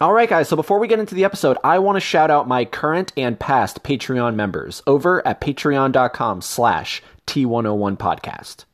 All 0.00 0.12
right, 0.12 0.28
guys. 0.28 0.48
So 0.48 0.54
before 0.54 0.78
we 0.78 0.86
get 0.86 1.00
into 1.00 1.16
the 1.16 1.24
episode, 1.24 1.58
I 1.64 1.80
want 1.80 1.96
to 1.96 2.00
shout 2.00 2.30
out 2.30 2.46
my 2.46 2.64
current 2.64 3.12
and 3.16 3.38
past 3.38 3.82
Patreon 3.82 4.36
members 4.36 4.80
over 4.86 5.26
at 5.26 5.40
patreon.com 5.40 6.40
slash 6.40 7.02
T101 7.26 7.96
podcast. 7.98 8.64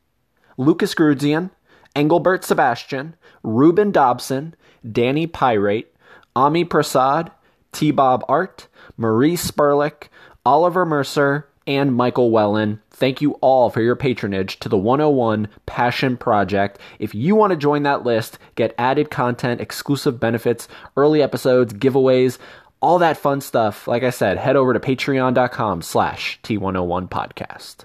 Lucas 0.59 0.95
Grudzian, 0.95 1.51
Engelbert 1.97 2.45
Sebastian, 2.45 3.17
Ruben 3.43 3.91
Dobson, 3.91 4.55
Danny 4.91 5.27
Pirate, 5.27 5.95
Ami 6.37 6.63
Prasad, 6.63 7.31
T. 7.73 7.91
Bob 7.91 8.23
Art, 8.29 8.69
Marie 8.99 9.37
Sperlich, 9.37 10.09
Oliver 10.45 10.85
Mercer, 10.85 11.49
and 11.67 11.95
Michael 11.97 12.31
Wellen. 12.31 12.81
Thank 12.95 13.21
you 13.21 13.33
all 13.41 13.71
for 13.71 13.83
your 13.83 13.97
patronage 13.97 14.61
to 14.61 14.69
the 14.69 14.79
101 14.79 15.49
Passion 15.67 16.17
Project. 16.17 16.79
If 17.01 17.13
you 17.13 17.35
want 17.35 17.51
to 17.51 17.57
join 17.57 17.83
that 17.83 18.05
list, 18.05 18.39
get 18.55 18.73
added 18.79 19.11
content, 19.11 19.61
exclusive 19.61 20.21
benefits, 20.21 20.69
early 20.97 21.21
episodes, 21.21 21.75
giveaways, 21.75 22.39
all 22.81 23.01
that 23.01 23.17
fun 23.17 23.41
stuff, 23.41 23.89
like 23.89 24.05
I 24.05 24.11
said, 24.11 24.39
head 24.39 24.55
over 24.55 24.73
to 24.73 24.79
patreon.com 24.79 25.83
slash 25.83 26.39
T101 26.45 27.09
podcast. 27.09 27.85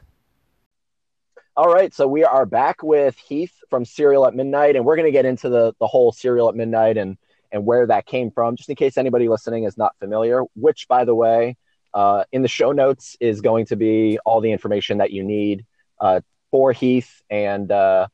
All 1.57 1.73
right, 1.73 1.91
so 1.91 2.07
we 2.07 2.23
are 2.23 2.45
back 2.45 2.83
with 2.83 3.17
Heath 3.17 3.53
from 3.71 3.85
Cereal 3.85 4.27
at 4.27 4.35
Midnight, 4.35 4.75
and 4.75 4.85
we're 4.85 4.95
going 4.95 5.07
to 5.07 5.11
get 5.11 5.25
into 5.25 5.49
the, 5.49 5.73
the 5.79 5.87
whole 5.87 6.11
Cereal 6.11 6.49
at 6.49 6.55
Midnight 6.55 6.97
and, 6.97 7.17
and 7.51 7.65
where 7.65 7.87
that 7.87 8.05
came 8.05 8.29
from, 8.29 8.55
just 8.55 8.69
in 8.69 8.75
case 8.75 8.95
anybody 8.95 9.27
listening 9.27 9.63
is 9.63 9.75
not 9.75 9.95
familiar, 9.99 10.43
which, 10.53 10.87
by 10.87 11.03
the 11.03 11.15
way, 11.15 11.57
uh, 11.93 12.23
in 12.31 12.41
the 12.41 12.47
show 12.47 12.71
notes 12.71 13.17
is 13.19 13.41
going 13.41 13.65
to 13.67 13.75
be 13.75 14.19
all 14.25 14.41
the 14.41 14.51
information 14.51 14.99
that 14.99 15.11
you 15.11 15.23
need 15.23 15.65
uh, 15.99 16.21
for 16.51 16.71
Heath, 16.71 17.21
and 17.29 17.71
uh, 17.71 18.07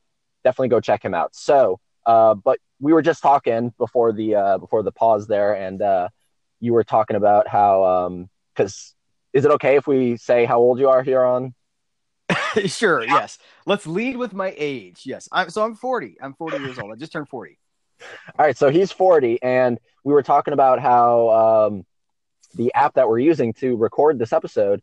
definitely 0.44 0.68
go 0.68 0.80
check 0.80 1.04
him 1.04 1.14
out. 1.14 1.34
So, 1.34 1.80
uh, 2.04 2.34
but 2.34 2.58
we 2.80 2.92
were 2.92 3.02
just 3.02 3.22
talking 3.22 3.72
before 3.78 4.12
the 4.12 4.34
uh, 4.34 4.58
before 4.58 4.82
the 4.82 4.92
pause 4.92 5.26
there, 5.26 5.54
and 5.54 5.80
uh, 5.82 6.08
you 6.60 6.72
were 6.72 6.84
talking 6.84 7.16
about 7.16 7.48
how 7.48 8.26
because 8.54 8.94
is 9.32 9.44
it 9.44 9.50
okay 9.52 9.76
if 9.76 9.86
we 9.86 10.16
say 10.16 10.44
how 10.44 10.58
old 10.58 10.78
you 10.78 10.88
are 10.88 11.02
here 11.02 11.22
on? 11.22 11.54
sure. 12.66 13.04
Yes. 13.04 13.38
Let's 13.66 13.86
lead 13.86 14.16
with 14.16 14.32
my 14.32 14.54
age. 14.56 15.02
Yes. 15.04 15.28
I'm 15.30 15.50
so 15.50 15.62
I'm 15.62 15.74
40. 15.74 16.16
I'm 16.20 16.34
40 16.34 16.58
years 16.58 16.78
old. 16.78 16.92
I 16.92 16.96
just 16.96 17.12
turned 17.12 17.28
40. 17.28 17.58
All 18.38 18.46
right. 18.46 18.56
So 18.56 18.70
he's 18.70 18.90
40, 18.90 19.42
and 19.42 19.78
we 20.04 20.12
were 20.12 20.22
talking 20.22 20.54
about 20.54 20.80
how. 20.80 21.68
Um, 21.68 21.86
the 22.56 22.72
app 22.74 22.94
that 22.94 23.08
we're 23.08 23.18
using 23.18 23.52
to 23.54 23.76
record 23.76 24.18
this 24.18 24.32
episode, 24.32 24.82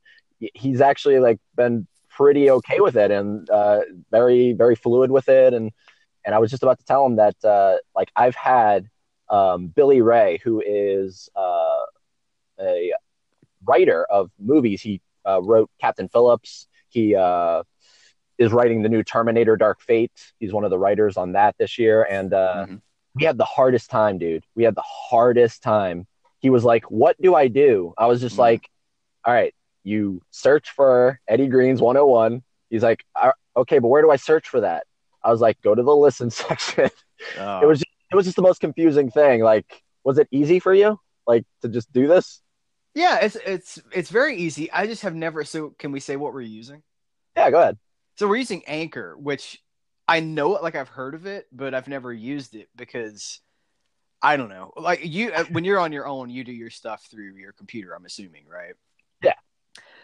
he's 0.54 0.82
actually 0.82 1.20
like 1.20 1.40
been 1.56 1.88
pretty 2.10 2.50
okay 2.50 2.80
with 2.80 2.96
it 2.96 3.10
and 3.12 3.50
uh, 3.50 3.80
very 4.12 4.54
very 4.54 4.76
fluid 4.76 5.12
with 5.12 5.30
it. 5.30 5.54
And 5.54 5.72
and 6.26 6.34
I 6.34 6.40
was 6.40 6.52
just 6.52 6.64
about 6.64 6.80
to 6.80 6.86
tell 6.86 7.06
him 7.06 7.18
that 7.18 7.36
uh, 7.44 7.78
like 7.96 8.12
I've 8.16 8.36
had 8.36 8.88
um, 9.30 9.68
Billy 9.68 10.02
Ray, 10.02 10.40
who 10.44 10.62
is 10.66 11.30
uh, 11.36 11.84
a 12.60 12.94
writer 13.66 14.06
of 14.06 14.32
movies. 14.40 14.82
He 14.82 15.02
uh, 15.28 15.42
wrote 15.42 15.70
Captain 15.82 16.08
Phillips. 16.08 16.68
He 16.90 17.16
uh, 17.16 17.64
is 18.38 18.52
writing 18.52 18.84
the 18.84 18.90
new 18.90 19.04
Terminator: 19.04 19.58
Dark 19.58 19.82
Fate. 19.82 20.34
He's 20.40 20.54
one 20.54 20.64
of 20.64 20.70
the 20.70 20.80
writers 20.80 21.18
on 21.18 21.34
that 21.34 21.56
this 21.58 21.78
year, 21.78 22.04
and 22.10 22.34
uh, 22.34 22.66
mm-hmm. 22.66 22.76
we 23.16 23.26
had 23.26 23.38
the 23.38 23.46
hardest 23.46 23.90
time, 23.90 24.18
dude. 24.18 24.46
We 24.56 24.64
had 24.64 24.76
the 24.76 24.84
hardest 24.86 25.64
time 25.64 26.08
he 26.44 26.52
was 26.52 26.64
like, 26.64 26.84
What 26.92 27.20
do 27.20 27.34
I 27.34 27.48
do? 27.48 27.96
I 27.98 28.06
was 28.06 28.22
just 28.22 28.34
mm-hmm. 28.34 28.42
like, 28.42 28.70
All 29.26 29.34
right, 29.34 29.56
you 29.84 30.22
search 30.30 30.70
for 30.70 31.20
Eddie 31.28 31.48
Green's 31.48 31.82
101. 31.82 32.44
He's 32.70 32.84
like, 32.84 33.04
Okay, 33.58 33.80
but 33.80 33.88
where 33.88 34.04
do 34.04 34.12
I 34.12 34.18
search 34.18 34.50
for 34.50 34.62
that? 34.62 34.86
I 35.24 35.32
was 35.32 35.42
like, 35.42 35.60
Go 35.62 35.74
to 35.74 35.82
the 35.82 35.96
listen 35.96 36.30
section. 36.44 36.92
Oh. 37.40 37.62
It 37.62 37.66
was 37.66 37.80
just, 37.80 37.92
it 38.12 38.16
was 38.16 38.26
just 38.26 38.36
the 38.36 38.44
most 38.44 38.60
confusing 38.60 39.10
thing. 39.10 39.42
Like, 39.42 39.82
was 40.04 40.20
it 40.20 40.28
easy 40.30 40.60
for 40.60 40.74
you, 40.74 41.00
like, 41.26 41.46
to 41.62 41.70
just 41.70 41.92
do 41.92 42.08
this? 42.08 42.42
Yeah, 42.94 43.20
it's 43.22 43.38
it's 43.44 43.80
it's 43.92 44.12
very 44.12 44.38
easy. 44.38 44.72
I 44.72 44.86
just 44.86 45.02
have 45.02 45.16
never. 45.16 45.44
So, 45.44 45.72
can 45.80 45.92
we 45.92 46.00
say 46.00 46.16
what 46.16 46.32
we're 46.32 46.42
using? 46.42 46.84
Yeah, 47.36 47.50
go 47.50 47.60
ahead. 47.60 47.80
So 48.18 48.28
we're 48.28 48.36
using 48.36 48.64
Anchor, 48.68 49.18
which 49.18 49.64
I 50.08 50.20
know, 50.20 50.52
like 50.52 50.76
I've 50.76 50.90
heard 50.90 51.16
of 51.16 51.26
it, 51.26 51.48
but 51.52 51.74
I've 51.74 51.88
never 51.88 52.14
used 52.14 52.54
it 52.54 52.70
because 52.76 53.40
I 54.24 54.38
don't 54.38 54.48
know. 54.48 54.72
Like 54.78 55.02
you, 55.04 55.34
uh, 55.34 55.44
when 55.52 55.66
you're 55.66 55.80
on 55.80 55.92
your 55.92 56.08
own, 56.08 56.30
you 56.30 56.46
do 56.46 56.54
your 56.54 56.70
stuff 56.70 57.06
through 57.12 57.36
your 57.36 57.52
computer. 57.52 57.94
I'm 57.94 58.06
assuming, 58.06 58.46
right? 58.50 58.74
Yeah. 59.22 59.34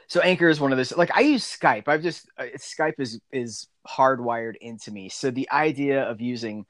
So 0.08 0.20
Anchor 0.20 0.50
is 0.50 0.60
one 0.60 0.74
of 0.74 0.78
those. 0.78 0.96
Like 0.96 1.16
I 1.16 1.22
use 1.22 1.44
Skype. 1.46 1.88
I've 1.88 2.04
just 2.04 2.30
uh, 2.38 2.48
Skype 2.58 3.00
is 3.00 3.22
is 3.32 3.68
hardwired 3.88 4.58
into 4.60 4.92
me. 4.92 5.08
So 5.08 5.32
the 5.32 5.50
idea 5.50 6.04
of 6.04 6.20
using, 6.20 6.66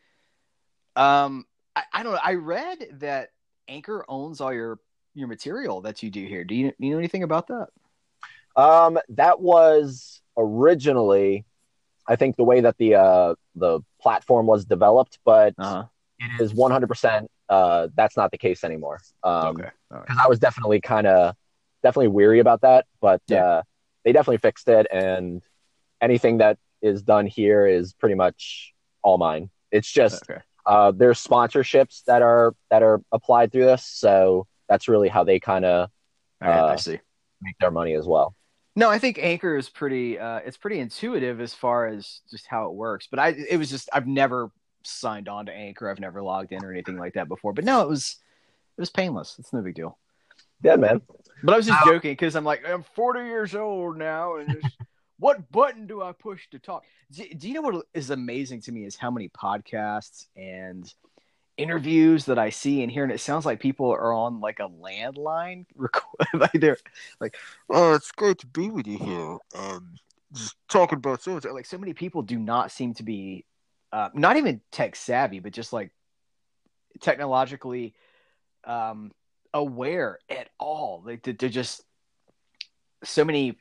um, 0.95 1.45
I, 1.75 1.83
I 1.91 2.03
don't 2.03 2.13
know. 2.13 2.19
I 2.23 2.35
read 2.35 2.77
that 2.99 3.29
Anchor 3.67 4.05
owns 4.07 4.41
all 4.41 4.53
your 4.53 4.79
your 5.15 5.27
material 5.27 5.81
that 5.81 6.03
you 6.03 6.11
do 6.11 6.25
here. 6.27 6.43
Do 6.43 6.53
you, 6.53 6.67
do 6.67 6.75
you 6.85 6.91
know 6.91 6.99
anything 6.99 7.23
about 7.23 7.47
that? 7.47 7.67
Um, 8.55 8.99
that 9.09 9.39
was 9.39 10.21
originally, 10.37 11.45
I 12.07 12.15
think, 12.15 12.35
the 12.35 12.43
way 12.43 12.61
that 12.61 12.77
the 12.77 12.95
uh 12.95 13.35
the 13.55 13.81
platform 13.99 14.45
was 14.45 14.65
developed, 14.65 15.17
but. 15.25 15.55
Uh-huh 15.57 15.85
it 16.19 16.41
is 16.41 16.53
100% 16.53 17.27
uh, 17.49 17.87
that's 17.95 18.15
not 18.15 18.31
the 18.31 18.37
case 18.37 18.63
anymore. 18.63 18.99
Um, 19.23 19.47
okay. 19.47 19.69
Because 19.89 20.17
right. 20.17 20.25
I 20.25 20.27
was 20.27 20.39
definitely 20.39 20.81
kind 20.81 21.07
of 21.07 21.35
definitely 21.83 22.09
weary 22.09 22.39
about 22.39 22.61
that, 22.61 22.85
but 23.01 23.21
yeah. 23.27 23.43
uh, 23.43 23.61
they 24.03 24.11
definitely 24.11 24.37
fixed 24.37 24.67
it, 24.67 24.87
and 24.91 25.41
anything 26.01 26.37
that 26.39 26.57
is 26.81 27.01
done 27.01 27.25
here 27.25 27.65
is 27.65 27.93
pretty 27.93 28.15
much 28.15 28.73
all 29.01 29.17
mine. 29.17 29.49
It's 29.71 29.91
just 29.91 30.29
okay. 30.29 30.41
uh, 30.65 30.91
there's 30.91 31.23
sponsorships 31.23 32.03
that 32.05 32.21
are 32.21 32.53
that 32.69 32.83
are 32.83 33.01
applied 33.11 33.51
through 33.51 33.65
this, 33.65 33.85
so 33.85 34.47
that's 34.67 34.87
really 34.87 35.09
how 35.09 35.23
they 35.23 35.39
kind 35.39 35.65
of 35.65 35.89
right, 36.41 36.49
I 36.49 36.73
uh, 36.73 36.77
see 36.77 36.99
make 37.41 37.57
their 37.59 37.71
money 37.71 37.93
as 37.93 38.05
well. 38.05 38.35
No, 38.75 38.89
I 38.89 38.99
think 38.99 39.19
Anchor 39.19 39.57
is 39.57 39.69
pretty. 39.69 40.19
Uh, 40.19 40.37
it's 40.45 40.57
pretty 40.57 40.79
intuitive 40.79 41.41
as 41.41 41.53
far 41.53 41.87
as 41.87 42.21
just 42.29 42.47
how 42.47 42.67
it 42.67 42.73
works. 42.73 43.07
But 43.09 43.19
I, 43.19 43.29
it 43.29 43.57
was 43.57 43.69
just 43.69 43.89
I've 43.91 44.07
never 44.07 44.51
signed 44.89 45.27
on 45.27 45.45
to 45.47 45.53
Anchor. 45.53 45.89
I've 45.89 45.99
never 45.99 46.21
logged 46.21 46.51
in 46.51 46.63
or 46.63 46.71
anything 46.71 46.97
like 46.97 47.13
that 47.13 47.27
before. 47.27 47.53
But 47.53 47.65
no, 47.65 47.81
it 47.81 47.89
was 47.89 48.17
it 48.77 48.81
was 48.81 48.89
painless. 48.89 49.35
It's 49.39 49.53
no 49.53 49.61
big 49.61 49.75
deal. 49.75 49.97
Yeah, 50.63 50.75
man. 50.75 51.01
But 51.43 51.53
I 51.53 51.57
was 51.57 51.67
just 51.67 51.85
joking 51.85 52.11
because 52.11 52.35
I'm 52.35 52.43
like 52.43 52.67
I'm 52.67 52.83
40 52.83 53.21
years 53.21 53.55
old 53.55 53.97
now, 53.97 54.37
and 54.37 54.61
just, 54.61 54.75
what 55.19 55.51
button 55.51 55.87
do 55.87 56.01
I 56.01 56.11
push 56.11 56.49
to 56.51 56.59
talk? 56.59 56.83
Do, 57.11 57.23
do 57.37 57.47
you 57.47 57.53
know 57.53 57.61
what 57.61 57.85
is 57.93 58.09
amazing 58.09 58.61
to 58.61 58.71
me 58.71 58.85
is 58.85 58.95
how 58.95 59.11
many 59.11 59.29
podcasts 59.29 60.25
and 60.35 60.91
interviews 61.59 62.25
that 62.25 62.39
I 62.39 62.49
see 62.49 62.83
and 62.83 62.91
hear, 62.91 63.03
and 63.03 63.11
it 63.11 63.19
sounds 63.19 63.45
like 63.45 63.59
people 63.59 63.91
are 63.91 64.13
on 64.13 64.39
like 64.39 64.59
a 64.59 64.69
landline. 64.69 65.65
record. 65.75 66.27
like 66.33 66.51
they're 66.53 66.77
like, 67.19 67.35
"Oh, 67.69 67.93
it's 67.93 68.11
great 68.11 68.39
to 68.39 68.47
be 68.47 68.69
with 68.69 68.87
you 68.87 68.97
here." 68.97 69.37
Um, 69.55 69.95
just 70.33 70.55
talking 70.67 70.97
about 70.97 71.21
so 71.21 71.39
like 71.51 71.65
so 71.65 71.77
many 71.77 71.93
people 71.93 72.21
do 72.21 72.37
not 72.37 72.71
seem 72.71 72.93
to 72.95 73.03
be 73.03 73.45
uh, 73.91 74.09
not 74.13 74.37
even 74.37 74.61
tech 74.71 74.95
savvy, 74.95 75.39
but 75.39 75.53
just 75.53 75.73
like 75.73 75.91
technologically 77.01 77.93
um, 78.63 79.11
aware 79.53 80.19
at 80.29 80.49
all. 80.59 81.03
Like 81.05 81.23
they're 81.23 81.49
just 81.49 81.81
so 83.03 83.25
many. 83.25 83.57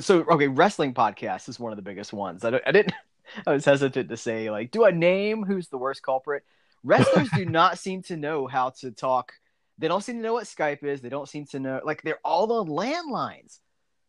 So 0.00 0.24
okay, 0.30 0.48
wrestling 0.48 0.94
podcast 0.94 1.48
is 1.48 1.60
one 1.60 1.72
of 1.72 1.76
the 1.76 1.82
biggest 1.82 2.12
ones. 2.12 2.44
I, 2.44 2.60
I 2.66 2.72
didn't. 2.72 2.94
I 3.46 3.52
was 3.52 3.64
hesitant 3.64 4.08
to 4.08 4.16
say 4.16 4.50
like, 4.50 4.70
do 4.70 4.84
I 4.84 4.90
name 4.90 5.44
who's 5.44 5.68
the 5.68 5.78
worst 5.78 6.02
culprit? 6.02 6.44
Wrestlers 6.82 7.28
do 7.34 7.44
not 7.48 7.78
seem 7.78 8.02
to 8.04 8.16
know 8.16 8.46
how 8.46 8.70
to 8.80 8.90
talk. 8.90 9.32
They 9.78 9.88
don't 9.88 10.02
seem 10.02 10.16
to 10.16 10.22
know 10.22 10.34
what 10.34 10.44
Skype 10.44 10.82
is. 10.82 11.00
They 11.00 11.08
don't 11.08 11.28
seem 11.28 11.46
to 11.46 11.60
know 11.60 11.80
like 11.84 12.02
they're 12.02 12.20
all 12.24 12.52
on 12.52 12.68
landlines, 12.68 13.58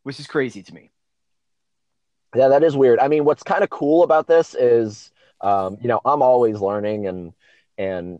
which 0.03 0.19
is 0.19 0.27
crazy 0.27 0.63
to 0.63 0.73
me. 0.73 0.91
Yeah, 2.35 2.47
that 2.47 2.63
is 2.63 2.75
weird. 2.75 2.99
I 2.99 3.07
mean, 3.07 3.25
what's 3.25 3.43
kind 3.43 3.63
of 3.63 3.69
cool 3.69 4.03
about 4.03 4.27
this 4.27 4.55
is, 4.55 5.11
um, 5.41 5.77
you 5.81 5.87
know, 5.87 6.01
I'm 6.03 6.21
always 6.21 6.59
learning, 6.59 7.07
and 7.07 7.33
and 7.77 8.19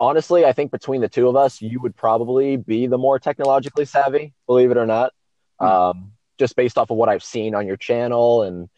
honestly, 0.00 0.44
I 0.44 0.52
think 0.52 0.72
between 0.72 1.00
the 1.00 1.08
two 1.08 1.28
of 1.28 1.36
us, 1.36 1.62
you 1.62 1.80
would 1.80 1.94
probably 1.94 2.56
be 2.56 2.86
the 2.86 2.98
more 2.98 3.18
technologically 3.18 3.84
savvy, 3.84 4.34
believe 4.46 4.70
it 4.70 4.76
or 4.76 4.86
not. 4.86 5.12
Mm-hmm. 5.60 5.98
Um, 5.98 6.12
just 6.38 6.56
based 6.56 6.76
off 6.76 6.90
of 6.90 6.96
what 6.96 7.08
I've 7.08 7.22
seen 7.22 7.54
on 7.54 7.66
your 7.66 7.76
channel 7.76 8.42
and 8.42 8.68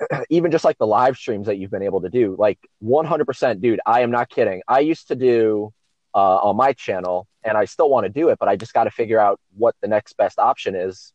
even 0.30 0.50
just 0.50 0.64
like 0.64 0.76
the 0.76 0.86
live 0.86 1.16
streams 1.16 1.46
that 1.46 1.56
you've 1.56 1.70
been 1.70 1.82
able 1.82 2.02
to 2.02 2.10
do, 2.10 2.36
like 2.38 2.58
100%, 2.84 3.60
dude. 3.60 3.80
I 3.86 4.00
am 4.00 4.10
not 4.10 4.28
kidding. 4.28 4.60
I 4.68 4.80
used 4.80 5.08
to 5.08 5.16
do 5.16 5.72
uh, 6.14 6.36
on 6.36 6.56
my 6.56 6.72
channel, 6.72 7.26
and 7.42 7.56
I 7.56 7.64
still 7.64 7.88
want 7.88 8.04
to 8.04 8.10
do 8.10 8.28
it, 8.28 8.38
but 8.38 8.48
I 8.48 8.56
just 8.56 8.74
got 8.74 8.84
to 8.84 8.90
figure 8.90 9.18
out 9.18 9.40
what 9.56 9.76
the 9.80 9.88
next 9.88 10.16
best 10.16 10.38
option 10.38 10.74
is 10.74 11.14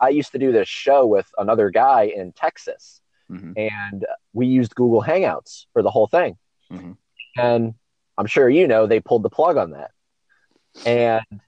I 0.00 0.10
used 0.10 0.32
to 0.32 0.38
do 0.38 0.52
this 0.52 0.68
show 0.68 1.06
with 1.06 1.30
another 1.38 1.70
guy 1.70 2.04
in 2.04 2.32
Texas, 2.32 3.00
mm-hmm. 3.30 3.52
and 3.56 4.06
we 4.32 4.46
used 4.46 4.74
Google 4.74 5.02
Hangouts 5.02 5.66
for 5.72 5.82
the 5.82 5.90
whole 5.90 6.06
thing. 6.06 6.36
Mm-hmm. 6.72 6.92
And 7.36 7.74
I'm 8.16 8.26
sure 8.26 8.48
you 8.48 8.68
know 8.68 8.86
they 8.86 9.00
pulled 9.00 9.22
the 9.22 9.30
plug 9.30 9.56
on 9.56 9.72
that. 9.72 9.90
And 10.86 11.40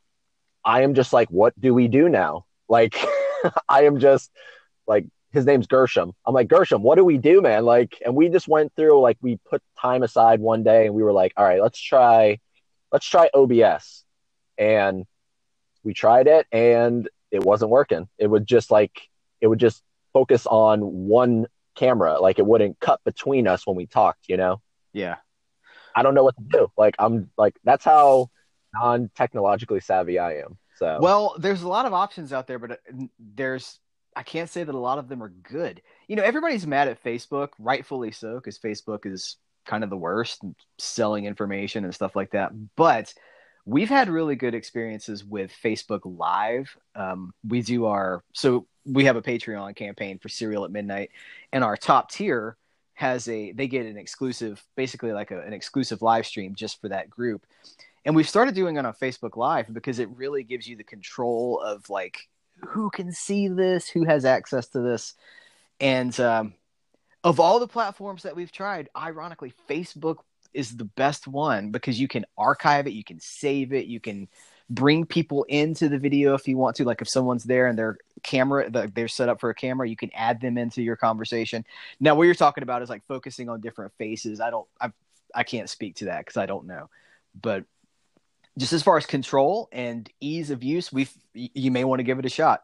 I 0.64 0.82
am 0.82 0.94
just 0.94 1.12
like, 1.12 1.28
what 1.28 1.58
do 1.60 1.72
we 1.74 1.88
do 1.88 2.08
now? 2.08 2.44
Like, 2.68 2.96
I 3.68 3.84
am 3.84 4.00
just 4.00 4.30
like, 4.86 5.06
his 5.32 5.44
name's 5.44 5.66
Gershom. 5.66 6.12
I'm 6.24 6.34
like, 6.34 6.48
Gershom, 6.48 6.82
what 6.82 6.96
do 6.96 7.04
we 7.04 7.18
do, 7.18 7.40
man? 7.40 7.64
Like, 7.64 8.00
and 8.04 8.14
we 8.14 8.28
just 8.28 8.48
went 8.48 8.72
through, 8.74 9.00
like, 9.00 9.18
we 9.20 9.38
put 9.48 9.62
time 9.80 10.02
aside 10.02 10.40
one 10.40 10.62
day 10.62 10.86
and 10.86 10.94
we 10.94 11.02
were 11.02 11.12
like, 11.12 11.32
all 11.36 11.44
right, 11.44 11.60
let's 11.60 11.80
try, 11.80 12.38
let's 12.90 13.06
try 13.06 13.28
OBS. 13.34 14.04
And 14.58 15.04
we 15.84 15.94
tried 15.94 16.26
it 16.26 16.46
and 16.50 17.08
it 17.30 17.44
wasn't 17.44 17.70
working. 17.70 18.08
It 18.18 18.28
would 18.28 18.46
just 18.46 18.70
like, 18.70 19.08
it 19.40 19.46
would 19.46 19.60
just 19.60 19.82
focus 20.12 20.46
on 20.46 20.80
one 20.80 21.46
camera. 21.74 22.20
Like 22.20 22.38
it 22.38 22.46
wouldn't 22.46 22.80
cut 22.80 23.00
between 23.04 23.46
us 23.46 23.66
when 23.66 23.76
we 23.76 23.86
talked, 23.86 24.28
you 24.28 24.36
know? 24.36 24.60
Yeah. 24.92 25.16
I 25.94 26.02
don't 26.02 26.14
know 26.14 26.24
what 26.24 26.36
to 26.36 26.44
do. 26.50 26.68
Like, 26.76 26.94
I'm 26.98 27.30
like, 27.38 27.56
that's 27.64 27.84
how 27.84 28.30
non 28.74 29.10
technologically 29.14 29.80
savvy 29.80 30.18
I 30.18 30.38
am. 30.38 30.58
So, 30.76 30.98
Well, 31.00 31.36
there's 31.38 31.62
a 31.62 31.68
lot 31.68 31.86
of 31.86 31.94
options 31.94 32.32
out 32.32 32.46
there, 32.46 32.58
but 32.58 32.72
uh, 32.72 32.76
there's 33.18 33.80
I 34.14 34.22
can't 34.22 34.48
say 34.48 34.64
that 34.64 34.74
a 34.74 34.78
lot 34.78 34.98
of 34.98 35.08
them 35.08 35.22
are 35.22 35.28
good. 35.28 35.82
You 36.08 36.16
know, 36.16 36.22
everybody's 36.22 36.66
mad 36.66 36.88
at 36.88 37.02
Facebook, 37.04 37.50
rightfully 37.58 38.12
so, 38.12 38.36
because 38.36 38.58
Facebook 38.58 39.04
is 39.04 39.36
kind 39.66 39.84
of 39.84 39.90
the 39.90 39.96
worst, 39.96 40.42
selling 40.78 41.26
information 41.26 41.84
and 41.84 41.94
stuff 41.94 42.16
like 42.16 42.30
that. 42.30 42.52
But 42.76 43.12
we've 43.66 43.88
had 43.88 44.08
really 44.08 44.36
good 44.36 44.54
experiences 44.54 45.24
with 45.24 45.52
Facebook 45.62 46.00
Live. 46.04 46.74
Um, 46.94 47.34
we 47.46 47.60
do 47.60 47.86
our 47.86 48.22
so 48.32 48.66
we 48.86 49.04
have 49.04 49.16
a 49.16 49.22
Patreon 49.22 49.74
campaign 49.76 50.18
for 50.18 50.28
Cereal 50.28 50.64
at 50.64 50.70
Midnight, 50.70 51.10
and 51.52 51.62
our 51.62 51.76
top 51.76 52.10
tier 52.10 52.56
has 52.94 53.28
a 53.28 53.52
they 53.52 53.66
get 53.66 53.84
an 53.84 53.98
exclusive, 53.98 54.62
basically 54.76 55.12
like 55.12 55.32
a, 55.32 55.40
an 55.40 55.52
exclusive 55.52 56.00
live 56.00 56.24
stream 56.24 56.54
just 56.54 56.80
for 56.80 56.88
that 56.88 57.10
group. 57.10 57.44
And 58.04 58.14
we've 58.14 58.28
started 58.28 58.54
doing 58.54 58.76
it 58.76 58.86
on 58.86 58.94
Facebook 58.94 59.36
Live 59.36 59.72
because 59.74 59.98
it 59.98 60.08
really 60.10 60.44
gives 60.44 60.68
you 60.68 60.76
the 60.76 60.84
control 60.84 61.60
of 61.60 61.90
like 61.90 62.28
who 62.68 62.88
can 62.88 63.12
see 63.12 63.48
this, 63.48 63.88
who 63.88 64.04
has 64.04 64.24
access 64.24 64.68
to 64.68 64.80
this, 64.80 65.14
and 65.80 66.18
um, 66.20 66.54
of 67.24 67.40
all 67.40 67.58
the 67.58 67.66
platforms 67.66 68.22
that 68.22 68.36
we've 68.36 68.52
tried, 68.52 68.88
ironically, 68.96 69.52
Facebook 69.68 70.18
is 70.56 70.76
the 70.76 70.84
best 70.84 71.28
one 71.28 71.70
because 71.70 72.00
you 72.00 72.08
can 72.08 72.24
archive 72.36 72.86
it, 72.86 72.92
you 72.92 73.04
can 73.04 73.20
save 73.20 73.72
it, 73.72 73.86
you 73.86 74.00
can 74.00 74.28
bring 74.68 75.06
people 75.06 75.44
into 75.44 75.88
the 75.88 75.98
video 75.98 76.34
if 76.34 76.48
you 76.48 76.56
want 76.56 76.76
to. 76.76 76.84
Like 76.84 77.02
if 77.02 77.08
someone's 77.08 77.44
there 77.44 77.68
and 77.68 77.78
their 77.78 77.98
camera, 78.22 78.68
they're 78.70 79.08
set 79.08 79.28
up 79.28 79.40
for 79.40 79.50
a 79.50 79.54
camera, 79.54 79.88
you 79.88 79.96
can 79.96 80.10
add 80.14 80.40
them 80.40 80.58
into 80.58 80.82
your 80.82 80.96
conversation. 80.96 81.64
Now, 82.00 82.14
what 82.14 82.24
you're 82.24 82.34
talking 82.34 82.62
about 82.62 82.82
is 82.82 82.88
like 82.88 83.04
focusing 83.04 83.48
on 83.48 83.60
different 83.60 83.92
faces. 83.98 84.40
I 84.40 84.50
don't, 84.50 84.66
I, 84.80 84.90
I 85.34 85.44
can't 85.44 85.70
speak 85.70 85.96
to 85.96 86.06
that 86.06 86.20
because 86.20 86.36
I 86.36 86.46
don't 86.46 86.66
know, 86.66 86.88
but 87.40 87.64
just 88.58 88.72
as 88.72 88.82
far 88.82 88.96
as 88.96 89.06
control 89.06 89.68
and 89.70 90.08
ease 90.20 90.50
of 90.50 90.64
use, 90.64 90.92
we 90.92 91.08
you 91.34 91.70
may 91.70 91.84
want 91.84 92.00
to 92.00 92.04
give 92.04 92.18
it 92.18 92.24
a 92.24 92.30
shot. 92.30 92.62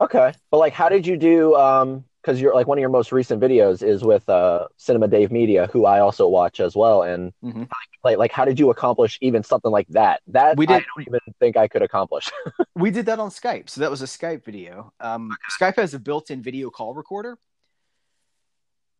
Okay, 0.00 0.32
but 0.50 0.56
like, 0.56 0.72
how 0.72 0.88
did 0.88 1.06
you 1.06 1.16
do? 1.16 1.54
Um, 1.54 2.04
because 2.22 2.40
you're 2.40 2.54
like 2.54 2.66
one 2.66 2.78
of 2.78 2.80
your 2.80 2.90
most 2.90 3.12
recent 3.12 3.40
videos 3.40 3.82
is 3.82 4.04
with 4.04 4.28
uh 4.28 4.68
Cinema 4.76 5.08
Dave 5.08 5.32
Media, 5.32 5.68
who 5.72 5.84
I 5.84 6.00
also 6.00 6.28
watch 6.28 6.60
as 6.60 6.76
well, 6.76 7.02
and 7.02 7.32
mm-hmm. 7.44 7.64
like, 8.04 8.18
like, 8.18 8.32
how 8.32 8.44
did 8.44 8.58
you 8.58 8.70
accomplish 8.70 9.18
even 9.20 9.42
something 9.42 9.70
like 9.70 9.88
that? 9.88 10.20
That 10.28 10.56
we 10.56 10.66
did. 10.66 10.74
I 10.82 10.86
don't 10.96 11.08
even 11.08 11.20
think 11.40 11.56
I 11.56 11.68
could 11.68 11.82
accomplish. 11.82 12.30
we 12.74 12.90
did 12.90 13.06
that 13.06 13.18
on 13.18 13.30
Skype, 13.30 13.68
so 13.68 13.80
that 13.80 13.90
was 13.90 14.02
a 14.02 14.06
Skype 14.06 14.44
video. 14.44 14.92
Um, 15.00 15.30
Skype 15.60 15.76
has 15.76 15.94
a 15.94 15.98
built-in 15.98 16.42
video 16.42 16.70
call 16.70 16.94
recorder, 16.94 17.38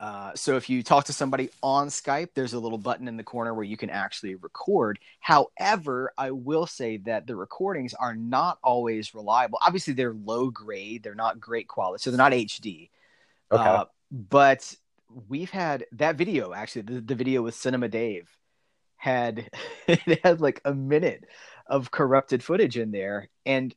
uh, 0.03 0.33
so 0.35 0.57
if 0.57 0.69
you 0.69 0.83
talk 0.83 1.05
to 1.05 1.13
somebody 1.13 1.49
on 1.63 1.87
Skype, 1.87 2.31
there's 2.35 2.55
a 2.55 2.59
little 2.59 2.77
button 2.77 3.07
in 3.07 3.17
the 3.17 3.23
corner 3.23 3.55
where 3.55 3.65
you 3.65 3.77
can 3.77 3.89
actually 3.89 4.35
record. 4.35 4.99
However, 5.21 6.13
I 6.19 6.33
will 6.33 6.67
say 6.67 6.97
that 6.99 7.29
the 7.29 7.37
recordings 7.37 7.95
are 7.95 8.17
not 8.17 8.59
always 8.65 9.15
reliable. 9.15 9.61
Obviously, 9.65 9.95
they're 9.95 10.13
low 10.13 10.51
grade, 10.51 11.05
they're 11.05 11.15
not 11.15 11.39
great 11.39 11.69
quality, 11.69 12.03
so 12.03 12.11
they're 12.11 12.19
not 12.19 12.33
HD. 12.33 12.91
Okay. 13.53 13.63
Uh, 13.63 13.85
but 14.11 14.75
we've 15.29 15.51
had 15.51 15.87
that 15.93 16.17
video 16.17 16.53
actually, 16.53 16.83
the, 16.83 17.01
the 17.01 17.15
video 17.15 17.43
with 17.43 17.55
Cinema 17.55 17.89
Dave 17.89 18.29
had 18.97 19.51
it 19.87 20.21
had 20.25 20.41
like 20.41 20.61
a 20.65 20.75
minute 20.75 21.25
of 21.67 21.91
corrupted 21.91 22.43
footage 22.43 22.77
in 22.77 22.91
there, 22.91 23.29
and 23.47 23.75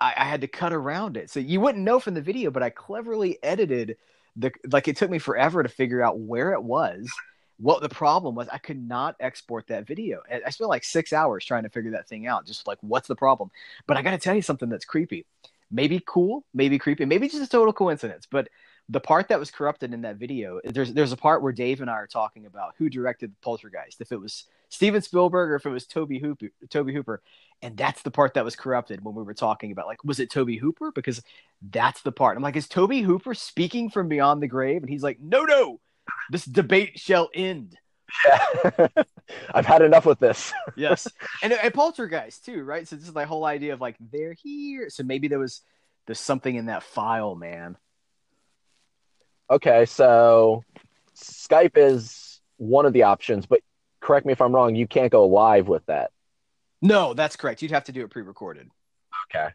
I, 0.00 0.14
I 0.16 0.24
had 0.24 0.40
to 0.42 0.48
cut 0.48 0.72
around 0.72 1.16
it. 1.16 1.30
So 1.30 1.40
you 1.40 1.60
wouldn't 1.60 1.84
know 1.84 2.00
from 2.00 2.14
the 2.14 2.20
video, 2.20 2.50
but 2.50 2.62
I 2.62 2.70
cleverly 2.70 3.38
edited 3.42 3.96
the 4.36 4.50
like 4.70 4.88
it 4.88 4.96
took 4.96 5.10
me 5.10 5.18
forever 5.18 5.62
to 5.62 5.68
figure 5.68 6.02
out 6.02 6.18
where 6.18 6.52
it 6.52 6.62
was 6.62 7.10
what 7.58 7.82
the 7.82 7.88
problem 7.88 8.34
was 8.34 8.48
i 8.48 8.58
could 8.58 8.82
not 8.82 9.14
export 9.20 9.66
that 9.66 9.86
video 9.86 10.22
i 10.46 10.50
spent 10.50 10.70
like 10.70 10.84
six 10.84 11.12
hours 11.12 11.44
trying 11.44 11.62
to 11.62 11.68
figure 11.68 11.90
that 11.90 12.08
thing 12.08 12.26
out 12.26 12.46
just 12.46 12.66
like 12.66 12.78
what's 12.80 13.08
the 13.08 13.14
problem 13.14 13.50
but 13.86 13.96
i 13.96 14.02
gotta 14.02 14.18
tell 14.18 14.34
you 14.34 14.42
something 14.42 14.68
that's 14.68 14.84
creepy 14.84 15.26
maybe 15.70 16.02
cool 16.06 16.44
maybe 16.54 16.78
creepy 16.78 17.04
maybe 17.04 17.28
just 17.28 17.42
a 17.42 17.48
total 17.48 17.72
coincidence 17.72 18.26
but 18.30 18.48
the 18.88 19.00
part 19.00 19.28
that 19.28 19.38
was 19.38 19.50
corrupted 19.50 19.94
in 19.94 20.02
that 20.02 20.16
video 20.16 20.60
there's 20.64 20.92
there's 20.92 21.12
a 21.12 21.16
part 21.16 21.42
where 21.42 21.52
dave 21.52 21.80
and 21.80 21.88
i 21.88 21.94
are 21.94 22.06
talking 22.06 22.46
about 22.46 22.74
who 22.78 22.90
directed 22.90 23.30
the 23.30 23.40
poltergeist 23.40 24.00
if 24.00 24.12
it 24.12 24.20
was 24.20 24.44
steven 24.72 25.02
spielberg 25.02 25.50
or 25.50 25.54
if 25.54 25.66
it 25.66 25.70
was 25.70 25.86
tobe 25.86 26.12
hooper 26.12 26.48
tobe 26.70 26.90
hooper. 26.90 27.22
And 27.60 27.76
that's 27.76 28.02
the 28.02 28.10
part 28.10 28.34
that 28.34 28.44
was 28.44 28.56
corrupted 28.56 29.04
when 29.04 29.14
we 29.14 29.22
were 29.22 29.34
talking 29.34 29.70
about 29.70 29.86
like 29.86 30.02
was 30.02 30.18
it 30.18 30.30
tobe 30.30 30.58
hooper? 30.58 30.90
Because 30.90 31.22
that's 31.70 32.00
the 32.02 32.10
part. 32.10 32.36
I'm 32.36 32.42
like 32.42 32.56
is 32.56 32.68
tobe 32.68 32.92
hooper 32.92 33.34
speaking 33.34 33.90
from 33.90 34.08
beyond 34.08 34.42
the 34.42 34.48
grave? 34.48 34.82
And 34.82 34.90
he's 34.90 35.02
like 35.02 35.20
no 35.20 35.44
no 35.44 35.78
this 36.30 36.44
debate 36.44 36.98
shall 36.98 37.28
end. 37.34 37.76
Yeah 38.26 38.88
i've 39.54 39.66
had 39.66 39.82
enough 39.82 40.06
with 40.06 40.18
this. 40.18 40.52
Yes. 40.76 41.06
And, 41.42 41.52
and 41.52 41.74
poltergeist 41.74 42.44
too 42.44 42.62
right? 42.64 42.88
So 42.88 42.96
this 42.96 43.06
is 43.06 43.12
the 43.12 43.26
whole 43.26 43.44
idea 43.44 43.74
of 43.74 43.80
like 43.80 43.96
they're 44.00 44.34
here. 44.34 44.88
So 44.88 45.02
maybe 45.02 45.28
there 45.28 45.38
was 45.38 45.60
there's 46.06 46.18
something 46.18 46.56
in 46.56 46.66
that 46.66 46.82
file 46.82 47.34
man 47.34 47.76
okay 49.52 49.84
so 49.84 50.64
skype 51.14 51.76
is 51.76 52.40
one 52.56 52.86
of 52.86 52.92
the 52.92 53.04
options 53.04 53.46
but 53.46 53.60
correct 54.00 54.26
me 54.26 54.32
if 54.32 54.40
i'm 54.40 54.52
wrong 54.52 54.74
you 54.74 54.86
can't 54.86 55.12
go 55.12 55.26
live 55.26 55.68
with 55.68 55.84
that 55.86 56.10
no, 56.82 57.14
that's 57.14 57.36
correct. 57.36 57.62
You'd 57.62 57.70
have 57.70 57.84
to 57.84 57.92
do 57.92 58.02
it 58.02 58.10
pre-recorded. 58.10 58.68
Okay. 59.30 59.50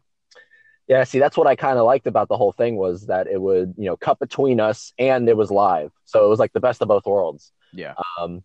Yeah, 0.88 1.04
see, 1.04 1.20
that's 1.20 1.36
what 1.36 1.46
I 1.46 1.58
kind 1.58 1.78
of 1.78 1.86
liked 1.86 2.08
about 2.08 2.30
the 2.30 2.38
whole 2.38 2.54
thing 2.54 2.78
was 2.78 3.08
that 3.08 3.28
it 3.28 3.40
would, 3.40 3.76
you 3.78 3.86
know, 3.86 3.98
cut 3.98 4.18
between 4.18 4.62
us 4.62 4.94
and 4.98 5.28
it 5.28 5.36
was 5.36 5.52
live. 5.52 5.92
So 6.06 6.26
it 6.26 6.30
was 6.30 6.40
like 6.40 6.54
the 6.54 6.62
best 6.62 6.81
of 6.81 6.88
both 6.88 7.06
worlds. 7.06 7.52
Yeah. 7.74 7.95
Um, 8.18 8.44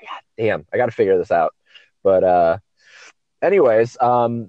God 0.00 0.22
damn, 0.38 0.66
I 0.72 0.78
got 0.78 0.86
to 0.86 0.92
figure 0.92 1.18
this 1.18 1.30
out. 1.30 1.54
But, 2.02 2.24
uh, 2.24 2.58
anyways, 3.42 3.98
um, 4.00 4.48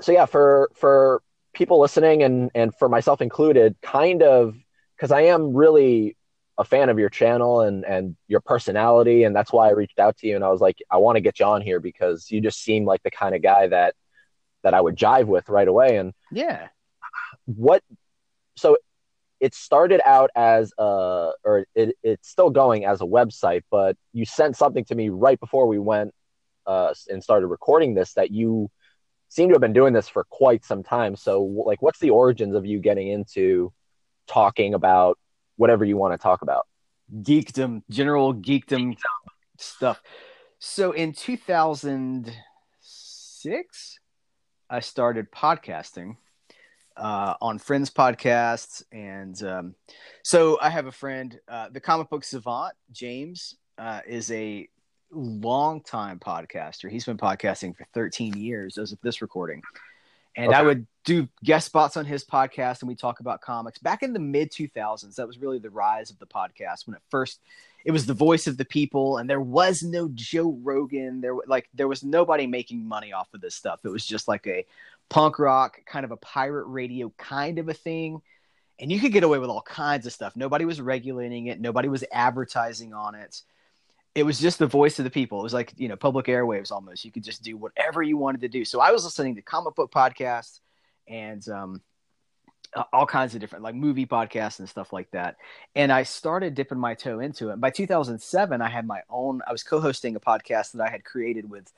so 0.00 0.12
yeah, 0.12 0.26
for, 0.26 0.70
for 0.76 1.22
people 1.52 1.80
listening 1.80 2.22
and, 2.22 2.52
and 2.54 2.72
for 2.72 2.88
myself 2.88 3.20
included, 3.20 3.74
kind 3.82 4.22
of, 4.22 4.56
cause 4.98 5.12
I 5.12 5.22
am 5.22 5.54
really 5.54 6.16
a 6.58 6.64
fan 6.64 6.88
of 6.88 6.98
your 6.98 7.10
channel 7.10 7.60
and 7.60 7.84
and 7.84 8.16
your 8.28 8.40
personality 8.40 9.24
and 9.24 9.36
that's 9.36 9.52
why 9.52 9.68
I 9.68 9.72
reached 9.72 9.98
out 9.98 10.16
to 10.18 10.26
you 10.26 10.36
and 10.36 10.44
I 10.44 10.50
was 10.50 10.60
like 10.60 10.78
I 10.90 10.96
want 10.96 11.16
to 11.16 11.20
get 11.20 11.38
you 11.38 11.46
on 11.46 11.62
here 11.62 11.80
because 11.80 12.30
you 12.30 12.40
just 12.40 12.62
seem 12.62 12.84
like 12.84 13.02
the 13.02 13.10
kind 13.10 13.34
of 13.34 13.42
guy 13.42 13.66
that 13.68 13.94
that 14.62 14.74
I 14.74 14.80
would 14.80 14.96
jive 14.96 15.26
with 15.26 15.48
right 15.48 15.68
away 15.68 15.96
and 15.98 16.12
yeah. 16.32 16.68
what 17.44 17.82
so 18.56 18.78
it 19.38 19.54
started 19.54 20.00
out 20.06 20.30
as 20.34 20.72
a 20.78 21.32
or 21.44 21.66
it, 21.74 21.94
it's 22.02 22.28
still 22.28 22.50
going 22.50 22.86
as 22.86 23.02
a 23.02 23.04
website 23.04 23.62
but 23.70 23.96
you 24.14 24.24
sent 24.24 24.56
something 24.56 24.84
to 24.86 24.94
me 24.94 25.10
right 25.10 25.38
before 25.38 25.66
we 25.66 25.78
went 25.78 26.14
uh, 26.66 26.92
and 27.08 27.22
started 27.22 27.46
recording 27.46 27.94
this 27.94 28.14
that 28.14 28.30
you 28.30 28.70
seem 29.28 29.48
to 29.48 29.54
have 29.54 29.60
been 29.60 29.72
doing 29.72 29.92
this 29.92 30.08
for 30.08 30.24
quite 30.24 30.64
some 30.64 30.82
time. 30.82 31.16
So 31.16 31.42
like 31.42 31.82
what's 31.82 31.98
the 31.98 32.10
origins 32.10 32.54
of 32.54 32.66
you 32.66 32.78
getting 32.78 33.08
into 33.08 33.72
talking 34.26 34.74
about 34.74 35.18
whatever 35.56 35.84
you 35.84 35.96
want 35.96 36.14
to 36.14 36.18
talk 36.18 36.42
about. 36.42 36.66
Geekdom, 37.22 37.82
general 37.90 38.34
geekdom, 38.34 38.94
geekdom. 38.94 39.28
stuff. 39.58 40.02
So 40.58 40.92
in 40.92 41.12
2006, 41.12 43.98
I 44.68 44.80
started 44.80 45.30
podcasting 45.30 46.16
uh, 46.96 47.34
on 47.40 47.58
Friends 47.58 47.90
Podcasts. 47.90 48.82
And 48.92 49.40
um, 49.42 49.74
so 50.22 50.58
I 50.60 50.70
have 50.70 50.86
a 50.86 50.92
friend, 50.92 51.38
uh, 51.48 51.68
the 51.70 51.80
comic 51.80 52.08
book 52.08 52.24
savant, 52.24 52.74
James, 52.92 53.56
uh, 53.78 54.00
is 54.06 54.30
a 54.30 54.68
long 55.10 55.82
time 55.82 56.18
podcaster. 56.18 56.90
He's 56.90 57.04
been 57.04 57.18
podcasting 57.18 57.76
for 57.76 57.86
13 57.94 58.36
years 58.36 58.78
as 58.78 58.92
of 58.92 58.98
this 59.02 59.22
recording 59.22 59.62
and 60.36 60.48
okay. 60.48 60.56
I 60.56 60.62
would 60.62 60.86
do 61.04 61.28
guest 61.42 61.66
spots 61.66 61.96
on 61.96 62.04
his 62.04 62.24
podcast, 62.24 62.82
and 62.82 62.88
we 62.88 62.94
talk 62.94 63.20
about 63.20 63.40
comics. 63.40 63.78
Back 63.78 64.02
in 64.02 64.12
the 64.12 64.18
mid 64.18 64.50
2000s, 64.50 65.14
that 65.14 65.26
was 65.26 65.38
really 65.38 65.58
the 65.58 65.70
rise 65.70 66.10
of 66.10 66.18
the 66.18 66.26
podcast. 66.26 66.86
When 66.86 66.94
it 66.94 67.02
first, 67.10 67.40
it 67.84 67.90
was 67.90 68.06
the 68.06 68.14
voice 68.14 68.46
of 68.46 68.56
the 68.56 68.64
people, 68.64 69.18
and 69.18 69.30
there 69.30 69.40
was 69.40 69.82
no 69.82 70.10
Joe 70.12 70.58
Rogan. 70.62 71.20
There, 71.20 71.34
like, 71.46 71.68
there 71.74 71.88
was 71.88 72.04
nobody 72.04 72.46
making 72.46 72.86
money 72.86 73.12
off 73.12 73.32
of 73.32 73.40
this 73.40 73.54
stuff. 73.54 73.80
It 73.84 73.88
was 73.88 74.04
just 74.04 74.28
like 74.28 74.46
a 74.46 74.66
punk 75.08 75.38
rock, 75.38 75.80
kind 75.86 76.04
of 76.04 76.10
a 76.10 76.16
pirate 76.16 76.66
radio 76.66 77.12
kind 77.16 77.58
of 77.58 77.68
a 77.68 77.74
thing. 77.74 78.20
And 78.78 78.92
you 78.92 79.00
could 79.00 79.12
get 79.12 79.24
away 79.24 79.38
with 79.38 79.48
all 79.48 79.62
kinds 79.62 80.04
of 80.04 80.12
stuff. 80.12 80.36
Nobody 80.36 80.66
was 80.66 80.82
regulating 80.82 81.46
it. 81.46 81.60
Nobody 81.60 81.88
was 81.88 82.04
advertising 82.12 82.92
on 82.92 83.14
it 83.14 83.40
it 84.16 84.24
was 84.24 84.38
just 84.38 84.58
the 84.58 84.66
voice 84.66 84.98
of 84.98 85.04
the 85.04 85.10
people. 85.10 85.40
It 85.40 85.42
was 85.42 85.52
like, 85.52 85.74
you 85.76 85.88
know, 85.88 85.96
public 85.96 86.24
airwaves 86.24 86.72
almost. 86.72 87.04
You 87.04 87.12
could 87.12 87.22
just 87.22 87.42
do 87.42 87.58
whatever 87.58 88.02
you 88.02 88.16
wanted 88.16 88.40
to 88.40 88.48
do. 88.48 88.64
So 88.64 88.80
I 88.80 88.90
was 88.90 89.04
listening 89.04 89.34
to 89.34 89.42
comic 89.42 89.74
book 89.74 89.92
podcasts 89.92 90.60
and 91.06 91.46
um, 91.50 91.82
all 92.94 93.04
kinds 93.04 93.34
of 93.34 93.42
different, 93.42 93.62
like 93.62 93.74
movie 93.74 94.06
podcasts 94.06 94.58
and 94.58 94.66
stuff 94.66 94.90
like 94.90 95.10
that. 95.10 95.36
And 95.74 95.92
I 95.92 96.04
started 96.04 96.54
dipping 96.54 96.78
my 96.78 96.94
toe 96.94 97.20
into 97.20 97.50
it. 97.50 97.60
By 97.60 97.68
2007, 97.68 98.62
I 98.62 98.68
had 98.70 98.86
my 98.86 99.02
own, 99.10 99.42
I 99.46 99.52
was 99.52 99.62
co 99.62 99.80
hosting 99.80 100.16
a 100.16 100.20
podcast 100.20 100.72
that 100.72 100.88
I 100.88 100.90
had 100.90 101.04
created 101.04 101.50
with 101.50 101.70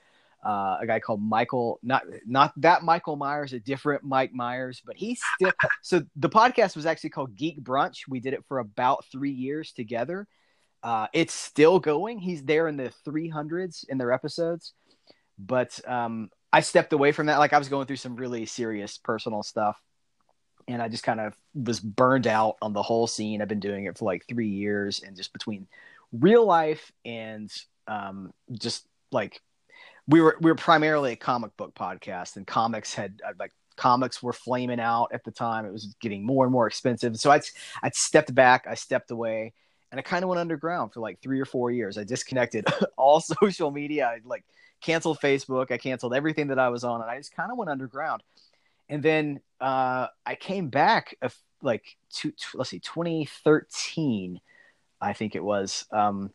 uh, 0.46 0.78
a 0.80 0.86
guy 0.86 1.00
called 1.00 1.20
Michael, 1.20 1.80
not 1.82 2.04
not 2.24 2.52
that 2.60 2.84
Michael 2.84 3.16
Myers, 3.16 3.52
a 3.52 3.58
different 3.58 4.04
Mike 4.04 4.32
Myers, 4.32 4.80
but 4.86 4.96
he's 4.96 5.20
still. 5.34 5.50
so 5.82 6.04
the 6.14 6.28
podcast 6.28 6.76
was 6.76 6.86
actually 6.86 7.10
called 7.10 7.34
Geek 7.34 7.60
Brunch. 7.60 8.06
We 8.08 8.20
did 8.20 8.32
it 8.32 8.44
for 8.46 8.60
about 8.60 9.04
three 9.10 9.32
years 9.32 9.72
together. 9.72 10.28
Uh, 10.88 11.06
it's 11.12 11.34
still 11.34 11.78
going. 11.78 12.18
He's 12.18 12.42
there 12.42 12.66
in 12.66 12.78
the 12.78 12.90
300s 13.06 13.84
in 13.90 13.98
their 13.98 14.10
episodes, 14.10 14.72
but 15.38 15.78
um, 15.86 16.30
I 16.50 16.60
stepped 16.60 16.94
away 16.94 17.12
from 17.12 17.26
that. 17.26 17.36
Like 17.36 17.52
I 17.52 17.58
was 17.58 17.68
going 17.68 17.86
through 17.86 17.96
some 17.96 18.16
really 18.16 18.46
serious 18.46 18.96
personal 18.96 19.42
stuff, 19.42 19.78
and 20.66 20.80
I 20.80 20.88
just 20.88 21.04
kind 21.04 21.20
of 21.20 21.36
was 21.52 21.78
burned 21.78 22.26
out 22.26 22.56
on 22.62 22.72
the 22.72 22.80
whole 22.80 23.06
scene. 23.06 23.42
I've 23.42 23.48
been 23.48 23.60
doing 23.60 23.84
it 23.84 23.98
for 23.98 24.06
like 24.06 24.24
three 24.26 24.48
years, 24.48 25.02
and 25.02 25.14
just 25.14 25.34
between 25.34 25.66
real 26.10 26.46
life 26.46 26.90
and 27.04 27.52
um, 27.86 28.32
just 28.50 28.86
like 29.12 29.42
we 30.06 30.22
were 30.22 30.38
we 30.40 30.50
were 30.50 30.56
primarily 30.56 31.12
a 31.12 31.16
comic 31.16 31.54
book 31.58 31.74
podcast, 31.74 32.36
and 32.36 32.46
comics 32.46 32.94
had 32.94 33.20
uh, 33.28 33.32
like 33.38 33.52
comics 33.76 34.22
were 34.22 34.32
flaming 34.32 34.80
out 34.80 35.08
at 35.12 35.22
the 35.24 35.32
time. 35.32 35.66
It 35.66 35.72
was 35.72 35.94
getting 36.00 36.24
more 36.24 36.46
and 36.46 36.52
more 36.52 36.66
expensive. 36.66 37.18
So 37.18 37.30
I 37.30 37.42
I 37.82 37.90
stepped 37.92 38.34
back, 38.34 38.64
I 38.66 38.72
stepped 38.72 39.10
away, 39.10 39.52
and 39.90 39.98
I 39.98 40.02
kind 40.02 40.22
of 40.22 40.28
went 40.28 40.40
underground 40.40 40.92
for 40.92 41.00
like 41.00 41.20
three 41.20 41.40
or 41.40 41.44
four 41.44 41.70
years. 41.70 41.96
I 41.98 42.04
disconnected 42.04 42.66
all 42.96 43.20
social 43.20 43.70
media. 43.70 44.06
I 44.06 44.20
like 44.24 44.44
canceled 44.80 45.18
Facebook. 45.20 45.70
I 45.70 45.78
canceled 45.78 46.14
everything 46.14 46.48
that 46.48 46.58
I 46.58 46.68
was 46.68 46.84
on, 46.84 47.00
and 47.00 47.10
I 47.10 47.18
just 47.18 47.34
kind 47.34 47.50
of 47.50 47.58
went 47.58 47.70
underground. 47.70 48.22
And 48.88 49.02
then 49.02 49.40
uh, 49.60 50.08
I 50.24 50.34
came 50.34 50.68
back, 50.68 51.16
like 51.62 51.96
to, 52.14 52.32
let's 52.54 52.70
see, 52.70 52.80
2013, 52.80 54.40
I 55.00 55.12
think 55.12 55.34
it 55.34 55.44
was. 55.44 55.84
Um, 55.90 56.30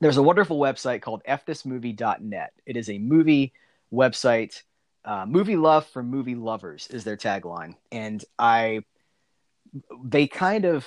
there's 0.00 0.16
a 0.16 0.22
wonderful 0.22 0.58
website 0.58 1.02
called 1.02 1.22
fthismovie.net. 1.28 2.52
It 2.66 2.76
is 2.76 2.90
a 2.90 2.98
movie 2.98 3.52
website. 3.92 4.62
Uh, 5.04 5.24
movie 5.26 5.56
love 5.56 5.86
for 5.86 6.02
movie 6.02 6.34
lovers 6.34 6.88
is 6.88 7.04
their 7.04 7.16
tagline, 7.16 7.76
and 7.92 8.24
I 8.38 8.82
they 10.04 10.26
kind 10.26 10.64
of 10.64 10.86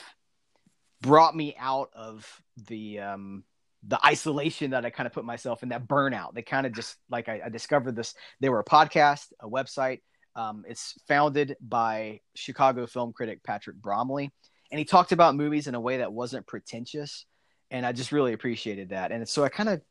brought 1.01 1.35
me 1.35 1.55
out 1.57 1.89
of 1.93 2.27
the 2.67 2.99
um, 2.99 3.43
the 3.87 4.03
isolation 4.05 4.71
that 4.71 4.85
I 4.85 4.89
kind 4.89 5.07
of 5.07 5.13
put 5.13 5.25
myself 5.25 5.63
in, 5.63 5.69
that 5.69 5.87
burnout. 5.87 6.33
They 6.33 6.41
kind 6.41 6.65
of 6.65 6.73
just 6.73 6.97
like 7.09 7.29
I, 7.29 7.41
I, 7.45 7.49
discovered 7.49 7.95
this. 7.95 8.13
They 8.41 8.49
were 8.49 8.59
a 8.59 8.65
podcast, 8.65 9.27
a 9.39 9.47
website. 9.47 10.01
Um, 10.35 10.63
it's 10.67 10.95
founded 11.07 11.55
by 11.61 12.19
Chicago 12.35 12.87
film 12.87 13.13
critic 13.13 13.43
Patrick 13.43 13.77
Bromley, 13.77 14.31
and 14.71 14.79
he 14.79 14.85
talked 14.85 15.11
about 15.11 15.35
movies 15.35 15.67
in 15.67 15.75
a 15.75 15.81
way 15.81 15.97
that 15.97 16.11
wasn't 16.11 16.45
pretentious 16.45 17.25
and 17.71 17.85
I 17.85 17.91
just 17.91 18.11
really 18.11 18.33
appreciated 18.33 18.89
that. 18.89 19.11
And 19.11 19.27
so 19.27 19.43
I 19.43 19.49
kind 19.49 19.69
of 19.69 19.81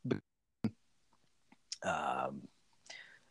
um, 1.83 2.41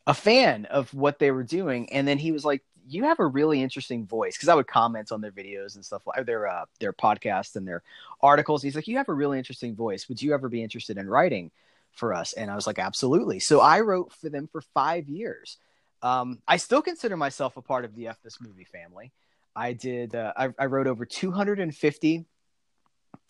a 0.06 0.14
fan 0.14 0.64
of 0.66 0.92
what 0.94 1.18
they 1.18 1.30
were 1.30 1.44
doing. 1.44 1.92
And 1.92 2.08
then 2.08 2.18
he 2.18 2.32
was 2.32 2.44
like, 2.44 2.62
"You 2.88 3.04
have 3.04 3.20
a 3.20 3.26
really 3.26 3.62
interesting 3.62 4.06
voice," 4.06 4.36
because 4.36 4.48
I 4.48 4.54
would 4.54 4.66
comment 4.66 5.12
on 5.12 5.20
their 5.20 5.30
videos 5.30 5.74
and 5.74 5.84
stuff 5.84 6.06
like 6.06 6.26
their 6.26 6.46
uh, 6.46 6.64
their 6.80 6.92
podcasts 6.92 7.56
and 7.56 7.66
their 7.66 7.82
articles. 8.20 8.62
He's 8.62 8.74
like, 8.74 8.88
"You 8.88 8.96
have 8.98 9.08
a 9.08 9.14
really 9.14 9.38
interesting 9.38 9.74
voice. 9.74 10.08
Would 10.08 10.22
you 10.22 10.34
ever 10.34 10.48
be 10.48 10.62
interested 10.62 10.98
in 10.98 11.08
writing 11.08 11.50
for 11.92 12.14
us?" 12.14 12.32
And 12.32 12.50
I 12.50 12.54
was 12.54 12.66
like, 12.66 12.78
"Absolutely." 12.78 13.40
So 13.40 13.60
I 13.60 13.80
wrote 13.80 14.12
for 14.12 14.28
them 14.28 14.48
for 14.50 14.60
five 14.60 15.08
years. 15.08 15.58
Um, 16.02 16.40
I 16.46 16.56
still 16.58 16.82
consider 16.82 17.16
myself 17.16 17.56
a 17.56 17.62
part 17.62 17.84
of 17.84 17.94
the 17.94 18.08
F 18.08 18.22
this 18.22 18.40
movie 18.40 18.64
family. 18.64 19.12
I 19.54 19.72
did. 19.72 20.14
Uh, 20.14 20.32
I, 20.36 20.48
I, 20.58 20.66
wrote 20.66 20.86
over 20.86 21.04
250 21.04 22.24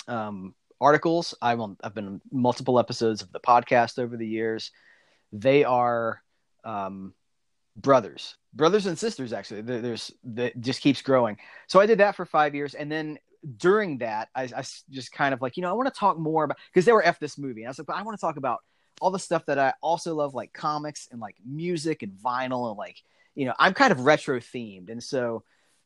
um, 0.06 0.54
articles. 0.80 1.34
I've 1.40 1.60
I've 1.82 1.94
been 1.94 2.20
multiple 2.30 2.78
episodes 2.78 3.22
of 3.22 3.32
the 3.32 3.40
podcast 3.40 3.98
over 3.98 4.16
the 4.16 4.26
years. 4.26 4.70
They 5.32 5.64
are 5.64 6.22
um, 6.64 7.14
brothers, 7.80 8.36
brothers 8.54 8.86
and 8.86 8.98
sisters. 8.98 9.32
Actually, 9.32 9.62
there's 9.62 10.12
that 10.24 10.60
just 10.60 10.80
keeps 10.80 11.02
growing. 11.02 11.36
So 11.66 11.80
I 11.80 11.86
did 11.86 11.98
that 11.98 12.16
for 12.16 12.24
five 12.24 12.54
years, 12.54 12.74
and 12.74 12.90
then 12.90 13.18
during 13.56 13.98
that, 13.98 14.28
I, 14.34 14.44
I 14.44 14.64
just 14.90 15.12
kind 15.12 15.32
of 15.32 15.40
like 15.40 15.56
you 15.56 15.62
know 15.62 15.70
I 15.70 15.72
want 15.72 15.92
to 15.92 15.98
talk 15.98 16.18
more 16.18 16.44
about 16.44 16.58
because 16.72 16.84
they 16.84 16.92
were 16.92 17.02
f 17.02 17.18
this 17.18 17.38
movie. 17.38 17.62
And 17.62 17.68
I 17.68 17.70
was 17.70 17.78
like, 17.78 17.86
but 17.86 17.96
I 17.96 18.02
want 18.02 18.18
to 18.18 18.20
talk 18.20 18.36
about 18.36 18.60
all 19.00 19.10
the 19.10 19.18
stuff 19.18 19.46
that 19.46 19.58
I 19.58 19.74
also 19.80 20.14
love, 20.14 20.34
like 20.34 20.52
comics 20.52 21.08
and 21.10 21.20
like 21.20 21.36
music 21.46 22.02
and 22.02 22.12
vinyl 22.12 22.68
and 22.68 22.78
like 22.78 23.02
you 23.34 23.46
know 23.46 23.54
I'm 23.58 23.74
kind 23.74 23.92
of 23.92 24.00
retro 24.00 24.38
themed, 24.38 24.90
and 24.90 25.02
so 25.02 25.44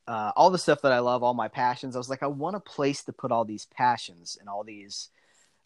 uh, 0.09 0.33
all 0.35 0.51
the 0.51 0.59
stuff 0.59 0.83
that 0.83 0.93
I 0.93 0.99
love, 0.99 1.23
all 1.23 1.35
my 1.35 1.49
passions. 1.49 1.95
I 1.95 1.99
was 1.99 2.11
like, 2.11 2.23
I 2.23 2.27
want 2.27 2.57
a 2.57 2.61
place 2.61 3.05
to 3.05 3.13
put 3.13 3.31
all 3.31 3.45
these 3.45 3.67
passions 3.67 4.37
and 4.41 4.49
all 4.49 4.65
these 4.65 5.11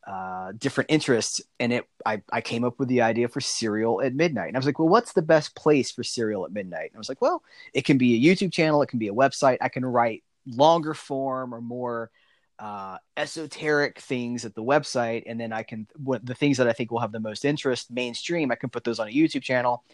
uh, 0.07 0.53
different 0.59 0.91
interests. 0.91 1.41
And 1.59 1.73
it, 1.73 1.85
I, 2.05 2.23
I 2.33 2.41
came 2.41 2.65
up 2.65 2.79
with 2.79 2.89
the 2.89 3.03
idea 3.03 3.29
for 3.29 3.41
Cereal 3.41 4.01
at 4.01 4.15
Midnight. 4.15 4.49
And 4.49 4.57
I 4.57 4.59
was 4.59 4.67
like, 4.67 4.79
well, 4.79 4.89
what's 4.89 5.13
the 5.13 5.23
best 5.23 5.55
place 5.57 5.91
for 5.91 6.05
Cereal 6.05 6.45
at 6.45 6.53
Midnight? 6.53 6.91
And 6.91 6.97
I 6.97 6.99
was 6.99 7.09
like, 7.09 7.21
well, 7.21 7.43
it 7.75 7.85
can 7.85 7.99
be 7.99 8.15
a 8.15 8.35
YouTube 8.35 8.53
channel, 8.53 8.83
it 8.83 8.89
can 8.89 8.99
be 8.99 9.09
a 9.09 9.15
website. 9.15 9.59
I 9.61 9.69
can 9.69 9.85
write 9.85 10.23
longer 10.47 10.95
form 10.95 11.55
or 11.55 11.61
more 11.61 12.11
uh, 12.59 12.99
esoteric 13.17 13.99
things 14.01 14.45
at 14.45 14.55
the 14.55 14.63
website, 14.63 15.25
and 15.27 15.39
then 15.39 15.53
I 15.53 15.63
can 15.63 15.87
what 15.97 16.25
the 16.25 16.35
things 16.35 16.57
that 16.57 16.69
I 16.69 16.73
think 16.73 16.91
will 16.91 17.01
have 17.01 17.13
the 17.13 17.21
most 17.21 17.45
interest 17.45 17.91
mainstream. 17.91 18.51
I 18.51 18.55
can 18.55 18.71
put 18.71 18.85
those 18.85 18.99
on 18.99 19.09
a 19.09 19.13
YouTube 19.13 19.43
channel, 19.43 19.85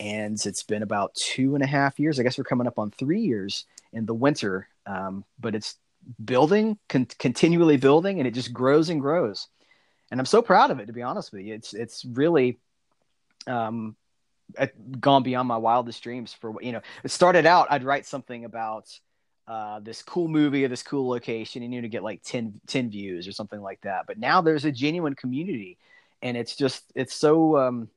and 0.00 0.40
it's 0.46 0.62
been 0.62 0.82
about 0.82 1.14
two 1.14 1.54
and 1.54 1.62
a 1.62 1.66
half 1.66 1.98
years. 1.98 2.18
I 2.18 2.22
guess 2.22 2.38
we're 2.38 2.44
coming 2.44 2.66
up 2.66 2.78
on 2.78 2.90
three 2.90 3.20
years 3.20 3.66
in 3.92 4.06
the 4.06 4.14
winter, 4.14 4.68
um, 4.86 5.24
but 5.38 5.54
it's 5.54 5.76
building, 6.22 6.78
con- 6.88 7.08
continually 7.18 7.76
building, 7.76 8.18
and 8.18 8.26
it 8.26 8.34
just 8.34 8.52
grows 8.52 8.88
and 8.88 9.00
grows. 9.00 9.48
And 10.10 10.20
I'm 10.20 10.26
so 10.26 10.42
proud 10.42 10.70
of 10.70 10.80
it, 10.80 10.86
to 10.86 10.92
be 10.92 11.02
honest 11.02 11.32
with 11.32 11.42
you. 11.42 11.54
It's 11.54 11.74
it's 11.74 12.04
really 12.04 12.58
um, 13.46 13.96
gone 15.00 15.22
beyond 15.22 15.48
my 15.48 15.56
wildest 15.56 16.02
dreams. 16.02 16.32
For 16.32 16.54
you 16.62 16.72
know, 16.72 16.80
it 17.04 17.10
started 17.10 17.46
out 17.46 17.68
I'd 17.70 17.84
write 17.84 18.06
something 18.06 18.44
about 18.44 18.88
uh, 19.46 19.80
this 19.80 20.02
cool 20.02 20.28
movie 20.28 20.64
or 20.64 20.68
this 20.68 20.82
cool 20.82 21.08
location, 21.08 21.62
and 21.62 21.72
you 21.72 21.80
to 21.80 21.88
get 21.88 22.02
like 22.02 22.22
10, 22.22 22.60
10 22.66 22.90
views 22.90 23.26
or 23.26 23.32
something 23.32 23.60
like 23.60 23.80
that. 23.80 24.06
But 24.06 24.18
now 24.18 24.40
there's 24.40 24.64
a 24.64 24.72
genuine 24.72 25.14
community, 25.14 25.78
and 26.22 26.36
it's 26.36 26.54
just 26.56 26.84
it's 26.94 27.14
so 27.14 27.56
um, 27.56 27.88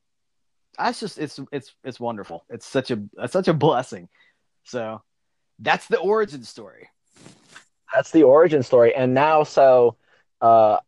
that's 0.78 1.00
just 1.00 1.18
it's 1.18 1.38
it's 1.50 1.74
it's 1.84 2.00
wonderful. 2.00 2.44
It's 2.48 2.66
such 2.66 2.90
a 2.90 3.02
it's 3.18 3.32
such 3.32 3.48
a 3.48 3.54
blessing. 3.54 4.08
So 4.64 5.02
that's 5.58 5.86
the 5.88 5.98
origin 5.98 6.44
story. 6.44 6.88
That's 7.94 8.10
the 8.10 8.22
origin 8.22 8.62
story. 8.62 8.94
And 8.94 9.14
now, 9.14 9.42
so, 9.44 9.96
uh, 10.40 10.78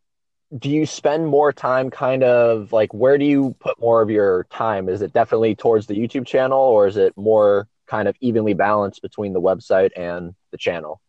do 0.59 0.71
you 0.71 0.87
spend 0.87 1.27
more 1.27 1.53
time 1.53 1.91
kind 1.91 2.23
of 2.23 2.73
like 2.73 2.93
where 2.95 3.19
do 3.19 3.25
you 3.25 3.57
put 3.59 3.81
more 3.81 4.03
of 4.03 4.11
your 4.11 4.45
time? 4.51 4.89
Is 4.89 5.03
it 5.03 5.13
definitely 5.13 5.55
towards 5.55 5.87
the 5.87 5.95
YouTube 5.95 6.27
channel 6.27 6.59
or 6.59 6.87
is 6.87 6.97
it 6.97 7.17
more 7.17 7.69
kind 7.87 8.09
of 8.09 8.17
evenly 8.21 8.55
balanced 8.55 9.03
between 9.03 9.33
the 9.33 9.41
website 9.41 9.91
and 9.97 10.35
the 10.53 10.59
channel? 10.59 11.01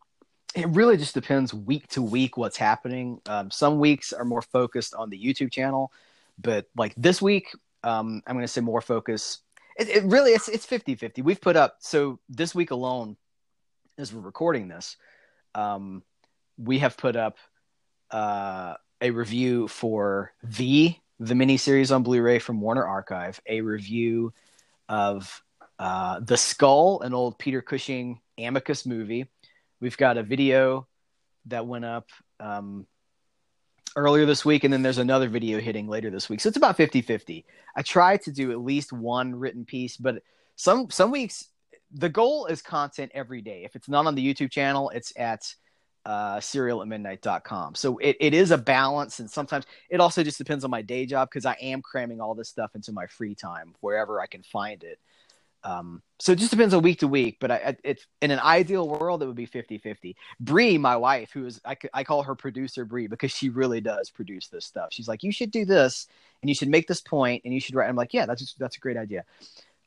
It 0.56 0.68
really 0.70 0.98
just 0.98 1.14
depends 1.14 1.54
week 1.54 1.88
to 1.90 2.02
week 2.02 2.38
what's 2.38 2.58
happening. 2.58 3.20
Um, 3.28 3.52
some 3.52 3.80
weeks 3.80 4.14
are 4.14 4.26
more 4.26 4.42
focused 4.42 4.94
on 4.96 5.10
the 5.10 5.22
YouTube 5.22 5.52
channel, 5.52 5.92
but 6.42 6.66
like 6.76 6.94
this 6.96 7.22
week, 7.22 7.50
um, 7.84 8.24
I'm 8.26 8.36
going 8.36 8.44
to 8.44 8.52
say 8.52 8.62
more 8.62 8.82
focus. 8.82 9.40
It, 9.78 9.90
it 9.90 10.04
really 10.06 10.32
it's 10.32 10.48
it's 10.48 10.66
50 10.66 10.96
50. 10.96 11.22
We've 11.22 11.42
put 11.42 11.56
up 11.56 11.78
so 11.80 12.20
this 12.30 12.56
week 12.56 12.72
alone, 12.72 13.18
as 13.98 14.14
we're 14.14 14.22
recording 14.22 14.70
this, 14.70 14.96
um, 15.56 16.04
we 16.58 16.80
have 16.80 16.98
put 16.98 17.16
up 17.16 17.38
uh, 18.12 18.76
a 19.02 19.10
review 19.10 19.68
for 19.68 20.34
the 20.44 20.96
the 21.18 21.34
miniseries 21.34 21.96
on 21.96 22.04
Blu-ray 22.04 22.40
from 22.40 22.60
Warner 22.60 22.86
Archive, 22.86 23.40
a 23.48 23.62
review 23.62 24.34
of 24.90 25.42
uh, 25.80 26.20
the 26.20 26.36
Skull, 26.36 27.02
an 27.02 27.14
old 27.14 27.40
Peter 27.40 27.62
Cushing 27.62 28.20
Amicus 28.38 28.86
movie. 28.86 29.28
We've 29.80 29.96
got 29.96 30.18
a 30.18 30.24
video 30.24 30.88
that 31.46 31.66
went 31.66 31.86
up 31.86 32.10
um, 32.42 32.86
earlier 33.96 34.26
this 34.26 34.44
week, 34.44 34.66
and 34.66 34.74
then 34.74 34.82
there's 34.82 34.98
another 34.98 35.30
video 35.30 35.60
hitting 35.62 35.88
later 35.88 36.10
this 36.10 36.28
week. 36.28 36.42
So 36.42 36.50
it's 36.50 36.58
about 36.58 36.76
50 36.76 37.02
50. 37.02 37.46
I 37.76 37.82
try 37.82 38.18
to 38.18 38.32
do 38.32 38.52
at 38.52 38.60
least 38.60 38.92
one 38.92 39.36
written 39.36 39.64
piece, 39.64 39.96
but 39.96 40.22
some 40.58 40.90
some 40.90 41.12
weeks 41.12 41.48
the 41.92 42.10
goal 42.10 42.46
is 42.48 42.62
content 42.62 43.12
every 43.14 43.42
day. 43.42 43.64
If 43.64 43.76
it's 43.76 43.90
not 43.90 44.08
on 44.08 44.16
the 44.16 44.34
YouTube 44.34 44.52
channel, 44.52 44.90
it's 44.90 45.14
at 45.18 45.54
uh, 46.06 46.40
cereal 46.40 46.82
at 46.82 46.88
midnight.com. 46.88 47.76
So 47.76 47.98
it, 47.98 48.16
it 48.20 48.34
is 48.34 48.52
a 48.52 48.58
balance. 48.58 49.20
And 49.20 49.30
sometimes 49.30 49.66
it 49.90 50.00
also 50.00 50.24
just 50.24 50.38
depends 50.38 50.64
on 50.64 50.72
my 50.72 50.82
day 50.82 51.06
job 51.06 51.30
because 51.30 51.46
I 51.46 51.58
am 51.62 51.82
cramming 51.82 52.22
all 52.22 52.36
this 52.36 52.50
stuff 52.50 52.76
into 52.76 52.92
my 52.92 53.08
free 53.08 53.36
time 53.36 53.74
wherever 53.82 54.22
I 54.22 54.28
can 54.28 54.44
find 54.44 54.84
it. 54.84 55.00
Um, 55.64 56.04
so 56.20 56.32
it 56.32 56.38
just 56.38 56.52
depends 56.52 56.76
on 56.76 56.84
week 56.84 57.00
to 57.00 57.08
week, 57.08 57.38
but 57.40 57.50
I, 57.50 57.76
it's 57.84 58.06
in 58.22 58.30
an 58.30 58.38
ideal 58.40 58.88
world, 58.88 59.24
it 59.24 59.26
would 59.26 59.36
be 59.36 59.48
50 59.48 59.80
50. 59.80 60.16
Bree, 60.40 60.78
my 60.78 60.96
wife, 60.96 61.32
who 61.32 61.48
is, 61.48 61.60
I, 61.66 61.76
I 61.92 62.04
call 62.04 62.22
her 62.22 62.36
producer 62.36 62.86
Bree 62.86 63.08
because 63.08 63.32
she 63.32 63.50
really 63.50 63.82
does 63.82 64.12
produce 64.12 64.48
this 64.48 64.64
stuff. 64.64 64.90
She's 64.92 65.08
like, 65.08 65.24
you 65.24 65.32
should 65.32 65.50
do 65.50 65.66
this 65.66 66.06
and 66.44 66.50
you 66.50 66.54
should 66.54 66.70
make 66.70 66.88
this 66.88 67.02
point 67.02 67.42
and 67.46 67.54
you 67.54 67.60
should 67.60 67.74
write. 67.74 67.90
I'm 67.90 67.96
like, 67.96 68.14
yeah, 68.14 68.28
that's, 68.28 68.42
just, 68.42 68.60
that's 68.60 68.78
a 68.78 68.80
great 68.80 68.96
idea 68.96 69.24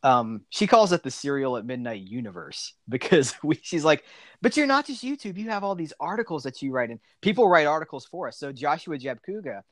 um, 0.02 0.42
she 0.50 0.66
calls 0.66 0.92
it 0.92 1.02
the 1.02 1.10
cereal 1.10 1.56
at 1.56 1.66
midnight 1.66 2.02
universe 2.02 2.74
because 2.88 3.34
we, 3.42 3.58
she's 3.62 3.84
like, 3.84 4.04
but 4.40 4.56
you're 4.56 4.66
not 4.66 4.86
just 4.86 5.04
YouTube. 5.04 5.36
You 5.36 5.50
have 5.50 5.64
all 5.64 5.74
these 5.74 5.92
articles 5.98 6.44
that 6.44 6.62
you 6.62 6.72
write, 6.72 6.90
and 6.90 7.00
people 7.20 7.48
write 7.48 7.66
articles 7.66 8.06
for 8.06 8.28
us. 8.28 8.38
So 8.38 8.52
Joshua 8.52 8.98
Jabcuga 8.98 9.62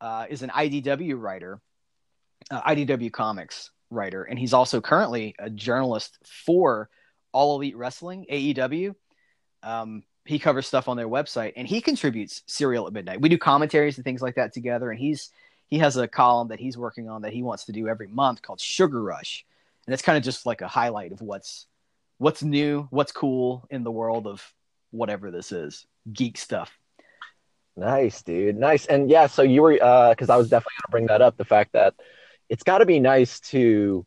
uh, 0.00 0.26
is 0.28 0.42
an 0.42 0.50
IDW 0.50 1.20
writer, 1.20 1.60
uh, 2.50 2.62
IDW 2.62 3.12
Comics. 3.12 3.70
writer, 3.90 4.24
and 4.24 4.38
he's 4.38 4.52
also 4.52 4.80
currently 4.80 5.34
a 5.38 5.50
journalist 5.50 6.18
for 6.24 6.88
All 7.32 7.56
Elite 7.56 7.76
Wrestling 7.76 8.26
(AEW). 8.30 8.94
Um, 9.62 10.02
he 10.24 10.38
covers 10.38 10.66
stuff 10.66 10.88
on 10.88 10.96
their 10.96 11.08
website, 11.08 11.54
and 11.56 11.66
he 11.66 11.80
contributes 11.80 12.42
Cereal 12.46 12.86
at 12.86 12.92
Midnight. 12.92 13.20
We 13.20 13.28
do 13.28 13.38
commentaries 13.38 13.98
and 13.98 14.04
things 14.04 14.22
like 14.22 14.36
that 14.36 14.52
together, 14.52 14.90
and 14.90 14.98
he's 15.00 15.30
he 15.68 15.78
has 15.78 15.96
a 15.96 16.06
column 16.06 16.48
that 16.48 16.60
he's 16.60 16.76
working 16.76 17.08
on 17.08 17.22
that 17.22 17.32
he 17.32 17.42
wants 17.42 17.64
to 17.64 17.72
do 17.72 17.88
every 17.88 18.06
month 18.06 18.42
called 18.42 18.60
Sugar 18.60 19.02
Rush, 19.02 19.44
and 19.86 19.94
it's 19.94 20.02
kind 20.02 20.18
of 20.18 20.24
just 20.24 20.46
like 20.46 20.60
a 20.60 20.68
highlight 20.68 21.12
of 21.12 21.20
what's 21.20 21.66
what's 22.18 22.42
new, 22.42 22.86
what's 22.90 23.12
cool 23.12 23.66
in 23.70 23.82
the 23.82 23.90
world 23.90 24.26
of 24.26 24.42
whatever 24.90 25.30
this 25.30 25.50
is, 25.52 25.86
geek 26.12 26.38
stuff. 26.38 26.76
Nice, 27.76 28.22
dude. 28.22 28.56
Nice. 28.56 28.86
And 28.86 29.10
yeah, 29.10 29.26
so 29.26 29.42
you 29.42 29.62
were 29.62 29.78
uh 29.82 30.14
cuz 30.14 30.30
I 30.30 30.36
was 30.36 30.48
definitely 30.48 30.74
going 30.76 30.88
to 30.88 30.90
bring 30.90 31.06
that 31.06 31.22
up 31.22 31.36
the 31.36 31.44
fact 31.44 31.72
that 31.72 31.94
it's 32.48 32.62
got 32.62 32.78
to 32.78 32.86
be 32.86 33.00
nice 33.00 33.40
to 33.40 34.06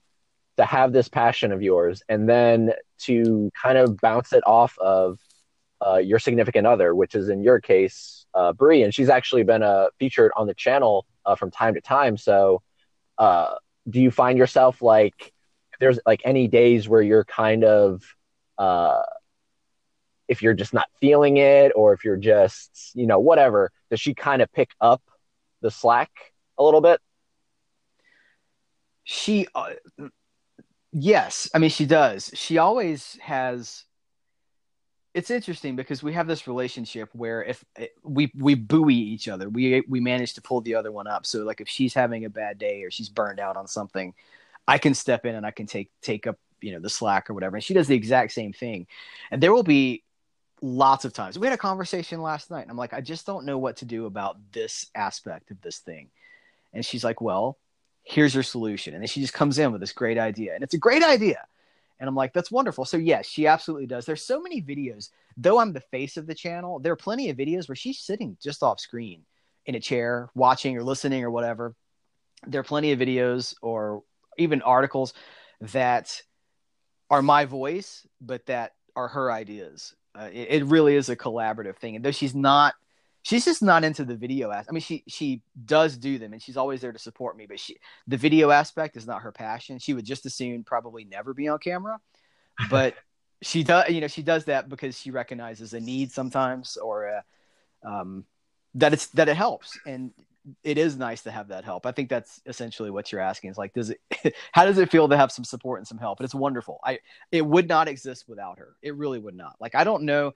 to 0.57 0.65
have 0.65 0.93
this 0.93 1.09
passion 1.09 1.51
of 1.51 1.61
yours 1.61 2.03
and 2.07 2.29
then 2.29 2.71
to 2.97 3.51
kind 3.61 3.77
of 3.77 3.97
bounce 3.97 4.33
it 4.33 4.43
off 4.45 4.77
of 4.77 5.19
uh, 5.85 5.97
your 5.97 6.19
significant 6.19 6.65
other, 6.65 6.95
which 6.95 7.15
is 7.15 7.29
in 7.29 7.43
your 7.43 7.59
case, 7.59 8.25
uh, 8.33 8.53
Brie, 8.53 8.83
and 8.83 8.93
she's 8.93 9.09
actually 9.09 9.43
been 9.43 9.63
uh, 9.63 9.87
featured 9.99 10.31
on 10.35 10.47
the 10.47 10.53
channel 10.53 11.05
uh, 11.25 11.35
from 11.35 11.51
time 11.51 11.73
to 11.73 11.81
time. 11.81 12.17
So, 12.17 12.61
uh, 13.17 13.55
do 13.89 14.01
you 14.01 14.11
find 14.11 14.37
yourself 14.37 14.81
like 14.81 15.33
there's 15.79 15.99
like 16.05 16.21
any 16.25 16.47
days 16.47 16.87
where 16.87 17.01
you're 17.01 17.25
kind 17.25 17.63
of 17.63 18.03
uh, 18.57 19.01
if 20.27 20.41
you're 20.41 20.53
just 20.53 20.73
not 20.73 20.87
feeling 20.99 21.37
it, 21.37 21.71
or 21.75 21.93
if 21.93 22.03
you're 22.03 22.17
just 22.17 22.91
you 22.93 23.07
know 23.07 23.19
whatever, 23.19 23.71
does 23.89 23.99
she 23.99 24.13
kind 24.13 24.41
of 24.41 24.51
pick 24.51 24.69
up 24.81 25.01
the 25.61 25.71
slack 25.71 26.11
a 26.57 26.63
little 26.63 26.81
bit? 26.81 26.99
She, 29.03 29.47
uh, 29.53 29.73
yes, 30.91 31.49
I 31.53 31.59
mean 31.59 31.69
she 31.69 31.85
does. 31.85 32.31
She 32.33 32.57
always 32.57 33.17
has 33.21 33.85
it's 35.15 35.31
interesting 35.31 35.77
because 35.77 36.03
we 36.03 36.11
have 36.11 36.27
this 36.27 36.45
relationship 36.45 37.09
where 37.13 37.41
if 37.41 37.63
eh, 37.77 37.87
we 38.03 38.29
we 38.37 38.53
buoy 38.53 38.95
each 38.95 39.29
other, 39.29 39.49
we 39.49 39.81
we 39.87 40.01
manage 40.01 40.33
to 40.33 40.41
pull 40.41 40.59
the 40.59 40.75
other 40.75 40.91
one 40.91 41.07
up. 41.07 41.25
So 41.25 41.43
like 41.45 41.61
if 41.61 41.69
she's 41.69 41.93
having 41.93 42.25
a 42.25 42.29
bad 42.29 42.59
day 42.59 42.83
or 42.83 42.91
she's 42.91 43.07
burned 43.07 43.39
out 43.39 43.55
on 43.55 43.65
something, 43.65 44.13
I 44.67 44.77
can 44.77 44.93
step 44.93 45.25
in 45.25 45.35
and 45.35 45.45
I 45.45 45.51
can 45.51 45.67
take 45.67 45.91
take 46.01 46.27
up 46.27 46.37
you 46.61 46.71
know 46.73 46.79
the 46.79 46.89
slack 46.89 47.29
or 47.29 47.33
whatever. 47.33 47.55
And 47.55 47.63
she 47.63 47.73
does 47.73 47.87
the 47.87 47.95
exact 47.95 48.31
same 48.31 48.53
thing. 48.53 48.87
And 49.31 49.41
there 49.41 49.53
will 49.53 49.63
be 49.63 50.03
lots 50.61 51.05
of 51.05 51.13
times. 51.13 51.37
We 51.37 51.47
had 51.47 51.53
a 51.53 51.57
conversation 51.57 52.21
last 52.21 52.49
night, 52.49 52.63
and 52.63 52.71
I'm 52.71 52.77
like, 52.77 52.93
I 52.93 53.01
just 53.01 53.25
don't 53.25 53.45
know 53.45 53.57
what 53.57 53.77
to 53.77 53.85
do 53.85 54.05
about 54.05 54.37
this 54.51 54.87
aspect 54.95 55.51
of 55.51 55.61
this 55.61 55.79
thing. 55.79 56.09
And 56.73 56.85
she's 56.85 57.03
like, 57.03 57.21
Well, 57.21 57.57
here's 58.03 58.33
your 58.33 58.43
solution. 58.43 58.93
And 58.93 59.01
then 59.01 59.07
she 59.07 59.21
just 59.21 59.33
comes 59.33 59.59
in 59.59 59.71
with 59.71 59.81
this 59.81 59.93
great 59.93 60.17
idea, 60.17 60.55
and 60.55 60.63
it's 60.63 60.73
a 60.73 60.79
great 60.79 61.03
idea 61.03 61.45
and 61.99 62.09
I'm 62.09 62.15
like, 62.15 62.33
that's 62.33 62.51
wonderful. 62.51 62.85
So 62.85 62.97
yes, 62.97 63.25
she 63.25 63.47
absolutely 63.47 63.87
does. 63.87 64.05
There's 64.05 64.21
so 64.21 64.41
many 64.41 64.61
videos. 64.61 65.09
Though 65.37 65.59
I'm 65.59 65.73
the 65.73 65.79
face 65.79 66.17
of 66.17 66.27
the 66.27 66.35
channel, 66.35 66.79
there 66.79 66.93
are 66.93 66.97
plenty 66.97 67.29
of 67.29 67.37
videos 67.37 67.67
where 67.67 67.75
she's 67.75 67.99
sitting 67.99 68.37
just 68.41 68.63
off 68.63 68.79
screen 68.79 69.21
in 69.65 69.75
a 69.75 69.79
chair, 69.79 70.29
watching 70.35 70.77
or 70.77 70.83
listening 70.83 71.23
or 71.23 71.31
whatever. 71.31 71.73
There 72.45 72.59
are 72.59 72.65
plenty 72.65 72.91
of 72.91 72.99
videos 72.99 73.55
or 73.61 74.03
even 74.37 74.61
articles 74.61 75.13
that 75.61 76.21
are 77.09 77.21
my 77.21 77.45
voice, 77.45 78.05
but 78.21 78.45
that 78.47 78.73
are 78.95 79.07
her 79.07 79.31
ideas. 79.31 79.95
Uh, 80.17 80.29
it, 80.31 80.47
it 80.49 80.65
really 80.65 80.95
is 80.95 81.09
a 81.09 81.15
collaborative 81.15 81.77
thing. 81.77 81.95
And 81.95 82.05
though 82.05 82.11
she's 82.11 82.35
not 82.35 82.73
she's 83.25 83.43
just 83.43 83.63
not 83.63 83.83
into 83.83 84.05
the 84.05 84.15
video 84.15 84.51
aspect. 84.51 84.69
I 84.69 84.73
mean, 84.73 84.81
she 84.81 85.03
she 85.07 85.41
does 85.65 85.97
do 85.97 86.17
them, 86.17 86.31
and 86.31 86.41
she's 86.41 86.57
always 86.57 86.79
there 86.79 86.91
to 86.93 86.99
support 86.99 87.35
me. 87.35 87.47
But 87.47 87.59
she 87.59 87.77
the 88.07 88.17
video 88.17 88.51
aspect 88.51 88.95
is 88.95 89.07
not 89.07 89.23
her 89.23 89.31
passion. 89.31 89.79
She 89.79 89.93
would 89.93 90.05
just 90.05 90.25
as 90.25 90.35
soon 90.35 90.63
probably 90.63 91.03
never 91.03 91.33
be 91.33 91.47
on 91.47 91.59
camera, 91.59 91.99
but 92.69 92.93
she 93.41 93.63
does. 93.63 93.89
You 93.89 94.01
know, 94.01 94.07
she 94.07 94.21
does 94.21 94.45
that 94.45 94.69
because 94.69 94.97
she 94.97 95.11
recognizes 95.11 95.73
a 95.73 95.79
need 95.79 96.11
sometimes, 96.11 96.77
or 96.77 97.05
a, 97.05 97.23
um, 97.83 98.25
that 98.75 98.93
it's 98.93 99.07
that 99.07 99.27
it 99.27 99.35
helps, 99.35 99.77
and 99.85 100.11
it 100.63 100.77
is 100.77 100.97
nice 100.97 101.23
to 101.23 101.31
have 101.31 101.47
that 101.47 101.65
help. 101.65 101.85
I 101.85 101.91
think 101.91 102.09
that's 102.09 102.41
essentially 102.45 102.91
what 102.91 103.11
you're 103.11 103.21
asking. 103.21 103.49
Is 103.49 103.57
like, 103.57 103.73
does 103.73 103.91
it? 103.91 104.35
how 104.51 104.65
does 104.65 104.77
it 104.77 104.91
feel 104.91 105.09
to 105.09 105.17
have 105.17 105.31
some 105.31 105.45
support 105.45 105.79
and 105.79 105.87
some 105.87 105.97
help? 105.97 106.19
And 106.19 106.25
it's 106.25 106.35
wonderful. 106.35 106.79
I 106.83 106.99
it 107.31 107.45
would 107.45 107.67
not 107.67 107.87
exist 107.87 108.25
without 108.27 108.59
her. 108.59 108.75
It 108.81 108.95
really 108.95 109.19
would 109.19 109.35
not. 109.35 109.55
Like 109.59 109.75
I 109.75 109.83
don't 109.83 110.03
know 110.03 110.33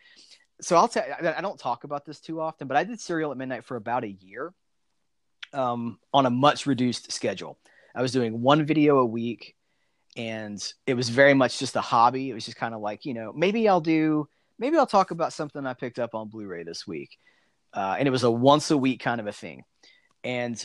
so 0.61 0.75
I'll 0.75 0.87
tell. 0.87 1.03
I 1.21 1.41
don't 1.41 1.59
talk 1.59 1.83
about 1.83 2.05
this 2.05 2.19
too 2.19 2.41
often, 2.41 2.67
but 2.67 2.77
I 2.77 2.83
did 2.83 2.99
Cereal 2.99 3.31
at 3.31 3.37
Midnight 3.37 3.65
for 3.65 3.77
about 3.77 4.03
a 4.03 4.09
year, 4.09 4.53
um, 5.53 5.99
on 6.13 6.25
a 6.25 6.29
much 6.29 6.65
reduced 6.65 7.11
schedule. 7.11 7.57
I 7.95 8.01
was 8.01 8.11
doing 8.11 8.41
one 8.41 8.65
video 8.65 8.99
a 8.99 9.05
week, 9.05 9.55
and 10.17 10.61
it 10.85 10.95
was 10.95 11.09
very 11.09 11.33
much 11.33 11.59
just 11.59 11.75
a 11.75 11.81
hobby. 11.81 12.29
It 12.29 12.33
was 12.33 12.45
just 12.45 12.57
kind 12.57 12.73
of 12.75 12.81
like 12.81 13.05
you 13.05 13.13
know 13.13 13.31
maybe 13.33 13.67
I'll 13.69 13.81
do 13.81 14.27
maybe 14.57 14.77
I'll 14.77 14.87
talk 14.87 15.11
about 15.11 15.33
something 15.33 15.65
I 15.65 15.73
picked 15.73 15.99
up 15.99 16.13
on 16.13 16.29
Blu-ray 16.29 16.63
this 16.63 16.85
week, 16.85 17.17
uh, 17.73 17.95
and 17.97 18.07
it 18.07 18.11
was 18.11 18.23
a 18.23 18.31
once 18.31 18.71
a 18.71 18.77
week 18.77 19.01
kind 19.01 19.21
of 19.21 19.27
a 19.27 19.33
thing. 19.33 19.63
And 20.23 20.63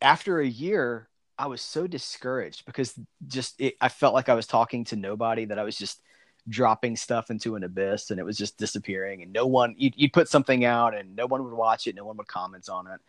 after 0.00 0.40
a 0.40 0.46
year, 0.46 1.08
I 1.38 1.46
was 1.46 1.62
so 1.62 1.86
discouraged 1.86 2.64
because 2.66 2.98
just 3.26 3.60
it, 3.60 3.76
I 3.80 3.88
felt 3.88 4.14
like 4.14 4.28
I 4.28 4.34
was 4.34 4.46
talking 4.46 4.84
to 4.86 4.96
nobody. 4.96 5.44
That 5.44 5.58
I 5.58 5.62
was 5.64 5.76
just 5.76 6.02
dropping 6.48 6.96
stuff 6.96 7.30
into 7.30 7.56
an 7.56 7.62
abyss 7.62 8.10
and 8.10 8.18
it 8.18 8.24
was 8.24 8.36
just 8.36 8.58
disappearing. 8.58 9.22
And 9.22 9.32
no 9.32 9.46
one 9.46 9.74
you'd, 9.78 9.94
you'd, 9.96 10.12
put 10.12 10.28
something 10.28 10.64
out 10.64 10.96
and 10.96 11.14
no 11.14 11.26
one 11.26 11.44
would 11.44 11.52
watch 11.52 11.86
it 11.86 11.94
no 11.94 12.04
one 12.04 12.16
would 12.16 12.26
comment 12.26 12.68
on 12.68 12.86
it. 12.86 13.00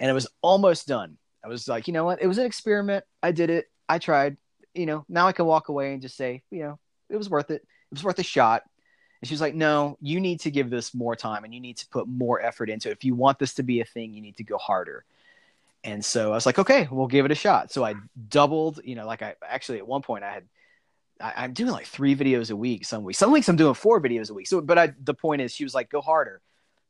And 0.00 0.10
it 0.10 0.14
was 0.14 0.28
almost 0.42 0.88
done. 0.88 1.18
I 1.44 1.48
was 1.48 1.68
like 1.68 1.86
you 1.86 1.92
know 1.92 2.04
what? 2.04 2.22
It 2.22 2.26
was 2.26 2.38
an 2.38 2.46
experiment. 2.46 3.04
I 3.22 3.32
did 3.32 3.50
it. 3.50 3.66
I 3.88 3.98
tried. 3.98 4.36
You 4.72 4.86
know 4.86 5.04
now 5.08 5.28
i 5.28 5.32
can 5.32 5.46
walk 5.46 5.68
away 5.68 5.92
and 5.92 6.02
just 6.02 6.16
say 6.16 6.42
you 6.50 6.60
know 6.64 6.78
it 7.08 7.16
was 7.16 7.30
worth 7.30 7.50
it. 7.50 7.62
It 7.62 7.92
was 7.92 8.02
worth 8.02 8.18
a 8.18 8.24
shot 8.24 8.62
and 9.24 9.28
she 9.28 9.32
was 9.32 9.40
like 9.40 9.54
no 9.54 9.96
you 10.02 10.20
need 10.20 10.38
to 10.38 10.50
give 10.50 10.68
this 10.68 10.92
more 10.92 11.16
time 11.16 11.44
and 11.44 11.54
you 11.54 11.60
need 11.60 11.78
to 11.78 11.88
put 11.88 12.06
more 12.06 12.42
effort 12.42 12.68
into 12.68 12.90
it 12.90 12.92
if 12.92 13.04
you 13.04 13.14
want 13.14 13.38
this 13.38 13.54
to 13.54 13.62
be 13.62 13.80
a 13.80 13.84
thing 13.86 14.12
you 14.12 14.20
need 14.20 14.36
to 14.36 14.44
go 14.44 14.58
harder 14.58 15.02
and 15.82 16.04
so 16.04 16.30
i 16.30 16.34
was 16.34 16.44
like 16.44 16.58
okay 16.58 16.86
we'll 16.90 17.06
give 17.06 17.24
it 17.24 17.30
a 17.30 17.34
shot 17.34 17.72
so 17.72 17.82
i 17.82 17.94
doubled 18.28 18.80
you 18.84 18.94
know 18.94 19.06
like 19.06 19.22
i 19.22 19.34
actually 19.48 19.78
at 19.78 19.88
one 19.88 20.02
point 20.02 20.22
i 20.22 20.30
had 20.30 20.44
I, 21.20 21.44
am 21.44 21.54
doing 21.54 21.70
like 21.70 21.86
three 21.86 22.14
videos 22.14 22.50
a 22.50 22.56
week 22.56 22.84
some 22.84 23.04
weeks. 23.04 23.18
Some 23.18 23.32
weeks 23.32 23.48
I'm 23.48 23.56
doing 23.56 23.74
four 23.74 24.00
videos 24.00 24.30
a 24.30 24.34
week. 24.34 24.46
So, 24.46 24.60
but 24.60 24.78
I, 24.78 24.92
the 25.04 25.14
point 25.14 25.42
is, 25.42 25.54
she 25.54 25.64
was 25.64 25.72
like, 25.72 25.88
go 25.88 26.00
harder, 26.00 26.42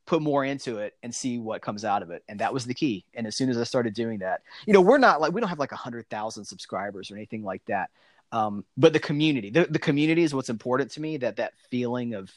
put 0.07 0.23
more 0.23 0.45
into 0.45 0.79
it, 0.79 0.95
and 1.03 1.15
see 1.15 1.39
what 1.39 1.63
comes 1.63 1.85
out 1.85 2.03
of 2.03 2.11
it. 2.11 2.25
And 2.27 2.41
that 2.41 2.53
was 2.53 2.65
the 2.65 2.75
key. 2.75 3.05
And 3.13 3.27
as 3.27 3.37
soon 3.37 3.51
as 3.51 3.59
I 3.59 3.65
started 3.65 3.93
doing 3.93 4.21
that, 4.21 4.41
you 4.67 4.73
know, 4.73 4.81
we're 4.81 4.99
not 4.99 5.21
like 5.21 5.33
we 5.33 5.41
don't 5.41 5.51
have 5.51 5.59
like 5.59 5.73
a 5.73 5.77
hundred 5.77 6.09
thousand 6.09 6.47
subscribers 6.47 7.11
or 7.11 7.17
anything 7.17 7.45
like 7.45 7.65
that. 7.67 7.91
Um, 8.35 8.65
but 8.77 8.93
the 8.93 8.99
community, 8.99 9.51
the, 9.51 9.67
the 9.71 9.79
community 9.79 10.25
is 10.25 10.35
what's 10.35 10.51
important 10.51 10.91
to 10.93 11.01
me. 11.01 11.19
That 11.19 11.37
that 11.37 11.53
feeling 11.71 12.15
of 12.15 12.33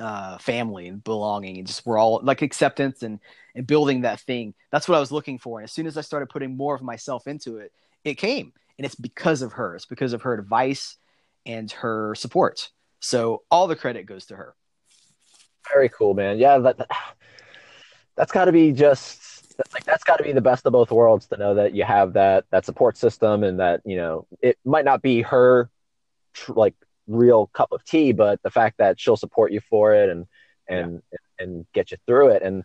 uh, 0.00 0.38
family 0.38 0.88
and 0.88 1.02
belonging, 1.04 1.58
and 1.58 1.66
just 1.66 1.86
we're 1.86 1.96
all 1.96 2.20
like 2.24 2.42
acceptance 2.42 3.04
and 3.04 3.20
and 3.54 3.66
building 3.66 4.00
that 4.00 4.20
thing. 4.20 4.52
That's 4.72 4.88
what 4.88 4.96
I 4.96 5.00
was 5.00 5.12
looking 5.12 5.38
for. 5.38 5.60
And 5.60 5.64
as 5.64 5.72
soon 5.72 5.86
as 5.86 5.96
I 5.96 6.00
started 6.00 6.28
putting 6.28 6.56
more 6.56 6.74
of 6.74 6.82
myself 6.82 7.28
into 7.28 7.58
it, 7.58 7.72
it 8.04 8.14
came 8.14 8.52
and 8.78 8.84
it's 8.84 8.96
because 8.96 9.42
of 9.42 9.52
her. 9.52 9.76
It's 9.76 9.86
because 9.86 10.12
of 10.12 10.22
her 10.22 10.34
advice 10.34 10.96
and 11.46 11.70
her 11.70 12.16
support. 12.16 12.70
So 12.98 13.42
all 13.48 13.68
the 13.68 13.76
credit 13.76 14.06
goes 14.06 14.26
to 14.26 14.36
her. 14.36 14.54
Very 15.72 15.88
cool, 15.88 16.14
man. 16.14 16.38
Yeah, 16.38 16.58
that, 16.58 16.78
that 16.78 16.88
that's 18.16 18.32
got 18.32 18.46
to 18.46 18.52
be 18.52 18.72
just 18.72 19.35
like 19.72 19.84
that's 19.84 20.04
got 20.04 20.16
to 20.16 20.24
be 20.24 20.32
the 20.32 20.40
best 20.40 20.66
of 20.66 20.72
both 20.72 20.90
worlds 20.90 21.26
to 21.26 21.36
know 21.36 21.54
that 21.54 21.74
you 21.74 21.84
have 21.84 22.14
that 22.14 22.44
that 22.50 22.64
support 22.64 22.96
system 22.96 23.42
and 23.42 23.60
that 23.60 23.80
you 23.84 23.96
know 23.96 24.26
it 24.40 24.58
might 24.64 24.84
not 24.84 25.02
be 25.02 25.22
her 25.22 25.70
tr- 26.34 26.52
like 26.52 26.74
real 27.06 27.46
cup 27.48 27.72
of 27.72 27.84
tea, 27.84 28.12
but 28.12 28.42
the 28.42 28.50
fact 28.50 28.78
that 28.78 29.00
she'll 29.00 29.16
support 29.16 29.52
you 29.52 29.60
for 29.60 29.94
it 29.94 30.10
and 30.10 30.26
and 30.68 31.02
yeah. 31.12 31.44
and 31.44 31.66
get 31.72 31.90
you 31.90 31.96
through 32.06 32.28
it 32.28 32.42
and 32.42 32.64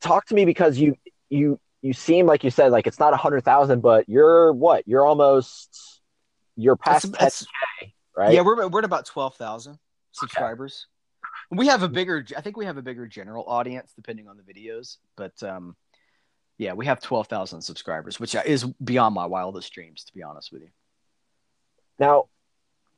talk 0.00 0.26
to 0.26 0.34
me 0.34 0.44
because 0.44 0.78
you 0.78 0.96
you 1.28 1.60
you 1.82 1.92
seem 1.92 2.26
like 2.26 2.44
you 2.44 2.50
said 2.50 2.72
like 2.72 2.86
it's 2.86 2.98
not 2.98 3.12
a 3.12 3.16
hundred 3.16 3.44
thousand, 3.44 3.80
but 3.80 4.08
you're 4.08 4.52
what? 4.52 4.86
You're 4.86 5.06
almost 5.06 6.00
you're 6.56 6.76
past 6.76 7.12
that's, 7.12 7.40
that's 7.40 7.46
right? 8.16 8.34
Yeah, 8.34 8.42
we're 8.42 8.68
we're 8.68 8.80
at 8.80 8.84
about 8.84 9.06
twelve 9.06 9.34
thousand 9.36 9.78
subscribers. 10.12 10.86
Okay. 10.86 10.99
We 11.50 11.66
have 11.66 11.82
a 11.82 11.88
bigger. 11.88 12.24
I 12.36 12.40
think 12.40 12.56
we 12.56 12.66
have 12.66 12.76
a 12.76 12.82
bigger 12.82 13.06
general 13.06 13.44
audience 13.46 13.92
depending 13.94 14.28
on 14.28 14.36
the 14.36 14.42
videos, 14.42 14.98
but 15.16 15.42
um, 15.42 15.76
yeah, 16.58 16.74
we 16.74 16.86
have 16.86 17.00
twelve 17.00 17.26
thousand 17.26 17.62
subscribers, 17.62 18.20
which 18.20 18.34
is 18.34 18.64
beyond 18.84 19.14
my 19.14 19.26
wildest 19.26 19.72
dreams, 19.72 20.04
to 20.04 20.14
be 20.14 20.22
honest 20.22 20.52
with 20.52 20.62
you. 20.62 20.68
Now, 21.98 22.26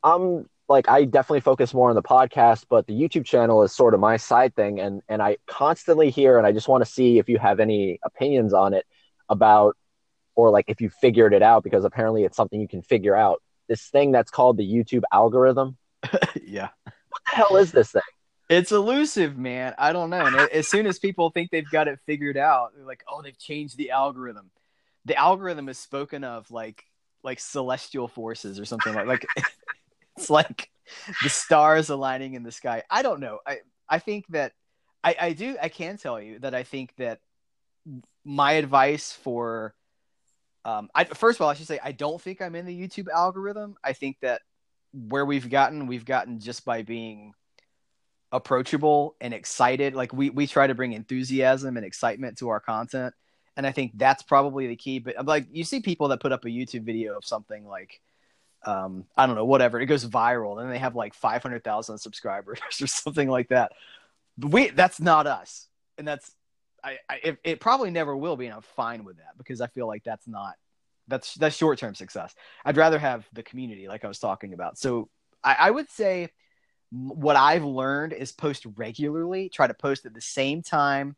I'm 0.03 0.49
like 0.69 0.89
I 0.89 1.05
definitely 1.05 1.41
focus 1.41 1.73
more 1.73 1.89
on 1.89 1.95
the 1.95 2.03
podcast, 2.03 2.67
but 2.69 2.87
the 2.87 2.93
YouTube 2.93 3.25
channel 3.25 3.63
is 3.63 3.73
sort 3.73 3.95
of 3.95 4.01
my 4.01 4.17
side 4.17 4.55
thing, 4.55 4.81
and 4.81 5.01
and 5.09 5.23
I 5.23 5.37
constantly 5.47 6.11
hear, 6.11 6.39
and 6.39 6.47
I 6.47 6.53
just 6.53 6.69
want 6.69 6.85
to 6.85 6.91
see 6.91 7.19
if 7.19 7.29
you 7.29 7.39
have 7.39 7.61
any 7.61 8.01
opinions 8.05 8.53
on 8.53 8.75
it 8.75 8.85
about, 9.29 9.77
or 10.35 10.51
like 10.51 10.67
if 10.69 10.81
you 10.81 10.91
figured 10.91 11.33
it 11.33 11.43
out, 11.43 11.63
because 11.65 11.85
apparently 11.85 12.25
it's 12.25 12.37
something 12.37 12.61
you 12.61 12.69
can 12.69 12.83
figure 12.83 13.17
out. 13.17 13.43
This 13.69 13.89
thing 13.89 14.13
that's 14.13 14.31
called 14.31 14.57
the 14.57 14.69
YouTube 14.69 15.03
algorithm. 15.13 15.77
yeah. 16.45 16.69
What 16.85 17.23
the 17.31 17.37
hell 17.37 17.57
is 17.57 17.73
this 17.73 17.93
thing? 17.93 18.03
It's 18.53 18.71
elusive, 18.71 19.39
man. 19.39 19.75
I 19.79 19.95
don't 19.95 20.11
know. 20.11 20.27
And 20.27 20.37
as 20.37 20.69
soon 20.69 20.87
as 20.87 20.99
people 20.99 21.31
think 21.31 21.51
they've 21.51 21.71
got 21.71 21.89
it 21.89 21.99
figured 22.05 22.37
out, 22.37 22.73
they're 22.77 22.85
like, 22.85 23.03
"Oh, 23.09 23.23
they've 23.23 23.39
changed 23.39 23.79
the 23.79 23.93
algorithm." 23.93 24.51
The 25.07 25.17
algorithm 25.17 25.71
is 25.71 25.79
spoken 25.79 26.23
of 26.23 26.51
like 26.51 26.85
like 27.23 27.41
celestial 27.41 28.09
forces 28.09 28.61
or 28.61 28.67
something 28.67 28.95
like 28.95 29.07
like 29.07 29.27
it's 30.19 30.29
like 30.29 30.69
the 31.23 31.31
stars 31.31 31.89
aligning 31.89 32.35
in 32.35 32.43
the 32.43 32.53
sky. 32.53 32.83
I 32.91 33.01
don't 33.01 33.21
know. 33.21 33.39
I 33.47 33.61
I 33.89 34.01
think 34.01 34.27
that 34.29 34.53
I 35.03 35.17
I 35.19 35.33
do 35.33 35.57
I 35.61 35.71
can 35.71 35.97
tell 35.97 36.21
you 36.21 36.39
that 36.41 36.55
I 36.55 36.63
think 36.63 36.95
that 36.97 37.21
my 38.23 38.53
advice 38.53 39.13
for 39.13 39.75
um 40.67 40.91
I 40.95 41.05
first 41.05 41.39
of 41.39 41.43
all 41.43 41.49
I 41.49 41.55
should 41.55 41.69
say 41.69 41.81
I 41.83 41.93
don't 41.93 42.21
think 42.21 42.43
I'm 42.43 42.55
in 42.55 42.67
the 42.67 42.79
YouTube 42.79 43.09
algorithm. 43.09 43.77
I 43.83 43.95
think 43.95 44.19
that 44.21 44.43
where 44.93 45.25
we've 45.25 45.49
gotten 45.49 45.87
we've 45.87 46.05
gotten 46.05 46.39
just 46.39 46.67
by 46.67 46.83
being 46.83 47.33
approachable 48.33 49.15
and 49.21 49.35
excited. 49.35 49.95
Like 49.95 50.13
we 50.13 50.31
we 50.31 50.47
try 50.47 50.67
to 50.67 50.75
bring 50.75 50.95
enthusiasm 50.95 51.77
and 51.77 51.85
excitement 51.85 52.39
to 52.39 52.49
our 52.49 52.61
content. 52.61 53.15
And 53.55 53.67
i 53.67 53.73
think 53.73 53.93
that's 53.95 54.23
probably 54.23 54.67
the 54.67 54.77
key. 54.77 54.99
But 54.99 55.27
like 55.27 55.47
you 55.53 55.65
see 55.65 55.81
people 55.81 56.09
that 56.09 56.21
put 56.21 56.33
up 56.33 56.45
a 56.45 56.49
youtube 56.49 56.85
video 56.85 57.17
of 57.17 57.25
something 57.25 57.67
like 57.67 58.01
um 58.65 59.05
i 59.17 59.27
don't 59.27 59.37
know 59.37 59.45
whatever. 59.45 59.79
It 59.79 59.87
goes 59.87 60.07
viral 60.07 60.61
and 60.61 60.73
they 60.73 60.79
have 60.79 60.97
like 60.97 61.15
500000 61.15 61.99
subscribers 61.99 62.59
or 62.81 62.87
something 62.87 63.29
like 63.29 63.49
that. 63.49 63.73
We 64.39 64.71
that's 64.71 64.99
not 64.99 65.27
us. 65.27 65.69
And 65.99 66.09
that's 66.09 66.33
i, 66.83 66.97
I 67.09 67.21
it, 67.23 67.39
it 67.45 67.61
probably 67.61 67.91
never 67.91 68.17
will 68.17 68.37
be 68.37 68.47
and 68.47 68.55
i'm 68.57 68.63
fine 68.63 69.05
with 69.05 69.19
that 69.19 69.39
because 69.39 69.61
i 69.61 69.69
feel 69.69 69.87
like 69.87 70.03
that's 70.03 70.27
not 70.27 70.55
that's 71.07 71.35
that's 71.35 71.57
short 71.57 71.79
term 71.79 71.95
success. 71.95 72.35
I'd 72.65 72.79
rather 72.79 72.99
have 72.99 73.29
the 73.35 73.43
community 73.43 73.89
like 73.89 74.05
i 74.05 74.09
was 74.09 74.19
talking 74.19 74.55
about. 74.55 74.79
So 74.79 75.11
I, 75.45 75.57
I 75.59 75.71
would 75.71 75.91
say 75.91 76.31
what 76.93 77.37
I've 77.37 77.65
learned 77.65 78.13
is 78.13 78.33
post 78.33 78.67
regularly. 78.77 79.49
Try 79.49 79.67
to 79.67 79.75
post 79.75 80.05
at 80.05 80.13
the 80.13 80.21
same 80.21 80.63
time. 80.63 81.17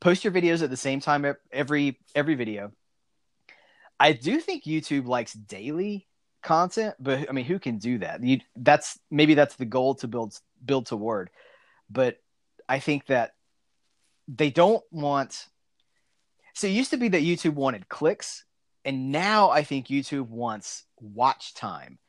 Post 0.00 0.24
your 0.24 0.32
videos 0.32 0.62
at 0.62 0.70
the 0.70 0.76
same 0.76 0.98
time 0.98 1.24
every 1.52 2.00
every 2.14 2.34
video. 2.34 2.72
I 4.00 4.12
do 4.12 4.40
think 4.40 4.64
YouTube 4.64 5.06
likes 5.06 5.32
daily 5.32 6.08
content, 6.42 6.96
but 6.98 7.28
I 7.28 7.32
mean, 7.32 7.44
who 7.44 7.60
can 7.60 7.78
do 7.78 7.98
that? 7.98 8.22
You, 8.22 8.40
that's 8.56 8.98
maybe 9.12 9.34
that's 9.34 9.54
the 9.54 9.64
goal 9.64 9.94
to 9.96 10.08
build 10.08 10.36
build 10.64 10.86
toward. 10.86 11.30
But 11.88 12.16
I 12.68 12.80
think 12.80 13.06
that 13.06 13.34
they 14.26 14.50
don't 14.50 14.82
want. 14.90 15.46
So 16.54 16.66
it 16.66 16.70
used 16.70 16.90
to 16.90 16.96
be 16.96 17.08
that 17.08 17.22
YouTube 17.22 17.54
wanted 17.54 17.88
clicks, 17.88 18.44
and 18.84 19.12
now 19.12 19.50
I 19.50 19.62
think 19.62 19.86
YouTube 19.86 20.28
wants 20.28 20.84
watch 21.00 21.54
time. 21.54 22.00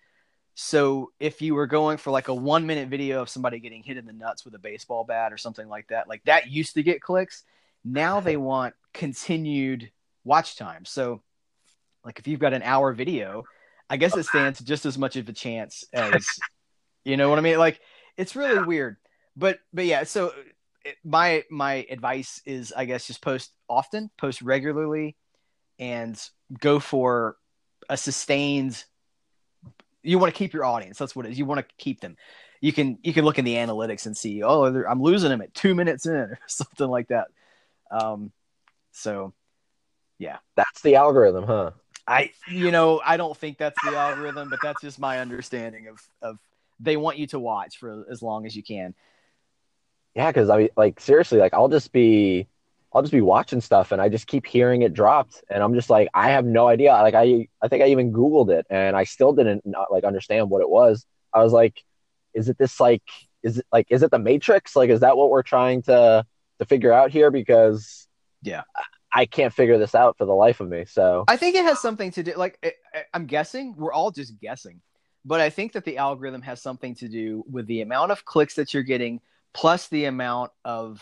So 0.55 1.11
if 1.19 1.41
you 1.41 1.55
were 1.55 1.67
going 1.67 1.97
for 1.97 2.11
like 2.11 2.27
a 2.27 2.33
one 2.33 2.65
minute 2.65 2.89
video 2.89 3.21
of 3.21 3.29
somebody 3.29 3.59
getting 3.59 3.83
hit 3.83 3.97
in 3.97 4.05
the 4.05 4.13
nuts 4.13 4.45
with 4.45 4.53
a 4.53 4.59
baseball 4.59 5.03
bat 5.03 5.33
or 5.33 5.37
something 5.37 5.67
like 5.67 5.87
that, 5.87 6.07
like 6.07 6.23
that 6.25 6.51
used 6.51 6.75
to 6.75 6.83
get 6.83 7.01
clicks. 7.01 7.43
Now 7.83 8.19
they 8.19 8.37
want 8.37 8.75
continued 8.93 9.91
watch 10.23 10.55
time. 10.55 10.85
So 10.85 11.21
like 12.05 12.19
if 12.19 12.27
you've 12.27 12.39
got 12.39 12.53
an 12.53 12.63
hour 12.63 12.93
video, 12.93 13.43
I 13.89 13.97
guess 13.97 14.15
it 14.15 14.25
stands 14.25 14.59
just 14.59 14.85
as 14.85 14.97
much 14.97 15.15
of 15.15 15.27
a 15.27 15.33
chance 15.33 15.83
as 15.93 16.25
you 17.03 17.17
know 17.17 17.29
what 17.29 17.39
I 17.39 17.41
mean? 17.41 17.57
Like 17.57 17.79
it's 18.17 18.35
really 18.35 18.63
weird. 18.63 18.97
But 19.35 19.59
but 19.73 19.85
yeah, 19.85 20.03
so 20.03 20.33
it, 20.85 20.97
my 21.03 21.43
my 21.49 21.85
advice 21.89 22.41
is 22.45 22.71
I 22.75 22.85
guess 22.85 23.07
just 23.07 23.21
post 23.21 23.51
often, 23.67 24.11
post 24.17 24.41
regularly 24.41 25.15
and 25.79 26.19
go 26.59 26.79
for 26.79 27.37
a 27.89 27.97
sustained 27.97 28.83
you 30.03 30.19
want 30.19 30.33
to 30.33 30.37
keep 30.37 30.53
your 30.53 30.65
audience. 30.65 30.97
That's 30.97 31.15
what 31.15 31.25
it 31.25 31.31
is. 31.31 31.39
You 31.39 31.45
want 31.45 31.67
to 31.67 31.75
keep 31.77 32.01
them. 32.01 32.17
You 32.61 32.71
can 32.71 32.97
you 33.01 33.13
can 33.13 33.25
look 33.25 33.39
in 33.39 33.45
the 33.45 33.55
analytics 33.55 34.05
and 34.05 34.15
see, 34.15 34.43
oh, 34.43 34.65
I'm 34.65 35.01
losing 35.01 35.29
them 35.29 35.41
at 35.41 35.53
two 35.53 35.75
minutes 35.75 36.05
in 36.05 36.13
or 36.15 36.39
something 36.47 36.87
like 36.87 37.07
that. 37.07 37.27
Um, 37.91 38.31
so 38.91 39.33
yeah, 40.19 40.37
that's 40.55 40.81
the 40.81 40.95
algorithm, 40.95 41.45
huh? 41.45 41.71
I 42.07 42.31
you 42.49 42.71
know 42.71 43.01
I 43.03 43.17
don't 43.17 43.35
think 43.35 43.57
that's 43.57 43.81
the 43.83 43.95
algorithm, 43.95 44.49
but 44.49 44.59
that's 44.61 44.81
just 44.81 44.99
my 44.99 45.19
understanding 45.19 45.87
of 45.87 46.01
of 46.21 46.37
they 46.79 46.97
want 46.97 47.17
you 47.17 47.27
to 47.27 47.39
watch 47.39 47.77
for 47.77 48.05
as 48.09 48.21
long 48.21 48.45
as 48.45 48.55
you 48.55 48.63
can. 48.63 48.93
Yeah, 50.13 50.29
because 50.29 50.49
I 50.49 50.57
mean, 50.57 50.69
like 50.75 50.99
seriously, 50.99 51.39
like 51.39 51.53
I'll 51.53 51.69
just 51.69 51.91
be 51.91 52.47
I'll 52.93 53.01
just 53.01 53.12
be 53.12 53.21
watching 53.21 53.60
stuff 53.60 53.91
and 53.91 54.01
I 54.01 54.10
just 54.10 54.27
keep 54.27 54.45
hearing 54.45 54.84
it 54.84 54.93
dropped 54.93 55.43
and 55.49 55.63
I'm 55.63 55.73
just 55.73 55.89
like 55.89 56.10
I 56.13 56.29
have 56.29 56.45
no 56.45 56.67
idea. 56.67 56.91
Like 56.91 57.15
I 57.15 57.47
I 57.62 57.67
think 57.67 57.84
I 57.84 57.88
even 57.88 58.13
googled 58.13 58.51
it 58.51 58.67
and 58.69 58.95
I 58.95 59.03
still 59.03 59.34
didn't 59.34 59.65
not, 59.65 59.91
like 59.91 60.03
understand 60.03 60.49
what 60.49 60.62
it 60.62 60.69
was. 60.69 61.06
I 61.34 61.41
was 61.41 61.53
like 61.53 61.84
is 62.34 62.49
it 62.49 62.58
this 62.58 62.79
like 62.79 63.03
is 63.41 63.58
it 63.58 63.65
like 63.71 63.88
is 63.89 64.03
it 64.03 64.12
the 64.12 64.19
matrix? 64.19 64.75
Like 64.75 64.89
is 64.89 64.99
that 64.99 65.17
what 65.17 65.29
we're 65.29 65.43
trying 65.43 65.82
to 65.84 66.25
to 66.60 66.65
figure 66.65 66.93
out 66.93 67.12
here 67.12 67.32
because 67.32 68.08
yeah. 68.43 68.62
I 69.15 69.25
can't 69.25 69.53
figure 69.53 69.77
this 69.77 69.95
out 69.95 70.17
for 70.17 70.25
the 70.25 70.34
life 70.34 70.60
of 70.60 70.69
me. 70.69 70.86
So 70.86 71.23
I 71.27 71.38
think 71.38 71.56
it 71.56 71.63
has 71.65 71.79
something 71.79 72.12
to 72.12 72.23
do 72.23 72.34
like 72.36 72.75
I'm 73.13 73.25
guessing, 73.25 73.75
we're 73.75 73.93
all 73.93 74.12
just 74.12 74.39
guessing. 74.39 74.82
But 75.25 75.39
I 75.39 75.49
think 75.49 75.71
that 75.71 75.86
the 75.86 75.97
algorithm 75.97 76.41
has 76.41 76.62
something 76.62 76.95
to 76.95 77.08
do 77.08 77.43
with 77.49 77.65
the 77.65 77.82
amount 77.82 78.12
of 78.12 78.25
clicks 78.25 78.56
that 78.56 78.73
you're 78.73 78.84
getting 78.84 79.21
plus 79.53 79.88
the 79.88 80.06
amount 80.06 80.51
of 80.65 81.01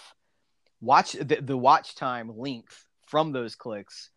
watch 0.82 1.14
the, 1.14 1.38
the 1.42 1.58
watch 1.58 1.96
time 1.96 2.38
length 2.38 2.86
from 3.08 3.32
those 3.32 3.56
clicks 3.56 4.10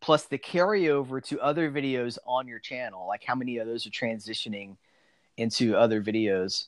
plus 0.00 0.24
the 0.24 0.38
carryover 0.38 1.22
to 1.22 1.40
other 1.40 1.70
videos 1.70 2.18
on 2.26 2.48
your 2.48 2.58
channel 2.58 3.06
like 3.06 3.22
how 3.24 3.34
many 3.34 3.58
of 3.58 3.66
those 3.66 3.86
are 3.86 3.90
transitioning 3.90 4.76
into 5.36 5.76
other 5.76 6.02
videos 6.02 6.66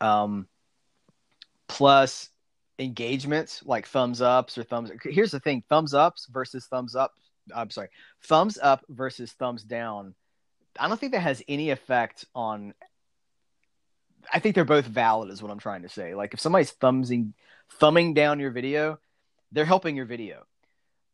um, 0.00 0.46
plus 1.66 2.30
engagements 2.78 3.62
like 3.64 3.86
thumbs 3.86 4.22
ups 4.22 4.56
or 4.56 4.62
thumbs 4.62 4.90
here's 5.02 5.32
the 5.32 5.40
thing 5.40 5.62
thumbs 5.68 5.94
ups 5.94 6.26
versus 6.30 6.66
thumbs 6.66 6.94
up 6.94 7.12
i'm 7.54 7.70
sorry 7.70 7.88
thumbs 8.22 8.56
up 8.62 8.84
versus 8.88 9.32
thumbs 9.32 9.64
down 9.64 10.14
i 10.78 10.86
don't 10.86 11.00
think 11.00 11.12
that 11.12 11.20
has 11.20 11.42
any 11.48 11.70
effect 11.70 12.24
on 12.36 12.72
i 14.32 14.38
think 14.38 14.54
they're 14.54 14.64
both 14.64 14.86
valid 14.86 15.28
is 15.30 15.42
what 15.42 15.50
i'm 15.50 15.58
trying 15.58 15.82
to 15.82 15.88
say. 15.88 16.14
Like 16.14 16.34
if 16.34 16.40
somebody's 16.40 16.70
thumbsing 16.70 17.34
thumbing 17.72 18.14
down 18.14 18.40
your 18.40 18.50
video, 18.50 18.98
they're 19.52 19.64
helping 19.64 19.96
your 19.96 20.06
video. 20.06 20.44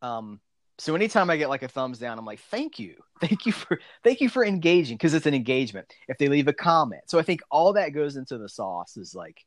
Um, 0.03 0.41
so 0.79 0.95
anytime 0.95 1.31
I 1.31 1.37
get 1.37 1.49
like 1.49 1.63
a 1.63 1.69
thumbs 1.69 1.99
down, 1.99 2.19
I'm 2.19 2.25
like, 2.25 2.41
thank 2.41 2.79
you, 2.79 2.97
thank 3.21 3.47
you 3.47 3.53
for 3.53 3.81
thank 4.03 4.21
you 4.21 4.29
for 4.29 4.45
engaging 4.45 4.97
because 4.97 5.15
it's 5.15 5.27
an 5.27 5.35
engagement. 5.35 5.93
If 6.09 6.19
they 6.19 6.29
leave 6.29 6.49
a 6.49 6.53
comment, 6.53 7.03
so 7.07 7.19
I 7.19 7.23
think 7.23 7.41
all 7.51 7.75
that 7.75 7.91
goes 7.91 8.17
into 8.17 8.39
the 8.39 8.49
sauce 8.49 8.97
is 8.97 9.15
like, 9.15 9.45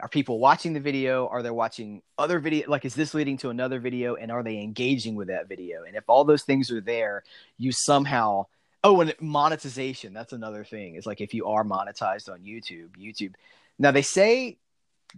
are 0.00 0.08
people 0.08 0.38
watching 0.38 0.72
the 0.72 0.80
video? 0.80 1.28
Are 1.28 1.42
they 1.42 1.50
watching 1.50 2.02
other 2.18 2.38
video? 2.38 2.68
Like, 2.68 2.84
is 2.84 2.94
this 2.94 3.14
leading 3.14 3.36
to 3.38 3.50
another 3.50 3.78
video? 3.78 4.14
And 4.14 4.30
are 4.32 4.42
they 4.42 4.58
engaging 4.58 5.14
with 5.14 5.28
that 5.28 5.48
video? 5.48 5.84
And 5.84 5.94
if 5.94 6.04
all 6.08 6.24
those 6.24 6.42
things 6.42 6.70
are 6.70 6.80
there, 6.80 7.22
you 7.58 7.70
somehow 7.70 8.46
oh, 8.82 9.00
and 9.00 9.14
monetization. 9.20 10.12
That's 10.12 10.32
another 10.32 10.64
thing. 10.64 10.94
Is 10.94 11.06
like 11.06 11.20
if 11.20 11.34
you 11.34 11.46
are 11.46 11.64
monetized 11.64 12.30
on 12.30 12.40
YouTube, 12.40 12.90
YouTube. 12.98 13.34
Now 13.78 13.90
they 13.90 14.02
say 14.02 14.58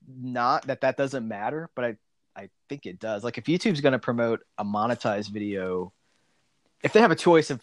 not 0.06 0.66
that 0.66 0.82
that 0.82 0.96
doesn't 0.96 1.26
matter, 1.26 1.70
but 1.74 1.84
I 1.84 1.96
I 2.34 2.48
think 2.68 2.86
it 2.86 2.98
does. 2.98 3.24
Like 3.24 3.38
if 3.38 3.44
YouTube's 3.44 3.80
going 3.80 3.92
to 3.92 3.98
promote 3.98 4.40
a 4.58 4.64
monetized 4.64 5.30
video, 5.30 5.92
if 6.82 6.92
they 6.92 7.00
have 7.00 7.10
a 7.10 7.16
choice 7.16 7.50
of 7.50 7.60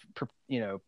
you 0.48 0.60
know 0.60 0.82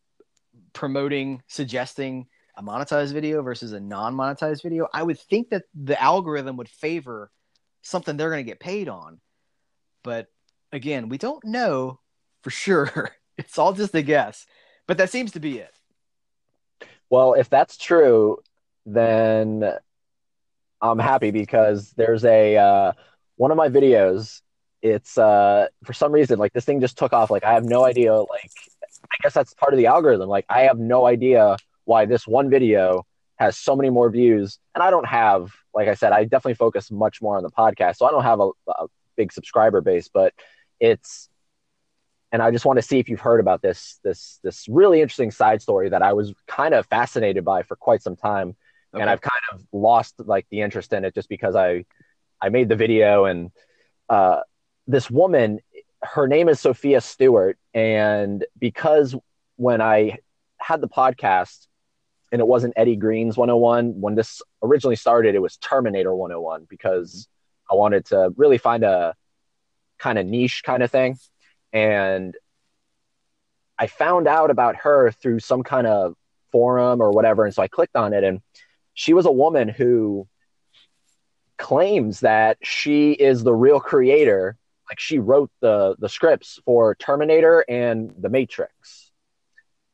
promoting 0.72 1.42
suggesting 1.48 2.26
a 2.56 2.62
monetized 2.62 3.12
video 3.12 3.42
versus 3.42 3.72
a 3.72 3.80
non-monetized 3.80 4.62
video, 4.62 4.86
I 4.92 5.02
would 5.02 5.18
think 5.18 5.50
that 5.50 5.64
the 5.74 6.00
algorithm 6.00 6.56
would 6.58 6.68
favor 6.68 7.30
something 7.82 8.16
they're 8.16 8.30
going 8.30 8.44
to 8.44 8.50
get 8.50 8.60
paid 8.60 8.88
on. 8.88 9.20
But 10.02 10.28
again, 10.70 11.08
we 11.08 11.18
don't 11.18 11.44
know 11.44 12.00
for 12.42 12.50
sure. 12.50 13.10
It's 13.38 13.56
all 13.56 13.72
just 13.72 13.94
a 13.94 14.02
guess. 14.02 14.44
But 14.86 14.98
that 14.98 15.08
seems 15.08 15.32
to 15.32 15.40
be 15.40 15.58
it. 15.58 15.74
Well, 17.08 17.32
if 17.32 17.48
that's 17.48 17.78
true, 17.78 18.42
then 18.84 19.72
I'm 20.82 20.98
happy 20.98 21.30
because 21.30 21.92
there's 21.92 22.24
a 22.24 22.56
uh, 22.56 22.92
one 23.36 23.50
of 23.50 23.56
my 23.56 23.68
videos. 23.68 24.42
It's 24.82 25.16
uh, 25.16 25.68
for 25.84 25.92
some 25.92 26.12
reason 26.12 26.38
like 26.38 26.52
this 26.52 26.64
thing 26.64 26.80
just 26.80 26.98
took 26.98 27.12
off. 27.12 27.30
Like 27.30 27.44
I 27.44 27.54
have 27.54 27.64
no 27.64 27.84
idea. 27.84 28.14
Like 28.14 28.50
I 29.04 29.16
guess 29.22 29.32
that's 29.32 29.54
part 29.54 29.72
of 29.72 29.78
the 29.78 29.86
algorithm. 29.86 30.28
Like 30.28 30.44
I 30.48 30.62
have 30.62 30.78
no 30.78 31.06
idea 31.06 31.56
why 31.84 32.04
this 32.04 32.26
one 32.26 32.50
video 32.50 33.06
has 33.36 33.56
so 33.56 33.76
many 33.76 33.90
more 33.90 34.10
views, 34.10 34.58
and 34.74 34.82
I 34.82 34.90
don't 34.90 35.06
have. 35.06 35.52
Like 35.72 35.88
I 35.88 35.94
said, 35.94 36.12
I 36.12 36.24
definitely 36.24 36.54
focus 36.54 36.90
much 36.90 37.22
more 37.22 37.36
on 37.36 37.44
the 37.44 37.50
podcast, 37.50 37.96
so 37.96 38.06
I 38.06 38.10
don't 38.10 38.24
have 38.24 38.40
a, 38.40 38.50
a 38.68 38.86
big 39.16 39.32
subscriber 39.32 39.80
base. 39.80 40.08
But 40.12 40.34
it's 40.80 41.28
and 42.32 42.42
I 42.42 42.50
just 42.50 42.64
want 42.64 42.78
to 42.78 42.82
see 42.82 42.98
if 42.98 43.08
you've 43.08 43.20
heard 43.20 43.38
about 43.38 43.62
this 43.62 44.00
this 44.02 44.40
this 44.42 44.66
really 44.68 45.00
interesting 45.00 45.30
side 45.30 45.62
story 45.62 45.90
that 45.90 46.02
I 46.02 46.12
was 46.12 46.34
kind 46.48 46.74
of 46.74 46.86
fascinated 46.86 47.44
by 47.44 47.62
for 47.62 47.76
quite 47.76 48.02
some 48.02 48.16
time 48.16 48.56
okay. 48.94 49.00
and 49.00 49.10
I've 49.10 49.20
kind 49.20 49.40
of 49.52 49.64
lost 49.72 50.14
like 50.18 50.46
the 50.50 50.60
interest 50.60 50.92
in 50.92 51.04
it 51.04 51.14
just 51.14 51.28
because 51.28 51.56
I 51.56 51.84
I 52.40 52.48
made 52.48 52.68
the 52.68 52.76
video 52.76 53.24
and 53.24 53.50
uh, 54.08 54.40
this 54.86 55.10
woman, 55.10 55.60
her 56.02 56.26
name 56.26 56.48
is 56.48 56.60
Sophia 56.60 57.00
Stewart, 57.00 57.56
and 57.72 58.44
because 58.58 59.14
when 59.56 59.80
I 59.80 60.18
had 60.58 60.80
the 60.80 60.88
podcast 60.88 61.66
and 62.30 62.40
it 62.40 62.46
wasn't 62.46 62.74
Eddie 62.76 62.96
Green's 62.96 63.36
101 63.36 64.00
when 64.00 64.14
this 64.14 64.42
originally 64.62 64.96
started, 64.96 65.34
it 65.34 65.42
was 65.42 65.56
Terminator 65.58 66.14
101 66.14 66.66
because 66.68 67.28
I 67.70 67.74
wanted 67.74 68.06
to 68.06 68.32
really 68.36 68.58
find 68.58 68.82
a 68.82 69.14
kind 69.98 70.18
of 70.18 70.26
niche 70.26 70.62
kind 70.64 70.82
of 70.82 70.90
thing 70.90 71.16
and 71.72 72.34
I 73.78 73.86
found 73.86 74.28
out 74.28 74.50
about 74.50 74.76
her 74.76 75.10
through 75.10 75.40
some 75.40 75.62
kind 75.62 75.86
of 75.86 76.14
forum 76.52 77.00
or 77.00 77.10
whatever. 77.10 77.44
And 77.44 77.54
so 77.54 77.62
I 77.62 77.68
clicked 77.68 77.96
on 77.96 78.12
it, 78.12 78.22
and 78.22 78.40
she 78.94 79.14
was 79.14 79.26
a 79.26 79.32
woman 79.32 79.68
who 79.68 80.26
claims 81.58 82.20
that 82.20 82.58
she 82.62 83.12
is 83.12 83.42
the 83.42 83.54
real 83.54 83.80
creator. 83.80 84.56
Like 84.90 84.98
she 85.00 85.18
wrote 85.18 85.50
the 85.60 85.96
the 85.98 86.08
scripts 86.08 86.58
for 86.64 86.94
Terminator 86.96 87.64
and 87.68 88.12
The 88.18 88.28
Matrix. 88.28 89.10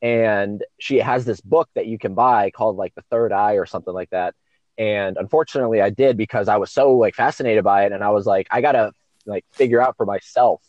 And 0.00 0.64
she 0.78 0.98
has 0.98 1.24
this 1.24 1.40
book 1.40 1.68
that 1.74 1.86
you 1.86 1.98
can 1.98 2.14
buy 2.14 2.50
called 2.50 2.76
like 2.76 2.94
The 2.94 3.02
Third 3.10 3.32
Eye 3.32 3.54
or 3.54 3.66
something 3.66 3.92
like 3.92 4.10
that. 4.10 4.34
And 4.76 5.16
unfortunately 5.16 5.80
I 5.80 5.90
did 5.90 6.16
because 6.16 6.48
I 6.48 6.56
was 6.56 6.70
so 6.70 6.92
like 6.92 7.14
fascinated 7.14 7.64
by 7.64 7.84
it 7.84 7.92
and 7.92 8.02
I 8.02 8.10
was 8.10 8.26
like 8.26 8.46
I 8.50 8.60
got 8.60 8.72
to 8.72 8.92
like 9.26 9.44
figure 9.52 9.80
out 9.80 9.96
for 9.96 10.06
myself 10.06 10.62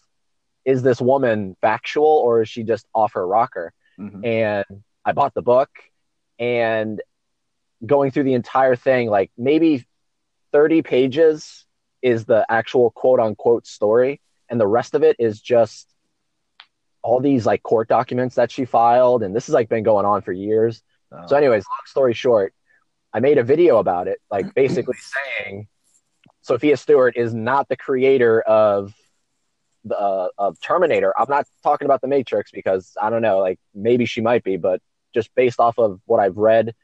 is 0.66 0.82
this 0.84 1.00
woman 1.00 1.56
factual 1.62 2.06
or 2.06 2.42
is 2.42 2.50
she 2.50 2.64
just 2.64 2.86
off 2.94 3.14
her 3.14 3.26
rocker? 3.26 3.72
Mhm. 3.98 4.26
And 4.26 4.84
I 5.06 5.14
bought 5.14 5.34
the 5.34 5.42
book 5.42 5.70
and 6.38 7.02
going 7.86 8.12
through 8.12 8.24
the 8.24 8.34
entire 8.34 8.76
thing, 8.76 9.10
like 9.10 9.32
maybe 9.38 9.86
30 10.52 10.82
pages 10.82 11.66
is 12.02 12.26
the 12.26 12.46
actual 12.50 12.92
quote 12.92 13.20
unquote 13.20 13.68
story. 13.68 14.22
And 14.50 14.60
the 14.60 14.68
rest 14.68 14.96
of 14.96 15.04
it 15.04 15.16
is 15.20 15.42
just 15.42 15.88
all 17.02 17.20
these 17.20 17.46
like 17.46 17.64
court 17.64 17.88
documents 17.88 18.36
that 18.36 18.52
she 18.52 18.66
filed. 18.66 19.24
And 19.24 19.36
this 19.36 19.46
has 19.48 19.54
like 19.54 19.70
been 19.70 19.84
going 19.84 20.06
on 20.06 20.22
for 20.22 20.32
years. 20.32 20.82
Oh. 21.12 21.28
So, 21.28 21.36
anyways, 21.36 21.66
long 21.66 21.86
story 21.86 22.14
short, 22.14 22.54
I 23.14 23.20
made 23.20 23.38
a 23.38 23.44
video 23.44 23.78
about 23.78 24.08
it, 24.08 24.20
like 24.30 24.54
basically 24.56 24.98
saying 24.98 25.68
Sophia 26.42 26.78
Stewart 26.78 27.16
is 27.16 27.34
not 27.34 27.68
the 27.70 27.76
creator 27.76 28.42
of 28.42 28.94
the 29.86 29.98
uh, 29.98 30.28
of 30.38 30.60
Terminator. 30.62 31.14
I'm 31.20 31.30
not 31.30 31.48
talking 31.64 31.86
about 31.86 32.02
the 32.02 32.08
Matrix 32.08 32.52
because 32.52 32.94
I 33.02 33.10
don't 33.10 33.22
know, 33.22 33.40
like 33.40 33.60
maybe 33.74 34.06
she 34.06 34.22
might 34.22 34.44
be, 34.44 34.58
but 34.58 34.82
just 35.14 35.34
based 35.36 35.60
off 35.60 35.80
of 35.80 36.02
what 36.06 36.20
I've 36.20 36.38
read, 36.38 36.76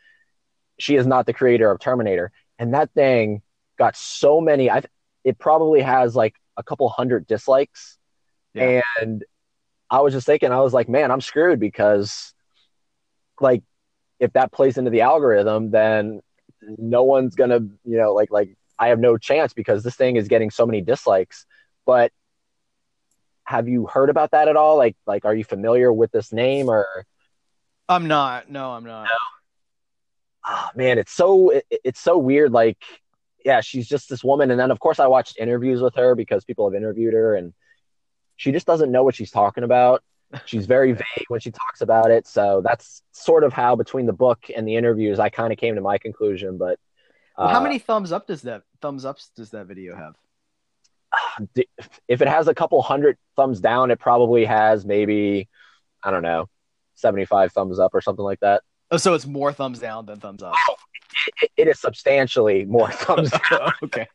she 0.78 0.96
is 0.96 1.08
not 1.08 1.26
the 1.26 1.34
creator 1.34 1.70
of 1.72 1.80
Terminator. 1.80 2.32
And 2.60 2.74
that 2.74 2.92
thing 2.94 3.42
got 3.78 3.96
so 3.96 4.40
many. 4.42 4.70
I 4.70 4.84
it 5.24 5.38
probably 5.40 5.82
has 5.82 6.16
like 6.16 6.36
a 6.58 6.64
couple 6.64 6.88
hundred 6.90 7.28
dislikes, 7.28 7.98
Yeah. 8.54 8.82
and 9.02 9.24
I 9.90 10.02
was 10.02 10.14
just 10.14 10.26
thinking, 10.26 10.52
I 10.52 10.62
was 10.62 10.74
like, 10.74 10.88
man, 10.90 11.12
I'm 11.12 11.22
screwed 11.22 11.60
because 11.60 12.34
like 13.42 13.64
if 14.20 14.34
that 14.34 14.52
plays 14.52 14.78
into 14.78 14.92
the 14.92 15.02
algorithm, 15.02 15.72
then 15.72 16.22
no 16.62 17.04
one's 17.04 17.36
gonna, 17.36 17.60
you 17.84 17.98
know, 17.98 18.14
like 18.14 18.32
like 18.32 18.56
I 18.80 18.88
have 18.90 19.00
no 19.00 19.18
chance 19.18 19.54
because 19.54 19.84
this 19.84 19.96
thing 19.96 20.16
is 20.16 20.28
getting 20.28 20.50
so 20.52 20.66
many 20.66 20.82
dislikes. 20.82 21.46
But 21.86 22.12
have 23.44 23.68
you 23.68 23.86
heard 23.86 24.10
about 24.10 24.32
that 24.32 24.48
at 24.48 24.56
all? 24.56 24.78
Like 24.78 24.96
like 25.06 25.26
are 25.26 25.36
you 25.36 25.44
familiar 25.44 25.92
with 25.92 26.12
this 26.12 26.32
name 26.32 26.70
or 26.70 27.06
I'm 27.88 28.08
not. 28.08 28.50
No, 28.50 28.72
I'm 28.72 28.84
not. 28.86 29.08
Oh, 30.48 30.70
man, 30.76 30.98
it's 30.98 31.12
so 31.12 31.50
it, 31.50 31.66
it's 31.70 32.00
so 32.00 32.18
weird. 32.18 32.52
Like, 32.52 32.78
yeah, 33.44 33.62
she's 33.62 33.88
just 33.88 34.10
this 34.10 34.24
woman, 34.24 34.52
and 34.52 34.60
then 34.60 34.72
of 34.72 34.80
course 34.80 35.00
I 35.00 35.08
watched 35.08 35.38
interviews 35.38 35.82
with 35.82 35.96
her 35.96 36.16
because 36.16 36.46
people 36.46 36.70
have 36.70 36.76
interviewed 36.76 37.14
her, 37.14 37.36
and 37.36 37.54
she 38.36 38.52
just 38.52 38.68
doesn't 38.68 38.92
know 38.92 39.04
what 39.04 39.16
she's 39.16 39.32
talking 39.32 39.64
about. 39.64 40.04
She's 40.46 40.66
very 40.66 40.92
vague 40.94 41.26
when 41.28 41.40
she 41.40 41.52
talks 41.52 41.82
about 41.82 42.12
it. 42.12 42.28
So 42.28 42.62
that's 42.64 43.04
sort 43.12 43.44
of 43.44 43.54
how 43.54 43.76
between 43.76 44.06
the 44.06 44.14
book 44.14 44.46
and 44.56 44.68
the 44.68 44.76
interviews, 44.76 45.20
I 45.20 45.30
kind 45.30 45.54
of 45.54 45.60
came 45.60 45.76
to 45.76 45.82
my 45.82 45.98
conclusion. 45.98 46.58
But 46.58 46.80
Well, 47.38 47.48
how 47.48 47.60
uh, 47.60 47.64
many 47.64 47.80
thumbs 47.80 48.12
up 48.12 48.28
does 48.28 48.44
that 48.44 48.64
thumbs 48.82 49.06
ups 49.06 49.32
does 49.36 49.52
that 49.52 49.68
video 49.68 49.96
have? 49.96 50.16
if 52.08 52.22
it 52.22 52.28
has 52.28 52.48
a 52.48 52.56
couple 52.56 52.82
hundred 52.82 53.18
thumbs 53.36 53.60
down, 53.60 53.92
it 53.92 54.00
probably 54.00 54.46
has 54.46 54.86
maybe 54.86 55.48
I 56.04 56.12
don't 56.12 56.24
know, 56.24 56.50
seventy-five 56.96 57.52
thumbs 57.52 57.80
up 57.80 57.94
or 57.94 58.02
something 58.02 58.26
like 58.26 58.40
that. 58.42 58.64
Oh, 58.96 58.98
so 58.98 59.14
it's 59.14 59.26
more 59.26 59.52
thumbs 59.54 59.80
down 59.80 60.06
than 60.06 60.20
thumbs 60.20 60.42
up. 60.44 60.54
Oh, 60.70 60.76
it, 61.42 61.52
it 61.58 61.68
is 61.68 61.80
substantially 61.80 62.66
more 62.66 62.92
thumbs 62.92 63.32
down. 63.50 63.72
okay. 63.84 64.08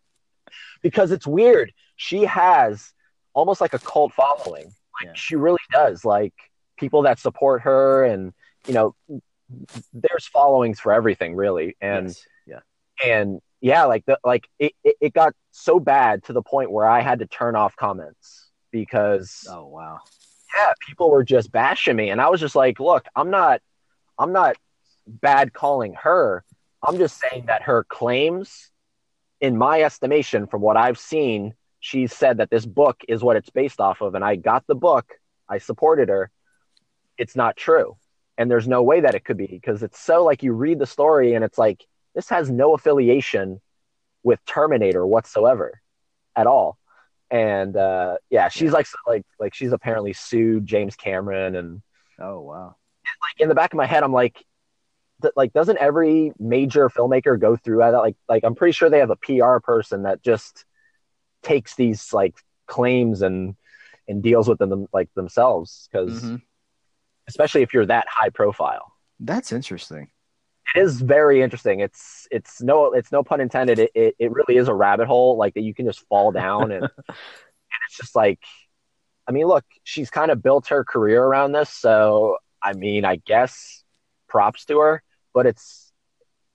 because 0.82 1.10
it's 1.12 1.26
weird. 1.26 1.72
She 1.96 2.24
has 2.24 2.92
almost 3.34 3.60
like 3.60 3.74
a 3.74 3.78
cult 3.78 4.12
following. 4.14 4.64
Like 4.66 5.06
Yeah. 5.06 5.12
she 5.14 5.36
really 5.36 5.58
does. 5.72 6.04
Like 6.04 6.34
people 6.78 7.02
that 7.02 7.18
support 7.18 7.62
her, 7.62 8.04
and 8.04 8.32
you 8.66 8.74
know, 8.74 8.94
there's 9.92 10.26
followings 10.26 10.80
for 10.80 10.92
everything, 10.92 11.34
really. 11.34 11.76
And 11.80 12.06
Yes. 12.08 12.26
yeah. 12.46 12.60
and 13.04 13.40
yeah, 13.60 13.84
like 13.84 14.04
the 14.06 14.18
like 14.24 14.48
it, 14.58 14.72
it, 14.84 14.96
it 15.00 15.12
got 15.12 15.34
so 15.50 15.78
bad 15.80 16.24
to 16.24 16.32
the 16.32 16.42
point 16.42 16.70
where 16.70 16.86
I 16.86 17.00
had 17.02 17.18
to 17.18 17.26
turn 17.26 17.54
off 17.56 17.76
comments 17.76 18.48
because 18.70 19.46
Oh 19.50 19.66
wow. 19.66 19.98
yeah, 20.56 20.72
people 20.86 21.10
were 21.10 21.24
just 21.24 21.52
bashing 21.52 21.96
me, 21.96 22.08
and 22.10 22.20
I 22.20 22.28
was 22.30 22.40
just 22.40 22.54
like, 22.54 22.80
look, 22.80 23.06
I'm 23.14 23.30
not, 23.30 23.60
I'm 24.18 24.32
not 24.32 24.56
bad 25.10 25.52
calling 25.52 25.94
her. 26.02 26.44
I'm 26.82 26.96
just 26.98 27.20
saying 27.20 27.44
that 27.46 27.62
her 27.62 27.84
claims, 27.84 28.70
in 29.40 29.56
my 29.56 29.82
estimation, 29.82 30.46
from 30.46 30.62
what 30.62 30.76
I've 30.76 30.98
seen, 30.98 31.54
she 31.80 32.06
said 32.06 32.38
that 32.38 32.50
this 32.50 32.66
book 32.66 33.00
is 33.08 33.22
what 33.22 33.36
it's 33.36 33.50
based 33.50 33.80
off 33.80 34.00
of, 34.00 34.14
and 34.14 34.24
I 34.24 34.36
got 34.36 34.66
the 34.66 34.74
book. 34.74 35.06
I 35.48 35.58
supported 35.58 36.08
her. 36.08 36.30
It's 37.18 37.36
not 37.36 37.56
true, 37.56 37.96
and 38.38 38.50
there's 38.50 38.68
no 38.68 38.82
way 38.82 39.00
that 39.00 39.14
it 39.14 39.24
could 39.24 39.36
be 39.36 39.46
because 39.46 39.82
it's 39.82 40.00
so 40.00 40.24
like 40.24 40.42
you 40.42 40.52
read 40.52 40.78
the 40.78 40.86
story 40.86 41.34
and 41.34 41.44
it's 41.44 41.58
like 41.58 41.84
this 42.14 42.28
has 42.28 42.50
no 42.50 42.74
affiliation 42.74 43.60
with 44.22 44.44
Terminator 44.46 45.06
whatsoever, 45.06 45.80
at 46.36 46.46
all 46.46 46.78
and 47.30 47.76
uh, 47.76 48.16
yeah, 48.28 48.48
she's 48.48 48.72
like 48.72 48.86
like 49.06 49.24
like 49.38 49.54
she's 49.54 49.72
apparently 49.72 50.12
sued 50.12 50.66
James 50.66 50.96
Cameron, 50.96 51.56
and 51.56 51.82
Oh 52.18 52.40
wow. 52.40 52.76
like 53.04 53.40
in 53.40 53.48
the 53.48 53.54
back 53.54 53.72
of 53.72 53.76
my 53.76 53.86
head, 53.86 54.02
I'm 54.02 54.12
like, 54.12 54.44
like 55.36 55.52
doesn't 55.52 55.78
every 55.78 56.32
major 56.38 56.88
filmmaker 56.88 57.38
go 57.38 57.56
through 57.56 57.78
that? 57.78 57.90
Like 57.90 58.16
like 58.28 58.44
I'm 58.44 58.54
pretty 58.54 58.72
sure 58.72 58.90
they 58.90 58.98
have 59.00 59.10
a 59.10 59.16
PR 59.16 59.60
person 59.60 60.04
that 60.04 60.22
just 60.22 60.64
takes 61.42 61.76
these 61.76 62.12
like 62.12 62.36
claims 62.66 63.22
and 63.22 63.56
and 64.08 64.22
deals 64.22 64.48
with 64.48 64.58
them 64.58 64.86
like 64.92 65.08
themselves 65.14 65.88
because 65.90 66.20
Mhm. 66.22 66.42
especially 67.28 67.62
if 67.62 67.72
you're 67.74 67.86
that 67.86 68.06
high 68.08 68.30
profile. 68.30 68.92
That's 69.20 69.52
interesting. 69.52 70.10
It 70.74 70.80
is 70.80 71.00
very 71.00 71.42
interesting. 71.42 71.80
It's 71.80 72.28
it's 72.30 72.62
no 72.62 72.92
it's 72.92 73.10
no 73.10 73.22
pun 73.24 73.40
intended. 73.40 73.78
It 73.78 73.90
it, 73.94 74.14
it 74.18 74.32
really 74.32 74.56
is 74.56 74.68
a 74.68 74.74
rabbit 74.74 75.08
hole 75.08 75.36
like 75.36 75.54
that 75.54 75.62
you 75.62 75.74
can 75.74 75.86
just 75.86 76.06
fall 76.08 76.30
down 76.32 76.70
and 76.70 76.82
and 77.08 77.80
it's 77.88 77.96
just 77.96 78.14
like 78.16 78.40
I 79.28 79.32
mean, 79.32 79.46
look, 79.46 79.64
she's 79.84 80.10
kind 80.10 80.30
of 80.30 80.42
built 80.42 80.68
her 80.68 80.84
career 80.84 81.22
around 81.22 81.52
this, 81.52 81.70
so 81.70 82.38
I 82.62 82.72
mean, 82.74 83.04
I 83.04 83.16
guess 83.16 83.84
props 84.28 84.64
to 84.66 84.78
her, 84.80 85.02
but 85.34 85.46
it's 85.46 85.92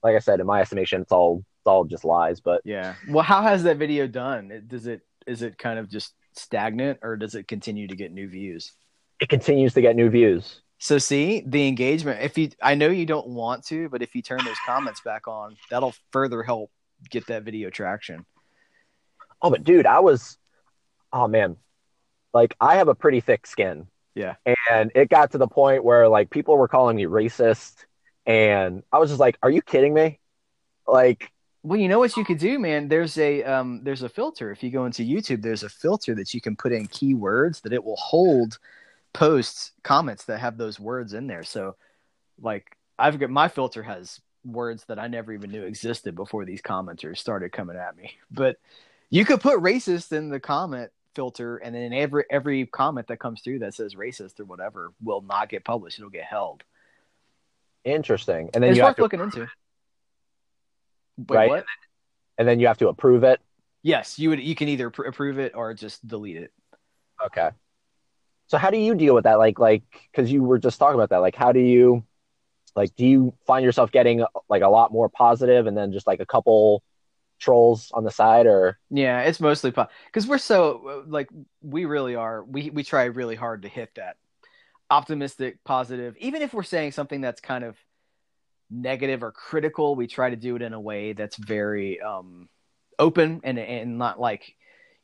like 0.02 0.14
I 0.16 0.20
said, 0.20 0.40
in 0.40 0.46
my 0.46 0.60
estimation, 0.60 1.02
it's 1.02 1.12
all 1.12 1.44
it's 1.60 1.66
all 1.66 1.84
just 1.84 2.04
lies. 2.04 2.40
But 2.40 2.62
Yeah. 2.64 2.94
Well, 3.08 3.24
how 3.24 3.42
has 3.42 3.62
that 3.64 3.76
video 3.78 4.06
done? 4.06 4.50
It- 4.50 4.68
Does 4.68 4.86
it 4.86 5.02
is 5.26 5.42
it 5.42 5.58
kind 5.58 5.78
of 5.78 5.88
just 5.90 6.14
stagnant 6.34 6.98
or 7.02 7.16
does 7.16 7.34
it 7.34 7.48
continue 7.48 7.88
to 7.88 7.96
get 7.96 8.12
new 8.12 8.28
views? 8.28 8.72
it 9.18 9.30
continues 9.30 9.72
to 9.72 9.80
get 9.80 9.96
new 9.96 10.10
views. 10.10 10.60
So 10.78 10.98
see 10.98 11.42
the 11.46 11.66
engagement. 11.68 12.20
If 12.22 12.36
you, 12.36 12.50
I 12.62 12.74
know 12.74 12.88
you 12.90 13.06
don't 13.06 13.28
want 13.28 13.64
to, 13.68 13.88
but 13.88 14.02
if 14.02 14.14
you 14.14 14.20
turn 14.20 14.44
those 14.44 14.58
comments 14.66 15.00
back 15.00 15.26
on, 15.26 15.56
that'll 15.70 15.94
further 16.12 16.42
help 16.42 16.70
get 17.08 17.26
that 17.28 17.42
video 17.42 17.70
traction. 17.70 18.26
Oh, 19.40 19.48
but 19.50 19.64
dude, 19.64 19.86
I 19.86 20.00
was, 20.00 20.36
oh 21.14 21.28
man, 21.28 21.56
like 22.34 22.54
I 22.60 22.76
have 22.76 22.88
a 22.88 22.94
pretty 22.94 23.20
thick 23.20 23.46
skin. 23.46 23.86
Yeah. 24.14 24.34
And 24.70 24.92
it 24.94 25.08
got 25.08 25.30
to 25.32 25.38
the 25.38 25.48
point 25.48 25.82
where 25.82 26.08
like 26.08 26.28
people 26.28 26.58
were 26.58 26.68
calling 26.68 26.96
me 26.96 27.04
racist, 27.04 27.86
and 28.26 28.82
I 28.92 28.98
was 28.98 29.10
just 29.10 29.20
like, 29.20 29.38
"Are 29.42 29.50
you 29.50 29.62
kidding 29.62 29.94
me?" 29.94 30.18
Like, 30.86 31.32
Well, 31.62 31.80
you 31.80 31.88
know 31.88 31.98
what 31.98 32.16
you 32.16 32.24
could 32.24 32.38
do, 32.38 32.58
man. 32.58 32.88
There's 32.88 33.18
a 33.18 33.42
um, 33.44 33.80
there's 33.82 34.02
a 34.02 34.08
filter. 34.08 34.52
If 34.52 34.62
you 34.62 34.70
go 34.70 34.86
into 34.86 35.02
YouTube, 35.02 35.42
there's 35.42 35.62
a 35.64 35.68
filter 35.68 36.14
that 36.14 36.34
you 36.34 36.40
can 36.40 36.56
put 36.56 36.72
in 36.72 36.86
keywords 36.88 37.62
that 37.62 37.72
it 37.72 37.84
will 37.84 37.96
hold 37.96 38.58
posts, 39.12 39.72
comments 39.82 40.24
that 40.24 40.40
have 40.40 40.58
those 40.58 40.78
words 40.78 41.12
in 41.14 41.26
there. 41.26 41.42
So, 41.44 41.76
like, 42.40 42.76
I've 42.98 43.18
got 43.18 43.30
my 43.30 43.48
filter 43.48 43.82
has 43.82 44.20
words 44.44 44.84
that 44.84 44.98
I 44.98 45.08
never 45.08 45.32
even 45.32 45.50
knew 45.50 45.64
existed 45.64 46.14
before 46.14 46.44
these 46.44 46.62
commenters 46.62 47.18
started 47.18 47.52
coming 47.52 47.76
at 47.76 47.96
me. 47.96 48.12
But 48.30 48.56
you 49.10 49.24
could 49.24 49.40
put 49.40 49.60
racist 49.60 50.12
in 50.12 50.28
the 50.30 50.40
comment 50.40 50.90
filter, 51.14 51.56
and 51.58 51.74
then 51.74 51.92
every 51.92 52.24
every 52.30 52.66
comment 52.66 53.08
that 53.08 53.18
comes 53.18 53.40
through 53.40 53.60
that 53.60 53.74
says 53.74 53.94
racist 53.94 54.38
or 54.40 54.44
whatever 54.44 54.92
will 55.02 55.22
not 55.22 55.48
get 55.48 55.64
published. 55.64 55.98
It'll 55.98 56.10
get 56.10 56.24
held. 56.24 56.62
Interesting. 57.86 58.50
And 58.52 58.62
then 58.62 58.70
it's 58.70 58.76
you 58.76 58.82
worth 58.82 58.88
have 58.90 58.96
to, 58.96 59.02
looking 59.02 59.20
into. 59.20 59.48
Wait, 61.16 61.36
Right. 61.36 61.48
what? 61.48 61.64
and 62.38 62.46
then 62.46 62.60
you 62.60 62.66
have 62.66 62.78
to 62.78 62.88
approve 62.88 63.24
it. 63.24 63.40
Yes, 63.82 64.18
you 64.18 64.30
would. 64.30 64.40
You 64.40 64.54
can 64.54 64.68
either 64.68 64.90
pr- 64.90 65.04
approve 65.04 65.38
it 65.38 65.54
or 65.54 65.72
just 65.72 66.06
delete 66.06 66.36
it. 66.36 66.52
Okay. 67.24 67.50
So 68.48 68.58
how 68.58 68.70
do 68.70 68.76
you 68.78 68.94
deal 68.94 69.14
with 69.14 69.24
that? 69.24 69.38
Like, 69.38 69.58
like, 69.58 69.82
because 70.12 70.30
you 70.30 70.42
were 70.42 70.58
just 70.58 70.78
talking 70.78 70.94
about 70.96 71.10
that. 71.10 71.18
Like, 71.18 71.34
how 71.34 71.52
do 71.52 71.60
you, 71.60 72.04
like, 72.74 72.94
do 72.96 73.06
you 73.06 73.32
find 73.46 73.64
yourself 73.64 73.90
getting 73.90 74.24
like 74.48 74.62
a 74.62 74.68
lot 74.68 74.92
more 74.92 75.08
positive, 75.08 75.66
and 75.66 75.76
then 75.76 75.92
just 75.92 76.06
like 76.06 76.20
a 76.20 76.26
couple 76.26 76.82
trolls 77.38 77.90
on 77.92 78.04
the 78.04 78.10
side, 78.10 78.46
or 78.46 78.78
Yeah, 78.90 79.20
it's 79.22 79.40
mostly 79.40 79.70
because 79.70 80.26
we're 80.26 80.38
so 80.38 81.04
like 81.06 81.28
we 81.62 81.84
really 81.86 82.16
are. 82.16 82.44
We 82.44 82.70
we 82.70 82.82
try 82.82 83.04
really 83.04 83.36
hard 83.36 83.62
to 83.62 83.68
hit 83.68 83.94
that. 83.94 84.16
Optimistic, 84.90 85.58
positive. 85.64 86.16
Even 86.18 86.42
if 86.42 86.54
we're 86.54 86.62
saying 86.62 86.92
something 86.92 87.20
that's 87.20 87.40
kind 87.40 87.64
of 87.64 87.76
negative 88.70 89.22
or 89.22 89.32
critical, 89.32 89.94
we 89.94 90.06
try 90.06 90.30
to 90.30 90.36
do 90.36 90.56
it 90.56 90.62
in 90.62 90.72
a 90.72 90.80
way 90.80 91.12
that's 91.12 91.36
very 91.36 92.00
um, 92.00 92.48
open 92.98 93.40
and 93.44 93.58
and 93.58 93.98
not 93.98 94.18
like 94.18 94.54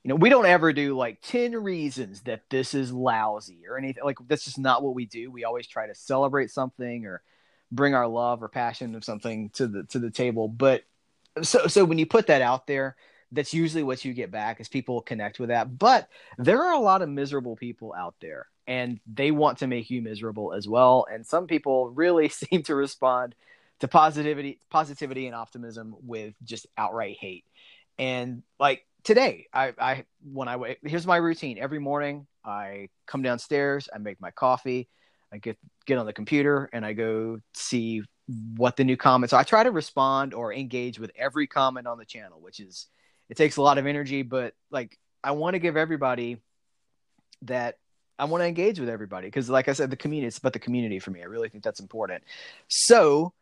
you 0.03 0.09
know 0.09 0.15
we 0.15 0.31
don't 0.31 0.47
ever 0.47 0.73
do 0.73 0.97
like 0.97 1.21
10 1.23 1.53
reasons 1.53 2.23
that 2.23 2.43
this 2.51 2.75
is 2.75 2.93
lousy 2.93 3.67
or 3.69 3.79
anything. 3.79 4.05
Like 4.05 4.19
that's 4.27 4.45
just 4.45 4.59
not 4.59 4.83
what 4.83 4.95
we 4.95 5.07
do. 5.07 5.31
We 5.31 5.45
always 5.45 5.67
try 5.67 5.87
to 5.87 5.95
celebrate 5.95 6.51
something 6.51 7.07
or 7.07 7.23
bring 7.71 7.95
our 7.95 8.07
love 8.07 8.43
or 8.43 8.49
passion 8.49 8.95
of 8.95 9.05
something 9.05 9.51
to 9.51 9.67
the 9.67 9.85
to 9.85 9.99
the 9.99 10.11
table. 10.11 10.49
But 10.49 10.85
so 11.43 11.67
so 11.67 11.85
when 11.85 11.99
you 11.99 12.07
put 12.07 12.27
that 12.29 12.43
out 12.43 12.67
there 12.67 12.97
that's 13.33 13.55
usually 13.55 13.83
what 13.83 14.05
you 14.05 14.13
get 14.13 14.31
back 14.31 14.61
is 14.61 14.69
people 14.69 15.01
connect 15.01 15.41
with 15.41 15.49
that. 15.49 15.79
But 15.79 16.09
there 16.39 16.63
are 16.63 16.75
a 16.75 16.79
lot 16.79 17.03
of 17.03 17.09
miserable 17.09 17.57
people 17.57 17.95
out 17.95 18.15
there 18.21 18.47
and 18.67 19.01
they 19.13 19.31
want 19.31 19.59
to 19.59 19.67
make 19.67 19.91
you 19.91 20.03
miserable 20.03 20.53
as 20.53 20.69
well. 20.69 21.07
And 21.11 21.27
some 21.27 21.47
people 21.47 21.91
really 21.91 22.29
seem 22.29 22.63
to 22.65 22.75
respond 22.75 23.35
to 23.81 23.89
positivity 23.89 24.61
positivity 24.71 25.27
and 25.27 25.35
optimism 25.35 25.97
with 26.03 26.35
just 26.45 26.67
outright 26.79 27.17
hate. 27.19 27.45
And 27.99 28.43
like 28.61 28.87
today 29.03 29.49
i 29.53 29.73
i 29.79 30.05
when 30.33 30.47
i 30.47 30.77
here's 30.85 31.07
my 31.07 31.17
routine. 31.17 31.59
Every 31.59 31.81
morning 31.81 32.27
i 32.45 32.89
come 33.07 33.23
downstairs 33.23 33.89
i 33.93 33.99
make 33.99 34.21
my 34.21 34.31
coffee 34.31 34.89
i 35.33 35.39
get 35.39 35.57
get 35.87 35.99
on 35.99 36.07
the 36.07 36.13
computer 36.13 36.69
and 36.73 36.85
i 36.85 36.93
go 36.93 37.39
see 37.55 38.03
what 38.57 38.77
the 38.77 38.85
new 38.85 38.97
comments 38.97 39.33
are 39.33 39.41
i 39.41 39.45
try 39.45 39.63
to 39.63 39.71
respond 39.71 40.35
or 40.35 40.53
engage 40.53 40.99
with 40.99 41.11
every 41.17 41.47
comment 41.47 41.87
on 41.87 41.99
the 41.99 42.05
channel 42.05 42.41
which 42.41 42.59
is 42.59 42.87
it 43.33 43.37
takes 43.39 43.57
a 43.57 43.63
lot 43.63 43.79
of 43.79 43.87
energy 43.87 44.21
but 44.21 44.53
like 44.71 44.99
i 45.25 45.31
want 45.31 45.55
to 45.55 45.59
give 45.59 45.75
everybody 45.75 46.37
that 47.41 47.79
i 48.19 48.27
want 48.27 48.43
to 48.43 48.47
engage 48.47 48.79
with 48.79 48.91
everybody 48.91 49.27
because 49.27 49.49
like 49.49 49.69
i 49.69 49.73
said 49.73 49.89
the 49.89 49.97
community 49.97 50.29
it's 50.29 50.37
about 50.37 50.53
the 50.53 50.59
community 50.59 50.99
for 50.99 51.11
me 51.11 51.23
i 51.23 51.25
really 51.25 51.49
think 51.49 51.65
that's 51.65 51.81
important 51.81 52.23
so 52.69 53.33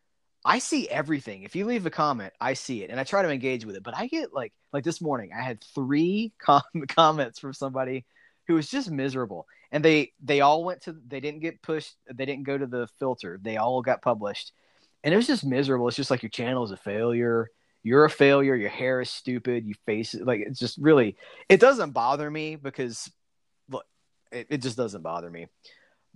I 0.44 0.58
see 0.58 0.88
everything. 0.88 1.42
If 1.42 1.54
you 1.54 1.66
leave 1.66 1.84
a 1.84 1.90
comment, 1.90 2.32
I 2.40 2.54
see 2.54 2.82
it 2.82 2.90
and 2.90 2.98
I 2.98 3.04
try 3.04 3.22
to 3.22 3.30
engage 3.30 3.66
with 3.66 3.76
it. 3.76 3.82
But 3.82 3.96
I 3.96 4.06
get 4.06 4.32
like 4.32 4.52
like 4.72 4.84
this 4.84 5.00
morning, 5.00 5.30
I 5.36 5.42
had 5.42 5.62
three 5.74 6.32
com- 6.38 6.62
comments 6.88 7.38
from 7.38 7.52
somebody 7.52 8.06
who 8.46 8.54
was 8.54 8.68
just 8.68 8.90
miserable, 8.90 9.46
and 9.70 9.84
they 9.84 10.12
they 10.22 10.40
all 10.40 10.64
went 10.64 10.82
to 10.82 10.96
they 11.06 11.20
didn't 11.20 11.40
get 11.40 11.62
pushed, 11.62 11.94
they 12.12 12.24
didn't 12.24 12.44
go 12.44 12.56
to 12.56 12.66
the 12.66 12.88
filter, 12.98 13.38
they 13.42 13.58
all 13.58 13.82
got 13.82 14.02
published, 14.02 14.52
and 15.04 15.12
it 15.12 15.16
was 15.16 15.26
just 15.26 15.44
miserable. 15.44 15.88
It's 15.88 15.96
just 15.96 16.10
like 16.10 16.22
your 16.22 16.30
channel 16.30 16.64
is 16.64 16.70
a 16.70 16.76
failure. 16.76 17.50
You're 17.82 18.04
a 18.04 18.10
failure. 18.10 18.54
Your 18.54 18.68
hair 18.68 19.00
is 19.00 19.10
stupid. 19.10 19.66
You 19.66 19.74
face 19.86 20.14
it 20.14 20.26
like 20.26 20.40
it's 20.40 20.58
just 20.58 20.78
really. 20.78 21.16
It 21.48 21.60
doesn't 21.60 21.92
bother 21.92 22.30
me 22.30 22.56
because 22.56 23.10
look, 23.70 23.86
it, 24.30 24.48
it 24.50 24.62
just 24.62 24.76
doesn't 24.76 25.02
bother 25.02 25.30
me. 25.30 25.46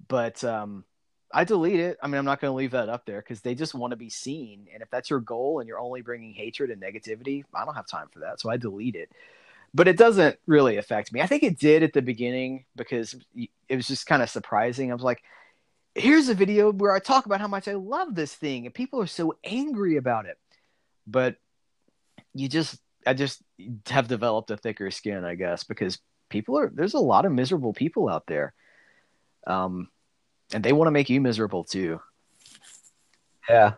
But 0.08 0.42
um, 0.44 0.84
I 1.32 1.44
delete 1.44 1.80
it. 1.80 1.98
I 2.02 2.06
mean, 2.06 2.18
I'm 2.18 2.24
not 2.24 2.40
going 2.40 2.50
to 2.50 2.56
leave 2.56 2.72
that 2.72 2.88
up 2.88 3.06
there 3.06 3.20
because 3.20 3.40
they 3.40 3.54
just 3.54 3.74
want 3.74 3.90
to 3.90 3.96
be 3.96 4.10
seen. 4.10 4.68
And 4.72 4.82
if 4.82 4.90
that's 4.90 5.10
your 5.10 5.20
goal 5.20 5.60
and 5.60 5.68
you're 5.68 5.80
only 5.80 6.02
bringing 6.02 6.32
hatred 6.32 6.70
and 6.70 6.82
negativity, 6.82 7.44
I 7.54 7.64
don't 7.64 7.74
have 7.74 7.88
time 7.88 8.08
for 8.12 8.20
that. 8.20 8.40
So 8.40 8.50
I 8.50 8.56
delete 8.56 8.96
it. 8.96 9.10
But 9.72 9.88
it 9.88 9.96
doesn't 9.96 10.38
really 10.46 10.76
affect 10.76 11.12
me. 11.12 11.20
I 11.20 11.26
think 11.26 11.42
it 11.42 11.58
did 11.58 11.82
at 11.82 11.92
the 11.92 12.02
beginning 12.02 12.64
because 12.76 13.16
it 13.34 13.76
was 13.76 13.88
just 13.88 14.06
kind 14.06 14.22
of 14.22 14.30
surprising. 14.30 14.90
I 14.90 14.94
was 14.94 15.02
like, 15.02 15.22
here's 15.96 16.28
a 16.28 16.34
video 16.34 16.72
where 16.72 16.94
I 16.94 17.00
talk 17.00 17.26
about 17.26 17.40
how 17.40 17.48
much 17.48 17.66
I 17.66 17.74
love 17.74 18.14
this 18.14 18.34
thing 18.34 18.66
and 18.66 18.74
people 18.74 19.00
are 19.00 19.06
so 19.06 19.36
angry 19.42 19.96
about 19.96 20.26
it. 20.26 20.38
But 21.06 21.36
you 22.34 22.48
just, 22.48 22.78
I 23.06 23.14
just 23.14 23.42
have 23.88 24.08
developed 24.08 24.50
a 24.50 24.56
thicker 24.56 24.90
skin, 24.90 25.24
I 25.24 25.34
guess, 25.34 25.64
because 25.64 25.98
people 26.28 26.58
are, 26.58 26.70
there's 26.74 26.94
a 26.94 26.98
lot 26.98 27.24
of 27.24 27.32
miserable 27.32 27.72
people 27.72 28.08
out 28.08 28.26
there. 28.26 28.54
Um, 29.46 29.88
and 30.52 30.62
they 30.62 30.72
want 30.72 30.86
to 30.88 30.92
make 30.92 31.10
you 31.10 31.20
miserable 31.20 31.64
too. 31.64 32.00
Yeah, 33.48 33.74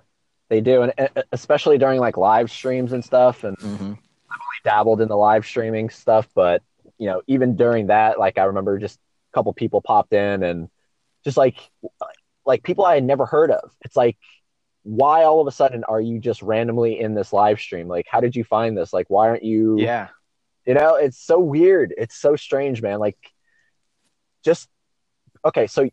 they 0.48 0.60
do, 0.60 0.82
and 0.82 0.92
especially 1.32 1.78
during 1.78 2.00
like 2.00 2.16
live 2.16 2.50
streams 2.50 2.92
and 2.92 3.04
stuff. 3.04 3.44
And 3.44 3.58
mm-hmm. 3.58 3.84
I've 3.84 4.40
only 4.40 4.62
dabbled 4.64 5.00
in 5.00 5.08
the 5.08 5.16
live 5.16 5.44
streaming 5.44 5.90
stuff, 5.90 6.28
but 6.34 6.62
you 6.98 7.06
know, 7.06 7.22
even 7.26 7.56
during 7.56 7.88
that, 7.88 8.18
like 8.18 8.38
I 8.38 8.44
remember 8.44 8.78
just 8.78 8.98
a 8.98 9.34
couple 9.34 9.52
people 9.52 9.80
popped 9.80 10.12
in 10.12 10.42
and 10.42 10.68
just 11.24 11.36
like 11.36 11.58
like 12.44 12.62
people 12.62 12.84
I 12.84 12.94
had 12.94 13.04
never 13.04 13.26
heard 13.26 13.50
of. 13.50 13.72
It's 13.84 13.96
like 13.96 14.16
why 14.86 15.24
all 15.24 15.40
of 15.40 15.48
a 15.48 15.50
sudden 15.50 15.82
are 15.84 16.00
you 16.00 16.20
just 16.20 16.42
randomly 16.42 17.00
in 17.00 17.14
this 17.14 17.32
live 17.32 17.58
stream? 17.58 17.88
Like, 17.88 18.06
how 18.08 18.20
did 18.20 18.36
you 18.36 18.44
find 18.44 18.78
this? 18.78 18.92
Like, 18.92 19.10
why 19.10 19.28
aren't 19.28 19.42
you? 19.42 19.80
Yeah. 19.80 20.08
You 20.64 20.74
know, 20.74 20.94
it's 20.94 21.18
so 21.18 21.40
weird. 21.40 21.92
It's 21.98 22.16
so 22.16 22.36
strange, 22.36 22.82
man. 22.82 23.00
Like, 23.00 23.18
just 24.44 24.68
okay. 25.44 25.66
So 25.66 25.90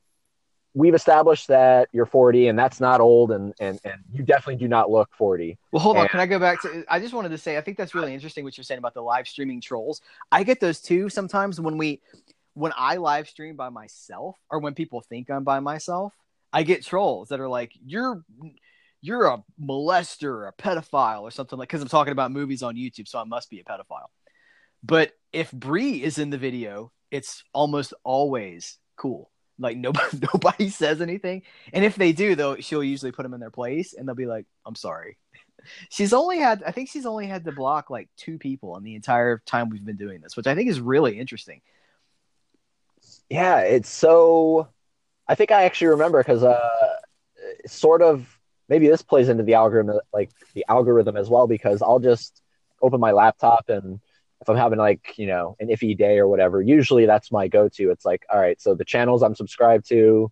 we've 0.75 0.93
established 0.93 1.47
that 1.47 1.89
you're 1.91 2.05
40 2.05 2.49
and 2.49 2.57
that's 2.57 2.79
not 2.79 3.01
old 3.01 3.31
and, 3.31 3.51
and, 3.59 3.79
and 3.83 4.01
you 4.11 4.23
definitely 4.23 4.57
do 4.57 4.67
not 4.67 4.89
look 4.89 5.09
40 5.15 5.57
well 5.71 5.79
hold 5.79 5.97
and, 5.97 6.03
on 6.03 6.09
can 6.09 6.19
i 6.19 6.25
go 6.25 6.39
back 6.39 6.59
to 6.63 6.83
i 6.89 6.99
just 6.99 7.13
wanted 7.13 7.29
to 7.29 7.37
say 7.37 7.57
i 7.57 7.61
think 7.61 7.77
that's 7.77 7.93
really 7.93 8.11
interesting 8.11 8.43
what 8.43 8.57
you're 8.57 8.63
saying 8.63 8.79
about 8.79 8.95
the 8.95 9.01
live 9.01 9.27
streaming 9.27 9.61
trolls 9.61 10.01
i 10.31 10.41
get 10.41 10.59
those 10.59 10.81
too 10.81 11.09
sometimes 11.09 11.61
when 11.61 11.77
we 11.77 12.01
when 12.55 12.71
i 12.75 12.97
live 12.97 13.29
stream 13.29 13.55
by 13.55 13.69
myself 13.69 14.35
or 14.49 14.57
when 14.57 14.73
people 14.73 14.99
think 15.01 15.29
i'm 15.29 15.43
by 15.43 15.59
myself 15.59 16.11
i 16.51 16.63
get 16.63 16.83
trolls 16.83 17.29
that 17.29 17.39
are 17.39 17.47
like 17.47 17.71
you're 17.85 18.23
you're 19.03 19.25
a 19.25 19.43
molester 19.61 20.29
or 20.29 20.47
a 20.47 20.53
pedophile 20.53 21.21
or 21.21 21.29
something 21.29 21.59
like 21.59 21.69
because 21.69 21.81
i'm 21.81 21.87
talking 21.87 22.13
about 22.13 22.31
movies 22.31 22.63
on 22.63 22.75
youtube 22.75 23.07
so 23.07 23.19
i 23.19 23.23
must 23.23 23.49
be 23.49 23.59
a 23.59 23.63
pedophile 23.63 24.07
but 24.81 25.11
if 25.31 25.51
Brie 25.51 26.03
is 26.03 26.17
in 26.17 26.31
the 26.31 26.37
video 26.37 26.91
it's 27.11 27.43
almost 27.53 27.93
always 28.03 28.77
cool 28.95 29.29
like 29.59 29.77
nobody 29.77 30.19
nobody 30.33 30.69
says 30.69 31.01
anything, 31.01 31.43
and 31.71 31.83
if 31.85 31.95
they 31.95 32.11
do, 32.11 32.35
though, 32.35 32.57
she'll 32.57 32.83
usually 32.83 33.11
put 33.11 33.23
them 33.23 33.33
in 33.33 33.39
their 33.39 33.51
place, 33.51 33.93
and 33.93 34.07
they'll 34.07 34.15
be 34.15 34.25
like, 34.25 34.45
"I'm 34.65 34.75
sorry." 34.75 35.17
she's 35.89 36.13
only 36.13 36.39
had, 36.39 36.63
I 36.63 36.71
think 36.71 36.89
she's 36.89 37.05
only 37.05 37.27
had 37.27 37.45
to 37.45 37.51
block 37.51 37.89
like 37.89 38.09
two 38.17 38.37
people 38.37 38.77
in 38.77 38.83
the 38.83 38.95
entire 38.95 39.41
time 39.45 39.69
we've 39.69 39.85
been 39.85 39.97
doing 39.97 40.21
this, 40.21 40.35
which 40.35 40.47
I 40.47 40.55
think 40.55 40.69
is 40.69 40.81
really 40.81 41.19
interesting. 41.19 41.61
Yeah, 43.29 43.59
it's 43.59 43.89
so. 43.89 44.69
I 45.27 45.35
think 45.35 45.51
I 45.51 45.63
actually 45.63 45.87
remember 45.87 46.19
because 46.19 46.43
uh, 46.43 46.69
sort 47.65 48.01
of 48.01 48.32
maybe 48.69 48.87
this 48.87 49.01
plays 49.01 49.29
into 49.29 49.43
the 49.43 49.55
algorithm, 49.55 49.99
like 50.13 50.31
the 50.53 50.65
algorithm 50.67 51.17
as 51.17 51.29
well, 51.29 51.47
because 51.47 51.81
I'll 51.81 51.99
just 51.99 52.41
open 52.81 52.99
my 52.99 53.11
laptop 53.11 53.69
and 53.69 53.99
if 54.41 54.49
I'm 54.49 54.57
having 54.57 54.77
like, 54.77 55.17
you 55.17 55.27
know, 55.27 55.55
an 55.61 55.69
iffy 55.69 55.97
day 55.97 56.17
or 56.17 56.27
whatever, 56.27 56.61
usually 56.61 57.05
that's 57.05 57.31
my 57.31 57.47
go 57.47 57.69
to. 57.69 57.91
It's 57.91 58.03
like, 58.03 58.25
all 58.29 58.39
right, 58.39 58.61
so 58.61 58.75
the 58.75 58.83
channels 58.83 59.23
I'm 59.23 59.35
subscribed 59.35 59.87
to, 59.87 60.31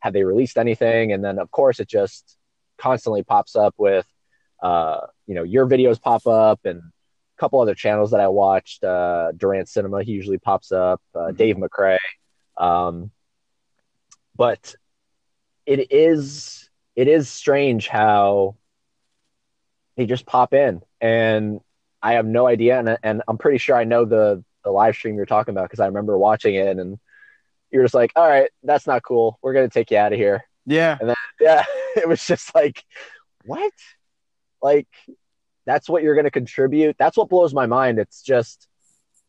have 0.00 0.12
they 0.12 0.24
released 0.24 0.58
anything? 0.58 1.12
And 1.12 1.24
then, 1.24 1.38
of 1.38 1.52
course, 1.52 1.78
it 1.78 1.88
just 1.88 2.36
constantly 2.78 3.22
pops 3.22 3.54
up 3.54 3.74
with, 3.78 4.06
uh, 4.60 5.06
you 5.28 5.36
know, 5.36 5.44
your 5.44 5.68
videos 5.68 6.02
pop 6.02 6.26
up 6.26 6.60
and 6.64 6.80
a 6.80 7.40
couple 7.40 7.60
other 7.60 7.76
channels 7.76 8.10
that 8.10 8.20
I 8.20 8.26
watched. 8.26 8.82
Uh, 8.82 9.30
Durant 9.36 9.68
Cinema, 9.68 10.02
he 10.02 10.10
usually 10.10 10.38
pops 10.38 10.72
up, 10.72 11.00
uh, 11.14 11.18
mm-hmm. 11.18 11.36
Dave 11.36 11.56
McCrae. 11.56 11.98
Um, 12.56 13.12
but 14.34 14.74
it 15.64 15.92
is, 15.92 16.63
it 16.96 17.08
is 17.08 17.28
strange 17.28 17.88
how 17.88 18.56
they 19.96 20.06
just 20.06 20.26
pop 20.26 20.54
in 20.54 20.82
and 21.00 21.60
I 22.04 22.12
have 22.14 22.26
no 22.26 22.46
idea, 22.46 22.78
and 22.78 22.98
and 23.02 23.22
I'm 23.26 23.38
pretty 23.38 23.56
sure 23.56 23.74
I 23.74 23.84
know 23.84 24.04
the 24.04 24.44
the 24.62 24.70
live 24.70 24.94
stream 24.94 25.16
you're 25.16 25.24
talking 25.24 25.52
about 25.52 25.64
because 25.64 25.80
I 25.80 25.86
remember 25.86 26.18
watching 26.18 26.54
it, 26.54 26.78
and 26.78 26.98
you're 27.70 27.82
just 27.82 27.94
like, 27.94 28.12
all 28.14 28.28
right, 28.28 28.50
that's 28.62 28.86
not 28.86 29.02
cool. 29.02 29.38
We're 29.40 29.54
gonna 29.54 29.70
take 29.70 29.90
you 29.90 29.96
out 29.96 30.12
of 30.12 30.18
here. 30.18 30.44
Yeah, 30.66 30.98
and 31.00 31.08
then 31.08 31.16
yeah, 31.40 31.64
it 31.96 32.06
was 32.06 32.24
just 32.26 32.54
like, 32.54 32.84
what? 33.46 33.72
Like, 34.60 34.88
that's 35.64 35.88
what 35.88 36.02
you're 36.02 36.14
gonna 36.14 36.30
contribute. 36.30 36.96
That's 36.98 37.16
what 37.16 37.30
blows 37.30 37.54
my 37.54 37.64
mind. 37.64 37.98
It's 37.98 38.20
just, 38.20 38.68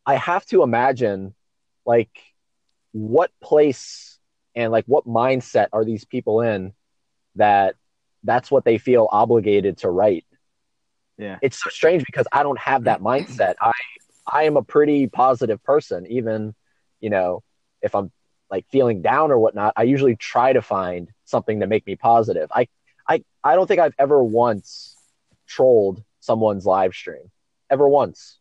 I 0.05 0.15
have 0.15 0.45
to 0.47 0.61
imagine, 0.61 1.33
like, 1.85 2.11
what 2.91 3.31
place 3.41 4.19
and 4.53 4.71
like 4.71 4.85
what 4.85 5.05
mindset 5.05 5.67
are 5.73 5.83
these 5.83 6.05
people 6.05 6.41
in 6.41 6.73
that 7.35 7.75
that's 8.23 8.49
what 8.49 8.65
they 8.65 8.77
feel 8.77 9.07
obligated 9.11 9.77
to 9.79 9.89
write. 9.89 10.25
Yeah. 11.17 11.37
It's 11.41 11.61
so 11.61 11.69
strange 11.69 12.03
because 12.05 12.27
i 12.31 12.43
don't 12.43 12.59
have 12.59 12.85
that 12.85 13.01
mindset. 13.01 13.55
I 13.61 13.71
i 14.27 14.43
am 14.43 14.57
a 14.57 14.63
pretty 14.63 15.07
positive 15.07 15.63
person 15.63 16.05
even 16.07 16.55
you 16.99 17.09
know 17.09 17.43
if 17.81 17.93
i'm 17.93 18.11
like 18.49 18.65
feeling 18.69 19.01
down 19.01 19.31
or 19.31 19.37
whatnot 19.37 19.73
i 19.77 19.83
usually 19.83 20.15
try 20.15 20.51
to 20.51 20.61
find 20.61 21.09
something 21.25 21.59
to 21.59 21.67
make 21.67 21.85
me 21.85 21.95
positive. 21.95 22.49
I 22.51 22.67
i 23.07 23.23
i 23.43 23.55
don't 23.55 23.67
think 23.67 23.79
i've 23.79 23.95
ever 23.99 24.23
once 24.23 24.95
trolled 25.47 26.03
someone's 26.19 26.65
live 26.65 26.93
stream. 26.93 27.31
Ever 27.69 27.87
once. 27.87 28.39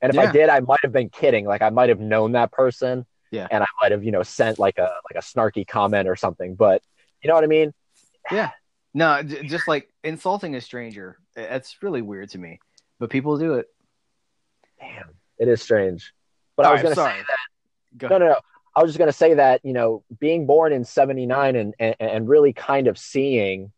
And 0.00 0.10
if 0.10 0.16
yeah. 0.16 0.28
i 0.28 0.32
did 0.32 0.48
i 0.48 0.60
might 0.60 0.80
have 0.82 0.92
been 0.92 1.10
kidding. 1.10 1.44
Like 1.44 1.62
i 1.62 1.70
might 1.70 1.88
have 1.90 2.00
known 2.00 2.32
that 2.32 2.52
person 2.52 3.04
yeah. 3.30 3.46
and 3.50 3.62
i 3.62 3.66
might 3.80 3.92
have 3.92 4.04
you 4.04 4.12
know 4.12 4.22
sent 4.22 4.58
like 4.58 4.78
a 4.78 4.90
like 5.10 5.22
a 5.22 5.26
snarky 5.26 5.66
comment 5.66 6.08
or 6.08 6.16
something 6.16 6.54
but 6.54 6.82
you 7.22 7.28
know 7.28 7.34
what 7.34 7.44
i 7.44 7.48
mean 7.48 7.72
yeah 8.30 8.50
no, 8.94 9.22
just 9.22 9.68
like 9.68 9.88
insulting 10.02 10.54
a 10.54 10.60
stranger. 10.60 11.18
That's 11.34 11.82
really 11.82 12.02
weird 12.02 12.30
to 12.30 12.38
me, 12.38 12.58
but 12.98 13.10
people 13.10 13.38
do 13.38 13.54
it. 13.54 13.66
Damn, 14.80 15.10
it 15.38 15.48
is 15.48 15.62
strange. 15.62 16.12
But 16.56 16.66
All 16.66 16.72
I 16.72 16.74
was 16.74 16.82
right, 16.82 16.96
going 16.96 17.08
to 17.12 17.18
say 17.20 17.24
that. 17.28 18.10
no, 18.10 18.18
no, 18.18 18.28
no. 18.30 18.40
I 18.74 18.82
was 18.82 18.90
just 18.90 18.98
going 18.98 19.08
to 19.08 19.16
say 19.16 19.34
that, 19.34 19.60
you 19.64 19.72
know, 19.72 20.04
being 20.18 20.46
born 20.46 20.72
in 20.72 20.84
79 20.84 21.56
and, 21.56 21.74
and, 21.78 21.96
and 21.98 22.28
really 22.28 22.52
kind 22.52 22.86
of 22.86 22.98
seeing 22.98 23.72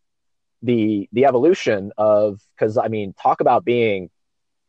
the, 0.63 1.09
the 1.13 1.25
evolution 1.25 1.93
of, 1.97 2.41
cause 2.59 2.77
I 2.77 2.89
mean, 2.89 3.15
talk 3.15 3.41
about 3.41 3.65
being 3.65 4.11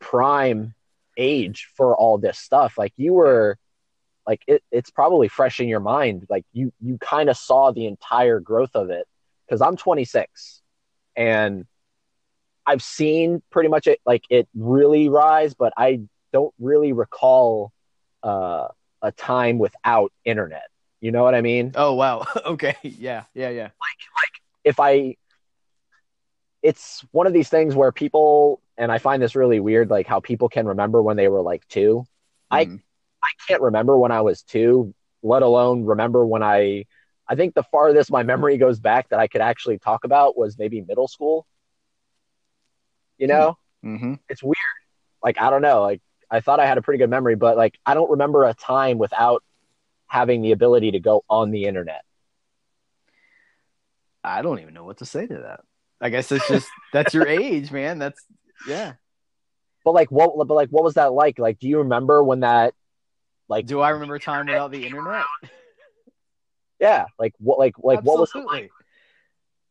prime 0.00 0.74
age 1.16 1.68
for 1.76 1.96
all 1.96 2.18
this 2.18 2.38
stuff. 2.38 2.78
Like 2.78 2.92
you 2.96 3.12
were 3.12 3.58
like, 4.26 4.42
it, 4.46 4.62
it's 4.70 4.90
probably 4.90 5.28
fresh 5.28 5.60
in 5.60 5.68
your 5.68 5.80
mind. 5.80 6.26
Like 6.28 6.44
you, 6.52 6.72
you 6.80 6.98
kind 6.98 7.28
of 7.28 7.36
saw 7.36 7.72
the 7.72 7.86
entire 7.86 8.40
growth 8.40 8.74
of 8.74 8.90
it. 8.90 9.06
Cause 9.50 9.60
I'm 9.60 9.76
26 9.76 10.62
and 11.14 11.66
I've 12.64 12.82
seen 12.82 13.42
pretty 13.50 13.68
much 13.68 13.86
it, 13.86 14.00
like 14.06 14.22
it 14.30 14.48
really 14.54 15.08
rise, 15.08 15.52
but 15.52 15.74
I 15.76 16.00
don't 16.32 16.54
really 16.58 16.92
recall, 16.92 17.72
uh, 18.22 18.68
a 19.02 19.12
time 19.12 19.58
without 19.58 20.12
internet. 20.24 20.68
You 21.00 21.10
know 21.10 21.24
what 21.24 21.34
I 21.34 21.40
mean? 21.40 21.72
Oh 21.74 21.94
wow. 21.94 22.24
okay. 22.46 22.76
Yeah. 22.82 23.24
Yeah. 23.34 23.48
Yeah. 23.50 23.62
Like 23.62 23.98
like 24.14 24.42
if 24.62 24.78
I 24.78 25.16
it's 26.62 27.04
one 27.10 27.26
of 27.26 27.32
these 27.32 27.48
things 27.48 27.74
where 27.74 27.90
people 27.90 28.60
and 28.78 28.92
I 28.92 28.98
find 28.98 29.20
this 29.20 29.34
really 29.34 29.58
weird 29.58 29.90
like 29.90 30.06
how 30.06 30.20
people 30.20 30.48
can 30.48 30.66
remember 30.66 31.02
when 31.02 31.16
they 31.16 31.28
were 31.28 31.42
like 31.42 31.66
2. 31.68 32.04
Mm. 32.04 32.06
I 32.50 32.64
Hmm. 32.64 32.76
I 33.22 33.28
can't 33.46 33.62
remember 33.62 33.98
when 33.98 34.12
I 34.12 34.20
was 34.20 34.42
2, 34.42 34.94
let 35.22 35.42
alone 35.42 35.84
remember 35.84 36.26
when 36.26 36.42
I 36.42 36.86
I 37.28 37.34
think 37.34 37.54
the 37.54 37.62
farthest 37.62 38.10
my 38.10 38.22
memory 38.22 38.58
goes 38.58 38.80
back 38.80 39.08
that 39.10 39.20
I 39.20 39.26
could 39.26 39.40
actually 39.40 39.78
talk 39.78 40.04
about 40.04 40.36
was 40.36 40.58
maybe 40.58 40.80
middle 40.80 41.08
school. 41.08 41.46
You 43.16 43.28
know? 43.28 43.56
Mm-hmm. 43.84 44.14
It's 44.28 44.42
weird. 44.42 44.56
Like 45.22 45.40
I 45.40 45.50
don't 45.50 45.62
know, 45.62 45.82
like 45.82 46.02
I 46.30 46.40
thought 46.40 46.60
I 46.60 46.66
had 46.66 46.78
a 46.78 46.82
pretty 46.82 46.98
good 46.98 47.10
memory, 47.10 47.36
but 47.36 47.56
like 47.56 47.78
I 47.86 47.94
don't 47.94 48.10
remember 48.10 48.44
a 48.44 48.54
time 48.54 48.98
without 48.98 49.44
having 50.06 50.42
the 50.42 50.52
ability 50.52 50.92
to 50.92 51.00
go 51.00 51.24
on 51.28 51.50
the 51.50 51.64
internet. 51.64 52.02
I 54.24 54.42
don't 54.42 54.60
even 54.60 54.74
know 54.74 54.84
what 54.84 54.98
to 54.98 55.06
say 55.06 55.26
to 55.26 55.38
that. 55.38 55.60
I 56.00 56.10
guess 56.10 56.32
it's 56.32 56.46
just 56.48 56.68
that's 56.92 57.14
your 57.14 57.26
age, 57.28 57.70
man. 57.70 57.98
That's 57.98 58.20
yeah. 58.66 58.94
But 59.84 59.92
like 59.92 60.10
what 60.10 60.36
but 60.46 60.54
like 60.54 60.70
what 60.70 60.84
was 60.84 60.94
that 60.94 61.12
like? 61.12 61.38
Like 61.38 61.58
do 61.58 61.68
you 61.68 61.78
remember 61.78 62.22
when 62.22 62.40
that 62.40 62.74
like 63.48 63.66
Do 63.66 63.80
I 63.80 63.90
remember 63.90 64.16
a 64.16 64.20
time 64.20 64.46
without 64.46 64.70
the 64.70 64.86
internet? 64.86 65.24
yeah, 66.80 67.06
like 67.18 67.34
what 67.38 67.58
like 67.58 67.74
like 67.78 68.02
what 68.02 68.18
was 68.18 68.32
it 68.34 68.44
like? 68.44 68.70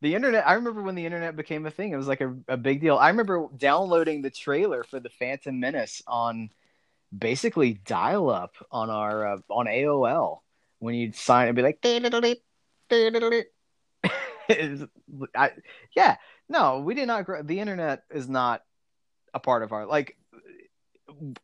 The 0.01 0.15
internet. 0.15 0.47
I 0.47 0.53
remember 0.53 0.81
when 0.81 0.95
the 0.95 1.05
internet 1.05 1.35
became 1.35 1.65
a 1.65 1.71
thing. 1.71 1.91
It 1.91 1.97
was 1.97 2.07
like 2.07 2.21
a, 2.21 2.35
a 2.47 2.57
big 2.57 2.81
deal. 2.81 2.97
I 2.97 3.09
remember 3.09 3.47
downloading 3.55 4.21
the 4.21 4.31
trailer 4.31 4.83
for 4.83 4.99
the 4.99 5.09
Phantom 5.09 5.59
Menace 5.59 6.01
on 6.07 6.49
basically 7.15 7.73
dial-up 7.85 8.55
on 8.71 8.89
our 8.89 9.33
uh, 9.33 9.37
on 9.49 9.67
AOL 9.67 10.39
when 10.79 10.95
you'd 10.95 11.15
sign 11.15 11.47
and 11.47 11.55
be 11.55 11.61
like, 11.61 11.81
I, 15.35 15.51
yeah, 15.95 16.15
no, 16.49 16.79
we 16.79 16.95
did 16.95 17.07
not 17.07 17.25
grow. 17.25 17.43
The 17.43 17.59
internet 17.59 18.03
is 18.09 18.27
not 18.27 18.63
a 19.33 19.39
part 19.39 19.63
of 19.63 19.71
our 19.71 19.85
like. 19.85 20.17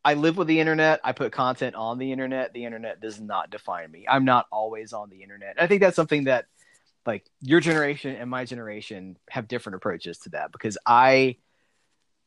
I 0.03 0.15
live 0.15 0.37
with 0.37 0.47
the 0.47 0.59
internet. 0.59 0.99
I 1.03 1.11
put 1.11 1.31
content 1.31 1.75
on 1.75 1.97
the 1.97 2.11
internet. 2.11 2.53
The 2.53 2.65
internet 2.65 3.01
does 3.01 3.19
not 3.19 3.49
define 3.49 3.91
me. 3.91 4.05
I'm 4.07 4.25
not 4.25 4.45
always 4.51 4.93
on 4.93 5.09
the 5.09 5.21
internet. 5.21 5.55
I 5.61 5.67
think 5.67 5.81
that's 5.81 5.95
something 5.95 6.25
that 6.25 6.45
like 7.05 7.25
your 7.41 7.59
generation 7.59 8.15
and 8.15 8.29
my 8.29 8.45
generation 8.45 9.17
have 9.29 9.47
different 9.47 9.77
approaches 9.77 10.19
to 10.19 10.29
that 10.31 10.51
because 10.51 10.77
I 10.85 11.37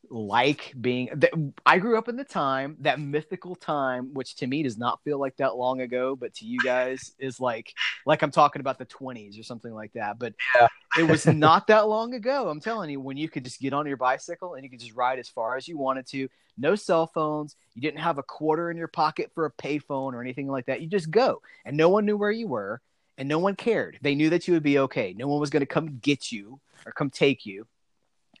like 0.09 0.73
being 0.79 1.07
th- 1.19 1.33
I 1.65 1.77
grew 1.77 1.97
up 1.97 2.09
in 2.09 2.15
the 2.17 2.23
time 2.23 2.75
that 2.81 2.99
mythical 2.99 3.55
time 3.55 4.13
which 4.13 4.35
to 4.37 4.47
me 4.47 4.63
does 4.63 4.77
not 4.77 4.99
feel 5.03 5.19
like 5.19 5.37
that 5.37 5.55
long 5.55 5.81
ago 5.81 6.15
but 6.15 6.33
to 6.35 6.45
you 6.45 6.59
guys 6.59 7.13
is 7.19 7.39
like 7.39 7.73
like 8.05 8.21
I'm 8.21 8.31
talking 8.31 8.59
about 8.59 8.77
the 8.77 8.85
20s 8.85 9.39
or 9.39 9.43
something 9.43 9.73
like 9.73 9.93
that 9.93 10.19
but 10.19 10.33
Yeah. 10.55 10.67
it 10.97 11.03
was 11.03 11.25
not 11.25 11.67
that 11.67 11.87
long 11.87 12.13
ago 12.13 12.49
I'm 12.49 12.59
telling 12.59 12.89
you 12.89 12.99
when 12.99 13.15
you 13.15 13.29
could 13.29 13.45
just 13.45 13.61
get 13.61 13.73
on 13.73 13.85
your 13.85 13.97
bicycle 13.97 14.55
and 14.55 14.63
you 14.63 14.69
could 14.69 14.79
just 14.79 14.95
ride 14.95 15.19
as 15.19 15.29
far 15.29 15.55
as 15.55 15.67
you 15.67 15.77
wanted 15.77 16.07
to 16.07 16.27
no 16.57 16.75
cell 16.75 17.07
phones 17.07 17.55
you 17.75 17.81
didn't 17.81 17.99
have 17.99 18.17
a 18.17 18.23
quarter 18.23 18.69
in 18.71 18.77
your 18.77 18.87
pocket 18.89 19.31
for 19.33 19.45
a 19.45 19.51
payphone 19.51 20.13
or 20.13 20.21
anything 20.21 20.47
like 20.47 20.65
that 20.65 20.81
you 20.81 20.87
just 20.87 21.11
go 21.11 21.41
and 21.65 21.77
no 21.77 21.89
one 21.89 22.05
knew 22.05 22.17
where 22.17 22.31
you 22.31 22.47
were 22.47 22.81
and 23.17 23.29
no 23.29 23.37
one 23.37 23.55
cared. 23.55 23.99
They 24.01 24.15
knew 24.15 24.31
that 24.31 24.47
you 24.47 24.53
would 24.55 24.63
be 24.63 24.79
okay. 24.79 25.13
No 25.15 25.27
one 25.27 25.39
was 25.39 25.51
going 25.51 25.59
to 25.59 25.67
come 25.67 25.99
get 26.01 26.31
you 26.31 26.59
or 26.87 26.91
come 26.91 27.11
take 27.11 27.45
you. 27.45 27.67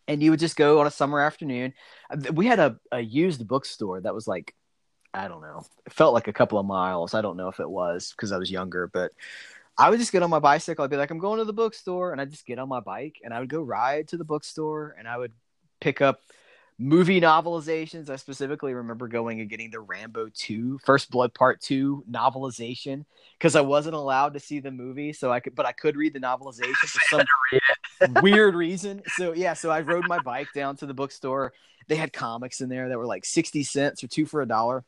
And 0.07 0.21
you 0.21 0.31
would 0.31 0.39
just 0.39 0.55
go 0.55 0.79
on 0.79 0.87
a 0.87 0.91
summer 0.91 1.19
afternoon. 1.19 1.73
We 2.33 2.47
had 2.47 2.59
a, 2.59 2.77
a 2.91 2.99
used 2.99 3.47
bookstore 3.47 4.01
that 4.01 4.13
was 4.13 4.27
like, 4.27 4.53
I 5.13 5.27
don't 5.27 5.41
know, 5.41 5.63
it 5.85 5.93
felt 5.93 6.13
like 6.13 6.27
a 6.27 6.33
couple 6.33 6.57
of 6.57 6.65
miles. 6.65 7.13
I 7.13 7.21
don't 7.21 7.37
know 7.37 7.49
if 7.49 7.59
it 7.59 7.69
was 7.69 8.11
because 8.11 8.31
I 8.31 8.37
was 8.37 8.51
younger, 8.51 8.87
but 8.87 9.11
I 9.77 9.89
would 9.89 9.99
just 9.99 10.11
get 10.11 10.23
on 10.23 10.29
my 10.29 10.39
bicycle. 10.39 10.83
I'd 10.83 10.89
be 10.89 10.97
like, 10.97 11.11
I'm 11.11 11.19
going 11.19 11.39
to 11.39 11.45
the 11.45 11.53
bookstore. 11.53 12.11
And 12.11 12.21
I'd 12.21 12.31
just 12.31 12.45
get 12.45 12.59
on 12.59 12.69
my 12.69 12.79
bike 12.79 13.17
and 13.23 13.33
I 13.33 13.39
would 13.39 13.49
go 13.49 13.61
ride 13.61 14.07
to 14.09 14.17
the 14.17 14.23
bookstore 14.23 14.95
and 14.97 15.07
I 15.07 15.17
would 15.17 15.33
pick 15.79 16.01
up 16.01 16.21
movie 16.81 17.21
novelizations. 17.21 18.09
I 18.09 18.15
specifically 18.15 18.73
remember 18.73 19.07
going 19.07 19.39
and 19.39 19.49
getting 19.49 19.69
the 19.69 19.79
Rambo 19.79 20.29
2, 20.33 20.79
First 20.83 21.11
Blood 21.11 21.33
Part 21.33 21.61
2 21.61 22.05
novelization 22.09 23.05
because 23.37 23.55
I 23.55 23.61
wasn't 23.61 23.95
allowed 23.95 24.33
to 24.33 24.39
see 24.39 24.59
the 24.59 24.71
movie, 24.71 25.13
so 25.13 25.31
I 25.31 25.39
could, 25.39 25.53
but 25.53 25.67
I 25.67 25.73
could 25.73 25.95
read 25.95 26.13
the 26.13 26.19
novelization 26.19 26.73
for 26.73 26.99
some 27.09 28.13
weird 28.23 28.55
reason. 28.55 29.03
So 29.15 29.33
yeah, 29.33 29.53
so 29.53 29.69
I 29.69 29.81
rode 29.81 30.07
my 30.07 30.19
bike 30.19 30.47
down 30.55 30.75
to 30.77 30.87
the 30.87 30.93
bookstore. 30.93 31.53
They 31.87 31.95
had 31.95 32.13
comics 32.13 32.61
in 32.61 32.69
there 32.69 32.89
that 32.89 32.97
were 32.97 33.05
like 33.05 33.25
sixty 33.25 33.63
cents 33.63 34.03
or 34.03 34.07
two 34.07 34.25
for 34.25 34.41
a 34.41 34.47
dollar, 34.47 34.83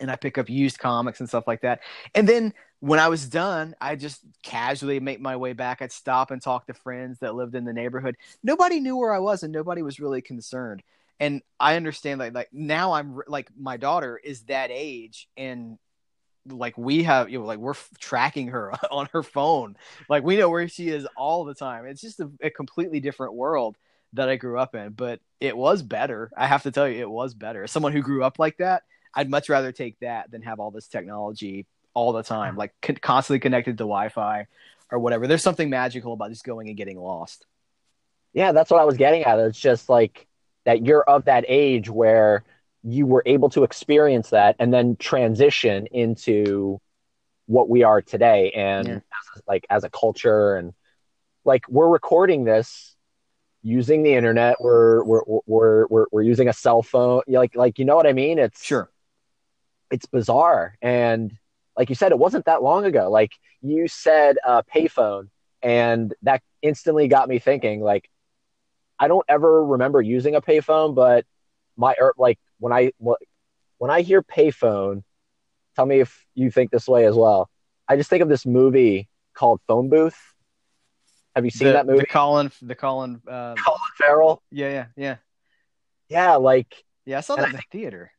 and 0.00 0.10
I 0.10 0.16
pick 0.16 0.36
up 0.36 0.50
used 0.50 0.78
comics 0.78 1.20
and 1.20 1.28
stuff 1.28 1.46
like 1.46 1.62
that. 1.62 1.80
And 2.14 2.28
then 2.28 2.52
when 2.80 2.98
I 2.98 3.08
was 3.08 3.26
done, 3.26 3.74
I 3.80 3.96
just 3.96 4.20
casually 4.42 5.00
make 5.00 5.20
my 5.20 5.36
way 5.36 5.54
back. 5.54 5.80
I'd 5.80 5.92
stop 5.92 6.30
and 6.30 6.42
talk 6.42 6.66
to 6.66 6.74
friends 6.74 7.20
that 7.20 7.34
lived 7.34 7.54
in 7.54 7.64
the 7.64 7.72
neighborhood. 7.72 8.16
Nobody 8.42 8.80
knew 8.80 8.96
where 8.98 9.14
I 9.14 9.18
was, 9.18 9.42
and 9.42 9.52
nobody 9.52 9.80
was 9.80 9.98
really 9.98 10.20
concerned. 10.20 10.82
And 11.18 11.42
I 11.58 11.76
understand 11.76 12.20
like 12.20 12.34
like 12.34 12.48
now 12.52 12.92
I'm 12.92 13.20
like 13.26 13.48
my 13.56 13.76
daughter 13.76 14.20
is 14.22 14.42
that 14.44 14.70
age 14.70 15.28
and 15.36 15.78
like 16.48 16.76
we 16.78 17.02
have 17.04 17.30
you 17.30 17.40
know 17.40 17.46
like 17.46 17.58
we're 17.58 17.70
f- 17.70 17.90
tracking 17.98 18.48
her 18.48 18.72
on 18.90 19.08
her 19.12 19.22
phone. 19.22 19.76
Like 20.08 20.24
we 20.24 20.36
know 20.36 20.48
where 20.48 20.68
she 20.68 20.88
is 20.88 21.06
all 21.16 21.44
the 21.44 21.54
time. 21.54 21.86
It's 21.86 22.00
just 22.00 22.20
a, 22.20 22.30
a 22.42 22.50
completely 22.50 23.00
different 23.00 23.34
world 23.34 23.76
that 24.12 24.28
i 24.28 24.36
grew 24.36 24.58
up 24.58 24.74
in 24.74 24.90
but 24.90 25.20
it 25.40 25.56
was 25.56 25.82
better. 25.82 26.30
I 26.36 26.46
have 26.46 26.62
to 26.62 26.70
tell 26.70 26.88
you 26.88 27.00
it 27.00 27.10
was 27.10 27.34
better. 27.34 27.64
As 27.64 27.72
someone 27.72 27.92
who 27.92 28.02
grew 28.02 28.24
up 28.24 28.38
like 28.38 28.58
that 28.58 28.82
i'd 29.14 29.30
much 29.30 29.48
rather 29.48 29.72
take 29.72 29.98
that 30.00 30.30
than 30.30 30.42
have 30.42 30.60
all 30.60 30.70
this 30.70 30.88
technology 30.88 31.64
all 31.94 32.12
the 32.12 32.22
time 32.22 32.50
mm-hmm. 32.50 32.58
like 32.58 32.74
con- 32.82 32.96
constantly 32.96 33.38
connected 33.38 33.78
to 33.78 33.84
wi-fi 33.84 34.46
or 34.90 34.98
whatever. 34.98 35.26
There's 35.26 35.42
something 35.42 35.70
magical 35.70 36.12
about 36.12 36.30
just 36.30 36.44
going 36.44 36.68
and 36.68 36.76
getting 36.76 36.98
lost. 36.98 37.46
Yeah, 38.32 38.52
that's 38.52 38.70
what 38.70 38.80
I 38.80 38.84
was 38.84 38.96
getting 38.96 39.24
at. 39.24 39.38
It's 39.38 39.58
just 39.58 39.88
like 39.88 40.26
that 40.66 40.84
you're 40.84 41.02
of 41.04 41.24
that 41.24 41.44
age 41.48 41.88
where 41.88 42.44
you 42.84 43.06
were 43.06 43.22
able 43.24 43.48
to 43.48 43.64
experience 43.64 44.30
that 44.30 44.54
and 44.58 44.74
then 44.74 44.96
transition 44.96 45.86
into 45.86 46.78
what 47.46 47.68
we 47.70 47.82
are 47.82 48.02
today 48.02 48.50
and 48.50 48.86
Yeah. 48.86 48.98
like 49.48 49.64
as 49.70 49.84
a 49.84 49.90
culture 49.90 50.56
and 50.56 50.74
like 51.44 51.66
we're 51.68 51.88
recording 51.88 52.44
this 52.44 52.94
using 53.62 54.02
the 54.02 54.14
internet. 54.14 54.60
We're 54.60 55.02
we're 55.04 55.22
we're 55.46 55.86
we're, 55.88 56.06
we're 56.12 56.22
using 56.22 56.48
a 56.48 56.52
cell 56.52 56.82
phone. 56.82 57.22
Like 57.26 57.56
like 57.56 57.78
you 57.78 57.84
know 57.84 57.96
what 57.96 58.06
i 58.06 58.12
mean? 58.12 58.38
It's 58.38 58.62
sure. 58.64 58.90
it's 59.90 60.06
bizarre. 60.06 60.76
And 60.82 61.32
like 61.76 61.88
you 61.88 61.94
said 61.94 62.12
it 62.12 62.18
wasn't 62.18 62.44
that 62.46 62.62
long 62.62 62.84
ago. 62.84 63.10
Like 63.10 63.32
you 63.62 63.88
said 63.88 64.36
uh, 64.46 64.62
payphone 64.72 65.28
and 65.62 66.14
that 66.22 66.42
instantly 66.62 67.08
got 67.08 67.28
me 67.28 67.38
thinking 67.38 67.80
like 67.80 68.08
i 68.98 69.08
don't 69.08 69.24
ever 69.28 69.64
remember 69.64 70.00
using 70.00 70.34
a 70.34 70.40
payphone 70.40 70.94
but 70.94 71.24
my 71.76 71.94
er, 72.00 72.14
like 72.16 72.38
when 72.58 72.72
i 72.72 72.90
when 73.78 73.90
i 73.90 74.00
hear 74.02 74.22
payphone 74.22 75.02
tell 75.76 75.86
me 75.86 76.00
if 76.00 76.26
you 76.34 76.50
think 76.50 76.70
this 76.70 76.88
way 76.88 77.06
as 77.06 77.14
well. 77.14 77.48
I 77.86 77.96
just 77.96 78.10
think 78.10 78.22
of 78.22 78.28
this 78.28 78.44
movie 78.44 79.08
called 79.34 79.60
phone 79.68 79.88
booth. 79.88 80.18
Have 81.36 81.44
you 81.44 81.50
seen 81.50 81.68
the, 81.68 81.74
that 81.74 81.86
movie? 81.86 82.00
The 82.00 82.06
colin 82.06 82.50
the 82.62 82.74
colin 82.74 83.20
uh, 83.28 83.54
colin 83.54 83.80
farrell? 83.96 84.42
Yeah 84.50 84.70
yeah 84.70 84.86
yeah. 84.96 85.16
Yeah 86.08 86.36
like 86.36 86.74
yeah 87.04 87.18
i 87.18 87.20
saw 87.20 87.36
that 87.36 87.50
in 87.50 87.52
the 87.52 87.62
theater. 87.70 88.10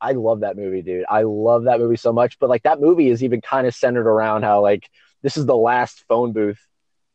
I 0.00 0.12
love 0.12 0.40
that 0.40 0.56
movie, 0.56 0.82
dude. 0.82 1.04
I 1.08 1.22
love 1.22 1.64
that 1.64 1.80
movie 1.80 1.96
so 1.96 2.12
much. 2.12 2.38
But 2.38 2.48
like 2.48 2.62
that 2.64 2.80
movie 2.80 3.08
is 3.08 3.24
even 3.24 3.40
kind 3.40 3.66
of 3.66 3.74
centered 3.74 4.06
around 4.06 4.42
how 4.42 4.60
like 4.60 4.88
this 5.22 5.36
is 5.36 5.46
the 5.46 5.56
last 5.56 6.04
phone 6.08 6.32
booth 6.32 6.60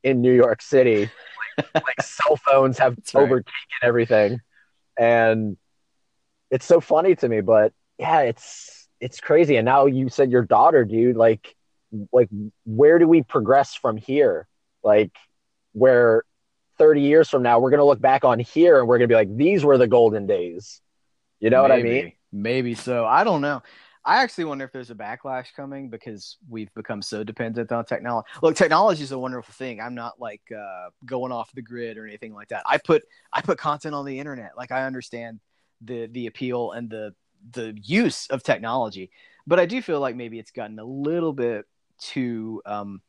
in 0.03 0.21
New 0.21 0.33
York 0.33 0.61
City. 0.61 1.09
Like, 1.57 1.67
like 1.75 2.01
cell 2.01 2.37
phones 2.37 2.77
have 2.77 2.95
That's 2.95 3.13
right. 3.13 3.23
overtaken 3.23 3.53
everything, 3.81 4.39
and 4.97 5.57
it's 6.51 6.65
so 6.65 6.79
funny 6.79 7.15
to 7.15 7.29
me. 7.29 7.41
But 7.41 7.73
yeah, 7.97 8.21
it's 8.21 8.87
it's 8.99 9.19
crazy. 9.19 9.55
And 9.55 9.65
now 9.65 9.85
you 9.85 10.09
said 10.09 10.31
your 10.31 10.43
daughter, 10.43 10.85
dude. 10.85 11.15
Like 11.15 11.55
like 12.11 12.29
where 12.65 12.99
do 12.99 13.07
we 13.07 13.21
progress 13.21 13.75
from 13.75 13.97
here? 13.97 14.47
Like 14.83 15.11
where 15.73 16.23
30 16.79 17.01
years 17.01 17.29
from 17.29 17.43
now 17.43 17.59
we're 17.59 17.69
gonna 17.69 17.85
look 17.85 18.01
back 18.01 18.25
on 18.25 18.39
here 18.39 18.79
and 18.79 18.87
we're 18.87 18.97
gonna 18.97 19.07
be 19.07 19.15
like 19.15 19.35
these 19.35 19.63
were 19.63 19.77
the 19.77 19.87
golden 19.87 20.25
days. 20.25 20.81
You 21.39 21.49
know 21.49 21.61
what 21.61 21.71
I 21.71 21.77
mean? 21.77 21.83
Maybe. 21.83 22.17
Maybe 22.31 22.73
so. 22.73 23.05
I 23.05 23.23
don't 23.23 23.41
know. 23.41 23.61
I 24.05 24.21
actually 24.21 24.45
wonder 24.45 24.65
if 24.65 24.71
there's 24.71 24.89
a 24.89 24.95
backlash 24.95 25.53
coming 25.55 25.89
because 25.89 26.37
we've 26.49 26.73
become 26.73 27.01
so 27.01 27.23
dependent 27.23 27.71
on 27.71 27.85
technology. 27.85 28.27
Look, 28.41 28.55
technology 28.55 29.03
is 29.03 29.13
a 29.13 29.19
wonderful 29.19 29.53
thing. 29.53 29.79
I'm 29.79 29.95
not 29.95 30.19
like 30.19 30.41
uh, 30.51 30.89
going 31.05 31.31
off 31.31 31.51
the 31.53 31.61
grid 31.61 31.97
or 31.97 32.05
anything 32.05 32.33
like 32.33 32.49
that. 32.49 32.63
I 32.65 32.77
put 32.77 33.03
I 33.31 33.41
put 33.41 33.57
content 33.57 33.95
on 33.95 34.05
the 34.05 34.19
internet. 34.19 34.57
Like 34.57 34.71
I 34.71 34.85
understand 34.85 35.39
the 35.81 36.07
the 36.07 36.27
appeal 36.27 36.71
and 36.71 36.89
the 36.89 37.13
the 37.51 37.77
use 37.81 38.27
of 38.27 38.43
technology, 38.43 39.09
but 39.47 39.59
I 39.59 39.65
do 39.65 39.81
feel 39.81 39.99
like 39.99 40.15
maybe 40.15 40.37
it's 40.37 40.51
gotten 40.51 40.79
a 40.79 40.85
little 40.85 41.33
bit 41.33 41.65
too. 41.97 42.61
Um, 42.65 43.01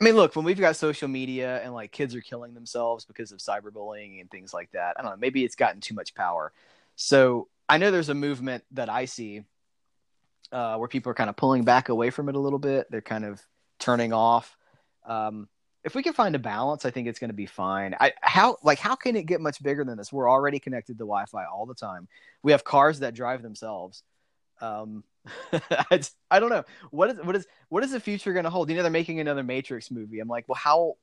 I 0.00 0.04
mean, 0.04 0.14
look, 0.14 0.36
when 0.36 0.44
we've 0.44 0.60
got 0.60 0.76
social 0.76 1.08
media 1.08 1.60
and 1.62 1.72
like 1.72 1.90
kids 1.90 2.14
are 2.14 2.20
killing 2.20 2.54
themselves 2.54 3.04
because 3.04 3.32
of 3.32 3.38
cyberbullying 3.38 4.20
and 4.20 4.30
things 4.30 4.52
like 4.52 4.70
that, 4.72 4.94
I 4.98 5.02
don't 5.02 5.12
know. 5.12 5.16
Maybe 5.16 5.44
it's 5.44 5.56
gotten 5.56 5.80
too 5.80 5.94
much 5.94 6.14
power. 6.14 6.52
So 6.96 7.48
I 7.68 7.78
know 7.78 7.90
there's 7.90 8.08
a 8.10 8.14
movement 8.14 8.64
that 8.72 8.88
I 8.88 9.06
see 9.06 9.42
uh, 10.52 10.76
where 10.76 10.88
people 10.88 11.10
are 11.10 11.14
kind 11.14 11.30
of 11.30 11.36
pulling 11.36 11.64
back 11.64 11.88
away 11.88 12.10
from 12.10 12.28
it 12.28 12.34
a 12.34 12.38
little 12.38 12.58
bit. 12.58 12.90
They're 12.90 13.00
kind 13.00 13.24
of 13.24 13.40
turning 13.78 14.12
off. 14.12 14.56
Um, 15.06 15.48
if 15.84 15.94
we 15.94 16.02
can 16.02 16.12
find 16.12 16.34
a 16.34 16.38
balance, 16.38 16.84
I 16.84 16.90
think 16.90 17.08
it's 17.08 17.18
going 17.18 17.30
to 17.30 17.34
be 17.34 17.46
fine. 17.46 17.94
I 17.98 18.12
how 18.20 18.56
like 18.62 18.78
how 18.78 18.94
can 18.94 19.16
it 19.16 19.26
get 19.26 19.40
much 19.40 19.62
bigger 19.62 19.84
than 19.84 19.96
this? 19.96 20.12
We're 20.12 20.30
already 20.30 20.58
connected 20.58 20.94
to 20.94 21.04
Wi-Fi 21.04 21.44
all 21.44 21.66
the 21.66 21.74
time. 21.74 22.08
We 22.42 22.52
have 22.52 22.64
cars 22.64 23.00
that 23.00 23.14
drive 23.14 23.42
themselves. 23.42 24.02
Um, 24.60 25.04
I, 25.52 26.00
I 26.30 26.40
don't 26.40 26.50
know 26.50 26.64
what 26.90 27.10
is 27.10 27.16
what 27.22 27.36
is 27.36 27.46
what 27.68 27.84
is 27.84 27.92
the 27.92 28.00
future 28.00 28.32
going 28.32 28.44
to 28.44 28.50
hold. 28.50 28.68
You 28.68 28.76
know, 28.76 28.82
they're 28.82 28.90
making 28.90 29.20
another 29.20 29.42
Matrix 29.42 29.90
movie. 29.90 30.20
I'm 30.20 30.28
like, 30.28 30.48
well, 30.48 30.56
how? 30.56 30.96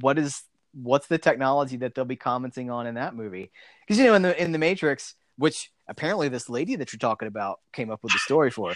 What 0.00 0.18
is 0.18 0.42
what's 0.72 1.06
the 1.06 1.18
technology 1.18 1.78
that 1.78 1.94
they'll 1.94 2.04
be 2.04 2.16
commenting 2.16 2.70
on 2.70 2.86
in 2.86 2.94
that 2.94 3.14
movie? 3.14 3.50
Because 3.80 3.98
you 3.98 4.06
know, 4.06 4.14
in 4.14 4.22
the 4.22 4.42
in 4.42 4.52
the 4.52 4.58
Matrix, 4.58 5.14
which 5.38 5.70
apparently 5.88 6.28
this 6.28 6.48
lady 6.48 6.76
that 6.76 6.92
you're 6.92 6.98
talking 6.98 7.28
about 7.28 7.60
came 7.72 7.90
up 7.90 8.02
with 8.02 8.12
the 8.12 8.18
story 8.18 8.50
for. 8.50 8.74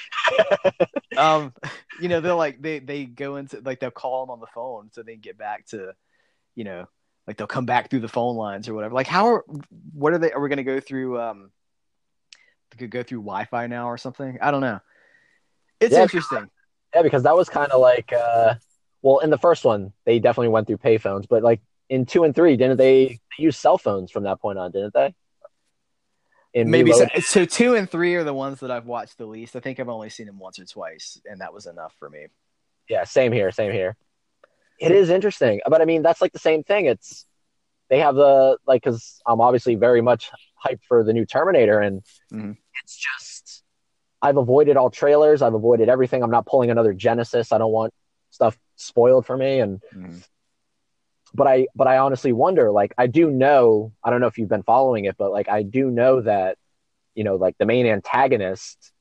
um, 1.17 1.53
you 2.01 2.09
know, 2.09 2.21
they'll 2.21 2.37
like 2.37 2.61
they 2.61 2.79
they 2.79 3.05
go 3.05 3.37
into 3.37 3.61
like 3.65 3.81
they'll 3.81 3.91
call 3.91 4.25
them 4.25 4.31
on 4.31 4.41
the 4.41 4.47
phone 4.55 4.91
so 4.93 5.03
they 5.03 5.13
can 5.13 5.21
get 5.21 5.39
back 5.39 5.67
to, 5.67 5.93
you 6.55 6.65
know, 6.65 6.87
like 7.27 7.37
they'll 7.37 7.47
come 7.47 7.67
back 7.67 7.91
through 7.91 8.01
the 8.01 8.09
phone 8.09 8.37
lines 8.37 8.69
or 8.69 8.75
whatever. 8.75 8.95
Like 8.95 9.07
how 9.07 9.27
are 9.27 9.45
what 9.93 10.13
are 10.13 10.19
they? 10.19 10.33
Are 10.33 10.41
we 10.41 10.49
going 10.49 10.59
to 10.59 10.65
go 10.65 10.81
through? 10.81 11.21
Um, 11.21 11.51
could 12.81 12.91
go 12.91 13.03
through 13.03 13.21
Wi-Fi 13.21 13.69
now 13.69 13.89
or 13.89 13.99
something. 13.99 14.39
I 14.41 14.51
don't 14.51 14.61
know. 14.61 14.81
It's 15.79 15.95
Yeah, 15.95 16.03
interesting. 16.03 16.51
Yeah, 16.95 17.03
because 17.03 17.23
that 17.23 17.37
was 17.37 17.49
kind 17.49 17.71
of 17.71 17.81
like, 17.81 18.13
uh, 18.13 18.55
well, 19.03 19.19
in 19.21 19.31
the 19.31 19.39
first 19.39 19.65
one, 19.65 19.93
they 20.05 20.19
definitely 20.19 20.49
went 20.49 20.67
through 20.67 20.79
payphones, 20.79 21.27
but 21.29 21.43
like 21.43 21.61
in 21.89 22.05
two 22.05 22.25
and 22.25 22.35
three, 22.35 22.57
didn't 22.57 22.79
they, 22.79 23.07
they 23.07 23.45
use 23.45 23.57
cell 23.57 23.79
phones 23.79 24.11
from 24.11 24.25
that 24.25 24.41
point 24.41 24.59
on? 24.59 24.73
Didn't 24.73 24.95
they? 24.95 25.15
In 26.53 26.69
Maybe 26.69 26.93
so, 26.93 27.07
so. 27.21 27.45
Two 27.45 27.77
and 27.77 27.89
three 27.89 28.15
are 28.17 28.25
the 28.25 28.35
ones 28.35 28.61
that 28.61 28.71
I've 28.73 28.87
watched 28.87 29.19
the 29.19 29.27
least. 29.27 29.55
I 29.55 29.61
think 29.61 29.79
I've 29.79 29.89
only 29.89 30.11
seen 30.11 30.27
them 30.27 30.39
once 30.39 30.59
or 30.59 30.65
twice, 30.65 31.21
and 31.25 31.41
that 31.41 31.55
was 31.55 31.67
enough 31.67 31.95
for 31.99 32.11
me. 32.11 32.27
Yeah, 32.89 33.05
same 33.05 33.31
here, 33.31 33.53
same 33.53 33.71
here. 33.71 33.97
It 34.81 34.91
is 34.91 35.11
interesting, 35.11 35.61
but 35.69 35.81
I 35.81 35.85
mean, 35.85 36.03
that's 36.03 36.21
like 36.21 36.33
the 36.33 36.39
same 36.41 36.65
thing. 36.65 36.87
It's 36.87 37.25
they 37.89 38.01
have 38.01 38.17
the 38.17 38.57
like 38.67 38.83
because 38.83 39.21
I'm 39.27 39.41
obviously 39.41 39.77
very 39.77 40.01
much 40.01 40.31
hyped 40.65 40.81
for 40.89 41.05
the 41.05 41.13
new 41.13 41.25
Terminator, 41.25 41.79
and 41.81 42.03
Mhm. 42.33 42.57
it's 42.83 42.97
just 42.97 43.63
I've 44.21 44.37
avoided 44.37 44.77
all 44.77 44.91
trailers. 44.91 45.43
I've 45.43 45.55
avoided 45.55 45.89
everything. 45.89 46.23
I'm 46.23 46.31
not 46.31 46.47
pulling 46.47 46.71
another 46.71 46.95
Genisys. 46.95 47.53
I 47.53 47.59
don't 47.59 47.73
want 47.73 47.95
stuff 48.31 48.59
spoiled 48.75 49.25
for 49.25 49.37
me, 49.37 49.61
and 49.61 49.81
but 51.35 51.47
I 51.47 51.67
but 51.75 51.87
I 51.87 51.99
honestly 51.99 52.33
wonder. 52.33 52.71
Like 52.71 52.95
I 52.99 53.07
do 53.07 53.31
know. 53.31 53.93
I 54.03 54.11
don't 54.11 54.21
know 54.21 54.27
if 54.27 54.39
you've 54.39 54.49
been 54.49 54.63
following 54.63 55.05
it, 55.05 55.17
but 55.19 55.31
like 55.31 55.49
I 55.49 55.63
do 55.63 55.91
know 55.91 56.21
that 56.23 56.59
you 57.15 57.25
know 57.25 57.37
like 57.37 57.57
the 57.59 57.67
main 57.67 57.87
antagonist 57.87 58.93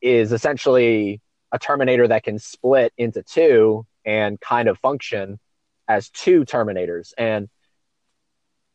is 0.00 0.32
essentially 0.32 1.20
a 1.52 1.58
Terminator 1.58 2.08
that 2.08 2.24
can 2.24 2.38
split 2.38 2.92
into 2.96 3.22
two 3.22 3.86
and 4.04 4.40
kind 4.40 4.68
of 4.68 4.78
function 4.78 5.38
as 5.86 6.08
two 6.10 6.44
Terminators. 6.44 7.12
And 7.16 7.48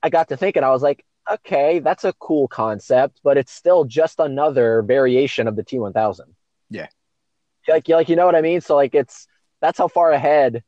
I 0.02 0.10
got 0.10 0.30
to 0.30 0.38
thinking, 0.38 0.64
I 0.64 0.70
was 0.70 0.84
like, 0.84 1.04
okay, 1.30 1.80
that's 1.80 2.04
a 2.04 2.14
cool 2.14 2.48
concept, 2.48 3.20
but 3.24 3.38
it's 3.38 3.52
still 3.52 3.84
just 3.84 4.20
another 4.20 4.84
variation 4.84 5.48
of 5.48 5.56
the 5.56 5.64
T1000. 5.64 6.22
Yeah. 6.70 6.88
Like, 7.68 7.90
like 7.90 8.10
you 8.10 8.16
know 8.16 8.26
what 8.26 8.36
I 8.36 8.42
mean? 8.42 8.62
So 8.62 8.76
like 8.76 8.96
it's 8.96 9.28
that's 9.60 9.78
how 9.78 9.88
far 9.88 10.12
ahead 10.12 10.64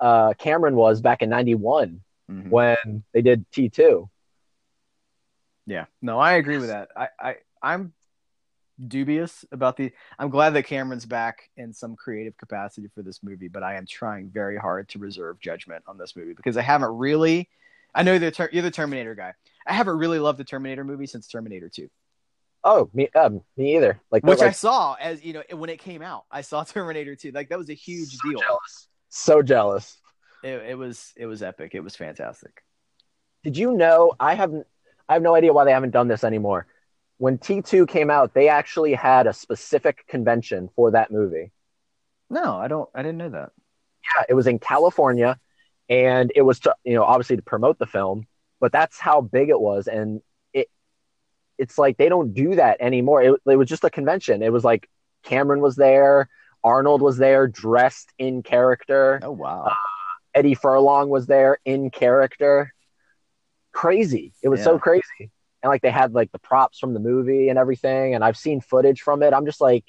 uh, 0.00 0.34
Cameron 0.38 0.74
was 0.76 1.00
back 1.00 1.22
in 1.22 1.28
'91 1.30 2.00
Mhm. 2.30 2.48
when 2.48 3.04
they 3.12 3.22
did 3.22 3.44
T2. 3.50 4.08
Yeah, 5.66 5.86
no, 6.02 6.18
I 6.18 6.32
agree 6.34 6.58
with 6.58 6.68
that. 6.68 6.88
I, 6.96 7.08
I, 7.20 7.36
I'm 7.62 7.92
dubious 8.86 9.44
about 9.52 9.76
the. 9.76 9.92
I'm 10.18 10.30
glad 10.30 10.50
that 10.50 10.64
Cameron's 10.64 11.06
back 11.06 11.50
in 11.56 11.72
some 11.72 11.96
creative 11.96 12.36
capacity 12.36 12.88
for 12.94 13.02
this 13.02 13.22
movie, 13.22 13.48
but 13.48 13.62
I 13.62 13.76
am 13.76 13.86
trying 13.86 14.30
very 14.30 14.56
hard 14.56 14.88
to 14.90 14.98
reserve 14.98 15.38
judgment 15.40 15.84
on 15.86 15.98
this 15.98 16.16
movie 16.16 16.32
because 16.34 16.56
I 16.56 16.62
haven't 16.62 16.96
really. 16.96 17.48
I 17.94 18.02
know 18.04 18.18
the 18.18 18.30
ter- 18.30 18.48
you're 18.52 18.62
the 18.62 18.70
Terminator 18.70 19.14
guy. 19.14 19.34
I 19.66 19.72
haven't 19.74 19.98
really 19.98 20.18
loved 20.18 20.38
the 20.38 20.44
Terminator 20.44 20.84
movie 20.84 21.06
since 21.06 21.26
Terminator 21.26 21.68
Two. 21.68 21.88
Oh, 22.62 22.90
me, 22.92 23.08
um, 23.14 23.40
me 23.56 23.76
either. 23.76 24.00
Like, 24.10 24.24
which 24.24 24.40
I 24.40 24.50
saw 24.52 24.94
as 25.00 25.24
you 25.24 25.32
know 25.34 25.42
when 25.56 25.70
it 25.70 25.78
came 25.78 26.02
out. 26.02 26.24
I 26.30 26.40
saw 26.42 26.64
Terminator 26.64 27.16
Two. 27.16 27.32
Like 27.32 27.48
that 27.50 27.58
was 27.58 27.70
a 27.70 27.74
huge 27.74 28.16
so 28.16 28.30
deal. 28.30 28.40
jealous. 28.40 28.88
So 29.10 29.42
jealous. 29.42 29.96
It, 30.42 30.62
it 30.70 30.74
was 30.78 31.12
it 31.16 31.26
was 31.26 31.42
epic. 31.42 31.74
It 31.74 31.80
was 31.80 31.96
fantastic. 31.96 32.62
Did 33.42 33.56
you 33.56 33.72
know? 33.72 34.12
I 34.18 34.34
haven't. 34.34 34.66
I 35.08 35.14
have 35.14 35.22
no 35.22 35.34
idea 35.34 35.52
why 35.52 35.64
they 35.64 35.72
haven't 35.72 35.90
done 35.90 36.08
this 36.08 36.24
anymore. 36.24 36.66
When 37.18 37.36
T2 37.36 37.86
came 37.88 38.08
out, 38.08 38.32
they 38.32 38.48
actually 38.48 38.94
had 38.94 39.26
a 39.26 39.32
specific 39.32 40.06
convention 40.06 40.70
for 40.74 40.92
that 40.92 41.10
movie. 41.10 41.52
No, 42.30 42.56
I 42.56 42.68
don't. 42.68 42.88
I 42.94 43.02
didn't 43.02 43.18
know 43.18 43.30
that. 43.30 43.50
Yeah, 44.04 44.24
it 44.28 44.34
was 44.34 44.46
in 44.46 44.58
California, 44.58 45.38
and 45.88 46.32
it 46.34 46.42
was 46.42 46.60
to, 46.60 46.74
you 46.84 46.94
know 46.94 47.04
obviously 47.04 47.36
to 47.36 47.42
promote 47.42 47.78
the 47.78 47.86
film, 47.86 48.26
but 48.60 48.72
that's 48.72 48.98
how 48.98 49.20
big 49.20 49.50
it 49.50 49.60
was, 49.60 49.88
and 49.88 50.22
it 50.54 50.68
it's 51.58 51.76
like 51.76 51.98
they 51.98 52.08
don't 52.08 52.32
do 52.32 52.54
that 52.54 52.80
anymore. 52.80 53.22
It, 53.22 53.40
it 53.46 53.56
was 53.56 53.68
just 53.68 53.84
a 53.84 53.90
convention. 53.90 54.42
It 54.42 54.52
was 54.52 54.64
like 54.64 54.88
Cameron 55.24 55.60
was 55.60 55.76
there, 55.76 56.28
Arnold 56.62 57.02
was 57.02 57.16
there, 57.16 57.46
dressed 57.46 58.12
in 58.18 58.42
character. 58.42 59.20
Oh 59.22 59.32
wow. 59.32 59.64
Uh, 59.66 59.74
Eddie 60.34 60.54
Furlong 60.54 61.08
was 61.08 61.26
there 61.26 61.58
in 61.64 61.90
character. 61.90 62.72
Crazy. 63.72 64.32
It 64.42 64.48
was 64.48 64.62
so 64.62 64.78
crazy. 64.78 65.30
And 65.62 65.70
like 65.70 65.82
they 65.82 65.90
had 65.90 66.12
like 66.12 66.32
the 66.32 66.38
props 66.38 66.78
from 66.78 66.94
the 66.94 67.00
movie 67.00 67.48
and 67.48 67.58
everything. 67.58 68.14
And 68.14 68.24
I've 68.24 68.36
seen 68.36 68.60
footage 68.60 69.00
from 69.00 69.22
it. 69.22 69.34
I'm 69.34 69.44
just 69.44 69.60
like, 69.60 69.84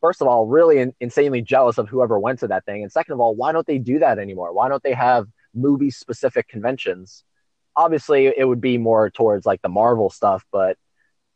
first 0.00 0.22
of 0.22 0.28
all, 0.28 0.46
really 0.46 0.78
in- 0.78 0.94
insanely 1.00 1.42
jealous 1.42 1.78
of 1.78 1.88
whoever 1.88 2.18
went 2.18 2.40
to 2.40 2.48
that 2.48 2.64
thing. 2.64 2.82
And 2.82 2.90
second 2.90 3.14
of 3.14 3.20
all, 3.20 3.34
why 3.34 3.52
don't 3.52 3.66
they 3.66 3.78
do 3.78 3.98
that 3.98 4.18
anymore? 4.18 4.52
Why 4.52 4.68
don't 4.68 4.82
they 4.82 4.94
have 4.94 5.26
movie 5.54 5.90
specific 5.90 6.48
conventions? 6.48 7.24
Obviously, 7.76 8.26
it 8.26 8.46
would 8.46 8.60
be 8.60 8.78
more 8.78 9.10
towards 9.10 9.46
like 9.46 9.62
the 9.62 9.68
Marvel 9.68 10.10
stuff, 10.10 10.44
but 10.50 10.76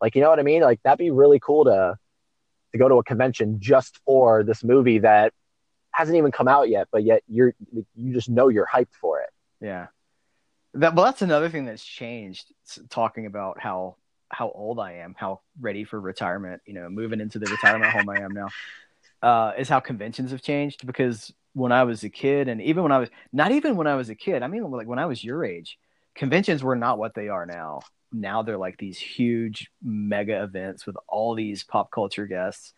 like, 0.01 0.15
you 0.15 0.23
know 0.23 0.31
what 0.31 0.41
I 0.41 0.43
mean? 0.43 0.63
Like 0.63 0.81
that'd 0.83 0.99
be 0.99 1.11
really 1.11 1.39
cool 1.39 1.65
to 1.67 1.97
to 2.75 2.79
go 2.79 2.89
to 2.89 2.97
a 2.97 3.05
convention 3.05 3.61
just 3.61 4.01
for 4.05 4.43
this 4.43 4.65
movie 4.65 4.99
that 4.99 5.33
hasn't 5.93 6.19
even 6.19 6.33
come 6.33 6.49
out 6.49 6.69
yet, 6.69 6.89
but 6.91 7.05
yet 7.05 7.23
you're 7.29 7.55
you 7.73 8.13
just 8.13 8.29
know 8.29 8.49
you're 8.49 8.67
hyped 8.67 8.95
for 9.01 9.21
it. 9.21 9.31
Yeah. 9.61 9.87
That 10.75 10.97
well, 10.97 11.05
that's 11.05 11.23
another 11.23 11.49
thing 11.49 11.67
that's 11.67 11.85
changed. 11.85 12.53
Talking 12.91 13.27
about 13.27 13.61
how 13.61 13.97
how 14.29 14.51
old 14.51 14.81
I 14.81 14.95
am, 14.95 15.15
how 15.17 15.41
ready 15.61 15.85
for 15.85 16.01
retirement, 16.01 16.63
you 16.67 16.75
know, 16.75 16.89
moving 16.89 17.21
into 17.21 17.39
the 17.39 17.47
retirement 17.47 17.93
home 17.93 18.09
I 18.09 18.21
am 18.21 18.33
now, 18.33 18.49
uh, 19.23 19.53
is 19.57 19.69
how 19.69 19.79
conventions 19.79 20.33
have 20.33 20.43
changed. 20.43 20.85
Because 20.85 21.33
when 21.53 21.71
I 21.71 21.85
was 21.85 22.03
a 22.03 22.09
kid, 22.09 22.49
and 22.49 22.61
even 22.61 22.83
when 22.83 22.91
I 22.91 22.99
was 22.99 23.09
not 23.33 23.53
even 23.53 23.77
when 23.77 23.87
I 23.87 23.95
was 23.95 24.11
a 24.11 24.17
kid, 24.17 24.43
I 24.43 24.49
mean, 24.49 24.69
like 24.69 24.89
when 24.89 24.99
I 24.99 25.07
was 25.07 25.23
your 25.23 25.45
age, 25.45 25.79
conventions 26.17 26.65
were 26.65 26.75
not 26.75 26.99
what 26.99 27.15
they 27.15 27.29
are 27.29 27.47
now. 27.47 27.83
Now 28.15 28.43
they're 28.43 28.57
like 28.57 28.79
these 28.79 28.99
huge 28.99 29.71
mega 29.83 30.43
events 30.43 30.87
with 30.87 30.97
all 31.09 31.35
these 31.35 31.65
pop 31.65 31.91
culture 31.91 32.27
guests. 32.27 32.73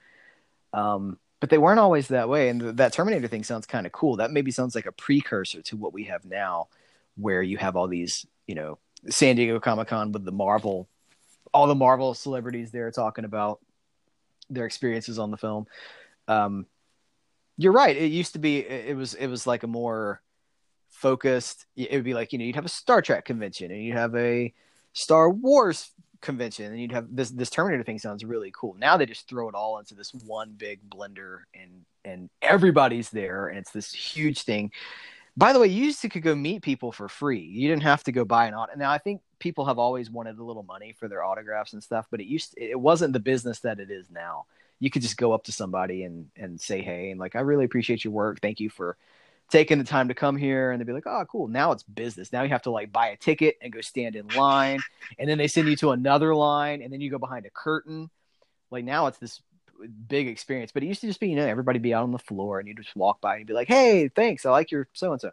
Um, 0.72 1.18
but 1.40 1.50
they 1.50 1.58
weren't 1.58 1.78
always 1.78 2.08
that 2.08 2.28
way. 2.28 2.48
And 2.48 2.60
th- 2.60 2.76
that 2.76 2.92
Terminator 2.94 3.28
thing 3.28 3.44
sounds 3.44 3.66
kind 3.66 3.86
of 3.86 3.92
cool. 3.92 4.16
That 4.16 4.30
maybe 4.30 4.50
sounds 4.50 4.74
like 4.74 4.86
a 4.86 4.92
precursor 4.92 5.60
to 5.62 5.76
what 5.76 5.92
we 5.92 6.04
have 6.04 6.24
now, 6.24 6.68
where 7.16 7.42
you 7.42 7.58
have 7.58 7.76
all 7.76 7.86
these, 7.86 8.26
you 8.46 8.54
know, 8.54 8.78
San 9.08 9.36
Diego 9.36 9.60
Comic 9.60 9.88
Con 9.88 10.12
with 10.12 10.24
the 10.24 10.32
Marvel, 10.32 10.88
all 11.52 11.66
the 11.66 11.74
Marvel 11.74 12.14
celebrities 12.14 12.70
there 12.70 12.90
talking 12.90 13.26
about 13.26 13.60
their 14.48 14.64
experiences 14.64 15.18
on 15.18 15.30
the 15.30 15.36
film. 15.36 15.66
Um, 16.28 16.66
you're 17.58 17.72
right. 17.72 17.96
It 17.96 18.10
used 18.10 18.32
to 18.32 18.38
be. 18.38 18.58
It 18.58 18.96
was. 18.96 19.14
It 19.14 19.28
was 19.28 19.46
like 19.46 19.62
a 19.62 19.66
more 19.66 20.20
focused. 20.90 21.66
It 21.76 21.92
would 21.92 22.04
be 22.04 22.14
like 22.14 22.32
you 22.32 22.38
know 22.38 22.44
you'd 22.44 22.56
have 22.56 22.66
a 22.66 22.70
Star 22.70 23.00
Trek 23.00 23.24
convention 23.24 23.70
and 23.70 23.82
you'd 23.82 23.96
have 23.96 24.14
a 24.14 24.52
Star 24.96 25.28
Wars 25.28 25.90
convention 26.22 26.72
and 26.72 26.80
you'd 26.80 26.90
have 26.90 27.06
this 27.14 27.28
this 27.28 27.50
Terminator 27.50 27.84
thing 27.84 27.98
sounds 27.98 28.24
really 28.24 28.50
cool. 28.54 28.74
Now 28.78 28.96
they 28.96 29.04
just 29.04 29.28
throw 29.28 29.46
it 29.50 29.54
all 29.54 29.78
into 29.78 29.94
this 29.94 30.14
one 30.14 30.54
big 30.56 30.80
blender 30.88 31.40
and 31.54 31.84
and 32.02 32.30
everybody's 32.40 33.10
there 33.10 33.48
and 33.48 33.58
it's 33.58 33.72
this 33.72 33.92
huge 33.92 34.42
thing. 34.42 34.72
By 35.36 35.52
the 35.52 35.60
way, 35.60 35.66
you 35.66 35.84
used 35.84 36.00
to 36.00 36.08
could 36.08 36.22
go 36.22 36.34
meet 36.34 36.62
people 36.62 36.92
for 36.92 37.10
free. 37.10 37.40
You 37.42 37.68
didn't 37.68 37.82
have 37.82 38.04
to 38.04 38.12
go 38.12 38.24
buy 38.24 38.46
an 38.46 38.54
auto. 38.54 38.72
Now 38.74 38.90
I 38.90 38.96
think 38.96 39.20
people 39.38 39.66
have 39.66 39.78
always 39.78 40.10
wanted 40.10 40.38
a 40.38 40.42
little 40.42 40.62
money 40.62 40.94
for 40.98 41.08
their 41.08 41.22
autographs 41.22 41.74
and 41.74 41.82
stuff, 41.82 42.06
but 42.10 42.22
it 42.22 42.26
used 42.26 42.54
it 42.56 42.80
wasn't 42.80 43.12
the 43.12 43.20
business 43.20 43.60
that 43.60 43.80
it 43.80 43.90
is 43.90 44.10
now. 44.10 44.46
you 44.80 44.90
could 44.90 45.02
just 45.02 45.18
go 45.18 45.32
up 45.32 45.44
to 45.44 45.52
somebody 45.52 46.04
and 46.04 46.30
and 46.36 46.58
say 46.58 46.80
hey 46.80 47.10
and 47.10 47.20
like 47.20 47.36
I 47.36 47.40
really 47.40 47.66
appreciate 47.66 48.02
your 48.02 48.14
work. 48.14 48.40
Thank 48.40 48.60
you 48.60 48.70
for 48.70 48.96
taking 49.50 49.78
the 49.78 49.84
time 49.84 50.08
to 50.08 50.14
come 50.14 50.36
here 50.36 50.70
and 50.72 50.80
they'd 50.80 50.86
be 50.86 50.92
like 50.92 51.06
oh 51.06 51.24
cool 51.30 51.48
now 51.48 51.72
it's 51.72 51.82
business. 51.84 52.32
Now 52.32 52.42
you 52.42 52.48
have 52.50 52.62
to 52.62 52.70
like 52.70 52.92
buy 52.92 53.08
a 53.08 53.16
ticket 53.16 53.56
and 53.62 53.72
go 53.72 53.80
stand 53.80 54.16
in 54.16 54.28
line. 54.28 54.84
And 55.18 55.28
then 55.28 55.38
they 55.38 55.48
send 55.48 55.68
you 55.68 55.76
to 55.76 55.92
another 55.92 56.34
line 56.34 56.82
and 56.82 56.92
then 56.92 57.00
you 57.00 57.10
go 57.10 57.18
behind 57.18 57.46
a 57.46 57.50
curtain. 57.50 58.10
Like 58.70 58.84
now 58.84 59.06
it's 59.06 59.18
this 59.18 59.40
big 60.08 60.28
experience. 60.28 60.72
But 60.72 60.82
it 60.82 60.86
used 60.86 61.02
to 61.02 61.06
just 61.06 61.20
be 61.20 61.28
you 61.30 61.36
know 61.36 61.46
everybody 61.46 61.78
be 61.78 61.94
out 61.94 62.02
on 62.04 62.12
the 62.12 62.18
floor 62.18 62.58
and 62.60 62.68
you 62.68 62.74
just 62.74 62.96
walk 62.96 63.20
by 63.20 63.36
and 63.36 63.46
be 63.46 63.52
like 63.54 63.68
hey 63.68 64.08
thanks. 64.08 64.46
I 64.46 64.50
like 64.50 64.70
your 64.70 64.88
so 64.94 65.12
and 65.12 65.20
so 65.20 65.32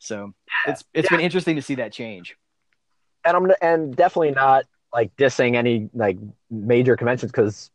so 0.00 0.34
it's 0.66 0.84
it's 0.94 1.08
Yeah. 1.10 1.16
been 1.16 1.20
interesting 1.20 1.56
to 1.56 1.62
see 1.62 1.76
that 1.76 1.92
change. 1.92 2.36
And 3.24 3.36
I'm 3.36 3.52
and 3.60 3.96
definitely 3.96 4.32
not 4.32 4.64
like 4.92 5.14
dissing 5.16 5.54
any 5.56 5.90
like 5.92 6.18
major 6.50 6.96
conventions 6.96 7.30
because 7.32 7.70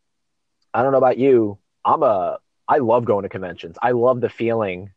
I 0.74 0.84
don't 0.84 0.93
know 0.93 0.99
about 0.99 1.20
you. 1.20 1.59
I'm 1.86 2.03
a 2.03 2.39
I 2.68 2.80
love 2.80 3.05
going 3.05 3.24
to 3.24 3.30
conventions. 3.30 3.78
I 3.82 3.91
love 3.91 4.22
the 4.22 4.30
feeling 4.30 4.92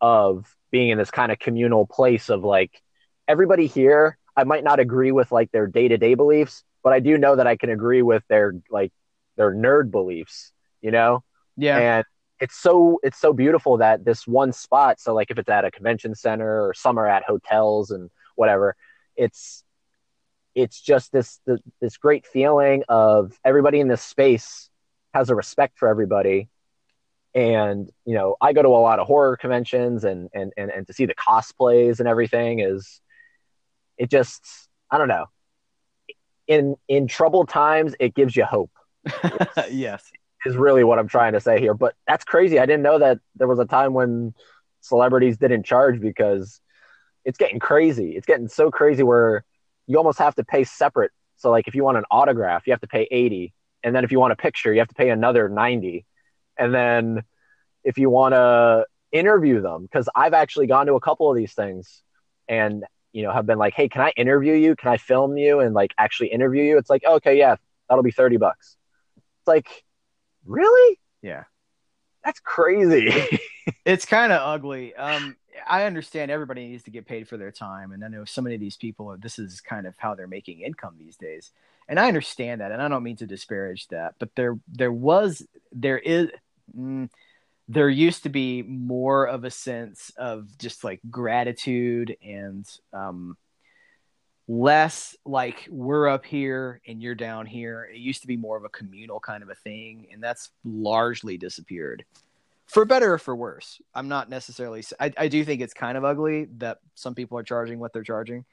of 0.00 0.54
being 0.70 0.90
in 0.90 0.98
this 0.98 1.10
kind 1.10 1.32
of 1.32 1.38
communal 1.38 1.86
place 1.86 2.28
of 2.28 2.44
like 2.44 2.82
everybody 3.26 3.66
here. 3.66 4.18
I 4.36 4.44
might 4.44 4.64
not 4.64 4.78
agree 4.78 5.10
with 5.10 5.32
like 5.32 5.50
their 5.50 5.66
day 5.66 5.88
to 5.88 5.98
day 5.98 6.14
beliefs, 6.14 6.62
but 6.82 6.92
I 6.92 7.00
do 7.00 7.18
know 7.18 7.36
that 7.36 7.46
I 7.46 7.56
can 7.56 7.70
agree 7.70 8.02
with 8.02 8.22
their 8.28 8.54
like 8.70 8.92
their 9.36 9.52
nerd 9.52 9.90
beliefs. 9.90 10.52
You 10.80 10.92
know, 10.92 11.24
yeah 11.58 11.78
and 11.78 12.04
it's 12.40 12.56
so 12.56 13.00
it's 13.02 13.18
so 13.18 13.32
beautiful 13.32 13.78
that 13.78 14.04
this 14.04 14.26
one 14.26 14.52
spot 14.52 15.00
so 15.00 15.12
like 15.12 15.30
if 15.30 15.38
it's 15.38 15.48
at 15.48 15.64
a 15.64 15.70
convention 15.70 16.14
center 16.14 16.64
or 16.64 16.72
some 16.72 16.98
are 16.98 17.08
at 17.08 17.24
hotels 17.24 17.90
and 17.90 18.10
whatever 18.36 18.76
it's 19.16 19.64
it's 20.54 20.80
just 20.80 21.12
this 21.12 21.40
this, 21.46 21.60
this 21.80 21.96
great 21.96 22.26
feeling 22.26 22.84
of 22.88 23.38
everybody 23.44 23.80
in 23.80 23.88
this 23.88 24.02
space 24.02 24.70
has 25.12 25.30
a 25.30 25.34
respect 25.34 25.78
for 25.78 25.88
everybody 25.88 26.48
and 27.38 27.90
you 28.04 28.14
know 28.14 28.36
i 28.40 28.52
go 28.52 28.62
to 28.62 28.68
a 28.68 28.82
lot 28.88 28.98
of 28.98 29.06
horror 29.06 29.36
conventions 29.36 30.04
and 30.04 30.28
and 30.34 30.52
and, 30.56 30.70
and 30.70 30.86
to 30.86 30.92
see 30.92 31.06
the 31.06 31.14
cosplays 31.14 32.00
and 32.00 32.08
everything 32.08 32.60
is 32.60 33.00
it 33.96 34.10
just 34.10 34.68
i 34.90 34.98
don't 34.98 35.08
know 35.08 35.26
in 36.46 36.74
in 36.88 37.06
troubled 37.06 37.48
times 37.48 37.94
it 38.00 38.14
gives 38.14 38.34
you 38.34 38.44
hope 38.44 38.70
yes 39.70 40.10
is 40.46 40.56
really 40.56 40.84
what 40.84 40.98
I'm 40.98 41.08
trying 41.08 41.32
to 41.32 41.40
say 41.40 41.60
here. 41.60 41.74
But 41.74 41.94
that's 42.06 42.24
crazy. 42.24 42.58
I 42.58 42.66
didn't 42.66 42.82
know 42.82 42.98
that 42.98 43.18
there 43.36 43.48
was 43.48 43.58
a 43.58 43.64
time 43.64 43.94
when 43.94 44.34
celebrities 44.80 45.36
didn't 45.36 45.64
charge 45.64 46.00
because 46.00 46.60
it's 47.24 47.38
getting 47.38 47.58
crazy. 47.58 48.16
It's 48.16 48.26
getting 48.26 48.48
so 48.48 48.70
crazy 48.70 49.02
where 49.02 49.44
you 49.86 49.98
almost 49.98 50.18
have 50.18 50.34
to 50.36 50.44
pay 50.44 50.64
separate. 50.64 51.12
So 51.36 51.50
like 51.50 51.68
if 51.68 51.74
you 51.74 51.84
want 51.84 51.98
an 51.98 52.04
autograph, 52.10 52.66
you 52.66 52.72
have 52.72 52.80
to 52.80 52.88
pay 52.88 53.06
80. 53.10 53.52
And 53.84 53.94
then 53.94 54.04
if 54.04 54.12
you 54.12 54.18
want 54.18 54.32
a 54.32 54.36
picture, 54.36 54.72
you 54.72 54.80
have 54.80 54.88
to 54.88 54.94
pay 54.94 55.10
another 55.10 55.48
90. 55.48 56.04
And 56.58 56.74
then 56.74 57.22
if 57.84 57.98
you 57.98 58.10
want 58.10 58.34
to 58.34 58.86
interview 59.12 59.60
them, 59.60 59.82
because 59.82 60.08
I've 60.14 60.34
actually 60.34 60.66
gone 60.66 60.86
to 60.86 60.94
a 60.94 61.00
couple 61.00 61.30
of 61.30 61.36
these 61.36 61.54
things 61.54 62.02
and 62.48 62.84
you 63.12 63.22
know 63.22 63.32
have 63.32 63.46
been 63.46 63.58
like, 63.58 63.74
hey, 63.74 63.88
can 63.88 64.02
I 64.02 64.12
interview 64.16 64.54
you? 64.54 64.76
Can 64.76 64.90
I 64.90 64.96
film 64.96 65.36
you 65.36 65.60
and 65.60 65.74
like 65.74 65.94
actually 65.98 66.28
interview 66.28 66.62
you? 66.62 66.78
It's 66.78 66.90
like, 66.90 67.04
okay, 67.04 67.38
yeah, 67.38 67.56
that'll 67.88 68.04
be 68.04 68.10
30 68.10 68.36
bucks. 68.36 68.76
It's 69.16 69.48
like, 69.48 69.84
really? 70.44 70.98
yeah 71.22 71.44
That's 72.24 72.40
crazy. 72.40 73.40
it's 73.84 74.04
kind 74.04 74.32
of 74.32 74.40
ugly. 74.42 74.94
Um, 74.94 75.36
I 75.66 75.84
understand 75.84 76.30
everybody 76.30 76.68
needs 76.68 76.84
to 76.84 76.90
get 76.90 77.06
paid 77.06 77.28
for 77.28 77.36
their 77.36 77.50
time, 77.50 77.92
and 77.92 78.04
I 78.04 78.08
know 78.08 78.24
so 78.24 78.42
many 78.42 78.54
of 78.54 78.60
these 78.60 78.76
people. 78.76 79.16
This 79.18 79.38
is 79.38 79.60
kind 79.60 79.86
of 79.86 79.94
how 79.98 80.14
they're 80.14 80.28
making 80.28 80.60
income 80.60 80.94
these 80.98 81.16
days, 81.16 81.50
and 81.88 81.98
I 81.98 82.06
understand 82.06 82.60
that, 82.60 82.70
and 82.70 82.82
I 82.82 82.88
don't 82.88 83.02
mean 83.02 83.16
to 83.16 83.26
disparage 83.26 83.88
that, 83.88 84.14
but 84.18 84.30
there, 84.36 84.58
there 84.68 84.92
was, 84.92 85.46
there 85.72 85.98
is, 85.98 86.28
mm, 86.76 87.08
there 87.68 87.88
used 87.88 88.22
to 88.22 88.28
be 88.28 88.62
more 88.62 89.26
of 89.26 89.44
a 89.44 89.50
sense 89.50 90.10
of 90.16 90.56
just 90.58 90.84
like 90.84 91.00
gratitude 91.10 92.16
and 92.22 92.66
um, 92.92 93.36
less 94.48 95.14
like 95.26 95.68
we're 95.70 96.08
up 96.08 96.24
here 96.24 96.80
and 96.86 97.02
you're 97.02 97.14
down 97.14 97.44
here. 97.44 97.88
It 97.92 97.98
used 97.98 98.22
to 98.22 98.26
be 98.26 98.38
more 98.38 98.56
of 98.56 98.64
a 98.64 98.70
communal 98.70 99.20
kind 99.20 99.42
of 99.42 99.50
a 99.50 99.54
thing, 99.54 100.06
and 100.12 100.22
that's 100.22 100.50
largely 100.64 101.36
disappeared 101.36 102.04
for 102.66 102.84
better 102.84 103.14
or 103.14 103.18
for 103.18 103.36
worse. 103.36 103.80
I'm 103.94 104.08
not 104.08 104.30
necessarily. 104.30 104.82
I, 104.98 105.12
I 105.16 105.28
do 105.28 105.44
think 105.44 105.60
it's 105.60 105.74
kind 105.74 105.98
of 105.98 106.04
ugly 106.04 106.46
that 106.58 106.78
some 106.94 107.14
people 107.14 107.38
are 107.38 107.42
charging 107.42 107.78
what 107.78 107.92
they're 107.92 108.02
charging, 108.02 108.46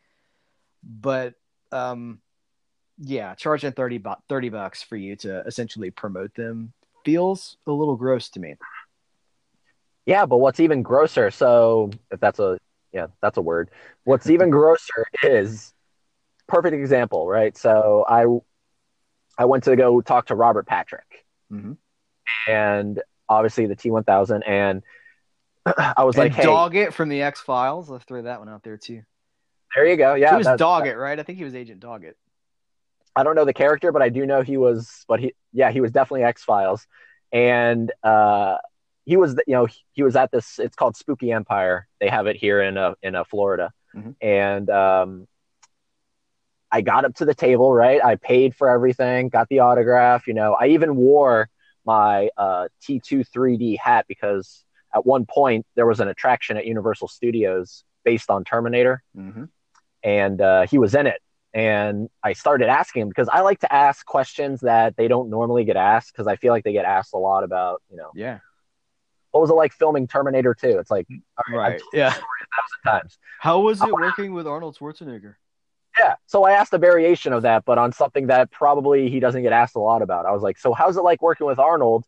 but 0.84 1.36
um, 1.72 2.20
yeah, 2.97 3.36
charging 3.36 3.72
30, 3.72 3.97
bu- 3.99 4.13
30 4.28 4.49
bucks 4.49 4.82
for 4.84 4.95
you 4.95 5.16
to 5.18 5.39
essentially 5.45 5.91
promote 5.91 6.34
them 6.36 6.74
feels 7.06 7.58
a 7.68 7.72
little 7.72 7.95
gross 7.95 8.30
to 8.32 8.39
me. 8.39 8.56
yeah, 10.06 10.26
but 10.26 10.38
what's 10.38 10.60
even 10.60 10.82
grosser? 10.84 11.32
So 11.32 11.91
if 12.12 12.20
that's 12.20 12.39
a 12.39 12.58
yeah, 12.91 13.08
that's 13.22 13.38
a 13.38 13.41
word. 13.41 13.70
What's 14.03 14.30
even 14.30 14.49
grosser 14.58 15.06
is 15.24 15.74
perfect 16.47 16.76
example, 16.76 17.28
right? 17.28 17.56
So 17.58 18.06
I 18.08 18.26
I 19.41 19.45
went 19.45 19.64
to 19.66 19.76
go 19.76 20.01
talk 20.01 20.28
to 20.28 20.36
Robert 20.36 20.66
Patrick, 20.68 21.26
Mhm. 21.51 21.78
and 22.47 23.01
obviously 23.28 23.66
the 23.66 23.76
T1000, 23.76 24.43
and 24.47 24.82
I 25.66 26.03
was 26.03 26.18
like, 26.18 26.28
and 26.32 26.36
hey, 26.36 26.45
Doggett 26.45 26.93
from 26.93 27.10
the 27.10 27.22
X 27.22 27.41
Files. 27.41 27.89
Let's 27.89 28.06
throw 28.06 28.22
that 28.24 28.39
one 28.39 28.49
out 28.49 28.64
there 28.64 28.78
too. 28.78 29.01
there 29.76 29.86
you 29.88 29.97
go. 29.97 30.14
Yeah, 30.16 30.32
he 30.32 30.38
was 30.38 30.47
Doggett, 30.47 30.97
right? 30.99 31.20
I 31.20 31.24
think 31.24 31.38
he 31.38 31.43
was 31.43 31.56
Agent 31.56 31.82
Doggett. 31.82 32.14
I 33.16 33.24
don't 33.24 33.36
know 33.36 33.45
the 33.45 33.53
character, 33.53 33.91
but 33.91 34.01
I 34.01 34.09
do 34.09 34.26
know 34.26 34.41
he 34.41 34.57
was. 34.57 35.05
But 35.07 35.20
he, 35.20 35.34
yeah, 35.53 35.72
he 35.72 35.82
was 35.82 35.91
definitely 35.91 36.24
X 36.24 36.43
Files, 36.43 36.86
and 37.32 37.91
uh, 38.03 38.57
he 39.05 39.18
was. 39.18 39.36
You 39.47 39.53
know, 39.55 39.68
he 39.93 40.03
was 40.03 40.16
at 40.16 40.32
this. 40.32 40.59
It's 40.59 40.76
called 40.76 40.95
Spooky 40.95 41.32
Empire. 41.32 41.88
They 41.99 42.09
have 42.09 42.28
it 42.28 42.36
here 42.36 42.61
in 42.61 42.78
uh, 42.78 42.95
in 43.01 43.16
uh, 43.16 43.24
Florida, 43.24 43.72
Mhm. 43.95 44.16
and 44.22 44.70
um, 44.70 45.28
I 46.72 46.82
got 46.82 47.05
up 47.05 47.16
to 47.16 47.26
the 47.26 47.36
table. 47.36 47.74
Right, 47.74 48.03
I 48.03 48.16
paid 48.16 48.55
for 48.55 48.70
everything, 48.70 49.30
got 49.30 49.47
the 49.49 49.59
autograph. 49.59 50.28
You 50.28 50.34
know, 50.34 50.55
I 50.59 50.68
even 50.68 50.95
wore 50.95 51.49
my 51.86 52.30
uh, 52.38 52.68
T2 52.82 53.24
3D 53.34 53.78
hat 53.78 54.05
because 54.07 54.63
at 54.93 55.05
one 55.05 55.26
point 55.26 55.66
there 55.76 55.86
was 55.86 55.99
an 55.99 56.07
attraction 56.07 56.57
at 56.57 56.66
Universal 56.66 57.07
Studios 57.09 57.84
based 58.03 58.30
on 58.30 58.43
Terminator 58.43 59.03
Mm-hmm. 59.18 59.45
and 60.03 60.41
uh, 60.41 60.66
he 60.68 60.78
was 60.78 60.95
in 60.95 61.07
it. 61.07 61.22
And 61.56 62.10
I 62.22 62.34
started 62.34 62.68
asking 62.68 63.03
him 63.03 63.08
because 63.08 63.30
I 63.32 63.39
like 63.39 63.62
to 63.62 63.74
ask 63.74 64.06
questions 64.06 64.60
that 64.62 64.97
they 64.97 65.08
don't 65.08 65.30
normally 65.30 65.64
get 65.64 65.78
asked 65.78 66.12
because 66.12 66.28
I 66.28 66.36
feel 66.36 66.51
like 66.51 66.66
they 66.66 66.74
get 66.74 66.84
asked 66.84 67.14
a 67.14 67.18
lot 67.18 67.45
about, 67.45 67.82
you 67.89 67.95
know, 67.95 68.12
Yeah. 68.14 68.39
what 69.32 69.39
was 69.39 69.49
it 69.49 69.53
like 69.53 69.72
filming 69.72 70.06
Terminator 70.06 70.53
2? 70.53 70.78
It's 70.80 70.91
like, 70.91 71.08
all 71.10 71.56
right, 71.58 71.70
Right. 71.72 71.82
Yeah. 71.93 72.08
I've 72.10 72.14
told 72.16 72.24
you 72.41 72.45
a 72.45 72.62
thousand 72.91 72.99
times. 73.01 73.18
How 73.39 73.62
was 73.62 73.82
it 73.82 73.89
working 73.91 74.34
with 74.34 74.45
Arnold 74.47 74.78
Schwarzenegger? 74.78 75.36
Yeah. 75.97 76.16
So 76.26 76.43
I 76.43 76.51
asked 76.51 76.74
a 76.74 76.78
variation 76.78 77.32
of 77.32 77.43
that, 77.43 77.64
but 77.64 77.78
on 77.78 77.93
something 77.93 78.28
that 78.28 78.51
probably 78.51 79.10
he 79.10 79.22
doesn't 79.22 79.41
get 79.41 79.53
asked 79.53 79.78
a 79.78 79.80
lot 79.80 80.01
about. 80.01 80.26
I 80.26 80.32
was 80.34 80.43
like, 80.43 80.58
so 80.58 80.74
how's 80.74 80.97
it 80.97 81.03
like 81.03 81.22
working 81.22 81.47
with 81.47 81.58
Arnold 81.58 82.03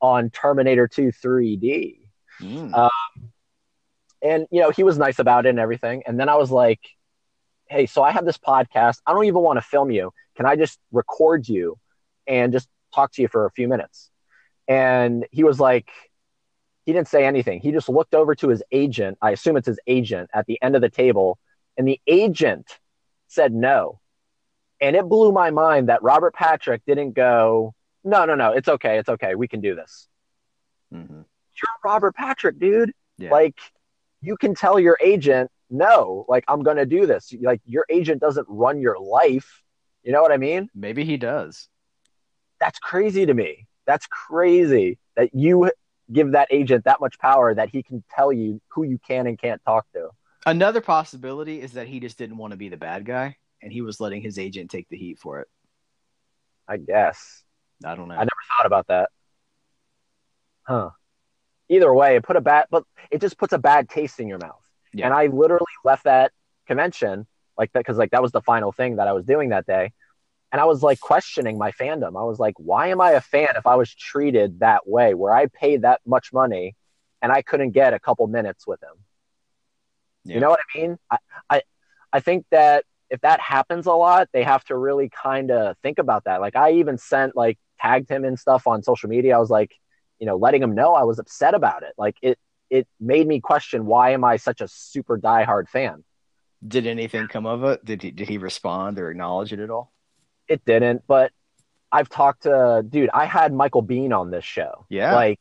on 0.00 0.30
Terminator 0.30 0.86
2 0.86 1.10
3D? 1.10 1.98
Mm. 2.40 2.70
Uh, 2.72 2.88
and 4.22 4.46
you 4.52 4.60
know 4.60 4.70
he 4.70 4.84
was 4.84 4.96
nice 4.96 5.18
about 5.18 5.44
it 5.46 5.48
and 5.50 5.58
everything 5.58 6.02
and 6.06 6.18
then 6.18 6.28
i 6.28 6.36
was 6.36 6.50
like 6.50 6.78
hey 7.72 7.86
so 7.86 8.02
i 8.02 8.10
have 8.10 8.24
this 8.24 8.38
podcast. 8.38 8.98
I 9.06 9.12
don't 9.12 9.24
even 9.24 9.40
want 9.40 9.56
to 9.56 9.62
film 9.62 9.90
you. 9.90 10.12
Can 10.36 10.46
i 10.46 10.56
just 10.56 10.78
record 10.92 11.48
you 11.48 11.78
and 12.26 12.52
just 12.52 12.68
talk 12.94 13.12
to 13.12 13.22
you 13.22 13.28
for 13.28 13.46
a 13.46 13.50
few 13.50 13.68
minutes? 13.68 14.10
And 14.68 15.26
he 15.30 15.42
was 15.44 15.58
like 15.58 15.90
he 16.84 16.92
didn't 16.92 17.08
say 17.08 17.24
anything. 17.24 17.60
He 17.60 17.70
just 17.70 17.88
looked 17.88 18.14
over 18.14 18.34
to 18.34 18.48
his 18.48 18.62
agent. 18.72 19.16
I 19.22 19.30
assume 19.30 19.56
it's 19.56 19.68
his 19.68 19.78
agent 19.86 20.30
at 20.34 20.46
the 20.46 20.60
end 20.60 20.74
of 20.74 20.82
the 20.82 20.88
table. 20.88 21.38
And 21.76 21.86
the 21.86 22.00
agent 22.08 22.78
said 23.28 23.54
no. 23.54 24.00
And 24.80 24.96
it 24.96 25.08
blew 25.08 25.30
my 25.30 25.50
mind 25.50 25.88
that 25.88 26.02
robert 26.02 26.34
patrick 26.34 26.82
didn't 26.86 27.12
go 27.12 27.74
no 28.04 28.24
no 28.24 28.34
no 28.34 28.50
it's 28.50 28.68
okay 28.68 28.98
it's 28.98 29.08
okay 29.08 29.34
we 29.34 29.48
can 29.48 29.60
do 29.60 29.74
this. 29.74 30.08
Mm-hmm. 30.92 31.14
you're 31.14 31.76
robert 31.84 32.14
patrick 32.14 32.58
dude. 32.58 32.92
Yeah. 33.16 33.30
like 33.30 33.58
you 34.20 34.36
can 34.36 34.54
tell 34.54 34.78
your 34.80 34.98
agent 35.00 35.50
no 35.72 36.24
like 36.28 36.44
i'm 36.48 36.62
gonna 36.62 36.86
do 36.86 37.06
this. 37.06 37.32
Like 37.40 37.60
your 37.64 37.86
agent 37.88 38.20
doesn't 38.20 38.46
run 38.48 38.80
your 38.80 38.98
life. 38.98 39.62
You 40.02 40.12
know 40.12 40.22
what 40.22 40.32
i 40.32 40.36
mean? 40.36 40.68
Maybe 40.74 41.04
he 41.04 41.16
does. 41.16 41.68
that's 42.60 42.78
crazy 42.78 43.26
to 43.26 43.34
me. 43.34 43.66
That's 43.86 44.06
crazy 44.06 44.98
that 45.16 45.34
you 45.34 45.70
give 46.12 46.32
that 46.32 46.48
agent 46.50 46.84
that 46.84 47.00
much 47.00 47.18
power 47.18 47.54
that 47.54 47.70
he 47.70 47.82
can 47.82 48.04
tell 48.14 48.32
you 48.32 48.60
who 48.68 48.82
you 48.84 48.98
can 49.06 49.26
and 49.26 49.38
can't 49.38 49.60
talk 49.64 49.86
to. 49.94 50.10
Another 50.44 50.80
possibility 50.80 51.60
is 51.60 51.72
that 51.72 51.86
he 51.88 52.00
just 52.00 52.18
didn't 52.18 52.36
want 52.36 52.52
to 52.52 52.56
be 52.56 52.68
the 52.68 52.76
bad 52.76 53.04
guy 53.04 53.36
and 53.62 53.72
he 53.72 53.80
was 53.80 54.00
letting 54.00 54.22
his 54.22 54.38
agent 54.38 54.70
take 54.70 54.88
the 54.88 54.96
heat 54.96 55.18
for 55.18 55.40
it. 55.40 55.48
i 56.68 56.76
guess. 56.76 57.42
I 57.84 57.94
don't 57.94 58.08
know. 58.08 58.14
i 58.14 58.18
never 58.18 58.30
thought 58.56 58.66
about 58.66 58.86
that. 58.88 59.10
Huh. 60.64 60.90
Either 61.68 61.92
way 61.92 62.16
it 62.16 62.22
put 62.24 62.36
a 62.36 62.40
bad 62.40 62.66
but 62.70 62.84
it 63.10 63.20
just 63.20 63.38
puts 63.38 63.52
a 63.52 63.58
bad 63.58 63.88
taste 63.88 64.20
in 64.20 64.28
your 64.28 64.38
mouth 64.38 64.61
Yeah. 64.92 65.06
and 65.06 65.14
i 65.14 65.26
literally 65.26 65.64
left 65.84 66.04
that 66.04 66.32
convention 66.66 67.26
like 67.58 67.72
that 67.72 67.80
because 67.80 67.98
like 67.98 68.10
that 68.10 68.22
was 68.22 68.32
the 68.32 68.42
final 68.42 68.72
thing 68.72 68.96
that 68.96 69.08
i 69.08 69.12
was 69.12 69.24
doing 69.24 69.50
that 69.50 69.66
day 69.66 69.92
and 70.52 70.60
I 70.60 70.66
was 70.66 70.82
like 70.82 71.00
questioning 71.00 71.56
my 71.56 71.72
fandom. 71.72 72.08
I 72.20 72.24
was 72.24 72.38
like, 72.38 72.54
why 72.58 72.88
am 72.88 73.00
I 73.00 73.12
a 73.12 73.22
fan 73.22 73.48
if 73.56 73.66
I 73.66 73.76
was 73.76 73.92
treated 73.92 74.60
that 74.60 74.86
way, 74.86 75.14
where 75.14 75.34
I 75.34 75.46
paid 75.46 75.82
that 75.82 76.02
much 76.06 76.30
money 76.30 76.76
and 77.22 77.32
I 77.32 77.40
couldn't 77.40 77.70
get 77.70 77.94
a 77.94 77.98
couple 77.98 78.26
minutes 78.26 78.66
with 78.66 78.82
him? 78.82 79.02
Yeah. 80.24 80.34
You 80.34 80.40
know 80.40 80.50
what 80.50 80.60
I 80.60 80.78
mean? 80.78 80.98
I, 81.10 81.16
I, 81.48 81.62
I 82.12 82.20
think 82.20 82.44
that 82.50 82.84
if 83.08 83.22
that 83.22 83.40
happens 83.40 83.86
a 83.86 83.92
lot, 83.92 84.28
they 84.32 84.42
have 84.42 84.62
to 84.64 84.76
really 84.76 85.08
kind 85.08 85.50
of 85.50 85.76
think 85.78 85.98
about 85.98 86.24
that. 86.24 86.42
Like 86.42 86.54
I 86.54 86.72
even 86.72 86.98
sent 86.98 87.34
like 87.34 87.58
tagged 87.80 88.10
him 88.10 88.24
and 88.24 88.38
stuff 88.38 88.66
on 88.66 88.82
social 88.82 89.08
media. 89.08 89.34
I 89.34 89.38
was 89.38 89.50
like, 89.50 89.74
you 90.18 90.26
know, 90.26 90.36
letting 90.36 90.62
him 90.62 90.74
know 90.74 90.94
I 90.94 91.04
was 91.04 91.18
upset 91.18 91.54
about 91.54 91.82
it. 91.82 91.94
Like 91.96 92.16
it, 92.20 92.38
it 92.72 92.88
made 92.98 93.28
me 93.28 93.38
question 93.38 93.84
why 93.84 94.10
am 94.10 94.24
I 94.24 94.38
such 94.38 94.62
a 94.62 94.66
super 94.66 95.18
diehard 95.18 95.68
fan? 95.68 96.02
Did 96.66 96.86
anything 96.86 97.28
come 97.28 97.44
of 97.44 97.62
it? 97.64 97.84
Did 97.84 98.02
he 98.02 98.10
did 98.10 98.30
he 98.30 98.38
respond 98.38 98.98
or 98.98 99.10
acknowledge 99.10 99.52
it 99.52 99.60
at 99.60 99.68
all? 99.68 99.92
It 100.48 100.64
didn't, 100.64 101.02
but 101.06 101.32
I've 101.92 102.08
talked 102.08 102.44
to 102.44 102.82
dude, 102.88 103.10
I 103.12 103.26
had 103.26 103.52
Michael 103.52 103.84
Biehn 103.84 104.18
on 104.18 104.30
this 104.30 104.44
show. 104.44 104.86
Yeah. 104.88 105.14
Like 105.14 105.40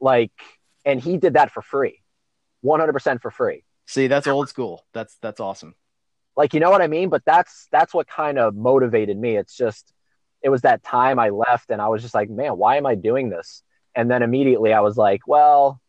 like 0.00 0.32
and 0.84 1.00
he 1.00 1.16
did 1.16 1.34
that 1.34 1.52
for 1.52 1.62
free. 1.62 2.02
100% 2.64 3.22
for 3.22 3.30
free. 3.30 3.62
See, 3.86 4.08
that's 4.08 4.26
old 4.26 4.48
school. 4.48 4.84
That's 4.92 5.16
that's 5.22 5.38
awesome. 5.38 5.76
Like 6.36 6.54
you 6.54 6.60
know 6.60 6.70
what 6.70 6.82
I 6.82 6.88
mean? 6.88 7.08
But 7.08 7.22
that's 7.24 7.68
that's 7.70 7.94
what 7.94 8.08
kind 8.08 8.36
of 8.36 8.56
motivated 8.56 9.16
me. 9.16 9.36
It's 9.36 9.56
just 9.56 9.92
it 10.42 10.48
was 10.48 10.62
that 10.62 10.82
time 10.82 11.20
I 11.20 11.28
left 11.28 11.70
and 11.70 11.80
I 11.80 11.86
was 11.86 12.02
just 12.02 12.14
like, 12.14 12.28
man, 12.28 12.58
why 12.58 12.78
am 12.78 12.86
I 12.86 12.96
doing 12.96 13.28
this? 13.30 13.62
And 13.94 14.10
then 14.10 14.24
immediately 14.24 14.72
I 14.72 14.80
was 14.80 14.96
like, 14.96 15.20
well, 15.28 15.80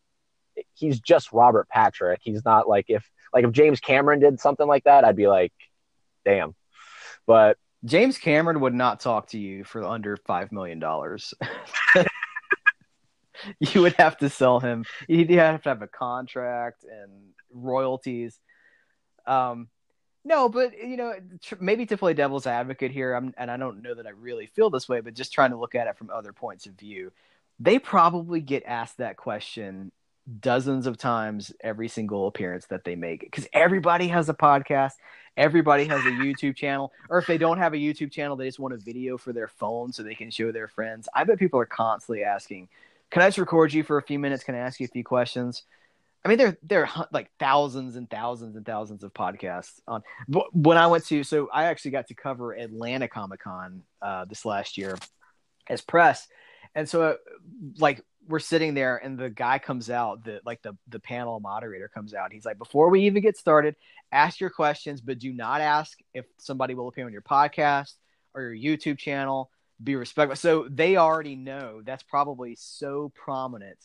he's 0.74 1.00
just 1.00 1.32
Robert 1.32 1.68
Patrick. 1.70 2.22
He's 2.24 2.44
not 2.46 2.68
like 2.68 2.86
if 2.90 3.10
like 3.34 3.46
if 3.46 3.52
James 3.52 3.80
Cameron 3.80 4.20
did 4.20 4.40
something 4.40 4.68
like 4.68 4.84
that, 4.86 5.06
I'd 5.06 5.16
be 5.16 5.28
like, 5.28 5.54
damn. 6.26 6.56
But 7.26 7.58
James 7.86 8.18
Cameron 8.18 8.60
would 8.62 8.74
not 8.74 9.00
talk 9.00 9.30
to 9.30 9.40
you 9.40 9.64
for 9.64 9.84
under 9.84 10.18
five 10.18 10.52
million 10.52 10.80
dollars. 10.80 11.34
you 13.60 13.82
would 13.82 13.94
have 13.94 14.18
to 14.18 14.30
sell 14.30 14.60
him. 14.60 14.86
You'd 15.08 15.30
have 15.32 15.64
to 15.64 15.70
have 15.70 15.82
a 15.82 15.88
contract 15.88 16.84
and 16.84 17.12
royalties. 17.52 18.40
Um, 19.26 19.70
no, 20.26 20.50
but 20.50 20.78
you 20.78 20.98
know, 20.98 21.14
tr- 21.42 21.56
maybe 21.60 21.86
to 21.86 21.98
play 21.98 22.14
devil's 22.14 22.48
advocate 22.48 22.92
here, 22.92 23.14
I'm, 23.14 23.34
and 23.38 23.50
I 23.50 23.58
don't 23.58 23.82
know 23.82 23.94
that 23.94 24.06
I 24.06 24.12
really 24.12 24.48
feel 24.48 24.70
this 24.70 24.90
way, 24.90 25.00
but 25.00 25.14
just 25.14 25.32
trying 25.32 25.52
to 25.52 25.58
look 25.58 25.76
at 25.76 25.88
it 25.88 25.98
from 25.98 26.10
other 26.10 26.34
points 26.34 26.66
of 26.66 26.74
view, 26.74 27.12
they 27.60 27.80
probably 27.80 28.42
get 28.42 28.64
asked 28.66 28.98
that 28.98 29.18
question 29.18 29.92
dozens 30.40 30.86
of 30.86 30.98
times 30.98 31.52
every 31.62 31.88
single 31.88 32.28
appearance 32.28 32.66
that 32.68 32.84
they 32.84 32.96
make 32.96 33.22
because 33.22 33.48
everybody 33.54 34.08
has 34.08 34.30
a 34.30 34.34
podcast 34.34 34.94
everybody 35.38 35.86
has 35.86 36.00
a 36.06 36.10
youtube 36.10 36.56
channel 36.56 36.92
or 37.10 37.18
if 37.18 37.26
they 37.26 37.38
don't 37.38 37.58
have 37.58 37.74
a 37.74 37.78
youtube 37.78 38.12
channel 38.12 38.36
they 38.36 38.46
just 38.46 38.60
want 38.60 38.74
a 38.74 38.78
video 38.78 39.18
for 39.18 39.34
their 39.34 39.48
phone 39.48 39.92
so 39.92 40.04
they 40.04 40.16
can 40.16 40.30
show 40.30 40.52
their 40.52 40.68
friends. 40.68 41.08
I 41.16 41.24
bet 41.24 41.40
people 41.40 41.60
are 41.60 41.66
constantly 41.66 42.24
asking 42.24 42.70
can 43.10 43.22
i 43.22 43.28
just 43.28 43.38
record 43.38 43.74
you 43.74 43.84
for 43.84 43.98
a 43.98 44.04
few 44.04 44.20
minutes? 44.20 44.44
Can 44.44 44.56
i 44.56 44.60
ask 44.60 44.80
you 44.80 44.86
a 44.86 44.90
few 44.90 45.04
questions? 45.04 45.64
I 46.24 46.28
mean 46.28 46.38
there 46.38 46.58
there 46.64 46.86
are 46.86 47.08
like 47.12 47.32
thousands 47.40 47.96
and 47.96 48.10
thousands 48.10 48.56
and 48.56 48.66
thousands 48.66 49.04
of 49.04 49.14
podcasts 49.14 49.80
on 49.88 50.04
when 50.52 50.78
i 50.78 50.86
went 50.86 51.06
to 51.06 51.24
so 51.24 51.50
i 51.54 51.66
actually 51.66 51.92
got 51.92 52.08
to 52.08 52.14
cover 52.14 52.52
atlanta 52.52 53.08
comic-con 53.08 53.84
uh, 54.02 54.26
this 54.26 54.46
last 54.46 54.78
year 54.78 54.98
as 55.70 55.82
press. 55.82 56.28
And 56.76 56.90
so 56.90 57.04
uh, 57.04 57.14
like 57.78 58.04
we're 58.30 58.40
sitting 58.40 58.76
there 58.76 58.98
and 58.98 59.18
the 59.18 59.30
guy 59.30 59.58
comes 59.58 59.90
out 59.90 60.24
the 60.24 60.40
like 60.46 60.62
the 60.62 60.78
the 60.88 61.00
panel 61.00 61.40
moderator 61.40 61.90
comes 61.90 62.14
out. 62.14 62.32
He's 62.32 62.46
like 62.46 62.60
before 62.60 62.90
we 62.90 63.02
even 63.02 63.24
get 63.24 63.36
started 63.36 63.76
ask 64.12 64.40
your 64.40 64.52
questions 64.52 65.02
but 65.02 65.20
do 65.20 65.34
not 65.34 65.62
ask 65.62 65.98
if 66.14 66.26
somebody 66.38 66.76
will 66.76 66.88
appear 66.88 67.06
on 67.06 67.12
your 67.12 67.24
podcast 67.24 67.96
or 68.34 68.54
your 68.54 68.78
youtube 68.78 69.00
channel. 69.00 69.50
Be 69.84 69.96
respectful. 69.96 70.36
So 70.36 70.68
they 70.70 70.98
already 70.98 71.36
know 71.36 71.82
that's 71.84 72.04
probably 72.04 72.56
so 72.56 73.12
prominent 73.16 73.78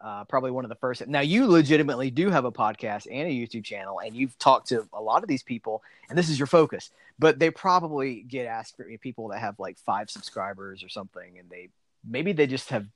uh, 0.00 0.24
probably 0.24 0.50
one 0.50 0.64
of 0.64 0.68
the 0.68 0.74
first. 0.76 1.06
Now 1.06 1.20
you 1.20 1.46
legitimately 1.46 2.10
do 2.10 2.28
have 2.28 2.44
a 2.44 2.50
podcast 2.50 3.06
and 3.10 3.28
a 3.28 3.30
youtube 3.30 3.64
channel 3.64 4.00
and 4.00 4.16
you've 4.16 4.36
talked 4.38 4.68
to 4.68 4.88
a 4.94 5.02
lot 5.02 5.22
of 5.22 5.28
these 5.28 5.42
people 5.42 5.82
and 6.08 6.16
this 6.16 6.30
is 6.30 6.38
your 6.38 6.46
focus 6.46 6.90
but 7.18 7.38
they 7.38 7.50
probably 7.50 8.22
get 8.22 8.46
asked 8.46 8.74
for 8.74 8.86
people 8.98 9.28
that 9.28 9.38
have 9.38 9.58
like 9.60 9.78
five 9.78 10.08
subscribers 10.08 10.82
or 10.82 10.88
something 10.88 11.38
and 11.38 11.50
they 11.50 11.68
maybe 12.08 12.32
they 12.32 12.46
just 12.46 12.70
have 12.70 12.86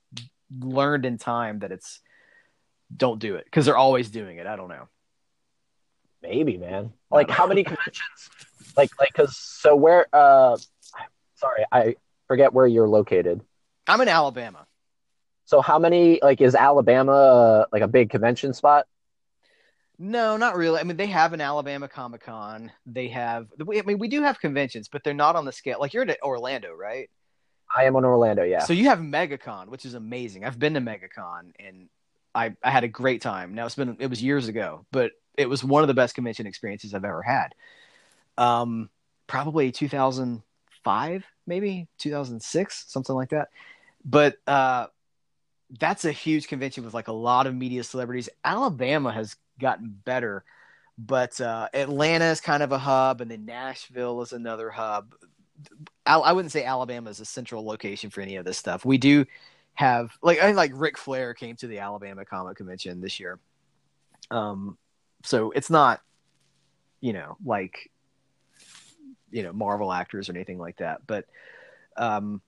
learned 0.61 1.05
in 1.07 1.18
time 1.18 1.61
that 1.61 1.72
it's 1.72 2.01
don't 2.94 3.18
do 3.18 3.36
it 3.36 3.44
because 3.44 3.66
they're 3.66 3.76
always 3.76 4.11
doing 4.11 4.38
it. 4.38 4.47
I 4.47 4.57
don't 4.57 4.68
know. 4.68 4.88
maybe, 6.22 6.57
man. 6.57 6.92
Like 7.11 7.30
how 7.30 7.47
many 7.47 7.64
conventions? 7.64 8.30
Like 8.76 8.90
like 8.99 9.12
cuz 9.14 9.36
so 9.36 9.74
where 9.76 10.07
uh 10.12 10.57
sorry, 11.34 11.64
I 11.72 11.97
forget 12.28 12.53
where 12.53 12.66
you're 12.66 12.88
located. 12.88 13.40
I'm 13.86 14.01
in 14.01 14.09
Alabama. 14.09 14.66
So 15.44 15.61
how 15.61 15.78
many 15.78 16.18
like 16.22 16.40
is 16.40 16.55
Alabama 16.57 17.12
uh, 17.12 17.64
like 17.72 17.82
a 17.82 17.88
big 17.88 18.11
convention 18.11 18.53
spot? 18.53 18.86
No, 19.99 20.36
not 20.36 20.57
really. 20.57 20.78
I 20.78 20.82
mean, 20.82 20.97
they 20.97 21.07
have 21.07 21.32
an 21.32 21.40
Alabama 21.40 21.88
Comic 21.88 22.22
Con. 22.24 22.70
They 22.84 23.09
have. 23.09 23.47
I 23.61 23.82
mean, 23.82 23.99
we 23.99 24.09
do 24.09 24.22
have 24.22 24.40
conventions, 24.40 24.88
but 24.88 25.03
they're 25.05 25.14
not 25.14 25.36
on 25.36 25.44
the 25.44 25.53
scale. 25.53 25.78
Like 25.80 25.94
you're 25.94 26.03
in 26.03 26.14
Orlando, 26.22 26.72
right? 26.74 27.09
I 27.77 27.85
am 27.85 27.97
in 27.97 28.05
Orlando, 28.05 28.43
yeah. 28.43 28.61
So 28.61 28.72
you 28.72 28.89
have 28.89 29.01
MegaCon, 29.01 29.68
which 29.68 29.85
is 29.85 29.95
amazing. 29.95 30.45
I've 30.45 30.59
been 30.59 30.74
to 30.74 30.81
MegaCon 30.81 31.53
and 31.59 31.89
I, 32.35 32.55
I 32.62 32.70
had 32.70 32.85
a 32.85 32.89
great 32.89 33.22
time. 33.22 33.55
Now 33.55 33.66
it's 33.66 33.74
been 33.74 33.97
it 33.99 34.09
was 34.09 34.22
years 34.22 34.49
ago, 34.49 34.87
but 34.93 35.12
it 35.37 35.49
was 35.49 35.62
one 35.62 35.83
of 35.83 35.89
the 35.89 35.95
best 35.95 36.14
convention 36.14 36.47
experiences 36.47 36.95
I've 36.95 37.05
ever 37.05 37.22
had. 37.22 37.55
Um, 38.39 38.91
probably 39.27 39.72
2005, 39.72 41.24
maybe 41.47 41.89
2006, 41.99 42.85
something 42.89 43.14
like 43.14 43.31
that. 43.31 43.49
But 44.05 44.37
uh, 44.47 44.87
that's 45.79 46.05
a 46.05 46.12
huge 46.12 46.49
convention 46.49 46.85
with 46.85 46.95
like 46.95 47.09
a 47.09 47.12
lot 47.12 47.47
of 47.47 47.55
media 47.55 47.85
celebrities. 47.85 48.29
Alabama 48.45 49.12
has 49.12 49.37
gotten 49.59 50.01
better, 50.05 50.45
but 50.99 51.41
uh, 51.41 51.68
Atlanta 51.74 52.27
is 52.27 52.41
kind 52.41 52.62
of 52.62 52.72
a 52.72 52.79
hub, 52.79 53.20
and 53.20 53.31
then 53.31 53.45
Nashville 53.45 54.22
is 54.22 54.33
another 54.33 54.70
hub. 54.70 55.14
I 56.04 56.32
wouldn't 56.32 56.52
say 56.52 56.64
Alabama 56.64 57.11
is 57.11 57.20
a 57.20 57.24
central 57.24 57.64
location 57.64 58.11
for 58.11 58.20
any 58.20 58.36
of 58.36 58.44
this 58.44 58.59
stuff. 58.59 58.84
We 58.84 58.98
do 58.98 59.26
have 59.74 60.11
like 60.22 60.38
I 60.38 60.42
think 60.42 60.57
like 60.57 60.72
Ric 60.74 60.96
Flair 60.98 61.34
came 61.34 61.57
to 61.57 61.66
the 61.66 61.80
Alabama 61.80 62.24
Comic 62.24 62.57
Convention 62.57 63.00
this 63.00 63.18
year. 63.20 63.38
Um, 64.30 64.78
so 65.24 65.50
it's 65.50 65.70
not, 65.70 66.00
you 67.00 67.12
know, 67.12 67.36
like 67.44 67.90
you 69.30 69.42
know 69.42 69.52
Marvel 69.52 69.92
actors 69.92 70.28
or 70.28 70.32
anything 70.32 70.59
like 70.59 70.76
that, 70.78 71.07
but 71.07 71.26
um, 71.96 72.40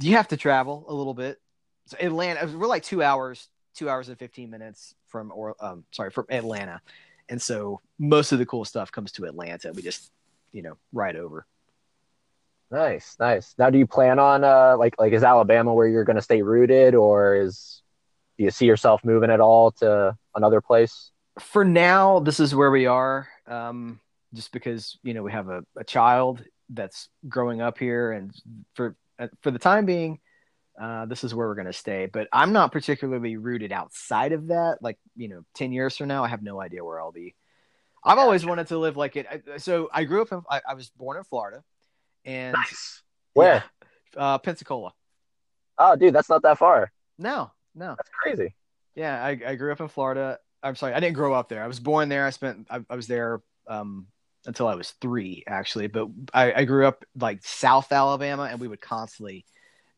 you 0.00 0.16
have 0.16 0.28
to 0.28 0.36
travel 0.36 0.84
a 0.88 0.94
little 0.94 1.14
bit. 1.14 1.40
So 1.86 1.96
Atlanta, 2.00 2.46
we're 2.46 2.66
like 2.66 2.84
two 2.84 3.02
hours, 3.02 3.48
two 3.74 3.88
hours 3.88 4.08
and 4.08 4.18
fifteen 4.18 4.50
minutes 4.50 4.94
from 5.08 5.32
or 5.34 5.56
um, 5.60 5.84
sorry 5.90 6.10
from 6.10 6.26
Atlanta, 6.30 6.80
and 7.28 7.40
so 7.40 7.80
most 7.98 8.32
of 8.32 8.38
the 8.38 8.46
cool 8.46 8.64
stuff 8.64 8.92
comes 8.92 9.12
to 9.12 9.24
Atlanta. 9.24 9.72
We 9.72 9.82
just 9.82 10.12
you 10.52 10.62
know 10.62 10.76
ride 10.92 11.16
over. 11.16 11.46
Nice, 12.72 13.16
nice. 13.20 13.54
Now, 13.58 13.68
do 13.70 13.78
you 13.78 13.86
plan 13.86 14.18
on 14.18 14.44
uh 14.44 14.76
like 14.78 14.94
like 14.98 15.12
is 15.12 15.22
Alabama 15.22 15.74
where 15.74 15.86
you're 15.86 16.04
going 16.04 16.16
to 16.16 16.22
stay 16.22 16.40
rooted, 16.42 16.94
or 16.94 17.36
is 17.36 17.82
do 18.38 18.44
you 18.44 18.50
see 18.50 18.64
yourself 18.66 19.04
moving 19.04 19.30
at 19.30 19.40
all 19.40 19.72
to 19.72 20.16
another 20.34 20.60
place? 20.60 21.10
for 21.40 21.64
now, 21.64 22.18
this 22.20 22.40
is 22.40 22.54
where 22.54 22.70
we 22.70 22.86
are. 22.86 23.26
Um, 23.46 24.00
just 24.34 24.52
because 24.52 24.98
you 25.02 25.12
know 25.14 25.22
we 25.22 25.32
have 25.32 25.48
a, 25.50 25.64
a 25.76 25.84
child 25.84 26.42
that's 26.70 27.10
growing 27.28 27.60
up 27.60 27.76
here, 27.78 28.12
and 28.12 28.34
for 28.74 28.96
uh, 29.18 29.28
for 29.42 29.50
the 29.50 29.58
time 29.58 29.84
being, 29.84 30.18
uh, 30.80 31.04
this 31.06 31.24
is 31.24 31.34
where 31.34 31.48
we're 31.48 31.54
going 31.54 31.66
to 31.66 31.74
stay. 31.74 32.06
But 32.10 32.28
I'm 32.32 32.54
not 32.54 32.72
particularly 32.72 33.36
rooted 33.36 33.72
outside 33.72 34.32
of 34.32 34.46
that. 34.48 34.78
Like 34.80 34.98
you 35.14 35.28
know, 35.28 35.44
ten 35.54 35.72
years 35.72 35.96
from 35.98 36.08
now, 36.08 36.24
I 36.24 36.28
have 36.28 36.42
no 36.42 36.58
idea 36.58 36.82
where 36.82 36.98
I'll 37.00 37.12
be. 37.12 37.34
I've 38.04 38.18
always 38.18 38.46
wanted 38.46 38.68
to 38.68 38.78
live 38.78 38.96
like 38.96 39.16
it. 39.16 39.26
I- 39.30 39.58
So 39.58 39.90
I 39.92 40.04
grew 40.04 40.22
up 40.22 40.32
in. 40.32 40.40
I, 40.50 40.62
I 40.70 40.74
was 40.74 40.88
born 40.90 41.18
in 41.18 41.24
Florida, 41.24 41.62
and 42.24 42.52
Nice. 42.52 43.02
Where? 43.34 43.64
uh, 44.16 44.38
Pensacola. 44.38 44.92
Oh, 45.78 45.96
dude, 45.96 46.14
that's 46.14 46.28
not 46.28 46.42
that 46.42 46.58
far. 46.58 46.92
No, 47.18 47.50
no. 47.74 47.94
That's 47.96 48.10
crazy. 48.22 48.54
Yeah, 48.94 49.22
I, 49.24 49.38
I 49.46 49.54
grew 49.54 49.72
up 49.72 49.80
in 49.80 49.88
Florida. 49.88 50.38
I'm 50.62 50.76
sorry, 50.76 50.92
I 50.92 51.00
didn't 51.00 51.16
grow 51.16 51.32
up 51.32 51.48
there. 51.48 51.62
I 51.62 51.66
was 51.66 51.80
born 51.80 52.08
there. 52.08 52.26
I 52.26 52.30
spent 52.30 52.66
I, 52.70 52.80
I 52.88 52.94
was 52.94 53.06
there 53.06 53.40
um, 53.66 54.06
until 54.46 54.68
I 54.68 54.74
was 54.74 54.90
three, 55.00 55.42
actually. 55.46 55.86
But 55.86 56.08
I, 56.32 56.52
I 56.52 56.64
grew 56.64 56.86
up 56.86 57.04
like 57.18 57.42
South 57.42 57.90
Alabama, 57.90 58.44
and 58.44 58.60
we 58.60 58.68
would 58.68 58.80
constantly 58.80 59.44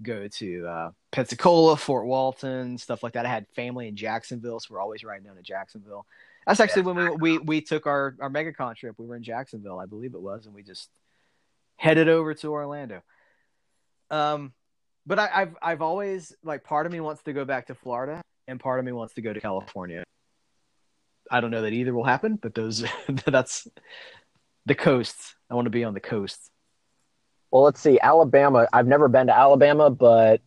go 0.03 0.29
to 0.29 0.67
uh, 0.67 0.91
Pensacola, 1.13 1.77
Fort 1.77 2.07
Walton, 2.07 2.79
stuff 2.79 3.03
like 3.03 3.15
that. 3.15 3.27
I 3.27 3.31
had 3.31 3.47
family 3.55 3.89
in 3.89 3.97
Jacksonville, 3.97 4.61
so 4.61 4.75
we're 4.75 4.81
always 4.81 5.05
riding 5.05 5.27
down 5.27 5.37
to 5.37 5.43
Jacksonville. 5.43 6.07
That's 6.47 6.61
actually 6.61 6.83
when 6.83 6.97
we, 6.97 7.11
we 7.17 7.39
we 7.39 7.61
took 7.61 7.87
our 7.87 8.17
our 8.21 8.31
MegaCon 8.31 8.77
trip. 8.77 8.97
We 8.99 9.07
were 9.07 9.17
in 9.17 9.23
Jacksonville, 9.23 9.81
I 9.81 9.87
believe 9.87 10.15
it 10.15 10.21
was, 10.21 10.47
and 10.47 10.55
we 10.55 10.63
just 10.63 10.89
headed 11.77 12.09
over 12.09 12.35
to 12.35 12.49
Orlando. 12.49 13.03
Um, 14.11 14.53
but 15.07 15.19
I, 15.19 15.29
I've 15.35 15.57
I've 15.61 15.83
always 15.83 16.35
like 16.43 16.65
part 16.65 16.87
of 16.87 16.93
me 16.93 17.01
wants 17.01 17.23
to 17.25 17.33
go 17.33 17.45
back 17.45 17.67
to 17.67 17.75
Florida, 17.75 18.23
and 18.49 18.59
part 18.59 18.79
of 18.79 18.85
me 18.85 18.93
wants 18.93 19.15
to 19.15 19.23
go 19.23 19.33
to 19.33 19.41
California. 19.41 20.05
I 21.31 21.41
don't 21.41 21.51
know 21.51 21.63
that 21.63 21.73
either 21.73 21.95
will 21.95 22.05
happen, 22.05 22.37
but 22.37 22.55
those 22.55 22.85
that's 23.27 23.67
the 24.67 24.75
coast. 24.75 25.17
I 25.51 25.55
want 25.55 25.67
to 25.67 25.71
be 25.71 25.85
on 25.85 25.95
the 25.95 26.01
coast. 26.01 26.51
Well, 27.51 27.63
let's 27.63 27.81
see. 27.81 28.01
Alabama. 28.01 28.67
I've 28.73 28.87
never 28.87 29.09
been 29.09 29.29
to 29.29 29.37
Alabama, 29.37 29.91
but 29.91 30.41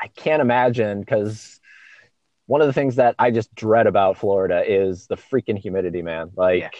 I 0.00 0.08
can't 0.08 0.42
imagine 0.42 1.00
because 1.00 1.60
one 2.46 2.60
of 2.60 2.66
the 2.66 2.72
things 2.72 2.96
that 2.96 3.14
I 3.18 3.30
just 3.30 3.54
dread 3.54 3.86
about 3.86 4.18
Florida 4.18 4.62
is 4.66 5.06
the 5.06 5.16
freaking 5.16 5.58
humidity, 5.58 6.02
man. 6.02 6.30
Like, 6.36 6.60
Yeah. 6.60 6.70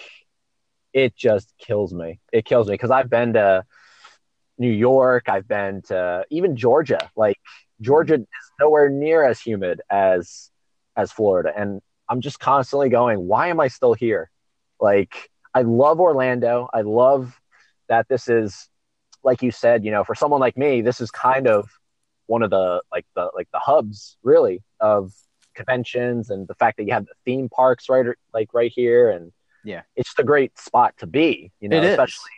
It 0.97 1.15
just 1.15 1.53
kills 1.59 1.93
me. 1.93 2.19
It 2.33 2.43
kills 2.43 2.67
me 2.67 2.73
because 2.73 2.89
I've 2.89 3.09
been 3.09 3.33
to 3.33 3.63
New 4.57 4.71
York. 4.71 5.29
I've 5.29 5.47
been 5.47 5.83
to 5.83 6.25
even 6.31 6.55
Georgia. 6.55 7.11
Like, 7.15 7.37
Georgia 7.81 8.15
is 8.15 8.51
nowhere 8.59 8.89
near 8.89 9.23
as 9.23 9.39
humid 9.39 9.79
as 9.91 10.49
as 10.95 11.11
Florida, 11.11 11.53
and 11.55 11.81
I'm 12.09 12.21
just 12.21 12.39
constantly 12.39 12.89
going, 12.89 13.19
why 13.27 13.49
am 13.49 13.59
I 13.59 13.67
still 13.67 13.93
here? 13.93 14.31
Like, 14.79 15.29
I 15.53 15.61
love 15.61 15.99
Orlando. 15.99 16.67
I 16.73 16.81
love 16.81 17.39
that 17.89 18.07
this 18.07 18.27
is, 18.27 18.67
like 19.23 19.43
you 19.43 19.51
said, 19.51 19.85
you 19.85 19.91
know, 19.91 20.03
for 20.03 20.15
someone 20.15 20.39
like 20.39 20.57
me, 20.57 20.81
this 20.81 20.99
is 20.99 21.11
kind 21.11 21.47
of 21.47 21.69
one 22.25 22.41
of 22.41 22.49
the 22.49 22.81
like 22.91 23.05
the 23.15 23.29
like 23.35 23.49
the 23.53 23.59
hubs 23.59 24.17
really 24.23 24.63
of 24.79 25.13
conventions 25.53 26.31
and 26.31 26.47
the 26.47 26.55
fact 26.55 26.77
that 26.77 26.85
you 26.85 26.93
have 26.93 27.05
the 27.05 27.13
theme 27.23 27.49
parks 27.49 27.87
right 27.87 28.05
like 28.33 28.49
right 28.53 28.71
here 28.73 29.11
and 29.11 29.31
Yeah. 29.67 29.81
it's 29.95 30.09
just 30.09 30.19
a 30.19 30.23
great 30.23 30.57
spot 30.57 30.93
to 30.99 31.07
be 31.07 31.51
you 31.59 31.69
know 31.69 31.81
especially 31.81 32.29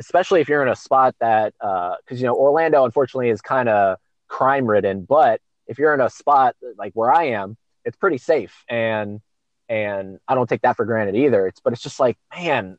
especially 0.00 0.40
if 0.40 0.48
you're 0.48 0.62
in 0.62 0.68
a 0.68 0.76
spot 0.76 1.14
that 1.20 1.54
uh, 1.60 1.94
because 2.04 2.20
you 2.20 2.26
know 2.26 2.34
Orlando 2.34 2.84
unfortunately 2.84 3.30
is 3.30 3.40
kind 3.40 3.68
of 3.68 3.98
crime 4.26 4.66
ridden 4.66 5.04
but 5.04 5.40
if 5.68 5.78
you're 5.78 5.94
in 5.94 6.00
a 6.00 6.10
spot 6.10 6.56
like 6.76 6.92
where 6.94 7.12
I 7.12 7.26
am 7.28 7.56
it's 7.84 7.96
pretty 7.96 8.18
safe 8.18 8.64
and 8.68 9.20
and 9.68 10.18
I 10.26 10.34
don't 10.34 10.48
take 10.48 10.62
that 10.62 10.76
for 10.76 10.84
granted 10.84 11.14
either. 11.14 11.46
It's 11.46 11.60
but 11.60 11.72
it's 11.72 11.82
just 11.82 12.00
like 12.00 12.18
man 12.34 12.76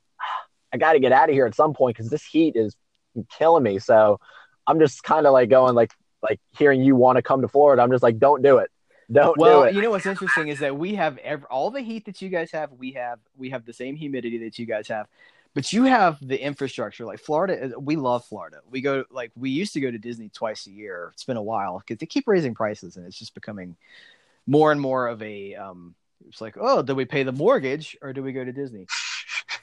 I 0.74 0.78
got 0.78 0.93
to 0.93 0.99
get 0.99 1.11
out 1.11 1.30
of 1.30 1.34
here 1.34 1.45
at 1.45 1.55
some 1.55 1.74
point 1.74 1.95
because 1.95 2.09
this 2.09 2.26
heat 2.26 2.55
is 2.55 2.76
killing 3.38 3.63
me. 3.63 3.80
So 3.80 4.19
I'm 4.67 4.80
just 4.80 5.03
kind 5.03 5.26
of 5.26 5.34
like 5.34 5.49
going 5.49 5.76
like 5.76 5.91
like 6.22 6.39
hearing 6.57 6.84
you 6.84 6.95
want 6.95 7.15
to 7.15 7.22
come 7.22 7.41
to 7.41 7.47
Florida 7.47 7.82
I'm 7.82 7.91
just 7.91 8.03
like 8.03 8.19
don't 8.19 8.43
do 8.43 8.57
it 8.57 8.69
don't 9.12 9.38
Well, 9.38 9.70
do 9.70 9.76
you 9.76 9.82
know 9.82 9.91
what's 9.91 10.05
interesting 10.05 10.47
is 10.47 10.59
that 10.59 10.78
we 10.78 10.95
have 10.95 11.18
ev 11.20 11.43
all 11.45 11.72
the 11.72 11.82
heat 11.82 12.05
that 12.05 12.22
you 12.22 12.30
guys 12.30 12.51
have. 12.51 12.72
We 12.72 12.91
have 12.93 13.20
we 13.38 13.49
have 13.49 13.66
the 13.66 13.74
same 13.74 13.95
humidity 13.95 14.38
that 14.39 14.57
you 14.59 14.66
guys 14.66 14.88
have, 14.88 15.07
but 15.53 15.74
you 15.74 15.84
have 15.84 16.18
the 16.26 16.41
infrastructure. 16.41 17.05
Like 17.05 17.20
Florida, 17.20 17.74
we 17.80 17.95
love 17.95 18.26
Florida. 18.26 18.59
We 18.70 18.82
go 18.82 19.05
like 19.12 19.32
we 19.36 19.49
used 19.49 19.74
to 19.74 19.82
go 19.82 19.91
to 19.91 19.97
Disney 19.97 20.30
twice 20.30 20.68
a 20.68 20.72
year. 20.72 21.12
It's 21.14 21.26
been 21.26 21.38
a 21.38 21.43
while 21.43 21.80
because 21.80 21.99
they 21.99 22.05
keep 22.05 22.28
raising 22.28 22.53
prices, 22.53 22.97
and 22.97 23.05
it's 23.05 23.18
just 23.18 23.34
becoming 23.34 23.76
more 24.47 24.72
and 24.72 24.80
more 24.80 25.07
of 25.07 25.22
a. 25.22 25.55
Um, 25.55 25.95
it's 26.30 26.41
like, 26.41 26.55
oh, 26.59 26.82
do 26.84 26.93
we 26.93 27.05
pay 27.05 27.24
the 27.24 27.32
mortgage 27.32 27.97
or 28.01 28.14
do 28.14 28.22
we 28.22 28.32
go 28.32 28.45
to 28.45 28.53
Disney? 28.53 28.86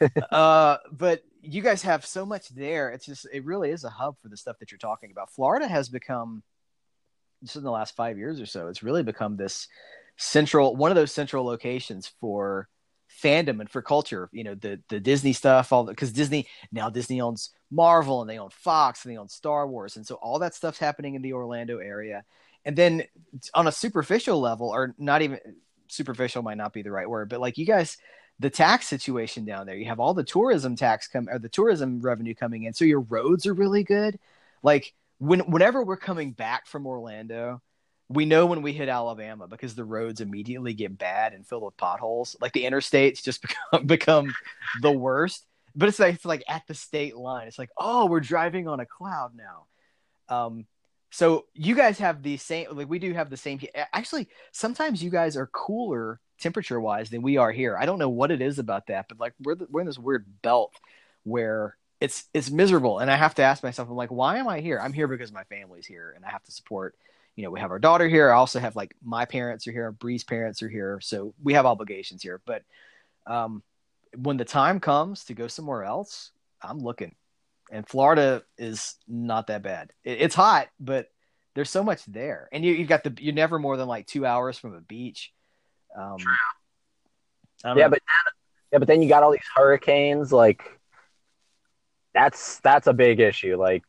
uh, 0.33 0.79
but 0.91 1.23
you 1.41 1.63
guys 1.63 1.83
have 1.83 2.05
so 2.05 2.27
much 2.27 2.49
there. 2.51 2.91
It's 2.91 3.07
just 3.07 3.27
it 3.33 3.45
really 3.45 3.71
is 3.71 3.85
a 3.85 3.91
hub 3.91 4.17
for 4.21 4.29
the 4.29 4.37
stuff 4.37 4.59
that 4.59 4.71
you're 4.71 4.79
talking 4.79 5.11
about. 5.11 5.31
Florida 5.31 5.69
has 5.69 5.89
become 5.89 6.43
just 7.43 7.57
in 7.57 7.63
the 7.63 7.71
last 7.71 7.97
five 7.97 8.19
years 8.19 8.41
or 8.41 8.47
so, 8.47 8.69
it's 8.69 8.83
really 8.83 9.03
become 9.03 9.37
this 9.37 9.69
central 10.17 10.75
one 10.75 10.91
of 10.91 10.97
those 10.97 11.13
central 11.13 11.45
locations 11.45 12.11
for 12.21 12.69
fandom 13.23 13.61
and 13.61 13.71
for 13.71 13.83
culture. 13.83 14.29
You 14.33 14.45
know, 14.45 14.55
the 14.55 14.81
the 14.89 15.01
Disney 15.01 15.33
stuff, 15.33 15.73
all 15.73 15.85
because 15.85 16.13
Disney 16.13 16.47
now 16.73 16.91
Disney 16.91 17.21
owns 17.21 17.51
Marvel 17.71 18.21
and 18.21 18.31
they 18.31 18.39
own 18.39 18.51
Fox 18.51 19.05
and 19.05 19.13
they 19.13 19.19
own 19.19 19.29
Star 19.29 19.67
Wars, 19.67 19.97
and 19.97 20.07
so 20.07 20.17
all 20.17 20.39
that 20.41 20.55
stuff's 20.55 20.79
happening 20.79 21.15
in 21.15 21.23
the 21.23 21.33
Orlando 21.33 21.79
area. 21.79 22.25
And 22.65 22.77
then 22.77 23.05
on 23.55 23.67
a 23.67 23.73
superficial 23.73 24.41
level, 24.41 24.69
or 24.69 24.95
not 24.99 25.23
even 25.23 25.39
superficial 25.87 26.43
might 26.43 26.59
not 26.59 26.73
be 26.73 26.83
the 26.83 26.91
right 26.91 27.09
word, 27.09 27.29
but 27.29 27.41
like 27.41 27.57
you 27.57 27.65
guys, 27.65 27.97
the 28.41 28.51
tax 28.51 28.87
situation 28.87 29.45
down 29.45 29.67
there, 29.67 29.77
you 29.77 29.87
have 29.87 30.01
all 30.01 30.13
the 30.13 30.25
tourism 30.25 30.77
tax 30.77 31.09
come 31.09 31.29
or 31.29 31.39
the 31.39 31.49
tourism 31.49 32.01
revenue 32.01 32.35
coming 32.35 32.65
in, 32.65 32.75
so 32.75 32.85
your 32.85 33.01
roads 33.01 33.47
are 33.47 33.55
really 33.55 33.85
good. 33.85 34.19
Like 34.63 34.93
when 35.19 35.41
whenever 35.41 35.83
we're 35.83 35.97
coming 35.97 36.33
back 36.33 36.67
from 36.67 36.87
Orlando, 36.87 37.61
we 38.09 38.25
know 38.25 38.47
when 38.47 38.63
we 38.63 38.73
hit 38.73 38.89
Alabama 38.89 39.47
because 39.47 39.75
the 39.75 39.85
roads 39.85 40.21
immediately 40.21 40.73
get 40.73 40.97
bad 40.97 41.35
and 41.35 41.47
filled 41.47 41.65
with 41.65 41.77
potholes. 41.77 42.37
Like 42.41 42.53
the 42.53 42.65
interstates 42.65 43.23
just 43.23 43.43
become 43.71 43.87
become 43.87 44.35
the 44.81 44.93
worst. 44.93 45.45
But 45.75 45.89
it's 45.89 45.99
like 45.99 46.15
it's 46.15 46.25
like 46.25 46.45
at 46.49 46.67
the 46.67 46.75
state 46.75 47.17
line. 47.17 47.49
It's 47.49 47.59
like, 47.59 47.71
oh, 47.77 48.07
we're 48.07 48.21
driving 48.21 48.67
on 48.69 48.81
a 48.81 48.87
cloud 48.87 49.33
now. 49.37 49.67
Um, 50.35 50.67
so 51.11 51.47
you 51.55 51.75
guys 51.75 51.99
have 51.99 52.23
the 52.23 52.37
same 52.37 52.69
like 52.73 52.89
we 52.89 52.99
do 52.99 53.13
have 53.15 53.31
the 53.31 53.37
same 53.37 53.61
actually 53.93 54.29
sometimes 54.53 55.03
you 55.03 55.11
guys 55.11 55.37
are 55.37 55.47
cooler 55.47 56.21
temperature 56.39 56.81
wise 56.81 57.11
than 57.11 57.23
we 57.23 57.37
are 57.37 57.53
here. 57.53 57.77
I 57.77 57.87
don't 57.87 57.99
know 57.99 58.09
what 58.09 58.31
it 58.31 58.41
is 58.41 58.59
about 58.59 58.87
that, 58.89 59.07
but 59.09 59.19
like 59.19 59.35
we're 59.43 59.55
the, 59.55 59.67
we're 59.71 59.81
in 59.81 59.87
this 59.87 59.99
weird 59.99 60.27
belt 60.43 60.75
where 61.25 61.77
it's 62.01 62.25
it's 62.33 62.51
miserable 62.51 63.01
and 63.01 63.11
I 63.11 63.17
have 63.17 63.35
to 63.37 63.43
ask 63.43 63.63
myself 63.63 63.89
I'm 63.89 63.97
like 63.97 64.11
why 64.11 64.39
am 64.39 64.49
I 64.49 64.61
here? 64.61 64.81
I'm 64.83 64.93
here 64.93 65.09
because 65.09 65.33
my 65.33 65.45
family's 65.45 65.87
here 65.87 66.13
and 66.15 66.25
I 66.25 66.31
have 66.31 66.45
to 66.45 66.53
support 66.53 66.95
you 67.39 67.45
know, 67.45 67.53
we 67.53 67.61
have 67.61 67.71
our 67.71 67.79
daughter 67.79 68.09
here. 68.09 68.33
I 68.33 68.35
also 68.35 68.59
have 68.59 68.75
like 68.75 68.97
my 69.01 69.25
parents 69.25 69.69
are 69.69 69.73
here, 69.73 69.93
Bree's 69.93 70.25
parents 70.25 70.61
are 70.61 70.69
here, 70.69 70.99
so 71.01 71.35
we 71.41 71.53
have 71.53 71.67
obligations 71.67 72.21
here. 72.21 72.41
But 72.45 72.65
um, 73.29 73.63
when 74.17 74.39
the 74.39 74.45
time 74.45 74.81
comes 74.81 75.23
to 75.27 75.35
go 75.35 75.47
somewhere 75.47 75.85
else, 75.85 76.33
I'm 76.61 76.81
looking. 76.81 77.15
And 77.71 77.87
Florida 77.87 78.43
is 78.57 78.97
not 79.07 79.47
that 79.47 79.63
bad. 79.63 79.93
It, 80.03 80.21
it's 80.21 80.35
hot, 80.35 80.67
but 80.81 81.13
there's 81.55 81.71
so 81.71 81.85
much 81.85 82.05
there, 82.07 82.49
and 82.51 82.65
you 82.65 82.73
you've 82.73 82.89
got 82.89 83.05
the 83.05 83.15
you're 83.21 83.33
never 83.33 83.61
more 83.61 83.77
than 83.77 83.87
like 83.87 84.09
two 84.09 84.27
hours 84.27 84.59
from 84.59 84.75
a 84.75 84.81
beach. 84.81 85.33
Um, 85.97 86.19
yeah 87.65 87.73
know. 87.85 87.91
but 87.91 88.03
yeah 88.73 88.79
but 88.79 88.89
then 88.89 89.01
you 89.01 89.09
got 89.09 89.23
all 89.23 89.31
these 89.31 89.41
hurricanes 89.55 90.33
like 90.33 90.78
that's 92.19 92.61
that's 92.61 92.87
a 92.87 92.93
big 92.93 93.21
issue. 93.21 93.57
Like 93.57 93.85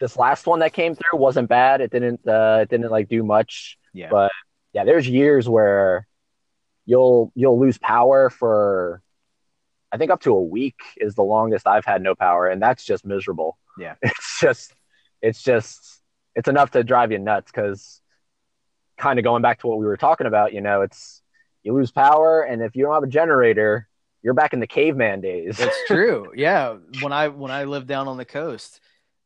this 0.00 0.16
last 0.16 0.46
one 0.46 0.60
that 0.60 0.72
came 0.72 0.94
through 0.94 1.18
wasn't 1.18 1.48
bad. 1.48 1.80
It 1.80 1.90
didn't 1.90 2.26
uh 2.26 2.60
it 2.62 2.70
didn't 2.70 2.90
like 2.90 3.08
do 3.08 3.22
much. 3.22 3.78
Yeah, 3.92 4.08
but 4.10 4.32
yeah 4.72 4.84
there's 4.84 5.08
years 5.08 5.48
where 5.48 6.06
you'll 6.86 7.32
you'll 7.34 7.58
lose 7.58 7.78
power 7.78 8.30
for 8.30 9.02
i 9.92 9.96
think 9.96 10.10
up 10.10 10.20
to 10.20 10.34
a 10.34 10.42
week 10.42 10.78
is 10.96 11.14
the 11.14 11.22
longest 11.22 11.66
i've 11.66 11.84
had 11.84 12.02
no 12.02 12.14
power 12.14 12.46
and 12.48 12.62
that's 12.62 12.84
just 12.84 13.04
miserable. 13.04 13.58
Yeah. 13.78 13.94
it's 14.02 14.40
just 14.40 14.72
it's 15.22 15.42
just 15.42 16.02
it's 16.34 16.48
enough 16.48 16.70
to 16.72 16.84
drive 16.84 17.12
you 17.12 17.18
nuts 17.18 17.50
because 17.50 18.00
kind 18.96 19.18
of 19.18 19.24
going 19.24 19.42
back 19.42 19.60
to 19.60 19.66
what 19.66 19.78
we 19.78 19.86
were 19.86 19.96
talking 19.96 20.26
about 20.26 20.52
you 20.52 20.60
know 20.60 20.82
it's 20.82 21.22
you 21.62 21.74
lose 21.74 21.90
power 21.90 22.42
and 22.42 22.62
if 22.62 22.76
you 22.76 22.84
don't 22.84 22.94
have 22.94 23.02
a 23.02 23.08
generator 23.08 23.87
you're 24.22 24.34
back 24.34 24.52
in 24.52 24.60
the 24.60 24.66
caveman 24.66 25.20
days. 25.20 25.56
That's 25.56 25.78
true. 25.86 26.32
Yeah, 26.36 26.76
when 27.00 27.12
I 27.12 27.28
when 27.28 27.50
I 27.50 27.64
lived 27.64 27.88
down 27.88 28.08
on 28.08 28.16
the 28.16 28.24
coast, 28.24 28.80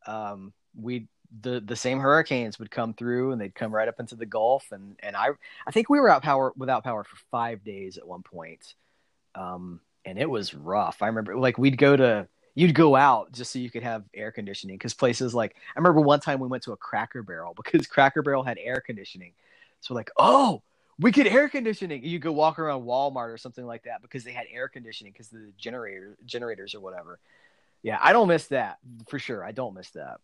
um, 0.07 0.53
we 0.81 1.09
the 1.41 1.61
the 1.61 1.77
same 1.77 1.99
hurricanes 1.99 2.59
would 2.59 2.71
come 2.71 2.95
through 2.95 3.33
and 3.33 3.41
they'd 3.41 3.55
come 3.55 3.75
right 3.75 3.89
up 3.89 4.01
into 4.01 4.17
the 4.17 4.27
Gulf. 4.27 4.73
And 4.73 4.97
and 5.03 5.17
I 5.17 5.29
I 5.67 5.71
think 5.71 5.89
we 5.89 6.01
were 6.01 6.09
out 6.09 6.23
power 6.23 6.53
without 6.57 6.85
power 6.85 7.05
for 7.05 7.17
five 7.31 7.65
days 7.65 7.99
at 7.99 8.07
one 8.07 8.23
point, 8.23 8.75
um, 9.35 9.81
and 10.05 10.19
it 10.19 10.29
was 10.29 10.55
rough. 10.55 11.03
I 11.03 11.07
remember 11.09 11.37
like 11.37 11.59
we'd 11.59 11.79
go 11.79 11.97
to 11.97 12.29
you'd 12.55 12.75
go 12.75 12.95
out 12.95 13.33
just 13.33 13.53
so 13.53 13.59
you 13.59 13.71
could 13.71 13.83
have 13.83 14.05
air 14.15 14.31
conditioning. 14.31 14.77
Because 14.77 14.95
places 14.95 15.35
like 15.35 15.57
I 15.75 15.79
remember 15.79 16.01
one 16.01 16.21
time 16.21 16.41
we 16.41 16.49
went 16.49 16.63
to 16.65 16.73
a 16.73 16.77
Cracker 16.77 17.23
Barrel 17.23 17.55
because 17.63 17.87
Cracker 17.87 18.23
Barrel 18.23 18.43
had 18.43 18.59
air 18.59 18.81
conditioning, 18.81 19.33
so 19.81 19.95
we're 19.95 20.01
like 20.01 20.11
oh 20.17 20.63
we 20.99 21.11
get 21.11 21.27
air 21.27 21.49
conditioning. 21.49 22.05
You 22.05 22.21
could 22.21 22.33
walk 22.33 22.59
around 22.59 22.83
Walmart 22.83 23.33
or 23.33 23.39
something 23.39 23.67
like 23.67 23.85
that 23.85 24.03
because 24.03 24.25
they 24.25 24.33
had 24.33 24.47
air 24.53 24.69
conditioning 24.69 25.13
because 25.13 25.29
the 25.29 25.53
generator 25.57 26.17
generators 26.25 26.75
or 26.75 26.81
whatever. 26.81 27.19
Yeah, 27.83 27.99
I 28.01 28.13
don't 28.13 28.29
miss 28.29 28.47
that 28.49 28.79
for 29.09 29.19
sure. 29.19 29.45
I 29.45 29.53
don't 29.53 29.75
miss 29.75 29.91
that. 29.91 30.19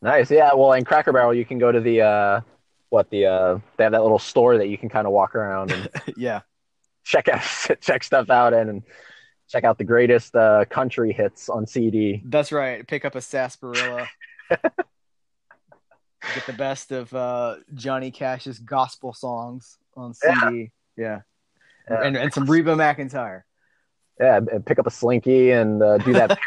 nice 0.00 0.30
yeah 0.30 0.52
well 0.54 0.72
in 0.72 0.84
cracker 0.84 1.12
barrel 1.12 1.32
you 1.32 1.44
can 1.44 1.58
go 1.58 1.70
to 1.70 1.80
the 1.80 2.00
uh 2.00 2.40
what 2.88 3.08
the 3.10 3.24
uh 3.26 3.58
they 3.76 3.84
have 3.84 3.92
that 3.92 4.02
little 4.02 4.18
store 4.18 4.58
that 4.58 4.68
you 4.68 4.76
can 4.76 4.88
kind 4.88 5.06
of 5.06 5.12
walk 5.12 5.34
around 5.36 5.70
and 5.70 5.88
yeah, 6.16 6.40
check 7.04 7.28
out 7.28 7.42
check 7.80 8.02
stuff 8.02 8.28
out 8.30 8.52
in 8.52 8.68
and 8.68 8.82
check 9.48 9.62
out 9.64 9.78
the 9.78 9.84
greatest 9.84 10.34
uh 10.34 10.64
country 10.70 11.12
hits 11.12 11.48
on 11.48 11.66
cd 11.66 12.20
that's 12.24 12.50
right. 12.52 12.86
Pick 12.88 13.04
up 13.04 13.14
a 13.14 13.20
sarsaparilla. 13.20 14.08
Get 16.34 16.46
the 16.46 16.52
best 16.52 16.92
of 16.92 17.12
uh, 17.14 17.56
Johnny 17.74 18.10
Cash's 18.10 18.58
gospel 18.58 19.12
songs 19.12 19.78
on 19.96 20.14
CD. 20.14 20.70
Yeah, 20.96 21.20
Yeah. 21.90 22.02
And, 22.02 22.16
and 22.16 22.32
some 22.32 22.46
Reba 22.46 22.74
McEntire. 22.76 23.42
yeah 24.20 24.36
and 24.36 24.64
pick 24.64 24.78
up 24.78 24.86
a 24.86 24.90
slinky 24.90 25.50
and 25.50 25.82
uh, 25.82 25.98
do 25.98 26.12
that 26.12 26.28
That's 26.28 26.40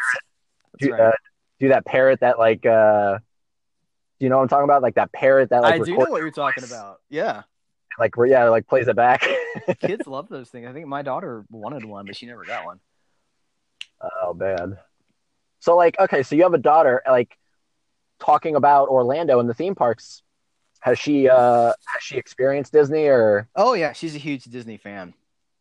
do, 0.79 0.91
right. 0.91 1.01
uh, 1.01 1.11
do 1.59 1.67
that 1.69 1.85
parrot 1.85 2.21
that 2.21 2.37
like 2.39 2.65
uh 2.65 3.17
do 3.17 4.25
you 4.25 4.29
know 4.29 4.37
what 4.37 4.43
i'm 4.43 4.47
talking 4.47 4.63
about 4.63 4.81
like 4.81 4.95
that 4.95 5.11
parrot 5.11 5.49
that 5.49 5.61
like 5.61 5.81
I 5.81 5.83
do 5.83 5.91
know 5.97 6.05
what 6.05 6.21
you're 6.21 6.31
talking 6.31 6.63
about. 6.63 7.01
Yeah, 7.09 7.43
like 7.99 8.13
yeah 8.27 8.47
like 8.49 8.67
plays 8.67 8.87
it 8.87 8.95
back 8.95 9.25
kids 9.81 10.07
love 10.07 10.29
those 10.29 10.49
things. 10.49 10.67
I 10.67 10.73
think 10.73 10.87
my 10.87 11.01
daughter 11.01 11.43
wanted 11.49 11.83
one, 11.85 12.05
but 12.05 12.15
she 12.15 12.25
never 12.27 12.43
got 12.45 12.65
one. 12.65 12.79
oh 14.01 14.33
bad 14.33 14.77
so 15.59 15.75
like 15.75 15.99
okay 15.99 16.23
so 16.23 16.35
you 16.35 16.43
have 16.43 16.53
a 16.53 16.59
daughter 16.59 17.01
like 17.09 17.37
talking 18.25 18.55
about 18.55 18.89
orlando 18.89 19.39
and 19.39 19.47
the 19.47 19.53
theme 19.53 19.75
parks 19.75 20.23
has 20.79 20.99
she 20.99 21.29
uh 21.29 21.73
has 21.85 22.01
she 22.01 22.17
experienced 22.17 22.71
disney 22.71 23.07
or 23.07 23.47
Oh 23.55 23.73
yeah, 23.73 23.93
she's 23.93 24.15
a 24.15 24.19
huge 24.19 24.43
Disney 24.45 24.77
fan. 24.77 25.13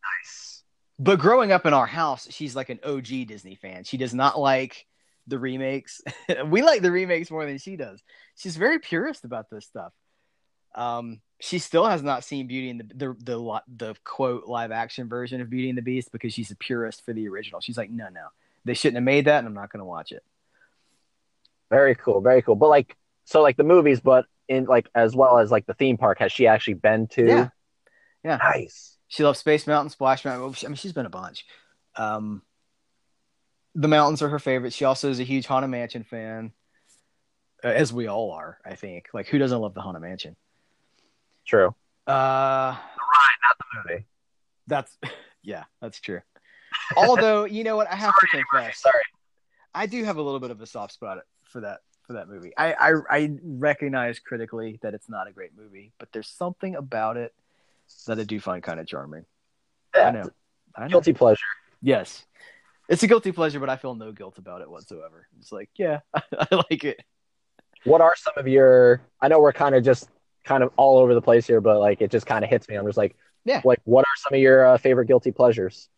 nice 0.03 0.63
But 0.99 1.19
growing 1.19 1.53
up 1.53 1.65
in 1.67 1.73
our 1.73 1.87
house, 1.87 2.29
she's 2.31 2.55
like 2.55 2.69
an 2.69 2.81
OG 2.85 3.27
Disney 3.27 3.55
fan. 3.55 3.85
She 3.85 3.97
does 3.97 4.13
not 4.13 4.39
like 4.39 4.87
the 5.27 5.39
remakes. 5.39 6.03
we 6.47 6.63
like 6.63 6.83
the 6.83 6.93
remakes 6.93 7.31
more 7.31 7.47
than 7.47 7.59
she 7.59 7.77
does. 7.77 8.03
She's 8.37 8.57
very 8.57 8.79
purist 8.79 9.25
about 9.25 9.49
this 9.51 9.65
stuff. 9.65 9.93
Um, 10.75 11.21
she 11.41 11.59
still 11.61 11.87
has 11.87 12.03
not 12.03 12.25
seen 12.25 12.47
Beauty 12.47 12.71
and 12.71 12.81
the 12.81 12.85
the 12.95 13.17
the, 13.19 13.39
the, 13.39 13.63
the 13.77 13.95
quote 14.05 14.47
live 14.47 14.73
action 14.73 15.09
version 15.09 15.41
of 15.41 15.49
Beauty 15.49 15.69
and 15.69 15.79
the 15.79 15.83
Beast 15.83 16.11
because 16.13 16.33
she's 16.33 16.51
a 16.51 16.57
purist 16.57 17.05
for 17.05 17.13
the 17.13 17.29
original. 17.29 17.61
She's 17.61 17.79
like, 17.79 17.91
no, 17.91 18.09
no, 18.09 18.27
they 18.65 18.75
shouldn't 18.75 18.97
have 18.97 19.05
made 19.05 19.27
that, 19.27 19.39
and 19.39 19.47
I'm 19.47 19.55
not 19.55 19.73
going 19.73 19.81
to 19.81 19.85
watch 19.87 20.13
it. 20.13 20.25
Very 21.71 21.95
cool, 21.95 22.21
very 22.21 22.43
cool. 22.43 22.55
But 22.57 22.69
like, 22.69 22.97
so 23.25 23.43
like 23.43 23.57
the 23.57 23.65
movies, 23.65 24.01
but 24.01 24.27
in 24.49 24.65
like 24.65 24.89
as 24.95 25.17
well 25.17 25.39
as 25.39 25.51
like 25.51 25.67
the 25.67 25.75
theme 25.75 25.97
park, 25.97 26.19
has 26.19 26.33
she 26.33 26.47
actually 26.47 26.75
been 26.75 27.07
to? 27.09 27.27
Yeah. 27.27 27.49
Yeah. 28.23 28.37
Nice. 28.37 28.97
She 29.09 29.23
loves 29.23 29.39
Space 29.39 29.67
Mountain, 29.67 29.91
Splash 29.91 30.25
Mountain. 30.25 30.55
I 30.65 30.69
mean, 30.69 30.77
she's 30.77 30.93
been 30.93 31.07
a 31.07 31.11
bunch. 31.11 31.45
Um, 31.97 32.43
the 33.75 33.89
mountains 33.89 34.23
are 34.23 34.29
her 34.29 34.39
favorite. 34.39 34.73
She 34.73 34.85
also 34.85 35.11
is 35.11 35.21
a 35.21 35.25
huge 35.25 35.47
Haunted 35.47 35.71
Mansion 35.71 36.05
fan, 36.05 36.53
uh, 37.63 37.69
as 37.69 37.93
we 37.93 38.07
all 38.07 38.33
are. 38.33 38.59
I 38.65 38.75
think. 38.75 39.07
Like, 39.13 39.27
who 39.29 39.39
doesn't 39.39 39.61
love 39.61 39.75
the 39.75 39.81
Haunted 39.83 40.03
Mansion? 40.03 40.37
True. 41.47 41.75
Uh, 42.07 42.77
Not 42.77 43.57
the 43.59 43.93
movie. 43.93 44.07
that's 44.67 44.97
yeah, 45.43 45.65
that's 45.81 46.01
true. 46.01 46.21
Although, 46.97 47.45
you 47.45 47.65
know 47.65 47.77
what, 47.77 47.91
I 47.91 47.97
have 47.97 48.15
to 48.19 48.27
confess, 48.31 48.81
Sorry. 48.81 49.03
I 49.75 49.87
do 49.87 50.05
have 50.05 50.17
a 50.17 50.23
little 50.23 50.41
bit 50.41 50.51
of 50.51 50.61
a 50.61 50.67
soft 50.67 50.93
spot 50.93 51.19
for 51.55 51.61
that 51.61 51.81
for 52.03 52.15
that 52.15 52.29
movie. 52.29 52.53
I, 52.59 52.75
I 52.75 52.93
I 53.09 53.31
recognize 53.43 54.19
critically 54.19 54.79
that 54.83 54.93
it's 54.93 55.09
not 55.09 55.29
a 55.29 55.33
great 55.33 55.57
movie, 55.57 55.93
but 55.99 56.11
there's 56.13 56.29
something 56.29 56.75
about 56.75 57.17
it 57.17 57.33
that 58.07 58.19
I 58.19 58.25
do 58.25 58.41
find 58.41 58.63
kind 58.63 58.81
of 58.81 58.87
charming. 58.87 59.25
Yeah. 59.95 60.09
I 60.09 60.11
know. 60.11 60.31
I 60.75 60.81
know. 60.83 60.89
Guilty 60.89 61.13
pleasure. 61.13 61.41
Yes. 61.81 62.25
It's 62.89 63.03
a 63.03 63.07
guilty 63.07 63.33
pleasure, 63.33 63.61
but 63.61 63.71
I 63.71 63.77
feel 63.77 63.95
no 63.95 64.13
guilt 64.13 64.37
about 64.37 64.61
it 64.61 64.69
whatsoever. 64.69 65.29
It's 65.39 65.53
like, 65.53 65.71
yeah, 65.77 66.01
I 66.15 66.47
like 66.71 66.85
it. 66.85 67.01
What 67.85 68.01
are 68.01 68.15
some 68.17 68.35
of 68.37 68.49
your? 68.49 69.01
I 69.23 69.29
know 69.29 69.39
we're 69.39 69.53
kind 69.53 69.75
of 69.75 69.85
just 69.85 70.11
kind 70.43 70.63
of 70.63 70.73
all 70.77 70.99
over 70.99 71.15
the 71.15 71.23
place 71.23 71.47
here, 71.47 71.61
but 71.61 71.79
like 71.79 72.03
it 72.03 72.11
just 72.11 72.27
kind 72.27 72.45
of 72.45 72.51
hits 72.51 72.69
me. 72.69 72.75
I'm 72.75 72.85
just 72.85 72.99
like, 72.99 73.17
Yeah. 73.45 73.63
Like, 73.65 73.81
what 73.85 74.03
are 74.03 74.17
some 74.17 74.35
of 74.35 74.41
your 74.41 74.67
uh, 74.67 74.79
favorite 74.79 75.07
guilty 75.07 75.31
pleasures? 75.31 75.89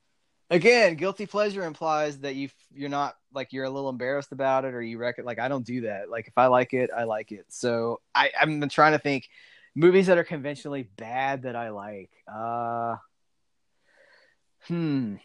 Again, 0.49 0.94
guilty 0.94 1.26
pleasure 1.26 1.64
implies 1.64 2.18
that 2.20 2.36
you 2.36 2.51
you're 2.72 2.88
not 2.88 3.16
like 3.34 3.53
you're 3.53 3.64
a 3.64 3.70
little 3.70 3.90
embarrassed 3.90 4.30
about 4.30 4.64
it 4.64 4.74
or 4.74 4.82
you 4.82 4.97
reckon 4.97 5.24
like 5.24 5.40
I 5.40 5.49
don't 5.49 5.66
do 5.66 5.82
that. 5.82 6.09
Like 6.09 6.28
if 6.28 6.38
I 6.38 6.47
like 6.47 6.72
it, 6.72 6.90
I 6.97 7.05
like 7.05 7.32
it. 7.32 7.47
So 7.49 8.01
I 8.14 8.30
I'm 8.40 8.68
trying 8.68 8.92
to 8.92 8.99
think 8.99 9.28
movies 9.74 10.07
that 10.07 10.18
are 10.18 10.24
conventionally 10.24 10.84
bad 10.97 11.42
that 11.42 11.57
I 11.57 11.70
like. 11.70 12.11
Uh 12.32 12.97
hmm. 14.68 15.16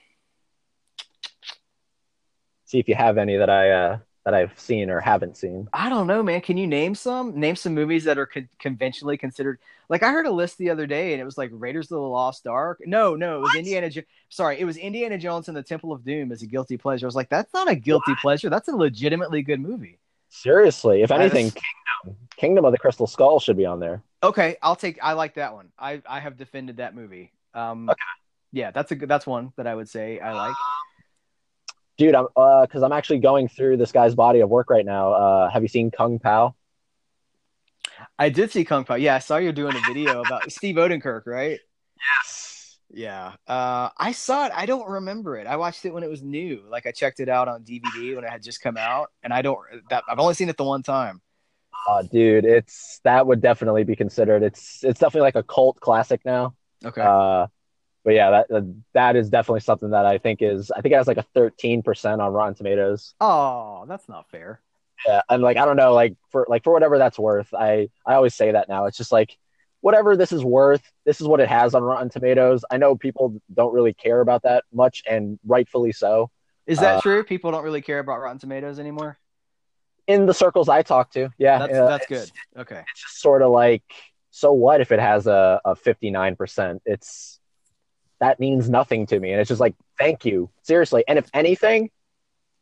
See 2.65 2.79
if 2.79 2.87
you 2.87 2.95
have 2.95 3.17
any 3.17 3.37
that 3.37 3.49
I 3.49 3.69
uh, 3.69 3.97
that 4.23 4.33
I've 4.33 4.57
seen 4.59 4.89
or 4.89 4.99
haven't 4.99 5.35
seen. 5.37 5.67
I 5.73 5.89
don't 5.89 6.05
know, 6.07 6.21
man. 6.21 6.41
Can 6.41 6.55
you 6.57 6.67
name 6.67 6.93
some? 6.95 7.39
Name 7.39 7.55
some 7.55 7.73
movies 7.73 8.03
that 8.03 8.17
are 8.19 8.25
con- 8.27 8.49
conventionally 8.59 9.17
considered. 9.17 9.59
Like 9.89 10.03
I 10.03 10.11
heard 10.11 10.25
a 10.27 10.31
list 10.31 10.57
the 10.57 10.69
other 10.69 10.85
day, 10.85 11.13
and 11.13 11.21
it 11.21 11.25
was 11.25 11.37
like 11.37 11.49
Raiders 11.53 11.85
of 11.85 11.95
the 11.95 12.01
Lost 12.01 12.45
Ark. 12.47 12.79
No, 12.85 13.15
no, 13.15 13.37
it 13.37 13.41
was 13.41 13.55
Indiana. 13.55 13.89
Jo- 13.89 14.01
Sorry, 14.29 14.59
it 14.59 14.65
was 14.65 14.77
Indiana 14.77 15.17
Jones 15.17 15.47
and 15.47 15.57
the 15.57 15.63
Temple 15.63 15.91
of 15.91 16.03
Doom 16.05 16.31
as 16.31 16.41
a 16.43 16.45
guilty 16.45 16.77
pleasure. 16.77 17.05
I 17.05 17.09
was 17.09 17.15
like, 17.15 17.29
that's 17.29 17.53
not 17.53 17.67
a 17.69 17.75
guilty 17.75 18.13
pleasure. 18.21 18.49
That's 18.49 18.67
a 18.67 18.75
legitimately 18.75 19.41
good 19.41 19.59
movie. 19.59 19.97
Seriously, 20.29 21.01
if 21.01 21.11
anything, 21.11 21.47
just- 21.47 21.55
Kingdom, 22.03 22.19
Kingdom 22.37 22.65
of 22.65 22.71
the 22.71 22.77
Crystal 22.77 23.07
Skull 23.07 23.39
should 23.39 23.57
be 23.57 23.65
on 23.65 23.79
there. 23.79 24.01
Okay, 24.23 24.55
I'll 24.61 24.75
take. 24.75 24.99
I 25.03 25.13
like 25.13 25.33
that 25.33 25.53
one. 25.53 25.71
I 25.79 26.01
I 26.07 26.19
have 26.19 26.37
defended 26.37 26.77
that 26.77 26.93
movie. 26.95 27.31
Um, 27.53 27.89
Okay. 27.89 27.99
Yeah, 28.53 28.71
that's 28.71 28.91
a 28.91 28.95
good. 28.95 29.09
That's 29.09 29.25
one 29.25 29.51
that 29.55 29.65
I 29.65 29.73
would 29.73 29.89
say 29.89 30.19
I 30.19 30.33
like. 30.33 30.55
Dude, 31.97 32.15
I'm 32.15 32.27
uh, 32.35 32.65
because 32.65 32.83
I'm 32.83 32.91
actually 32.91 33.19
going 33.19 33.47
through 33.47 33.77
this 33.77 33.91
guy's 33.91 34.15
body 34.15 34.39
of 34.39 34.49
work 34.49 34.69
right 34.69 34.85
now. 34.85 35.13
Uh, 35.13 35.49
have 35.49 35.61
you 35.61 35.67
seen 35.67 35.91
Kung 35.91 36.19
Pow? 36.19 36.55
I 38.17 38.29
did 38.29 38.51
see 38.51 38.63
Kung 38.63 38.83
Pow. 38.83 38.95
Yeah, 38.95 39.15
I 39.15 39.19
saw 39.19 39.37
you 39.37 39.51
doing 39.51 39.75
a 39.75 39.81
video 39.87 40.21
about 40.21 40.51
Steve 40.51 40.75
Oedekerk, 40.75 41.25
right? 41.25 41.59
Yes. 42.17 42.77
Yeah. 42.89 43.33
Uh, 43.47 43.89
I 43.97 44.11
saw 44.11 44.47
it. 44.47 44.51
I 44.55 44.65
don't 44.65 44.87
remember 44.87 45.37
it. 45.37 45.47
I 45.47 45.55
watched 45.55 45.85
it 45.85 45.93
when 45.93 46.03
it 46.03 46.09
was 46.09 46.21
new. 46.21 46.63
Like 46.69 46.85
I 46.85 46.91
checked 46.91 47.19
it 47.19 47.29
out 47.29 47.47
on 47.47 47.63
DVD 47.63 48.15
when 48.15 48.23
it 48.23 48.29
had 48.29 48.43
just 48.43 48.61
come 48.61 48.77
out, 48.77 49.11
and 49.23 49.33
I 49.33 49.41
don't. 49.41 49.59
That 49.89 50.03
I've 50.09 50.19
only 50.19 50.33
seen 50.33 50.49
it 50.49 50.57
the 50.57 50.63
one 50.63 50.83
time. 50.83 51.21
Uh, 51.87 52.03
dude, 52.03 52.45
it's 52.45 52.99
that 53.03 53.25
would 53.25 53.41
definitely 53.41 53.83
be 53.83 53.95
considered. 53.95 54.43
It's 54.43 54.83
it's 54.83 54.99
definitely 54.99 55.21
like 55.21 55.35
a 55.35 55.43
cult 55.43 55.79
classic 55.79 56.21
now. 56.25 56.55
Okay. 56.83 57.01
Uh, 57.01 57.47
but 58.03 58.13
yeah, 58.13 58.43
that 58.49 58.73
that- 58.93 59.15
is 59.15 59.29
definitely 59.29 59.59
something 59.61 59.91
that 59.91 60.05
I 60.05 60.17
think 60.17 60.41
is. 60.41 60.71
I 60.71 60.81
think 60.81 60.93
it 60.93 60.97
has 60.97 61.07
like 61.07 61.17
a 61.17 61.25
13 61.33 61.81
percent 61.83 62.21
on 62.21 62.33
Rotten 62.33 62.55
Tomatoes. 62.55 63.13
oh, 63.21 63.85
that's 63.87 64.07
not 64.09 64.29
fair. 64.29 64.61
Yeah, 65.07 65.21
and 65.29 65.41
like 65.41 65.57
I 65.57 65.65
don't 65.65 65.77
know, 65.77 65.93
like 65.93 66.15
for 66.29 66.45
like 66.49 66.63
for 66.63 66.71
whatever 66.73 66.97
that's 66.97 67.17
worth, 67.17 67.53
I 67.53 67.89
I 68.05 68.13
always 68.15 68.35
say 68.35 68.51
that 68.51 68.69
now. 68.69 68.85
It's 68.85 68.97
just 68.97 69.11
like 69.11 69.35
whatever 69.81 70.15
this 70.15 70.31
is 70.31 70.43
worth, 70.43 70.83
this 71.05 71.19
is 71.21 71.27
what 71.27 71.39
it 71.39 71.49
has 71.49 71.73
on 71.73 71.81
Rotten 71.81 72.09
Tomatoes. 72.09 72.63
I 72.69 72.77
know 72.77 72.95
people 72.95 73.41
don't 73.51 73.73
really 73.73 73.93
care 73.93 74.21
about 74.21 74.43
that 74.43 74.63
much, 74.71 75.01
and 75.09 75.39
rightfully 75.45 75.91
so. 75.91 76.29
Is 76.67 76.77
that 76.79 76.97
Uh, 76.97 77.01
true? 77.01 77.23
People 77.23 77.51
don't 77.51 77.63
really 77.63 77.81
care 77.81 77.97
about 77.97 78.19
Rotten 78.19 78.37
Tomatoes 78.37 78.77
anymore. 78.77 79.17
In 80.05 80.27
the 80.27 80.33
circles 80.35 80.69
I 80.69 80.83
talk 80.83 81.11
to, 81.13 81.29
yeah, 81.39 81.57
That's 81.59 81.73
uh, 81.73 81.87
that's 81.87 82.05
good. 82.05 82.29
Okay. 82.57 82.83
It's 82.91 83.01
just 83.01 83.21
sort 83.21 83.41
of 83.41 83.49
like, 83.51 83.83
so 84.29 84.53
what 84.53 84.81
if 84.81 84.91
it 84.91 84.99
has 84.99 85.25
a 85.25 85.59
a 85.65 85.75
59 85.75 86.35
percent? 86.35 86.83
It's 86.85 87.39
that 88.21 88.39
means 88.39 88.69
nothing 88.69 89.07
to 89.07 89.19
me, 89.19 89.31
and 89.31 89.41
it's 89.41 89.49
just 89.49 89.59
like, 89.59 89.75
thank 89.97 90.23
you, 90.25 90.49
seriously. 90.61 91.03
And 91.07 91.19
if 91.19 91.29
anything, 91.33 91.89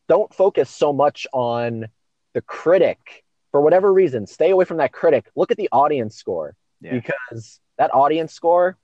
don't 0.08 0.34
focus 0.34 0.70
so 0.70 0.92
much 0.92 1.28
on 1.32 1.88
the 2.34 2.42
critic 2.42 3.24
for 3.52 3.62
whatever 3.62 3.94
reason. 3.94 4.26
Stay 4.26 4.50
away 4.50 4.66
from 4.66 4.78
that 4.78 4.92
critic. 4.92 5.30
Look 5.36 5.52
at 5.52 5.58
the 5.58 5.70
audience 5.72 6.16
score. 6.16 6.56
Yeah. 6.82 6.94
because 6.94 7.60
that 7.78 7.94
audience 7.94 8.34
score 8.34 8.78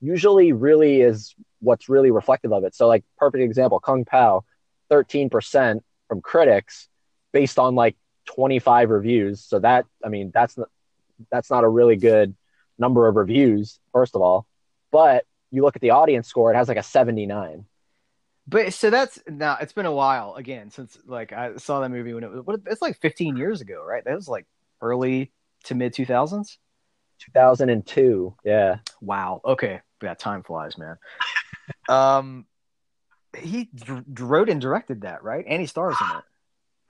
usually 0.00 0.52
really 0.52 1.02
is 1.02 1.34
what's 1.60 1.88
really 1.88 2.10
reflective 2.10 2.52
of 2.52 2.64
it. 2.64 2.74
So, 2.74 2.86
like, 2.86 3.04
perfect 3.18 3.42
example 3.42 3.80
Kung 3.80 4.04
Pow, 4.04 4.44
13% 4.90 5.80
from 6.08 6.20
critics 6.22 6.88
based 7.32 7.58
on 7.58 7.74
like 7.74 7.96
25 8.24 8.90
reviews. 8.90 9.44
So, 9.44 9.58
that, 9.58 9.84
I 10.02 10.08
mean, 10.08 10.30
that's 10.32 10.56
not, 10.56 10.68
that's 11.30 11.50
not 11.50 11.64
a 11.64 11.68
really 11.68 11.96
good 11.96 12.34
number 12.78 13.08
of 13.08 13.16
reviews, 13.16 13.78
first 13.92 14.14
of 14.14 14.22
all. 14.22 14.46
But 14.90 15.24
you 15.50 15.62
look 15.62 15.76
at 15.76 15.82
the 15.82 15.90
audience 15.90 16.28
score, 16.28 16.52
it 16.52 16.56
has 16.56 16.68
like 16.68 16.76
a 16.76 16.82
79. 16.82 17.64
But 18.46 18.72
so 18.72 18.88
that's 18.88 19.18
now 19.28 19.58
it's 19.60 19.74
been 19.74 19.86
a 19.86 19.92
while 19.92 20.34
again 20.36 20.70
since 20.70 20.96
like 21.06 21.32
I 21.32 21.56
saw 21.56 21.80
that 21.80 21.90
movie 21.90 22.14
when 22.14 22.24
it 22.24 22.30
was 22.30 22.46
what 22.46 22.60
it's 22.66 22.80
like 22.80 22.98
15 23.00 23.36
years 23.36 23.60
ago, 23.60 23.84
right? 23.84 24.02
That 24.04 24.14
was 24.14 24.26
like 24.28 24.46
early 24.80 25.32
to 25.64 25.74
mid 25.74 25.92
2000s. 25.92 26.56
2002. 27.18 28.34
Yeah. 28.44 28.76
Wow. 29.00 29.40
Okay. 29.44 29.80
Yeah, 30.02 30.14
time 30.14 30.42
flies, 30.42 30.78
man. 30.78 30.96
um, 31.88 32.46
he 33.36 33.64
d- 33.74 34.02
wrote 34.20 34.48
and 34.48 34.60
directed 34.60 35.02
that, 35.02 35.22
right? 35.22 35.44
And 35.46 35.60
he 35.60 35.66
stars 35.66 35.96
in 36.00 36.18
it. 36.18 36.24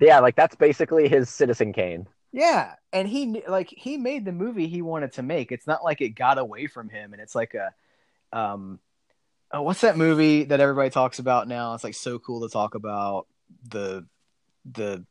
Yeah. 0.00 0.20
Like, 0.20 0.36
that's 0.36 0.54
basically 0.54 1.08
his 1.08 1.28
Citizen 1.28 1.72
Kane. 1.72 2.06
Yeah, 2.30 2.74
and 2.92 3.08
he 3.08 3.42
like 3.48 3.68
he 3.70 3.96
made 3.96 4.24
the 4.24 4.32
movie 4.32 4.68
he 4.68 4.82
wanted 4.82 5.12
to 5.14 5.22
make. 5.22 5.50
It's 5.50 5.66
not 5.66 5.82
like 5.82 6.00
it 6.00 6.10
got 6.10 6.38
away 6.38 6.66
from 6.66 6.88
him, 6.90 7.12
and 7.12 7.22
it's 7.22 7.34
like 7.34 7.54
a, 7.54 7.70
um, 8.32 8.80
oh, 9.52 9.62
what's 9.62 9.80
that 9.82 9.96
movie 9.96 10.44
that 10.44 10.60
everybody 10.60 10.90
talks 10.90 11.18
about 11.18 11.48
now? 11.48 11.74
It's 11.74 11.84
like 11.84 11.94
so 11.94 12.18
cool 12.18 12.46
to 12.46 12.52
talk 12.52 12.74
about 12.74 13.26
the, 13.68 14.06
the, 14.70 15.04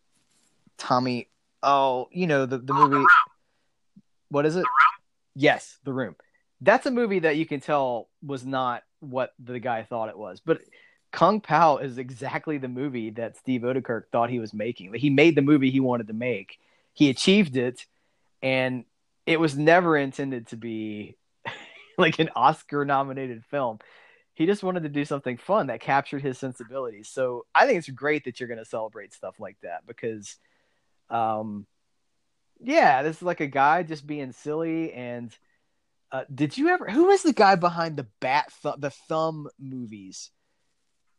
Tommy. 0.78 1.30
Oh, 1.64 2.08
you 2.12 2.28
know 2.28 2.46
the 2.46 2.60
the 2.60 2.74
movie. 2.74 3.04
What 4.30 4.46
is 4.46 4.56
it? 4.56 4.66
Yes, 5.36 5.78
The 5.84 5.94
Room. 5.94 6.16
That's 6.62 6.86
a 6.86 6.92
movie 6.92 7.20
that 7.20 7.36
you 7.36 7.46
can 7.46 7.60
tell 7.60 8.10
was 8.24 8.46
not 8.46 8.84
what 9.00 9.34
the 9.44 9.60
guy 9.60 9.84
thought 9.84 10.10
it 10.10 10.18
was, 10.18 10.42
but 10.44 10.60
Kung 11.12 11.42
Pow 11.42 11.78
is 11.78 11.98
exactly 11.98 12.58
the 12.58 12.68
movie 12.68 13.12
that 13.12 13.38
Steve 13.38 13.62
Oedekerk 13.62 14.04
thought 14.12 14.30
he 14.30 14.40
was 14.40 14.54
making. 14.54 14.94
He 14.94 15.10
made 15.10 15.36
the 15.36 15.42
movie 15.42 15.72
he 15.72 15.80
wanted 15.80 16.08
to 16.08 16.14
make. 16.14 16.60
He 16.94 17.10
achieved 17.10 17.56
it, 17.56 17.86
and 18.42 18.86
it 19.26 19.40
was 19.40 19.58
never 19.58 19.98
intended 19.98 20.48
to 20.48 20.58
be 20.58 21.16
like 22.00 22.20
an 22.20 22.30
Oscar-nominated 22.36 23.44
film. 23.46 23.80
He 24.34 24.46
just 24.46 24.64
wanted 24.64 24.84
to 24.84 24.90
do 24.90 25.04
something 25.04 25.38
fun 25.38 25.68
that 25.68 25.80
captured 25.80 26.22
his 26.22 26.38
sensibilities. 26.38 27.10
So 27.10 27.46
I 27.56 27.66
think 27.66 27.80
it's 27.80 27.90
great 27.90 28.26
that 28.26 28.40
you're 28.40 28.48
going 28.48 28.60
to 28.60 28.66
celebrate 28.66 29.14
stuff 29.14 29.40
like 29.40 29.58
that 29.64 29.88
because, 29.88 30.36
um, 31.10 31.66
yeah, 32.60 33.02
this 33.02 33.18
is 33.18 33.24
like 33.24 33.40
a 33.40 33.48
guy 33.48 33.82
just 33.82 34.06
being 34.06 34.32
silly. 34.32 34.94
And 34.94 35.36
uh, 36.12 36.26
did 36.34 36.56
you 36.56 36.70
ever? 36.70 36.88
Who 36.90 37.06
was 37.06 37.24
the 37.24 37.34
guy 37.34 37.56
behind 37.56 37.98
the 37.98 38.08
bat, 38.20 38.52
th- 38.62 38.76
the 38.78 38.92
thumb 38.92 39.50
movies? 39.60 40.30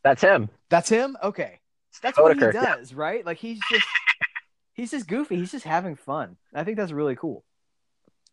That's 0.04 0.22
him. 0.22 0.48
That's 0.70 0.88
him. 0.88 1.16
Okay, 1.22 1.58
that's 2.02 2.18
what 2.18 2.34
he 2.36 2.40
Oedekerk, 2.40 2.54
yeah. 2.54 2.76
does, 2.76 2.94
right? 2.94 3.26
Like 3.26 3.38
he's 3.38 3.60
just 3.70 3.86
he's 4.74 4.90
just 4.92 5.08
goofy. 5.08 5.36
He's 5.36 5.52
just 5.52 5.64
having 5.64 5.96
fun. 5.96 6.36
I 6.54 6.64
think 6.64 6.76
that's 6.76 6.92
really 6.92 7.16
cool. 7.16 7.44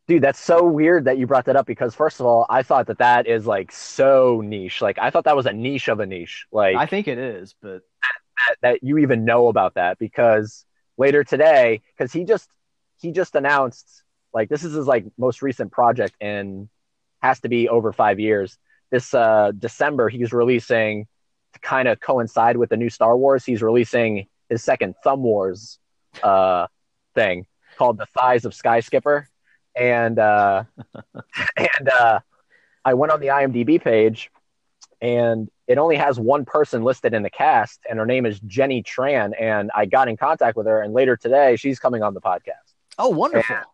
Dude, 0.08 0.22
that's 0.22 0.39
so 0.39 0.64
weird 0.64 1.06
that 1.06 1.18
you 1.18 1.26
brought 1.26 1.45
that 1.45 1.56
up 1.56 1.66
because 1.66 1.95
first 1.95 2.20
of 2.20 2.28
all, 2.28 2.45
I 2.47 2.62
thought 2.62 2.88
that 2.88 2.99
that 2.99 3.26
is 3.28 3.47
like 3.47 3.72
so 3.72 4.41
niche. 4.43 4.82
Like 4.82 4.99
I 4.99 5.10
thought 5.10 5.24
that 5.24 5.36
was 5.36 5.47
a 5.47 5.53
niche 5.53 5.88
of 5.88 5.99
a 5.99 6.06
niche. 6.06 6.45
Like 6.51 6.76
I 6.76 6.86
think 6.86 7.08
it 7.08 7.18
is, 7.18 7.56
but 7.60 7.82
that, 8.01 8.58
that 8.62 8.84
you 8.84 8.99
even 8.99 9.26
know 9.26 9.47
about 9.47 9.76
that 9.76 9.97
because 9.97 10.66
later 10.97 11.24
today, 11.24 11.82
because 11.97 12.14
he 12.14 12.24
just 12.24 12.49
he 13.01 13.12
just 13.12 13.36
announced 13.36 14.03
like 14.34 14.49
this 14.49 14.64
is 14.64 14.74
his 14.74 14.86
like 14.86 15.06
most 15.18 15.41
recent 15.41 15.72
project 15.72 16.16
and 16.22 16.70
has 17.22 17.39
to 17.39 17.49
be 17.49 17.68
over 17.70 17.91
five 17.91 18.20
years. 18.20 18.58
This 18.91 19.14
uh, 19.14 19.51
December, 19.58 20.10
he's 20.10 20.32
releasing 20.32 21.08
to 21.53 21.60
kind 21.60 21.88
of 21.88 21.99
coincide 21.99 22.58
with 22.58 22.70
the 22.70 22.78
new 22.78 22.89
Star 22.89 23.18
Wars. 23.18 23.43
He's 23.43 23.64
releasing 23.64 24.28
his 24.49 24.64
second 24.64 24.93
Thumb 25.03 25.24
Wars 25.24 25.80
uh, 26.22 26.68
thing 27.16 27.47
called 27.78 27.97
The 27.97 28.06
Rise 28.16 28.45
of 28.45 28.53
Sky 28.53 28.80
Skipper, 28.82 29.28
and 29.76 30.19
uh, 30.19 30.63
and 31.57 31.89
uh, 31.89 32.19
I 32.84 32.93
went 32.93 33.11
on 33.11 33.19
the 33.19 33.28
IMDb 33.28 33.82
page, 33.82 34.32
and 35.01 35.49
it 35.67 35.78
only 35.78 35.95
has 35.97 36.19
one 36.19 36.45
person 36.45 36.84
listed 36.84 37.13
in 37.13 37.23
the 37.23 37.30
cast, 37.30 37.80
and 37.89 37.99
her 37.99 38.05
name 38.05 38.26
is 38.26 38.39
Jenny 38.41 38.84
Tran. 38.84 39.34
And 39.39 39.71
I 39.76 39.86
got 39.86 40.07
in 40.07 40.17
contact 40.17 40.55
with 40.57 40.67
her, 40.67 40.82
and 40.82 40.93
later 40.93 41.17
today, 41.17 41.55
she's 41.55 41.80
coming 41.80 42.03
on 42.03 42.13
the 42.13 42.21
podcast. 42.21 42.73
Oh, 42.97 43.09
wonderful! 43.09 43.55
And, 43.55 43.65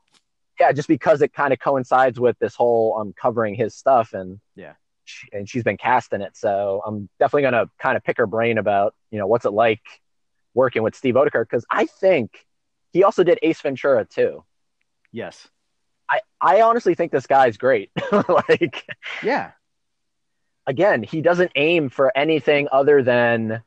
yeah, 0.59 0.71
just 0.71 0.87
because 0.87 1.21
it 1.21 1.33
kind 1.33 1.53
of 1.53 1.59
coincides 1.59 2.19
with 2.19 2.37
this 2.39 2.55
whole 2.55 2.97
um 2.99 3.13
covering 3.19 3.55
his 3.55 3.75
stuff, 3.75 4.13
and 4.13 4.39
Yeah. 4.55 4.73
she, 5.05 5.27
and 5.33 5.49
she's 5.49 5.63
been 5.63 5.77
cast 5.77 6.13
in 6.13 6.21
it, 6.21 6.35
so 6.37 6.81
I'm 6.85 7.09
definitely 7.19 7.43
gonna 7.43 7.69
kind 7.79 7.97
of 7.97 8.03
pick 8.03 8.17
her 8.17 8.27
brain 8.27 8.57
about 8.57 8.93
you 9.11 9.19
know 9.19 9.27
what's 9.27 9.45
it 9.45 9.51
like 9.51 9.81
working 10.53 10.83
with 10.83 10.95
Steve 10.95 11.15
Oedekerk 11.15 11.45
because 11.49 11.65
I 11.71 11.85
think 11.85 12.45
he 12.91 13.03
also 13.03 13.23
did 13.23 13.39
Ace 13.41 13.61
Ventura 13.61 14.05
too. 14.05 14.43
Yes. 15.13 15.47
I, 16.11 16.19
I 16.41 16.61
honestly 16.61 16.93
think 16.95 17.11
this 17.11 17.25
guy's 17.27 17.57
great. 17.57 17.89
like 18.11 18.85
Yeah. 19.23 19.51
again, 20.67 21.03
he 21.03 21.21
doesn't 21.21 21.51
aim 21.55 21.89
for 21.89 22.15
anything 22.17 22.67
other 22.71 23.01
than 23.01 23.63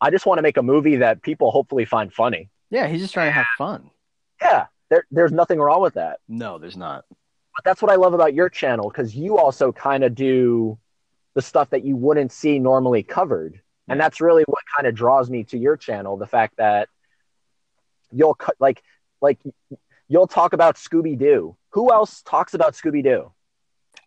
I 0.00 0.10
just 0.10 0.24
want 0.26 0.38
to 0.38 0.42
make 0.42 0.56
a 0.56 0.62
movie 0.62 0.96
that 0.96 1.22
people 1.22 1.50
hopefully 1.50 1.84
find 1.84 2.12
funny. 2.12 2.48
Yeah. 2.70 2.86
He's 2.86 3.00
just 3.00 3.12
trying 3.14 3.28
to 3.28 3.32
have 3.32 3.46
fun. 3.58 3.90
Yeah, 4.40 4.66
there, 4.88 5.04
there's 5.10 5.32
nothing 5.32 5.58
wrong 5.60 5.82
with 5.82 5.94
that. 5.94 6.20
No, 6.28 6.56
there's 6.58 6.76
not. 6.76 7.04
But 7.10 7.64
that's 7.64 7.82
what 7.82 7.90
I 7.90 7.96
love 7.96 8.14
about 8.14 8.32
your 8.32 8.48
channel 8.48 8.88
because 8.88 9.14
you 9.14 9.36
also 9.36 9.72
kind 9.72 10.04
of 10.04 10.14
do 10.14 10.78
the 11.34 11.42
stuff 11.42 11.68
that 11.70 11.84
you 11.84 11.96
wouldn't 11.96 12.32
see 12.32 12.58
normally 12.58 13.02
covered. 13.02 13.60
And 13.88 13.98
that's 14.00 14.20
really 14.20 14.44
what 14.46 14.62
kind 14.74 14.86
of 14.86 14.94
draws 14.94 15.28
me 15.28 15.42
to 15.44 15.58
your 15.58 15.76
channel 15.76 16.16
the 16.16 16.26
fact 16.26 16.56
that 16.58 16.88
you'll 18.12 18.34
cut 18.34 18.54
like 18.60 18.82
like 19.20 19.38
you'll 20.08 20.28
talk 20.28 20.52
about 20.52 20.76
Scooby 20.76 21.18
Doo. 21.18 21.56
Who 21.70 21.92
else 21.92 22.22
talks 22.22 22.54
about 22.54 22.74
Scooby 22.74 23.02
Doo? 23.02 23.32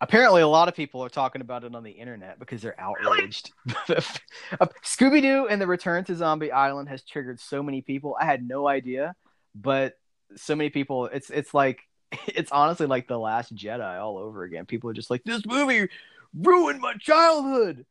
Apparently, 0.00 0.42
a 0.42 0.48
lot 0.48 0.68
of 0.68 0.74
people 0.74 1.02
are 1.02 1.08
talking 1.08 1.40
about 1.40 1.64
it 1.64 1.74
on 1.74 1.82
the 1.82 1.90
internet 1.90 2.38
because 2.38 2.60
they're 2.60 2.78
outraged. 2.78 3.52
Scooby 3.68 5.22
Doo 5.22 5.46
and 5.48 5.60
the 5.60 5.66
Return 5.66 6.04
to 6.04 6.14
Zombie 6.14 6.52
Island 6.52 6.88
has 6.88 7.02
triggered 7.04 7.40
so 7.40 7.62
many 7.62 7.80
people. 7.80 8.16
I 8.20 8.24
had 8.24 8.46
no 8.46 8.68
idea, 8.68 9.14
but 9.54 9.94
so 10.36 10.56
many 10.56 10.70
people. 10.70 11.06
It's 11.06 11.30
it's 11.30 11.54
like 11.54 11.80
it's 12.26 12.52
honestly 12.52 12.86
like 12.86 13.08
the 13.08 13.18
Last 13.18 13.54
Jedi 13.54 14.00
all 14.00 14.18
over 14.18 14.42
again. 14.42 14.66
People 14.66 14.90
are 14.90 14.94
just 14.94 15.10
like, 15.10 15.22
this 15.24 15.46
movie 15.46 15.88
ruined 16.36 16.80
my 16.80 16.94
childhood. 16.94 17.86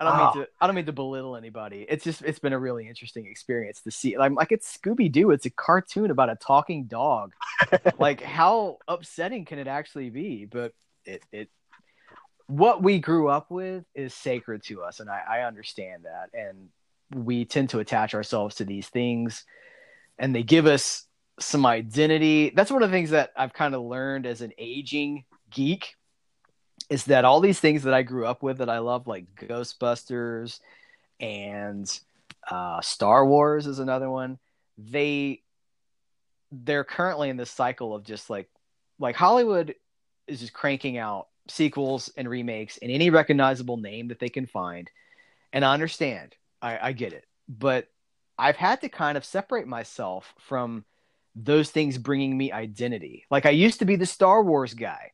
I 0.00 0.04
don't 0.04 0.16
Wow. 0.16 0.32
mean 0.34 0.44
to. 0.44 0.50
I 0.60 0.66
don't 0.66 0.76
mean 0.76 0.86
to 0.86 0.92
belittle 0.92 1.36
anybody. 1.36 1.84
It's 1.88 2.04
just 2.04 2.22
it's 2.22 2.38
been 2.38 2.52
a 2.52 2.58
really 2.58 2.86
interesting 2.86 3.26
experience 3.26 3.80
to 3.82 3.90
see. 3.90 4.16
Like, 4.16 4.32
like 4.32 4.52
it's 4.52 4.76
Scooby 4.76 5.10
Doo. 5.10 5.30
It's 5.32 5.46
a 5.46 5.50
cartoon 5.50 6.10
about 6.10 6.30
a 6.30 6.36
talking 6.36 6.84
dog. 6.84 7.32
like, 7.98 8.22
how 8.22 8.78
upsetting 8.86 9.44
can 9.44 9.58
it 9.58 9.66
actually 9.66 10.10
be? 10.10 10.44
But 10.44 10.72
it 11.04 11.22
it 11.32 11.50
what 12.46 12.82
we 12.82 12.98
grew 12.98 13.28
up 13.28 13.50
with 13.50 13.84
is 13.94 14.14
sacred 14.14 14.62
to 14.64 14.82
us, 14.82 15.00
and 15.00 15.10
I, 15.10 15.22
I 15.28 15.40
understand 15.42 16.04
that. 16.04 16.30
And 16.32 16.68
we 17.24 17.44
tend 17.44 17.70
to 17.70 17.80
attach 17.80 18.14
ourselves 18.14 18.56
to 18.56 18.64
these 18.64 18.88
things, 18.88 19.44
and 20.18 20.34
they 20.34 20.44
give 20.44 20.66
us 20.66 21.06
some 21.40 21.66
identity. 21.66 22.50
That's 22.50 22.70
one 22.70 22.82
of 22.82 22.90
the 22.90 22.96
things 22.96 23.10
that 23.10 23.30
I've 23.36 23.52
kind 23.52 23.74
of 23.74 23.82
learned 23.82 24.26
as 24.26 24.42
an 24.42 24.52
aging 24.58 25.24
geek 25.50 25.94
is 26.88 27.04
that 27.04 27.24
all 27.24 27.40
these 27.40 27.60
things 27.60 27.82
that 27.82 27.94
I 27.94 28.02
grew 28.02 28.26
up 28.26 28.42
with 28.42 28.58
that 28.58 28.70
I 28.70 28.78
love, 28.78 29.06
like 29.06 29.26
Ghostbusters 29.36 30.60
and 31.20 32.00
uh, 32.50 32.80
Star 32.80 33.26
Wars, 33.26 33.66
is 33.66 33.78
another 33.78 34.10
one. 34.10 34.38
They 34.78 35.42
they're 36.50 36.84
currently 36.84 37.28
in 37.28 37.36
this 37.36 37.50
cycle 37.50 37.94
of 37.94 38.04
just 38.04 38.30
like 38.30 38.48
like 38.98 39.16
Hollywood 39.16 39.74
is 40.26 40.40
just 40.40 40.52
cranking 40.52 40.96
out 40.98 41.28
sequels 41.48 42.10
and 42.16 42.28
remakes 42.28 42.76
in 42.78 42.90
any 42.90 43.10
recognizable 43.10 43.76
name 43.76 44.08
that 44.08 44.18
they 44.18 44.28
can 44.28 44.46
find. 44.46 44.90
And 45.52 45.64
I 45.64 45.72
understand, 45.72 46.34
I, 46.60 46.78
I 46.88 46.92
get 46.92 47.12
it, 47.12 47.24
but 47.48 47.88
I've 48.38 48.56
had 48.56 48.80
to 48.82 48.88
kind 48.88 49.16
of 49.16 49.24
separate 49.24 49.66
myself 49.66 50.34
from 50.38 50.84
those 51.34 51.70
things 51.70 51.98
bringing 51.98 52.36
me 52.36 52.52
identity. 52.52 53.24
Like 53.30 53.46
I 53.46 53.50
used 53.50 53.78
to 53.78 53.84
be 53.84 53.96
the 53.96 54.06
Star 54.06 54.42
Wars 54.42 54.74
guy 54.74 55.12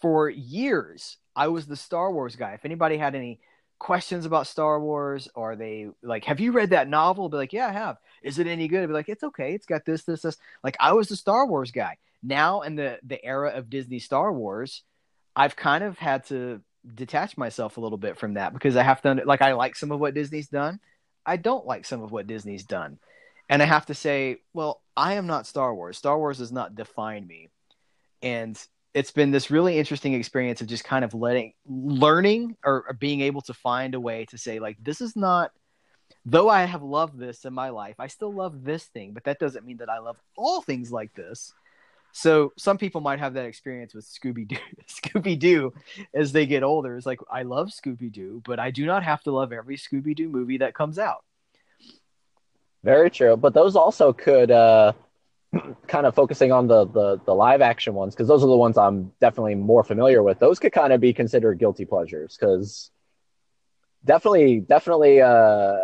for 0.00 0.28
years. 0.28 1.16
I 1.36 1.48
was 1.48 1.66
the 1.66 1.76
Star 1.76 2.12
Wars 2.12 2.36
guy. 2.36 2.52
If 2.52 2.64
anybody 2.64 2.96
had 2.96 3.14
any 3.14 3.40
questions 3.78 4.26
about 4.26 4.46
Star 4.46 4.80
Wars 4.80 5.28
or 5.34 5.56
they 5.56 5.88
like, 6.02 6.24
have 6.24 6.40
you 6.40 6.52
read 6.52 6.70
that 6.70 6.88
novel? 6.88 7.24
I'll 7.24 7.30
be 7.30 7.36
like, 7.36 7.52
yeah, 7.52 7.68
I 7.68 7.72
have. 7.72 7.96
Is 8.22 8.38
it 8.38 8.46
any 8.46 8.68
good? 8.68 8.82
I'd 8.82 8.86
be 8.86 8.92
like, 8.92 9.08
it's 9.08 9.24
okay. 9.24 9.54
It's 9.54 9.66
got 9.66 9.84
this, 9.84 10.04
this, 10.04 10.22
this. 10.22 10.36
Like 10.62 10.76
I 10.78 10.92
was 10.92 11.08
the 11.08 11.16
Star 11.16 11.46
Wars 11.46 11.70
guy. 11.70 11.96
Now 12.22 12.60
in 12.60 12.76
the 12.76 12.98
the 13.02 13.24
era 13.24 13.50
of 13.50 13.70
Disney 13.70 13.98
Star 13.98 14.32
Wars, 14.32 14.82
I've 15.34 15.56
kind 15.56 15.82
of 15.82 15.98
had 15.98 16.26
to 16.26 16.60
detach 16.94 17.36
myself 17.36 17.76
a 17.76 17.80
little 17.80 17.98
bit 17.98 18.18
from 18.18 18.34
that 18.34 18.52
because 18.52 18.76
I 18.76 18.82
have 18.82 19.00
to 19.02 19.22
like 19.24 19.42
I 19.42 19.52
like 19.54 19.76
some 19.76 19.92
of 19.92 20.00
what 20.00 20.14
Disney's 20.14 20.48
done. 20.48 20.80
I 21.24 21.36
don't 21.36 21.66
like 21.66 21.84
some 21.86 22.02
of 22.02 22.12
what 22.12 22.26
Disney's 22.26 22.64
done. 22.64 22.98
And 23.48 23.62
I 23.62 23.66
have 23.66 23.86
to 23.86 23.94
say, 23.94 24.38
well, 24.54 24.80
I 24.96 25.14
am 25.14 25.26
not 25.26 25.46
Star 25.46 25.74
Wars. 25.74 25.98
Star 25.98 26.16
Wars 26.18 26.38
does 26.38 26.52
not 26.52 26.74
define 26.74 27.26
me. 27.26 27.48
And 28.22 28.56
it's 28.92 29.10
been 29.10 29.30
this 29.30 29.50
really 29.50 29.78
interesting 29.78 30.14
experience 30.14 30.60
of 30.60 30.66
just 30.66 30.84
kind 30.84 31.04
of 31.04 31.14
letting 31.14 31.52
learning 31.66 32.56
or, 32.64 32.84
or 32.88 32.94
being 32.94 33.20
able 33.20 33.40
to 33.42 33.54
find 33.54 33.94
a 33.94 34.00
way 34.00 34.24
to 34.26 34.38
say 34.38 34.58
like 34.58 34.76
this 34.82 35.00
is 35.00 35.14
not 35.14 35.52
though 36.24 36.48
I 36.48 36.64
have 36.64 36.82
loved 36.82 37.18
this 37.18 37.44
in 37.44 37.54
my 37.54 37.70
life, 37.70 37.96
I 37.98 38.08
still 38.08 38.32
love 38.32 38.64
this 38.64 38.84
thing, 38.84 39.12
but 39.12 39.24
that 39.24 39.38
doesn't 39.38 39.64
mean 39.64 39.78
that 39.78 39.88
I 39.88 39.98
love 39.98 40.18
all 40.36 40.60
things 40.60 40.92
like 40.92 41.14
this. 41.14 41.52
So 42.12 42.52
some 42.58 42.76
people 42.76 43.00
might 43.00 43.20
have 43.20 43.34
that 43.34 43.46
experience 43.46 43.94
with 43.94 44.04
Scooby 44.04 44.46
Doo. 44.46 44.56
Scooby 44.88 45.38
Doo, 45.38 45.72
as 46.12 46.32
they 46.32 46.44
get 46.44 46.62
older, 46.62 46.96
is 46.96 47.06
like 47.06 47.20
I 47.30 47.42
love 47.42 47.68
Scooby 47.68 48.10
Doo, 48.10 48.42
but 48.44 48.58
I 48.58 48.70
do 48.70 48.84
not 48.84 49.04
have 49.04 49.22
to 49.22 49.30
love 49.30 49.52
every 49.52 49.76
Scooby 49.76 50.14
Doo 50.14 50.28
movie 50.28 50.58
that 50.58 50.74
comes 50.74 50.98
out. 50.98 51.24
Very 52.82 53.10
true. 53.10 53.36
But 53.36 53.54
those 53.54 53.76
also 53.76 54.12
could 54.12 54.50
uh, 54.50 54.92
kind 55.86 56.06
of 56.06 56.14
focusing 56.14 56.52
on 56.52 56.66
the 56.66 56.86
the, 56.86 57.20
the 57.26 57.34
live 57.34 57.60
action 57.60 57.94
ones 57.94 58.14
because 58.14 58.28
those 58.28 58.42
are 58.42 58.48
the 58.48 58.56
ones 58.56 58.78
I'm 58.78 59.12
definitely 59.20 59.56
more 59.56 59.82
familiar 59.82 60.22
with. 60.22 60.38
Those 60.38 60.58
could 60.58 60.72
kind 60.72 60.92
of 60.92 61.00
be 61.00 61.12
considered 61.12 61.58
guilty 61.58 61.84
pleasures 61.84 62.36
because 62.38 62.90
definitely 64.04 64.60
definitely 64.60 65.20
uh, 65.20 65.76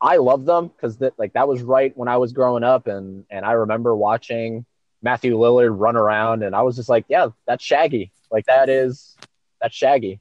I 0.00 0.16
love 0.16 0.44
them 0.44 0.68
because 0.68 0.98
that 0.98 1.18
like 1.18 1.34
that 1.34 1.46
was 1.46 1.62
right 1.62 1.96
when 1.96 2.08
I 2.08 2.16
was 2.16 2.32
growing 2.32 2.64
up 2.64 2.86
and 2.86 3.24
and 3.30 3.44
I 3.44 3.52
remember 3.52 3.94
watching 3.94 4.66
Matthew 5.02 5.36
Lillard 5.36 5.78
run 5.78 5.96
around 5.96 6.42
and 6.42 6.54
I 6.54 6.62
was 6.62 6.76
just 6.76 6.88
like, 6.88 7.04
yeah, 7.08 7.28
that's 7.46 7.64
Shaggy. 7.64 8.12
Like 8.30 8.46
that 8.46 8.68
is 8.68 9.16
that's 9.60 9.74
Shaggy. 9.74 10.20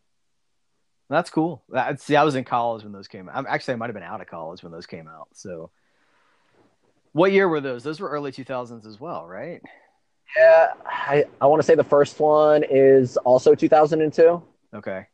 That's 1.09 1.29
cool. 1.29 1.61
That, 1.69 1.99
see, 1.99 2.15
I 2.15 2.23
was 2.23 2.35
in 2.35 2.45
college 2.45 2.83
when 2.83 2.93
those 2.93 3.09
came 3.09 3.27
out. 3.27 3.45
Actually, 3.45 3.73
I 3.73 3.77
might 3.77 3.87
have 3.87 3.95
been 3.95 4.03
out 4.03 4.21
of 4.21 4.27
college 4.27 4.63
when 4.63 4.71
those 4.71 4.85
came 4.85 5.09
out. 5.09 5.27
So, 5.33 5.69
what 7.13 7.31
year 7.31 7.47
were 7.47 7.61
those? 7.61 7.83
Those 7.83 7.99
were 7.99 8.09
early 8.09 8.31
2000s 8.31 8.85
as 8.85 8.99
well, 8.99 9.25
right? 9.27 9.61
Yeah, 10.37 10.67
I, 10.85 11.25
I 11.41 11.45
want 11.47 11.61
to 11.61 11.65
say 11.65 11.75
the 11.75 11.83
first 11.83 12.19
one 12.19 12.63
is 12.69 13.17
also 13.17 13.53
2002. 13.53 14.41
Okay. 14.73 15.05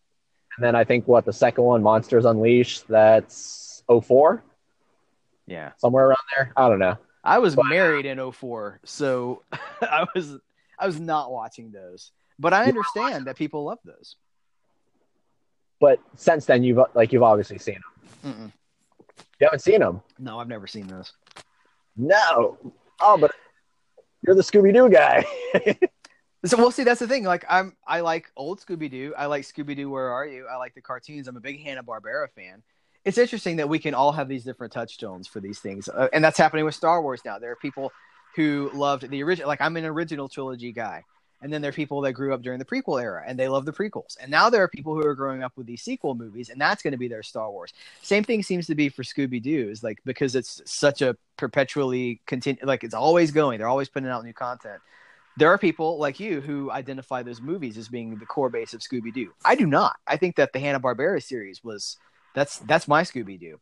And 0.57 0.65
then 0.65 0.75
I 0.75 0.83
think 0.83 1.07
what 1.07 1.25
the 1.25 1.33
second 1.33 1.63
one, 1.63 1.81
Monsters 1.81 2.25
Unleashed, 2.25 2.87
that's 2.87 3.83
04, 3.87 4.43
Yeah. 5.47 5.71
somewhere 5.77 6.07
around 6.07 6.17
there. 6.35 6.53
I 6.55 6.69
don't 6.69 6.79
know. 6.79 6.97
I 7.23 7.39
was 7.39 7.55
Wow. 7.55 7.63
Uh, 7.65 7.69
married 7.69 8.05
in 8.05 8.31
04, 8.31 8.79
so 8.85 9.43
I 9.81 10.05
was 10.15 10.37
I 10.79 10.85
was 10.85 10.99
not 10.99 11.31
watching 11.31 11.71
those. 11.71 12.11
But 12.39 12.53
I 12.53 12.65
understand 12.65 13.25
that 13.25 13.35
people 13.35 13.63
love 13.65 13.79
those. 13.83 14.15
But 15.79 15.99
since 16.15 16.45
then, 16.45 16.63
you've 16.63 16.79
like 16.93 17.11
you've 17.11 17.23
obviously 17.23 17.57
seen 17.57 17.79
them. 18.23 18.33
Mm-mm. 18.33 18.51
You 19.39 19.45
haven't 19.47 19.59
seen 19.59 19.79
them? 19.79 20.01
No, 20.19 20.39
I've 20.39 20.47
never 20.47 20.67
seen 20.67 20.87
those. 20.87 21.11
No. 21.97 22.57
Oh, 23.01 23.17
but 23.17 23.31
you're 24.25 24.35
the 24.35 24.41
Scooby 24.41 24.73
Doo 24.73 24.89
guy. 24.89 25.25
So 26.45 26.55
we'll 26.55 26.71
see. 26.71 26.83
That's 26.83 26.99
the 26.99 27.07
thing. 27.07 27.23
Like 27.23 27.45
I'm, 27.49 27.75
I 27.85 28.01
like 28.01 28.31
old 28.35 28.59
Scooby 28.59 28.89
Doo. 28.89 29.13
I 29.17 29.25
like 29.25 29.43
Scooby 29.43 29.75
Doo. 29.75 29.89
Where 29.89 30.09
are 30.09 30.25
you? 30.25 30.45
I 30.47 30.57
like 30.57 30.75
the 30.75 30.81
cartoons. 30.81 31.27
I'm 31.27 31.35
a 31.35 31.41
big 31.41 31.61
Hanna 31.61 31.83
Barbera 31.83 32.29
fan. 32.29 32.61
It's 33.03 33.17
interesting 33.17 33.57
that 33.57 33.67
we 33.67 33.79
can 33.79 33.93
all 33.93 34.11
have 34.11 34.27
these 34.27 34.43
different 34.43 34.71
touchstones 34.71 35.27
for 35.27 35.39
these 35.39 35.59
things, 35.59 35.87
uh, 35.87 36.09
and 36.13 36.23
that's 36.23 36.37
happening 36.37 36.65
with 36.65 36.75
Star 36.75 37.01
Wars 37.01 37.21
now. 37.25 37.39
There 37.39 37.51
are 37.51 37.57
people 37.57 37.91
who 38.35 38.69
loved 38.73 39.09
the 39.09 39.23
original. 39.23 39.47
Like 39.47 39.61
I'm 39.61 39.77
an 39.77 39.85
original 39.85 40.29
trilogy 40.29 40.71
guy, 40.71 41.05
And 41.41 41.53
then 41.53 41.61
there 41.61 41.69
are 41.69 41.73
people 41.73 42.01
that 42.01 42.13
grew 42.13 42.33
up 42.33 42.41
during 42.41 42.57
the 42.57 42.65
prequel 42.65 43.01
era 43.01 43.23
and 43.25 43.37
they 43.37 43.47
love 43.47 43.65
the 43.65 43.71
prequels. 43.71 44.17
And 44.19 44.31
now 44.31 44.49
there 44.49 44.63
are 44.63 44.67
people 44.67 44.95
who 44.95 45.05
are 45.05 45.13
growing 45.13 45.43
up 45.43 45.53
with 45.55 45.67
these 45.67 45.83
sequel 45.83 46.15
movies 46.15 46.49
and 46.49 46.59
that's 46.59 46.81
going 46.81 46.93
to 46.93 46.97
be 46.97 47.07
their 47.07 47.23
Star 47.23 47.51
Wars. 47.51 47.73
Same 48.01 48.23
thing 48.23 48.41
seems 48.41 48.65
to 48.67 48.75
be 48.75 48.89
for 48.89 49.03
Scooby 49.03 49.41
Doo 49.41 49.69
is 49.69 49.83
like 49.83 49.99
because 50.03 50.35
it's 50.35 50.61
such 50.65 51.01
a 51.01 51.15
perpetually 51.37 52.19
continue 52.25 52.59
like 52.63 52.83
it's 52.83 52.95
always 52.95 53.31
going. 53.31 53.59
They're 53.59 53.67
always 53.67 53.89
putting 53.89 54.09
out 54.09 54.23
new 54.25 54.33
content. 54.33 54.81
There 55.37 55.49
are 55.49 55.57
people 55.59 55.99
like 55.99 56.19
you 56.19 56.41
who 56.41 56.71
identify 56.71 57.21
those 57.21 57.39
movies 57.39 57.77
as 57.77 57.87
being 57.87 58.17
the 58.17 58.25
core 58.25 58.49
base 58.49 58.73
of 58.73 58.81
Scooby 58.81 59.13
Doo. 59.13 59.31
I 59.45 59.53
do 59.53 59.67
not. 59.67 59.97
I 60.07 60.17
think 60.17 60.37
that 60.37 60.51
the 60.51 60.59
Hanna 60.59 60.79
Barbera 60.79 61.21
series 61.21 61.63
was 61.63 61.97
that's 62.33 62.57
that's 62.59 62.87
my 62.87 63.03
Scooby 63.03 63.39
Doo. 63.39 63.59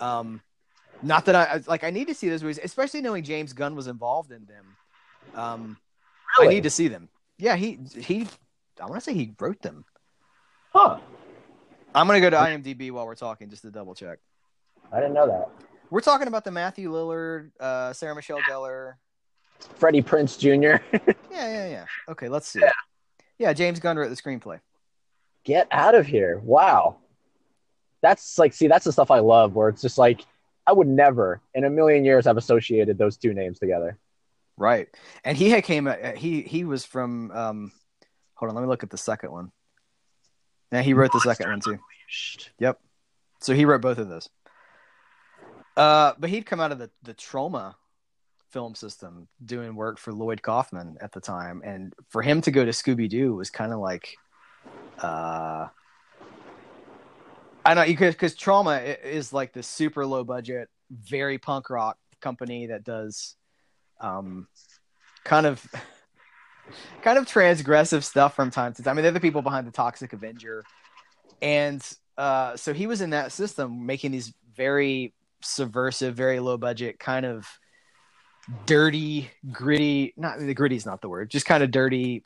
Um, 0.00 0.40
not 1.02 1.24
that 1.24 1.34
I 1.34 1.60
like. 1.66 1.82
I 1.82 1.90
need 1.90 2.06
to 2.06 2.14
see 2.14 2.28
those 2.28 2.42
movies, 2.42 2.60
especially 2.62 3.00
knowing 3.00 3.24
James 3.24 3.52
Gunn 3.52 3.74
was 3.74 3.88
involved 3.88 4.30
in 4.30 4.46
them. 4.46 4.76
Um, 5.34 5.76
I 6.40 6.46
need 6.46 6.62
to 6.62 6.70
see 6.70 6.88
them. 6.88 7.08
Yeah, 7.38 7.56
he 7.56 7.78
he. 7.96 8.26
I 8.80 8.86
want 8.86 8.96
to 8.96 9.00
say 9.00 9.14
he 9.14 9.34
wrote 9.38 9.60
them. 9.62 9.84
Huh. 10.72 10.98
I'm 11.94 12.06
gonna 12.06 12.20
go 12.20 12.30
to 12.30 12.36
IMDb 12.36 12.90
while 12.90 13.06
we're 13.06 13.14
talking 13.14 13.50
just 13.50 13.62
to 13.62 13.70
double 13.70 13.94
check. 13.94 14.18
I 14.90 14.96
didn't 14.96 15.14
know 15.14 15.26
that. 15.26 15.48
We're 15.90 16.00
talking 16.00 16.26
about 16.26 16.44
the 16.44 16.50
Matthew 16.50 16.90
Lillard, 16.90 17.50
uh, 17.60 17.92
Sarah 17.92 18.14
Michelle 18.14 18.40
Gellar. 18.48 18.94
Freddie 19.76 20.02
Prinze 20.02 20.38
Jr. 20.38 20.82
Yeah, 21.30 21.48
yeah, 21.48 21.68
yeah. 21.68 21.84
Okay, 22.08 22.28
let's 22.28 22.48
see. 22.48 22.60
Yeah. 22.60 22.72
Yeah, 23.38 23.52
James 23.52 23.80
Gunn 23.80 23.96
wrote 23.96 24.08
the 24.08 24.16
screenplay. 24.16 24.60
Get 25.44 25.66
out 25.70 25.94
of 25.94 26.06
here. 26.06 26.40
Wow. 26.44 26.96
That's 28.00 28.38
like, 28.38 28.52
see, 28.52 28.68
that's 28.68 28.84
the 28.84 28.92
stuff 28.92 29.10
I 29.10 29.18
love 29.20 29.54
where 29.54 29.68
it's 29.68 29.82
just 29.82 29.98
like, 29.98 30.24
I 30.66 30.72
would 30.72 30.86
never 30.86 31.40
in 31.54 31.64
a 31.64 31.70
million 31.70 32.04
years 32.04 32.26
have 32.26 32.36
associated 32.36 32.98
those 32.98 33.16
two 33.16 33.34
names 33.34 33.58
together. 33.58 33.98
Right, 34.62 34.86
and 35.24 35.36
he 35.36 35.50
had 35.50 35.64
came. 35.64 35.88
uh, 35.88 36.12
He 36.14 36.42
he 36.42 36.62
was 36.62 36.84
from. 36.84 37.32
Um, 37.32 37.72
hold 38.34 38.48
on, 38.48 38.54
let 38.54 38.62
me 38.62 38.68
look 38.68 38.84
at 38.84 38.90
the 38.90 38.96
second 38.96 39.32
one. 39.32 39.50
Yeah, 40.70 40.82
he 40.82 40.94
wrote 40.94 41.10
the 41.12 41.18
second 41.18 41.50
one 41.50 41.60
too. 41.60 41.78
Yep. 42.60 42.78
So 43.40 43.54
he 43.54 43.64
wrote 43.64 43.82
both 43.82 43.98
of 43.98 44.08
those. 44.08 44.30
Uh, 45.76 46.12
but 46.16 46.30
he'd 46.30 46.46
come 46.46 46.60
out 46.60 46.70
of 46.70 46.78
the 46.78 46.90
the 47.02 47.12
Troma 47.12 47.74
film 48.50 48.76
system 48.76 49.26
doing 49.44 49.74
work 49.74 49.98
for 49.98 50.12
Lloyd 50.12 50.42
Kaufman 50.42 50.96
at 51.00 51.10
the 51.10 51.20
time, 51.20 51.60
and 51.64 51.92
for 52.08 52.22
him 52.22 52.40
to 52.42 52.52
go 52.52 52.64
to 52.64 52.70
Scooby 52.70 53.08
Doo 53.08 53.34
was 53.34 53.50
kind 53.50 53.72
of 53.72 53.80
like, 53.80 54.14
uh, 55.02 55.66
I 57.64 57.74
know 57.74 57.84
because 57.84 58.14
because 58.14 58.36
Troma 58.36 58.96
is 59.02 59.32
like 59.32 59.52
the 59.52 59.62
super 59.64 60.06
low 60.06 60.22
budget, 60.22 60.68
very 60.88 61.38
punk 61.38 61.68
rock 61.68 61.98
company 62.20 62.66
that 62.66 62.84
does, 62.84 63.34
um, 64.02 64.48
kind 65.24 65.46
of. 65.46 65.64
Kind 67.02 67.18
of 67.18 67.26
transgressive 67.26 68.04
stuff 68.04 68.36
from 68.36 68.50
time 68.50 68.72
to 68.74 68.82
time. 68.82 68.92
I 68.92 68.94
mean, 68.94 69.02
they're 69.02 69.12
the 69.12 69.20
people 69.20 69.42
behind 69.42 69.66
the 69.66 69.72
Toxic 69.72 70.12
Avenger, 70.12 70.64
and 71.42 71.84
uh, 72.16 72.56
so 72.56 72.72
he 72.72 72.86
was 72.86 73.00
in 73.00 73.10
that 73.10 73.32
system 73.32 73.84
making 73.84 74.12
these 74.12 74.32
very 74.54 75.12
subversive, 75.42 76.14
very 76.14 76.40
low 76.40 76.56
budget, 76.56 76.98
kind 76.98 77.26
of 77.26 77.46
dirty, 78.66 79.30
gritty. 79.50 80.14
Not 80.16 80.38
the 80.38 80.54
gritty's 80.54 80.86
not 80.86 81.00
the 81.00 81.08
word, 81.08 81.30
just 81.30 81.46
kind 81.46 81.62
of 81.62 81.70
dirty. 81.70 82.24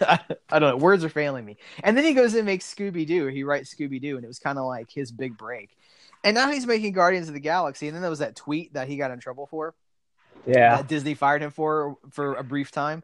I, 0.00 0.18
I 0.50 0.58
don't 0.58 0.70
know. 0.70 0.76
Words 0.76 1.04
are 1.04 1.08
failing 1.08 1.44
me. 1.44 1.56
And 1.82 1.96
then 1.96 2.04
he 2.04 2.14
goes 2.14 2.34
and 2.34 2.46
makes 2.46 2.72
Scooby 2.72 3.06
Doo. 3.06 3.26
He 3.26 3.44
writes 3.44 3.74
Scooby 3.74 4.00
Doo, 4.00 4.16
and 4.16 4.24
it 4.24 4.28
was 4.28 4.38
kind 4.38 4.58
of 4.58 4.64
like 4.64 4.90
his 4.90 5.12
big 5.12 5.36
break. 5.36 5.76
And 6.24 6.34
now 6.34 6.50
he's 6.50 6.66
making 6.66 6.92
Guardians 6.92 7.28
of 7.28 7.34
the 7.34 7.40
Galaxy. 7.40 7.86
And 7.86 7.94
then 7.94 8.02
there 8.02 8.10
was 8.10 8.18
that 8.18 8.36
tweet 8.36 8.74
that 8.74 8.88
he 8.88 8.96
got 8.96 9.10
in 9.10 9.20
trouble 9.20 9.46
for 9.46 9.74
Yeah. 10.46 10.76
that 10.76 10.88
Disney 10.88 11.14
fired 11.14 11.42
him 11.42 11.50
for 11.50 11.96
for 12.10 12.34
a 12.34 12.44
brief 12.44 12.70
time. 12.70 13.02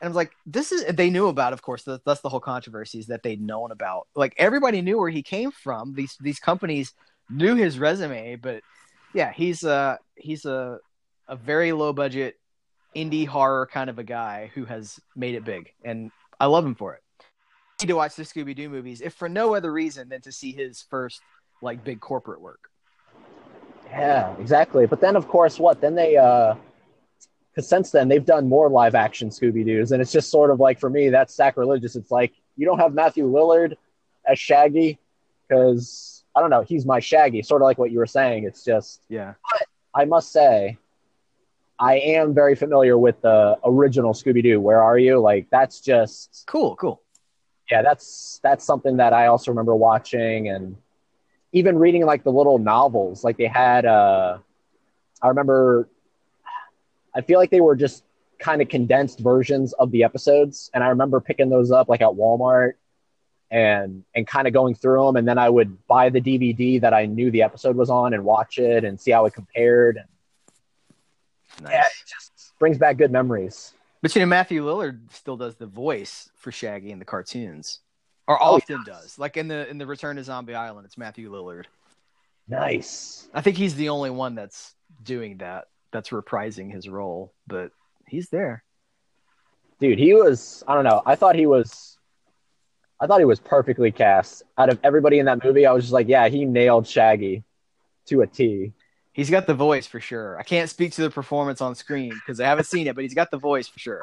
And 0.00 0.06
I 0.06 0.08
was 0.08 0.16
like, 0.16 0.32
this 0.46 0.72
is 0.72 0.84
they 0.94 1.10
knew 1.10 1.28
about, 1.28 1.52
of 1.52 1.62
course. 1.62 1.84
That, 1.84 2.04
that's 2.04 2.20
the 2.20 2.28
whole 2.28 2.40
controversy 2.40 2.98
is 2.98 3.06
that 3.06 3.22
they'd 3.22 3.40
known 3.40 3.70
about. 3.70 4.06
Like 4.14 4.34
everybody 4.36 4.82
knew 4.82 4.98
where 4.98 5.10
he 5.10 5.22
came 5.22 5.50
from. 5.50 5.94
These 5.94 6.16
these 6.20 6.38
companies 6.38 6.92
knew 7.30 7.54
his 7.54 7.78
resume, 7.78 8.36
but 8.36 8.62
yeah, 9.14 9.32
he's 9.32 9.64
uh 9.64 9.96
he's 10.16 10.44
a 10.44 10.78
a 11.28 11.36
very 11.36 11.72
low 11.72 11.92
budget 11.92 12.36
indie 12.94 13.26
horror 13.26 13.66
kind 13.72 13.90
of 13.90 13.98
a 13.98 14.04
guy 14.04 14.50
who 14.54 14.64
has 14.64 15.00
made 15.16 15.34
it 15.34 15.44
big, 15.44 15.72
and 15.84 16.10
I 16.38 16.46
love 16.46 16.64
him 16.64 16.74
for 16.74 16.94
it. 16.94 17.02
I 17.20 17.84
need 17.84 17.88
to 17.88 17.96
watch 17.96 18.14
the 18.14 18.22
Scooby 18.22 18.54
Doo 18.54 18.68
movies, 18.68 19.00
if 19.00 19.14
for 19.14 19.28
no 19.28 19.54
other 19.54 19.72
reason 19.72 20.08
than 20.08 20.20
to 20.22 20.32
see 20.32 20.52
his 20.52 20.82
first 20.82 21.20
like 21.62 21.82
big 21.82 22.00
corporate 22.00 22.40
work. 22.40 22.68
Yeah, 23.90 24.34
exactly. 24.38 24.86
But 24.86 25.00
then, 25.00 25.16
of 25.16 25.28
course, 25.28 25.58
what? 25.58 25.80
Then 25.80 25.94
they, 25.94 26.16
uh, 26.16 26.54
because 27.54 27.68
since 27.68 27.90
then 27.90 28.08
they've 28.08 28.24
done 28.24 28.48
more 28.48 28.68
live 28.68 28.94
action 28.94 29.28
Scooby 29.30 29.64
Doo's, 29.64 29.92
and 29.92 30.02
it's 30.02 30.12
just 30.12 30.30
sort 30.30 30.50
of 30.50 30.58
like 30.60 30.80
for 30.80 30.90
me 30.90 31.08
that's 31.10 31.34
sacrilegious. 31.34 31.94
It's 31.96 32.10
like 32.10 32.32
you 32.56 32.66
don't 32.66 32.78
have 32.78 32.94
Matthew 32.94 33.30
Lillard 33.30 33.76
as 34.26 34.38
Shaggy 34.38 34.98
because 35.48 36.24
I 36.34 36.40
don't 36.40 36.50
know, 36.50 36.62
he's 36.62 36.84
my 36.84 36.98
Shaggy, 37.00 37.42
sort 37.42 37.62
of 37.62 37.66
like 37.66 37.78
what 37.78 37.90
you 37.92 37.98
were 37.98 38.06
saying. 38.06 38.44
It's 38.44 38.64
just 38.64 39.02
Yeah, 39.08 39.34
But 39.52 39.66
I 39.94 40.04
must 40.04 40.32
say, 40.32 40.78
I 41.78 41.98
am 41.98 42.34
very 42.34 42.54
familiar 42.56 42.96
with 42.98 43.20
the 43.20 43.58
original 43.64 44.12
Scooby 44.14 44.42
Doo. 44.42 44.60
Where 44.60 44.82
are 44.82 44.98
you? 44.98 45.20
Like 45.20 45.48
that's 45.50 45.80
just 45.80 46.44
cool, 46.46 46.74
cool. 46.76 47.02
yeah, 47.70 47.82
that's 47.82 48.40
that's 48.42 48.64
something 48.64 48.96
that 48.96 49.12
I 49.12 49.26
also 49.26 49.50
remember 49.50 49.74
watching 49.76 50.48
and 50.48 50.76
even 51.52 51.78
reading 51.78 52.04
like 52.04 52.24
the 52.24 52.32
little 52.32 52.58
novels. 52.58 53.22
Like 53.22 53.36
they 53.36 53.46
had 53.46 53.86
uh 53.86 54.38
I 55.22 55.28
remember 55.28 55.88
I 57.14 57.20
feel 57.20 57.38
like 57.38 57.50
they 57.50 57.60
were 57.60 57.76
just 57.76 58.04
kind 58.38 58.60
of 58.60 58.68
condensed 58.68 59.20
versions 59.20 59.72
of 59.74 59.90
the 59.92 60.02
episodes 60.04 60.70
and 60.74 60.82
I 60.82 60.88
remember 60.88 61.20
picking 61.20 61.48
those 61.48 61.70
up 61.70 61.88
like 61.88 62.00
at 62.02 62.08
Walmart 62.08 62.72
and 63.50 64.02
and 64.14 64.26
kind 64.26 64.46
of 64.48 64.52
going 64.52 64.74
through 64.74 65.06
them 65.06 65.16
and 65.16 65.26
then 65.28 65.38
I 65.38 65.48
would 65.48 65.86
buy 65.86 66.10
the 66.10 66.20
DVD 66.20 66.80
that 66.80 66.92
I 66.92 67.06
knew 67.06 67.30
the 67.30 67.42
episode 67.42 67.76
was 67.76 67.90
on 67.90 68.12
and 68.14 68.24
watch 68.24 68.58
it 68.58 68.84
and 68.84 69.00
see 69.00 69.12
how 69.12 69.24
it 69.26 69.34
compared 69.34 69.96
and 69.96 70.06
Nice. 71.62 71.72
yeah, 71.72 71.80
it 71.82 72.08
just 72.08 72.52
brings 72.58 72.78
back 72.78 72.96
good 72.96 73.12
memories. 73.12 73.74
But 74.02 74.14
you 74.16 74.20
know, 74.20 74.26
Matthew 74.26 74.64
Lillard 74.64 75.12
still 75.12 75.36
does 75.36 75.54
the 75.54 75.66
voice 75.66 76.28
for 76.34 76.50
Shaggy 76.50 76.90
in 76.90 76.98
the 76.98 77.04
cartoons, 77.04 77.78
or 78.26 78.42
Oh, 78.42 78.56
often 78.56 78.82
does. 78.84 79.18
Like 79.20 79.36
in 79.36 79.46
the 79.46 79.68
in 79.70 79.78
the 79.78 79.86
Return 79.86 80.16
to 80.16 80.24
Zombie 80.24 80.54
Island, 80.56 80.84
it's 80.84 80.98
Matthew 80.98 81.30
Lillard. 81.30 81.66
Nice. 82.48 83.28
I 83.32 83.40
think 83.40 83.56
he's 83.56 83.76
the 83.76 83.88
only 83.90 84.10
one 84.10 84.34
that's 84.34 84.74
doing 85.04 85.38
that. 85.38 85.68
That's 85.94 86.10
reprising 86.10 86.72
his 86.72 86.88
role, 86.88 87.32
but 87.46 87.70
he's 88.08 88.28
there. 88.28 88.64
dude 89.80 89.98
he 89.98 90.12
was 90.12 90.62
i 90.68 90.74
don't 90.74 90.84
know 90.84 91.00
i 91.06 91.14
thought 91.14 91.34
he 91.36 91.46
was 91.46 91.96
i 93.00 93.06
thought 93.06 93.18
he 93.20 93.24
was 93.24 93.40
perfectly 93.40 93.90
cast 93.90 94.42
out 94.58 94.68
of 94.68 94.78
everybody 94.84 95.18
in 95.20 95.26
that 95.26 95.42
movie 95.42 95.64
i 95.66 95.72
was 95.72 95.84
just 95.84 95.92
like 95.92 96.06
yeah 96.08 96.28
he 96.28 96.44
nailed 96.44 96.86
shaggy 96.86 97.44
to 98.06 98.20
a 98.22 98.26
t 98.26 98.72
He's 99.12 99.30
got 99.30 99.46
the 99.46 99.54
voice 99.54 99.86
for 99.86 100.00
sure. 100.00 100.36
I 100.40 100.42
can't 100.42 100.68
speak 100.68 100.90
to 100.94 101.02
the 101.02 101.10
performance 101.10 101.60
on 101.60 101.76
screen 101.76 102.10
because 102.10 102.40
I 102.40 102.46
haven't 102.46 102.64
seen 102.66 102.88
it, 102.88 102.96
but 102.96 103.04
he's 103.04 103.14
got 103.14 103.30
the 103.30 103.38
voice 103.38 103.68
for 103.68 103.78
sure. 103.78 104.02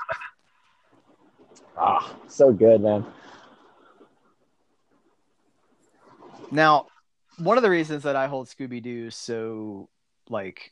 ah 1.77 2.15
so 2.27 2.53
good 2.53 2.79
man 2.81 3.05
Now, 6.49 6.87
one 7.39 7.57
of 7.57 7.63
the 7.63 7.69
reasons 7.69 8.03
that 8.03 8.15
I 8.15 8.27
hold 8.27 8.47
Scooby 8.47 8.81
Doo 8.81 9.09
so 9.11 9.89
like 10.29 10.71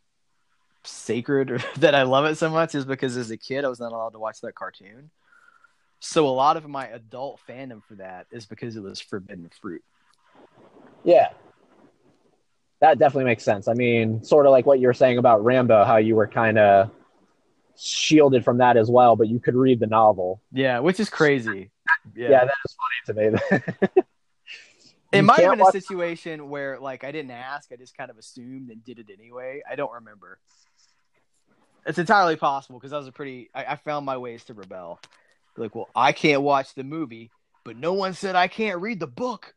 sacred 0.84 1.52
or 1.52 1.58
that 1.78 1.96
I 1.96 2.04
love 2.04 2.26
it 2.26 2.36
so 2.36 2.50
much 2.50 2.76
is 2.76 2.86
because 2.86 3.18
as 3.18 3.32
a 3.32 3.38
kid 3.38 3.66
I 3.66 3.70
was 3.70 3.80
not 3.80 3.92
allowed 3.92 4.12
to 4.12 4.20
watch 4.20 4.42
that 4.42 4.56
cartoon. 4.56 5.10
So 6.00 6.28
a 6.28 6.30
lot 6.30 6.56
of 6.56 6.68
my 6.68 6.88
adult 6.88 7.42
fandom 7.48 7.84
for 7.84 7.96
that 7.96 8.28
is 8.32 8.46
because 8.46 8.76
it 8.78 8.82
was 8.84 9.02
forbidden 9.02 9.50
fruit. 9.62 9.84
yeah 11.04 11.30
that 12.82 12.98
definitely 12.98 13.26
makes 13.26 13.44
sense 13.44 13.68
i 13.68 13.74
mean 13.74 14.24
sort 14.24 14.46
of 14.46 14.52
like 14.54 14.66
what 14.66 14.80
you 14.80 14.88
were 14.88 14.94
saying 14.94 15.18
about 15.18 15.44
rambo 15.44 15.84
how 15.84 15.98
you 15.98 16.16
were 16.16 16.28
kind 16.28 16.58
of 16.58 16.90
shielded 17.78 18.44
from 18.46 18.58
that 18.60 18.78
as 18.78 18.90
well 18.90 19.16
but 19.18 19.28
you 19.28 19.40
could 19.40 19.56
read 19.56 19.80
the 19.80 19.88
novel 19.88 20.42
Yeah, 20.54 20.80
which 20.80 21.00
is 21.00 21.10
crazy. 21.10 21.72
yeah, 22.16 22.30
Yeah. 22.30 22.46
that 22.46 22.54
is 22.66 22.78
funny 22.82 23.32
to 23.32 23.32
me 23.32 24.02
it 25.12 25.22
might 25.24 25.40
have 25.40 25.52
been 25.58 25.68
a 25.68 25.72
situation 25.72 26.50
where 26.50 26.80
like 26.80 27.04
I 27.04 27.12
didn't 27.12 27.32
ask, 27.32 27.72
I 27.72 27.76
just 27.78 27.98
kind 27.98 28.12
of 28.12 28.18
assumed 28.18 28.70
and 28.70 28.84
did 28.84 29.00
it 29.00 29.08
anyway. 29.12 29.62
I 29.70 29.76
don't 29.76 29.92
remember. 29.92 30.38
It's 31.90 31.98
entirely 31.98 32.36
possible 32.36 32.78
because 32.78 32.94
I 32.94 33.00
was 33.00 33.08
a 33.08 33.12
pretty 33.12 33.50
I, 33.54 33.66
I 33.66 33.76
found 33.76 34.06
my 34.06 34.16
ways 34.18 34.44
to 34.46 34.54
rebel. 34.54 35.00
Like, 35.58 35.74
well, 35.74 35.90
I 35.96 36.12
can't 36.12 36.44
watch 36.44 36.76
the 36.76 36.84
movie, 36.84 37.32
but 37.66 37.76
no 37.76 37.94
one 37.94 38.14
said 38.14 38.36
I 38.36 38.48
can't 38.48 38.80
read 38.80 39.00
the 39.00 39.08
book. 39.08 39.56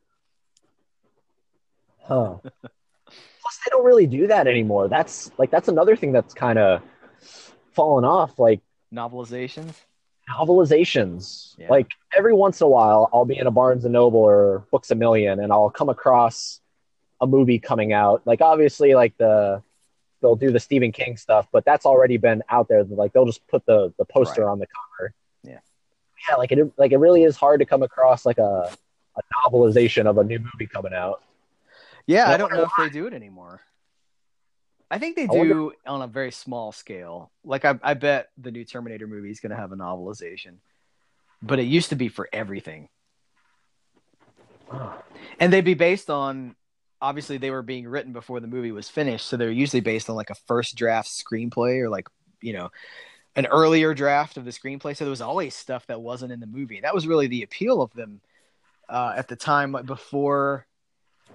Huh. 2.00 2.36
Plus, 2.40 3.59
they 3.64 3.70
don't 3.70 3.84
really 3.84 4.06
do 4.06 4.28
that 4.28 4.46
anymore. 4.46 4.88
That's 4.88 5.30
like 5.36 5.50
that's 5.50 5.68
another 5.68 5.94
thing 5.94 6.12
that's 6.12 6.32
kind 6.32 6.59
of 6.59 6.80
fallen 7.72 8.06
off. 8.06 8.38
Like 8.38 8.62
Novelizations. 8.92 9.74
novelizations. 10.30 11.54
Yeah. 11.59 11.68
Like 11.68 11.88
every 12.16 12.32
once 12.32 12.62
in 12.62 12.64
a 12.64 12.68
while, 12.68 13.10
I'll 13.12 13.26
be 13.26 13.36
in 13.36 13.46
a 13.46 13.50
Barnes 13.50 13.84
and 13.84 13.92
Noble 13.92 14.20
or 14.20 14.64
Books 14.70 14.90
a 14.90 14.94
Million, 14.94 15.38
and 15.38 15.52
I'll 15.52 15.68
come 15.68 15.90
across 15.90 16.62
a 17.20 17.26
movie 17.26 17.59
coming 17.59 17.92
out. 17.92 18.22
Like 18.24 18.40
obviously, 18.40 18.94
like 18.94 19.18
the 19.18 19.62
they'll 20.23 20.36
do 20.36 20.51
the 20.51 20.61
Stephen 20.61 20.93
King 20.93 21.16
stuff, 21.19 21.47
but 21.53 21.65
that's 21.66 21.85
already 21.85 22.16
been 22.16 22.43
out 22.49 22.69
there. 22.69 22.85
Like 22.85 23.12
they'll 23.12 23.27
just 23.27 23.47
put 23.49 23.66
the 23.66 23.93
the 23.99 24.05
poster 24.07 24.43
Right. 24.47 24.51
on 24.53 24.59
the 24.59 24.66
cover. 24.66 25.12
Yeah. 25.44 25.59
yeah, 26.28 26.36
like 26.36 26.53
it 26.53 26.73
like 26.78 26.93
it 26.93 26.97
really 26.99 27.24
is 27.24 27.36
hard 27.36 27.61
to 27.61 27.66
come 27.66 27.82
across 27.82 28.24
like 28.24 28.39
a 28.39 28.73
a 29.16 29.20
novelization 29.47 30.07
of 30.07 30.16
a 30.16 30.24
new 30.24 30.39
movie 30.39 30.66
coming 30.66 30.94
out. 30.94 31.23
Yeah, 32.07 32.28
I 32.31 32.35
I 32.35 32.36
don't 32.39 32.51
wonder 32.51 32.62
know 32.65 32.70
if 32.85 32.93
they 32.93 32.99
do 32.99 33.07
it 33.07 33.12
anymore. 33.12 33.61
I 34.90 34.99
think 34.99 35.16
they 35.16 35.24
I 35.24 35.27
wonder- 35.27 35.55
do 35.55 35.73
on 35.86 36.03
a 36.03 36.07
very 36.07 36.31
small 36.32 36.70
scale. 36.73 37.31
Like 37.44 37.65
I, 37.65 37.78
I 37.82 37.94
bet 37.94 38.28
the 38.39 38.51
new 38.51 38.65
Terminator 38.65 39.07
movie 39.07 39.31
is 39.31 39.40
going 39.40 39.51
to 39.51 39.57
have 39.57 39.73
a 39.73 39.77
novelization, 39.77 40.57
but 41.43 41.59
it 41.59 41.65
used 41.65 41.90
to 41.90 41.97
be 41.97 42.09
for 42.09 42.28
everything, 42.32 42.89
ah. 44.70 45.03
and 45.40 45.53
they'd 45.53 45.65
be 45.65 45.74
based 45.74 46.11
on. 46.11 46.57
Obviously, 47.03 47.37
they 47.37 47.51
were 47.51 47.62
being 47.62 47.87
written 47.87 48.12
before 48.12 48.41
the 48.41 48.47
movie 48.47 48.73
was 48.73 48.89
finished, 48.89 49.27
so 49.27 49.37
they're 49.37 49.51
usually 49.51 49.81
based 49.81 50.09
on 50.09 50.16
like 50.16 50.31
a 50.31 50.35
first 50.35 50.77
draft 50.77 51.09
screenplay 51.09 51.81
or 51.81 51.91
like 51.91 52.09
you 52.41 52.55
know 52.55 52.70
an 53.37 53.47
earlier 53.47 53.93
draft 53.93 54.37
of 54.37 54.45
the 54.45 54.51
screenplay. 54.51 54.97
So 54.97 55.05
there 55.05 55.11
was 55.11 55.20
always 55.20 55.55
stuff 55.55 55.87
that 55.89 56.01
wasn't 56.01 56.33
in 56.33 56.41
the 56.41 56.47
movie. 56.47 56.81
That 56.81 56.95
was 56.95 57.07
really 57.07 57.27
the 57.27 57.43
appeal 57.43 57.83
of 57.83 57.93
them 57.93 58.20
uh, 58.89 59.15
at 59.16 59.29
the 59.29 59.37
time, 59.37 59.77
before 59.85 60.66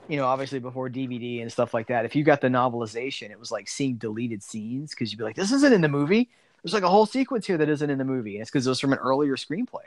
you 0.07 0.17
know, 0.17 0.25
obviously 0.25 0.59
before 0.59 0.89
DVD 0.89 1.41
and 1.41 1.51
stuff 1.51 1.73
like 1.73 1.87
that, 1.87 2.05
if 2.05 2.15
you 2.15 2.23
got 2.23 2.41
the 2.41 2.47
novelization, 2.47 3.29
it 3.29 3.39
was 3.39 3.51
like 3.51 3.67
seeing 3.67 3.95
deleted 3.95 4.41
scenes 4.41 4.91
because 4.91 5.11
you'd 5.11 5.17
be 5.17 5.23
like, 5.23 5.35
this 5.35 5.51
isn't 5.51 5.73
in 5.73 5.81
the 5.81 5.89
movie. 5.89 6.29
There's 6.63 6.73
like 6.73 6.83
a 6.83 6.89
whole 6.89 7.05
sequence 7.05 7.45
here 7.45 7.57
that 7.57 7.69
isn't 7.69 7.89
in 7.89 7.97
the 7.97 8.05
movie. 8.05 8.35
And 8.35 8.41
it's 8.41 8.49
because 8.49 8.65
it 8.65 8.69
was 8.69 8.79
from 8.79 8.93
an 8.93 8.99
earlier 8.99 9.35
screenplay. 9.35 9.83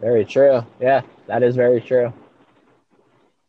Very 0.00 0.24
true. 0.24 0.64
Yeah, 0.80 1.02
that 1.26 1.42
is 1.42 1.56
very 1.56 1.80
true. 1.80 2.12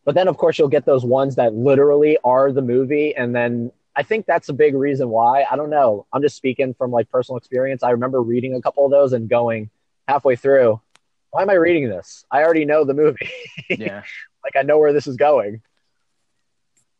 But 0.03 0.15
then, 0.15 0.27
of 0.27 0.37
course, 0.37 0.57
you'll 0.57 0.67
get 0.67 0.85
those 0.85 1.05
ones 1.05 1.35
that 1.35 1.53
literally 1.53 2.17
are 2.23 2.51
the 2.51 2.61
movie, 2.61 3.15
and 3.15 3.35
then 3.35 3.71
I 3.95 4.03
think 4.03 4.25
that's 4.25 4.49
a 4.49 4.53
big 4.53 4.73
reason 4.73 5.09
why. 5.09 5.45
I 5.49 5.55
don't 5.55 5.69
know. 5.69 6.05
I'm 6.11 6.21
just 6.21 6.35
speaking 6.35 6.73
from 6.73 6.91
like 6.91 7.09
personal 7.11 7.37
experience. 7.37 7.83
I 7.83 7.91
remember 7.91 8.21
reading 8.21 8.55
a 8.55 8.61
couple 8.61 8.85
of 8.85 8.91
those 8.91 9.13
and 9.13 9.29
going 9.29 9.69
halfway 10.07 10.35
through, 10.35 10.81
"Why 11.29 11.43
am 11.43 11.49
I 11.49 11.53
reading 11.53 11.89
this? 11.89 12.25
I 12.31 12.43
already 12.43 12.65
know 12.65 12.83
the 12.83 12.93
movie. 12.93 13.29
Yeah. 13.69 14.03
like 14.43 14.55
I 14.55 14.63
know 14.63 14.79
where 14.79 14.93
this 14.93 15.07
is 15.07 15.17
going." 15.17 15.61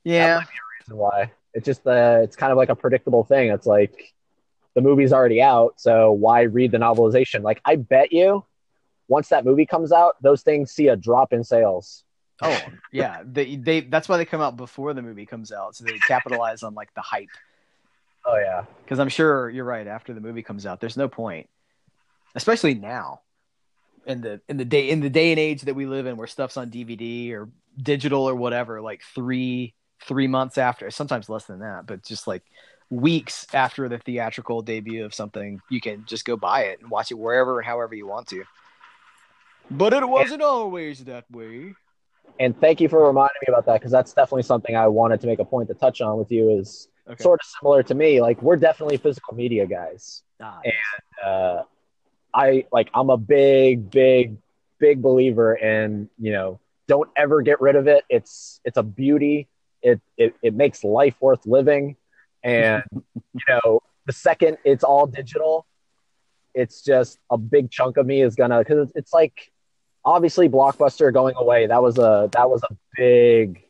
Yeah. 0.04 0.28
That 0.28 0.36
might 0.40 0.48
be 0.50 0.56
a 0.56 0.82
Reason 0.82 0.98
why? 0.98 1.32
It's 1.54 1.66
just 1.66 1.86
uh, 1.86 2.20
it's 2.24 2.36
kind 2.36 2.52
of 2.52 2.58
like 2.58 2.70
a 2.70 2.76
predictable 2.76 3.24
thing. 3.24 3.50
It's 3.50 3.66
like 3.66 4.14
the 4.74 4.82
movie's 4.82 5.14
already 5.14 5.42
out, 5.42 5.74
so 5.78 6.12
why 6.12 6.42
read 6.42 6.72
the 6.72 6.78
novelization? 6.78 7.42
Like 7.44 7.62
I 7.66 7.76
bet 7.76 8.12
you, 8.12 8.46
once 9.08 9.30
that 9.30 9.46
movie 9.46 9.66
comes 9.66 9.92
out, 9.92 10.16
those 10.22 10.42
things 10.44 10.72
see 10.72 10.88
a 10.88 10.96
drop 10.96 11.34
in 11.34 11.44
sales. 11.44 12.04
Oh, 12.42 12.62
yeah. 12.92 13.24
They, 13.26 13.56
they, 13.56 13.82
that's 13.82 14.10
why 14.10 14.18
they 14.18 14.26
come 14.26 14.42
out 14.42 14.58
before 14.58 14.94
the 14.94 15.02
movie 15.02 15.26
comes 15.26 15.52
out. 15.52 15.76
So 15.76 15.86
they 15.86 15.98
capitalize 16.08 16.64
on 16.64 16.74
like 16.74 16.94
the 16.94 17.02
hype. 17.02 17.30
Oh 18.26 18.38
yeah. 18.38 18.66
Because 18.84 19.00
I'm 19.00 19.10
sure 19.10 19.50
you're 19.50 19.66
right. 19.66 19.88
After 19.88 20.14
the 20.14 20.22
movie 20.22 20.44
comes 20.44 20.66
out, 20.66 20.80
there's 20.80 20.98
no 20.98 21.08
point, 21.08 21.50
especially 22.36 22.76
now, 22.76 23.22
in 24.06 24.22
the 24.22 24.42
in 24.48 24.58
the 24.58 24.66
day 24.66 24.90
in 24.90 25.00
the 25.00 25.10
day 25.10 25.32
and 25.32 25.40
age 25.40 25.64
that 25.64 25.74
we 25.74 25.86
live 25.86 26.06
in, 26.06 26.18
where 26.18 26.28
stuff's 26.28 26.58
on 26.58 26.70
DVD 26.70 27.32
or 27.32 27.50
digital 27.82 28.28
or 28.30 28.36
whatever. 28.36 28.80
Like 28.82 29.02
three 29.16 29.74
three 30.06 30.28
months 30.28 30.58
after, 30.58 30.92
sometimes 30.92 31.30
less 31.30 31.46
than 31.46 31.60
that, 31.60 31.86
but 31.86 32.04
just 32.04 32.28
like 32.28 32.44
weeks 32.90 33.48
after 33.54 33.88
the 33.88 33.98
theatrical 33.98 34.62
debut 34.62 35.06
of 35.06 35.14
something, 35.14 35.62
you 35.70 35.80
can 35.80 36.06
just 36.06 36.26
go 36.26 36.36
buy 36.36 36.64
it 36.66 36.82
and 36.82 36.92
watch 36.92 37.12
it 37.12 37.18
wherever 37.18 37.60
and 37.60 37.66
however 37.66 37.96
you 37.96 38.06
want 38.06 38.28
to. 38.28 38.44
But 39.70 39.94
it 39.94 40.08
wasn't 40.08 40.42
always 40.42 41.06
that 41.06 41.30
way. 41.32 41.76
And 42.40 42.60
thank 42.60 42.82
you 42.82 42.90
for 42.90 43.06
reminding 43.06 43.38
me 43.46 43.52
about 43.52 43.66
that 43.68 43.80
because 43.80 43.92
that's 43.92 44.14
definitely 44.14 44.44
something 44.44 44.76
I 44.76 44.88
wanted 44.88 45.22
to 45.22 45.28
make 45.28 45.40
a 45.40 45.46
point 45.46 45.68
to 45.70 45.74
touch 45.76 46.02
on 46.02 46.18
with 46.18 46.32
you. 46.32 46.50
Is 46.58 46.88
Okay. 47.10 47.24
sort 47.24 47.40
of 47.42 47.46
similar 47.60 47.84
to 47.84 47.96
me. 47.96 48.22
Like 48.22 48.42
we're 48.42 48.56
definitely 48.56 48.98
physical 48.98 49.36
media 49.36 49.66
guys. 49.66 50.24
Ah, 50.40 50.62
Uh, 51.26 51.64
I 52.34 52.66
like 52.72 52.90
I'm 52.94 53.10
a 53.10 53.18
big, 53.18 53.90
big, 53.92 54.38
big 54.80 55.02
believer 55.02 55.56
in 55.56 56.10
you 56.18 56.32
know 56.32 56.60
don't 56.88 57.10
ever 57.16 57.42
get 57.42 57.60
rid 57.62 57.76
of 57.76 57.88
it. 57.88 58.06
It's 58.10 58.62
it's 58.66 58.78
a 58.78 58.84
beauty. 58.84 59.48
It 59.82 60.00
it, 60.18 60.36
it 60.42 60.54
makes 60.54 60.84
life 60.84 61.16
worth 61.22 61.46
living. 61.46 61.96
And 62.44 62.84
you 63.16 63.42
know 63.50 63.82
the 64.06 64.14
second 64.14 64.58
it's 64.64 64.84
all 64.84 65.06
digital, 65.06 65.66
it's 66.54 66.84
just 66.84 67.20
a 67.30 67.38
big 67.38 67.72
chunk 67.72 67.98
of 67.98 68.06
me 68.06 68.22
is 68.22 68.36
gonna 68.36 68.60
because 68.60 68.88
it's, 68.88 68.92
it's 68.96 69.14
like 69.14 69.52
obviously 70.04 70.50
blockbuster 70.50 71.14
going 71.14 71.36
away. 71.38 71.68
That 71.68 71.82
was 71.82 71.98
a 71.98 72.30
that 72.32 72.50
was 72.50 72.62
a 72.70 72.76
big 72.98 73.64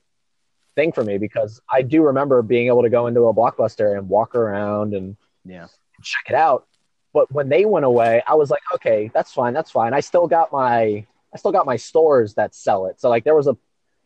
thing 0.76 0.92
for 0.92 1.04
me 1.04 1.18
because 1.18 1.62
I 1.70 1.82
do 1.82 2.04
remember 2.04 2.42
being 2.42 2.68
able 2.68 2.84
to 2.84 2.90
go 2.90 3.08
into 3.08 3.22
a 3.22 3.34
blockbuster 3.34 3.98
and 3.98 4.08
walk 4.08 4.36
around 4.36 4.94
and 4.94 5.18
yeah. 5.46 5.68
check 6.02 6.24
it 6.30 6.36
out. 6.36 6.68
But 7.14 7.32
when 7.32 7.50
they 7.50 7.66
went 7.66 7.86
away, 7.86 8.24
I 8.26 8.36
was 8.36 8.50
like, 8.50 8.62
okay, 8.76 9.12
that's 9.14 9.34
fine, 9.34 9.54
that's 9.54 9.72
fine. 9.72 9.94
I 9.94 10.00
still 10.00 10.28
got 10.28 10.52
my 10.52 11.06
I 11.34 11.38
still 11.38 11.52
got 11.52 11.66
my 11.66 11.76
stores 11.78 12.36
that 12.36 12.56
sell 12.56 12.86
it. 12.88 13.00
So 13.00 13.10
like 13.10 13.24
there 13.24 13.36
was 13.36 13.48
a 13.48 13.58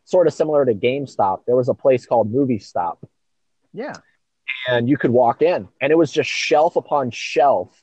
sort 0.04 0.26
of 0.26 0.34
similar 0.34 0.64
to 0.64 0.74
GameStop. 0.74 1.44
There 1.46 1.56
was 1.56 1.68
a 1.68 1.74
place 1.74 2.06
called 2.06 2.30
Movie 2.30 2.60
Stop 2.60 3.04
Yeah. 3.72 3.94
and 4.68 4.88
you 4.88 4.96
could 4.96 5.10
walk 5.10 5.42
in 5.42 5.68
and 5.80 5.92
it 5.92 5.96
was 5.96 6.10
just 6.12 6.30
shelf 6.30 6.76
upon 6.76 7.10
shelf 7.10 7.82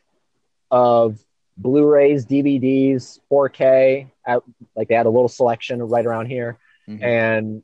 of 0.72 1.23
Blu-rays, 1.58 2.26
DVDs, 2.26 3.20
4K. 3.32 4.08
At, 4.26 4.42
like 4.76 4.88
they 4.88 4.96
had 4.96 5.06
a 5.06 5.10
little 5.10 5.28
selection 5.30 5.82
right 5.84 6.06
around 6.06 6.28
here 6.28 6.58
Mhm. 6.88 7.04
and 7.04 7.64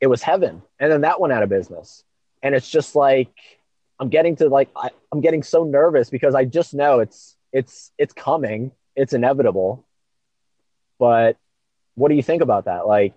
it 0.00 0.06
was 0.08 0.22
heaven. 0.22 0.62
And 0.78 0.92
then 0.92 1.00
that 1.02 1.20
went 1.20 1.32
out 1.32 1.42
of 1.42 1.48
business. 1.48 2.04
And 2.42 2.54
it's 2.54 2.68
just 2.68 2.94
like 2.94 3.28
I'm 3.98 4.08
getting 4.10 4.36
to 4.36 4.48
like 4.48 4.68
I, 4.76 4.90
I'm 5.10 5.20
getting 5.22 5.42
so 5.42 5.64
nervous 5.64 6.10
because 6.10 6.34
I 6.34 6.44
just 6.44 6.74
know 6.74 7.00
it's 7.00 7.36
it's 7.52 7.92
it's 7.98 8.12
coming. 8.12 8.72
It's 8.94 9.12
inevitable. 9.14 9.84
But 10.98 11.36
what 11.94 12.08
do 12.08 12.14
you 12.14 12.22
think 12.22 12.42
about 12.42 12.66
that? 12.66 12.86
Like 12.86 13.14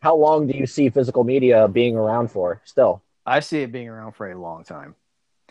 how 0.00 0.14
long 0.16 0.46
do 0.46 0.56
you 0.56 0.66
see 0.66 0.90
physical 0.90 1.24
media 1.24 1.66
being 1.68 1.96
around 1.96 2.30
for 2.30 2.60
still? 2.64 3.02
I 3.26 3.40
see 3.40 3.62
it 3.62 3.72
being 3.72 3.88
around 3.88 4.12
for 4.12 4.30
a 4.30 4.38
long 4.38 4.62
time. 4.64 4.94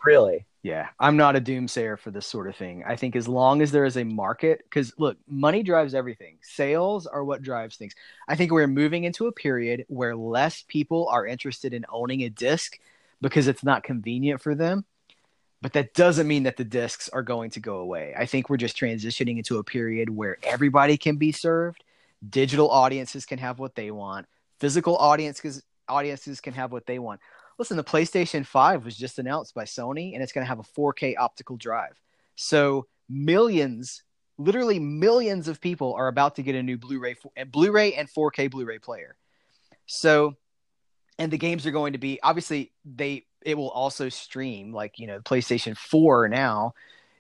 Really? 0.06 0.46
Yeah, 0.68 0.90
I'm 1.00 1.16
not 1.16 1.38
a 1.38 1.40
doomsayer 1.40 1.98
for 1.98 2.12
this 2.12 2.26
sort 2.26 2.50
of 2.50 2.58
thing. 2.58 2.84
I 2.86 2.98
think 2.98 3.16
as 3.16 3.26
long 3.26 3.62
as 3.62 3.72
there 3.72 3.86
is 3.86 3.96
a 3.96 4.04
market, 4.04 4.60
because 4.66 4.92
look, 4.98 5.16
money 5.26 5.64
drives 5.64 5.94
everything. 5.94 6.40
Sales 6.42 7.08
are 7.08 7.24
what 7.24 7.42
drives 7.42 7.78
things. 7.78 7.94
I 8.28 8.36
think 8.36 8.52
we're 8.52 8.68
moving 8.68 9.06
into 9.06 9.28
a 9.28 9.32
period 9.32 9.86
where 9.88 10.14
less 10.14 10.66
people 10.68 11.08
are 11.08 11.26
interested 11.26 11.74
in 11.74 11.86
owning 11.88 12.24
a 12.24 12.30
disc 12.30 12.78
because 13.22 13.48
it's 13.48 13.64
not 13.64 13.84
convenient 13.84 14.42
for 14.42 14.56
them. 14.56 14.84
But 15.62 15.72
that 15.72 15.94
doesn't 15.94 16.28
mean 16.28 16.44
that 16.44 16.58
the 16.58 16.66
discs 16.66 17.08
are 17.08 17.24
going 17.24 17.52
to 17.52 17.62
go 17.62 17.78
away. 17.78 18.14
I 18.18 18.26
think 18.26 18.50
we're 18.50 18.58
just 18.58 18.76
transitioning 18.76 19.38
into 19.38 19.60
a 19.60 19.64
period 19.64 20.10
where 20.10 20.38
everybody 20.44 20.98
can 20.98 21.16
be 21.16 21.32
served. 21.32 21.82
Digital 22.30 22.70
audiences 22.70 23.26
can 23.26 23.40
have 23.40 23.58
what 23.58 23.76
they 23.76 23.90
want. 23.90 24.26
Physical 24.60 24.98
audiences 24.98 25.64
audiences 25.88 26.42
can 26.42 26.54
have 26.56 26.74
what 26.74 26.86
they 26.86 27.00
want. 27.00 27.22
Listen, 27.58 27.78
the 27.78 27.84
PlayStation 27.84 28.46
5 28.46 28.86
was 28.86 28.96
just 28.96 29.20
announced 29.20 29.56
by 29.56 29.64
Sony 29.64 30.14
and 30.14 30.22
it's 30.22 30.32
going 30.32 30.44
to 30.44 30.50
have 30.50 30.60
a 30.60 30.64
4K 30.64 31.16
optical 31.18 31.58
drive. 31.58 32.00
So, 32.36 32.88
millions, 33.10 34.04
literally 34.38 34.80
millions 34.80 35.48
of 35.48 35.60
people 35.60 35.96
are 35.96 36.08
about 36.08 36.36
to 36.36 36.44
get 36.44 36.56
a 36.56 36.62
new 36.62 36.78
Blu-ray 36.78 37.16
Blu-ray 37.48 37.94
and 37.94 38.08
4K 38.10 38.52
Blu-ray 38.52 38.80
player. 38.80 39.16
So, 39.88 40.36
and 41.18 41.32
the 41.32 41.38
games 41.38 41.66
are 41.66 41.72
going 41.72 41.94
to 41.94 42.00
be 42.00 42.20
obviously 42.22 42.72
they 42.86 43.26
it 43.42 43.58
will 43.58 43.70
also 43.70 44.10
stream 44.10 44.74
like, 44.74 45.00
you 45.00 45.08
know, 45.08 45.20
PlayStation 45.22 45.76
4 45.78 46.28
now. 46.30 46.74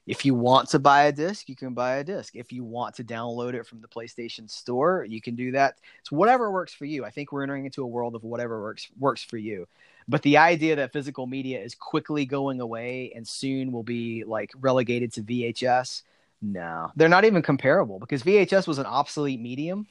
If 0.07 0.25
you 0.25 0.33
want 0.33 0.69
to 0.69 0.79
buy 0.79 1.03
a 1.03 1.11
disc, 1.11 1.49
you 1.49 1.55
can 1.55 1.73
buy 1.73 1.97
a 1.97 2.03
disc. 2.03 2.35
If 2.35 2.53
you 2.53 2.63
want 2.63 2.95
to 2.95 3.03
download 3.03 3.53
it 3.53 3.67
from 3.67 3.81
the 3.81 3.89
PlayStation 3.89 4.49
Store, 4.49 5.05
you 5.07 5.21
can 5.21 5.35
do 5.35 5.51
that. 5.51 5.79
It's 5.99 6.11
whatever 6.11 6.49
works 6.49 6.73
for 6.73 6.85
you. 6.85 7.03
I 7.03 7.09
think 7.09 7.31
we're 7.31 7.43
entering 7.43 7.65
into 7.65 7.83
a 7.83 7.87
world 7.87 8.15
of 8.15 8.23
whatever 8.23 8.61
works 8.61 8.87
works 8.97 9.21
for 9.21 9.37
you. 9.37 9.67
But 10.07 10.21
the 10.21 10.37
idea 10.37 10.77
that 10.77 10.93
physical 10.93 11.27
media 11.27 11.59
is 11.59 11.75
quickly 11.75 12.25
going 12.25 12.61
away 12.61 13.11
and 13.13 13.27
soon 13.27 13.73
will 13.73 13.83
be 13.83 14.23
like 14.23 14.53
relegated 14.57 15.11
to 15.13 15.21
VHS, 15.21 16.03
no, 16.41 16.91
they're 16.95 17.09
not 17.09 17.25
even 17.25 17.41
comparable 17.41 17.99
because 17.99 18.23
VHS 18.23 18.65
was 18.65 18.77
an 18.77 18.85
obsolete 18.85 19.41
medium 19.41 19.87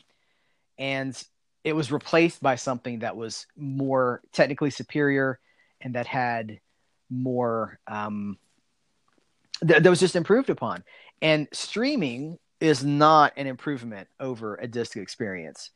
and 0.79 1.23
it 1.65 1.75
was 1.75 1.93
replaced 1.93 2.43
by 2.43 2.55
something 2.55 3.01
that 3.01 3.17
was 3.17 3.47
more 3.57 4.23
technically 4.33 4.71
superior 4.71 5.39
and 5.83 5.95
that 5.95 6.07
had 6.07 6.61
more 7.11 7.79
um, 7.87 8.39
th- 9.67 9.83
that 9.83 9.91
was 9.91 10.01
just 10.01 10.17
improved 10.17 10.51
upon. 10.51 10.85
And 11.23 11.49
streaming 11.53 12.39
is 12.61 12.85
not 12.85 13.33
an 13.37 13.47
improvement 13.47 14.09
over 14.21 14.57
a 14.57 14.67
disc 14.67 14.97
experience. 14.97 15.71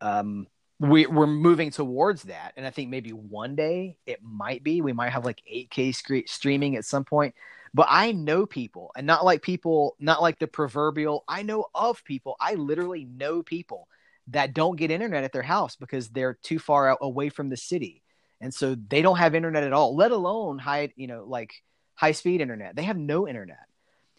Um, 0.00 0.46
we, 0.80 1.06
we're 1.06 1.26
moving 1.26 1.70
towards 1.70 2.24
that. 2.24 2.52
And 2.56 2.66
i 2.66 2.70
think 2.70 2.90
maybe 2.90 3.10
one 3.10 3.54
day 3.54 3.96
it 4.06 4.20
might 4.22 4.62
be. 4.62 4.80
We 4.80 4.92
might 4.92 5.10
have 5.10 5.24
like 5.24 5.42
8k 5.52 5.94
sc- 5.94 6.28
streaming 6.28 6.76
at 6.76 6.84
some 6.84 7.04
point. 7.04 7.34
But 7.72 7.86
i 7.90 8.12
know 8.12 8.46
people 8.46 8.92
and 8.96 9.06
not 9.06 9.24
like 9.24 9.42
people 9.42 9.96
not 9.98 10.22
like 10.22 10.38
the 10.38 10.46
proverbial 10.46 11.24
i 11.28 11.42
know 11.42 11.66
of 11.74 12.04
people. 12.04 12.36
I 12.40 12.54
literally 12.54 13.04
know 13.04 13.42
people 13.42 13.88
that 14.28 14.54
don't 14.54 14.76
get 14.76 14.90
internet 14.90 15.24
at 15.24 15.32
their 15.32 15.42
house 15.42 15.76
because 15.76 16.08
they're 16.08 16.38
too 16.42 16.58
far 16.58 16.88
out 16.88 16.98
away 17.02 17.28
from 17.28 17.50
the 17.50 17.56
city. 17.56 18.02
And 18.40 18.54
so 18.54 18.74
they 18.74 19.02
don't 19.02 19.18
have 19.18 19.34
internet 19.34 19.64
at 19.64 19.72
all 19.72 19.96
let 19.96 20.10
alone 20.10 20.58
high 20.58 20.92
you 20.96 21.06
know 21.06 21.24
like 21.24 21.54
high 21.94 22.12
speed 22.12 22.40
internet 22.40 22.76
they 22.76 22.84
have 22.84 22.98
no 22.98 23.28
internet 23.28 23.66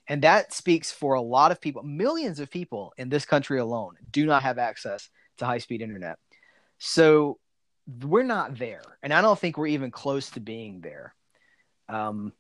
And 0.08 0.22
that 0.24 0.54
speaks 0.54 0.92
for 0.92 1.16
a 1.16 1.22
lot 1.22 1.52
of 1.52 1.60
people. 1.60 1.84
Millions 1.84 2.40
of 2.40 2.50
people 2.52 2.94
in 2.98 3.10
this 3.10 3.26
country 3.26 3.60
alone 3.60 3.96
do 4.12 4.26
not 4.26 4.44
have 4.44 4.58
access 4.60 5.10
to 5.38 5.46
high 5.46 5.58
speed 5.58 5.82
internet. 5.82 6.20
So 6.78 7.40
we're 7.88 8.24
not 8.24 8.58
there. 8.58 8.84
And 9.02 9.14
I 9.14 9.22
don't 9.22 9.40
think 9.40 9.58
we're 9.58 9.68
even 9.68 9.92
close 9.92 10.30
to 10.32 10.40
being 10.40 10.82
there. 10.82 11.16
Um, 11.90 12.34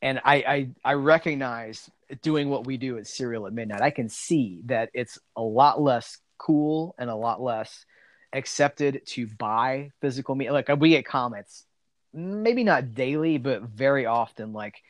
and 0.00 0.20
I, 0.24 0.34
I, 0.36 0.70
I 0.84 0.92
recognize 0.94 1.90
doing 2.22 2.50
what 2.50 2.66
we 2.66 2.76
do 2.76 2.98
at 2.98 3.06
Cereal 3.06 3.46
at 3.46 3.52
Midnight, 3.52 3.82
I 3.82 3.90
can 3.90 4.08
see 4.08 4.62
that 4.66 4.90
it's 4.94 5.18
a 5.36 5.42
lot 5.42 5.80
less 5.80 6.18
cool 6.38 6.94
and 6.98 7.10
a 7.10 7.16
lot 7.16 7.42
less 7.42 7.84
accepted 8.32 9.02
to 9.06 9.26
buy 9.26 9.90
physical 10.00 10.36
media. 10.36 10.52
Like 10.52 10.68
we 10.78 10.90
get 10.90 11.04
comments, 11.06 11.64
maybe 12.12 12.64
not 12.64 12.94
daily, 12.94 13.38
but 13.38 13.62
very 13.62 14.06
often. 14.06 14.52
Like 14.52 14.82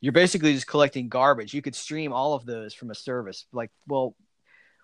you're 0.00 0.12
basically 0.12 0.52
just 0.52 0.66
collecting 0.66 1.08
garbage. 1.08 1.54
You 1.54 1.62
could 1.62 1.74
stream 1.74 2.12
all 2.12 2.34
of 2.34 2.44
those 2.44 2.74
from 2.74 2.90
a 2.90 2.94
service. 2.94 3.46
Like, 3.52 3.70
well, 3.88 4.14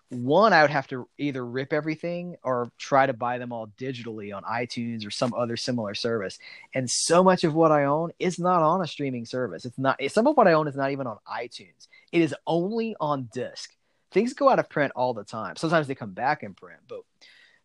one, 0.09 0.51
I 0.51 0.61
would 0.61 0.71
have 0.71 0.87
to 0.87 1.07
either 1.17 1.45
rip 1.45 1.71
everything 1.71 2.35
or 2.43 2.69
try 2.77 3.05
to 3.05 3.13
buy 3.13 3.37
them 3.37 3.53
all 3.53 3.67
digitally 3.79 4.35
on 4.35 4.43
iTunes 4.43 5.07
or 5.07 5.11
some 5.11 5.33
other 5.33 5.55
similar 5.55 5.95
service. 5.95 6.37
And 6.75 6.89
so 6.89 7.23
much 7.23 7.45
of 7.45 7.53
what 7.53 7.71
I 7.71 7.85
own 7.85 8.11
is 8.19 8.37
not 8.37 8.61
on 8.61 8.81
a 8.81 8.87
streaming 8.87 9.25
service. 9.25 9.63
It's 9.63 9.77
not. 9.77 10.01
Some 10.09 10.27
of 10.27 10.35
what 10.35 10.47
I 10.47 10.53
own 10.53 10.67
is 10.67 10.75
not 10.75 10.91
even 10.91 11.07
on 11.07 11.17
iTunes. 11.31 11.87
It 12.11 12.21
is 12.21 12.35
only 12.45 12.95
on 12.99 13.29
disc. 13.33 13.71
Things 14.11 14.33
go 14.33 14.49
out 14.49 14.59
of 14.59 14.69
print 14.69 14.91
all 14.95 15.13
the 15.13 15.23
time. 15.23 15.55
Sometimes 15.55 15.87
they 15.87 15.95
come 15.95 16.11
back 16.11 16.43
in 16.43 16.55
print, 16.55 16.81
but 16.89 17.01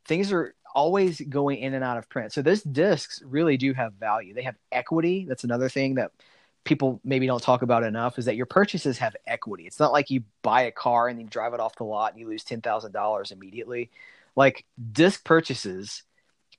things 0.04 0.30
are 0.30 0.54
always 0.76 1.22
going 1.22 1.58
in 1.58 1.72
and 1.72 1.82
out 1.82 1.96
of 1.96 2.08
print. 2.10 2.32
So 2.32 2.42
those 2.42 2.62
discs 2.62 3.22
really 3.24 3.56
do 3.56 3.72
have 3.72 3.94
value. 3.94 4.34
They 4.34 4.42
have 4.42 4.56
equity. 4.70 5.24
That's 5.26 5.42
another 5.42 5.70
thing 5.70 5.94
that 5.94 6.12
people 6.64 7.00
maybe 7.02 7.26
don't 7.26 7.42
talk 7.42 7.62
about 7.62 7.82
enough 7.82 8.18
is 8.18 8.26
that 8.26 8.36
your 8.36 8.44
purchases 8.44 8.98
have 8.98 9.16
equity. 9.26 9.66
It's 9.66 9.80
not 9.80 9.90
like 9.90 10.10
you 10.10 10.22
buy 10.42 10.62
a 10.62 10.70
car 10.70 11.08
and 11.08 11.18
you 11.18 11.26
drive 11.26 11.54
it 11.54 11.60
off 11.60 11.76
the 11.76 11.84
lot 11.84 12.12
and 12.12 12.20
you 12.20 12.28
lose 12.28 12.44
$10,000 12.44 13.32
immediately. 13.32 13.90
Like 14.36 14.66
disc 14.92 15.24
purchases 15.24 16.02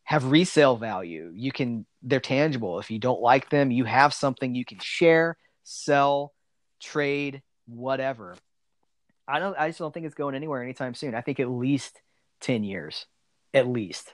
have 0.03 0.31
resale 0.31 0.77
value. 0.77 1.31
You 1.35 1.52
can 1.52 1.85
they're 2.02 2.19
tangible. 2.19 2.80
If 2.80 2.89
you 2.89 2.98
don't 2.98 3.22
like 3.22 3.52
them, 3.52 3.69
you 3.69 3.84
have 3.84 4.14
something 4.15 4.56
you 4.56 4.65
can 4.65 4.80
share, 4.80 5.38
sell, 5.64 6.34
trade, 6.80 7.44
whatever. 7.68 8.35
I 9.27 9.38
don't 9.38 9.56
I 9.60 9.68
just 9.68 9.77
don't 9.77 9.94
think 9.94 10.07
it's 10.07 10.15
going 10.15 10.34
anywhere 10.34 10.64
anytime 10.64 10.95
soon. 10.95 11.14
I 11.14 11.22
think 11.22 11.39
at 11.39 11.49
least 11.49 12.02
10 12.39 12.64
years 12.64 13.06
at 13.58 13.68
least. 13.68 14.14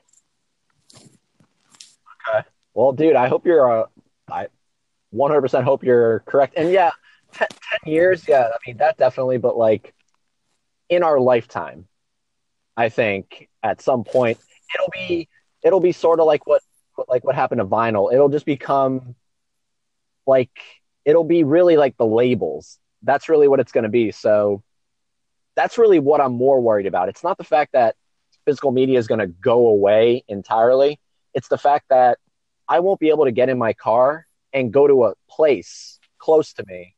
Okay. 0.95 2.47
Well, 2.73 2.93
dude, 2.93 3.15
I 3.15 3.27
hope 3.27 3.45
you're. 3.45 3.83
Uh, 3.83 3.85
I 4.31 4.47
100% 5.13 5.63
hope 5.63 5.83
you're 5.83 6.19
correct. 6.21 6.55
And 6.57 6.71
yeah, 6.71 6.91
ten, 7.33 7.47
10 7.83 7.93
years. 7.93 8.27
Yeah, 8.27 8.49
I 8.53 8.57
mean 8.65 8.77
that 8.77 8.97
definitely. 8.97 9.37
But 9.37 9.57
like 9.57 9.93
in 10.89 11.03
our 11.03 11.19
lifetime, 11.19 11.87
I 12.75 12.89
think 12.89 13.49
at 13.61 13.81
some 13.81 14.03
point 14.03 14.37
it'll 14.73 14.91
be 14.91 15.29
it'll 15.61 15.79
be 15.79 15.91
sort 15.91 16.19
of 16.19 16.25
like 16.25 16.47
what 16.47 16.61
like 17.07 17.23
what 17.23 17.35
happened 17.35 17.59
to 17.59 17.65
vinyl. 17.65 18.11
It'll 18.13 18.29
just 18.29 18.45
become 18.45 19.15
like 20.25 20.51
it'll 21.05 21.23
be 21.23 21.43
really 21.43 21.77
like 21.77 21.97
the 21.97 22.05
labels. 22.05 22.79
That's 23.01 23.29
really 23.29 23.47
what 23.47 23.59
it's 23.59 23.71
going 23.71 23.83
to 23.83 23.89
be. 23.89 24.11
So 24.11 24.63
that's 25.55 25.77
really 25.77 25.99
what 25.99 26.21
I'm 26.21 26.33
more 26.33 26.61
worried 26.61 26.85
about. 26.85 27.09
It's 27.09 27.23
not 27.23 27.37
the 27.37 27.43
fact 27.43 27.73
that 27.73 27.95
physical 28.45 28.71
media 28.71 28.99
is 28.99 29.07
going 29.07 29.19
to 29.19 29.27
go 29.27 29.67
away 29.67 30.23
entirely. 30.27 30.99
It's 31.33 31.47
the 31.47 31.57
fact 31.57 31.85
that 31.89 32.19
I 32.67 32.79
won't 32.79 32.99
be 32.99 33.09
able 33.09 33.25
to 33.25 33.31
get 33.31 33.49
in 33.49 33.57
my 33.57 33.73
car 33.73 34.27
and 34.51 34.71
go 34.71 34.87
to 34.87 35.05
a 35.05 35.13
place 35.29 35.99
close 36.17 36.53
to 36.53 36.65
me 36.67 36.95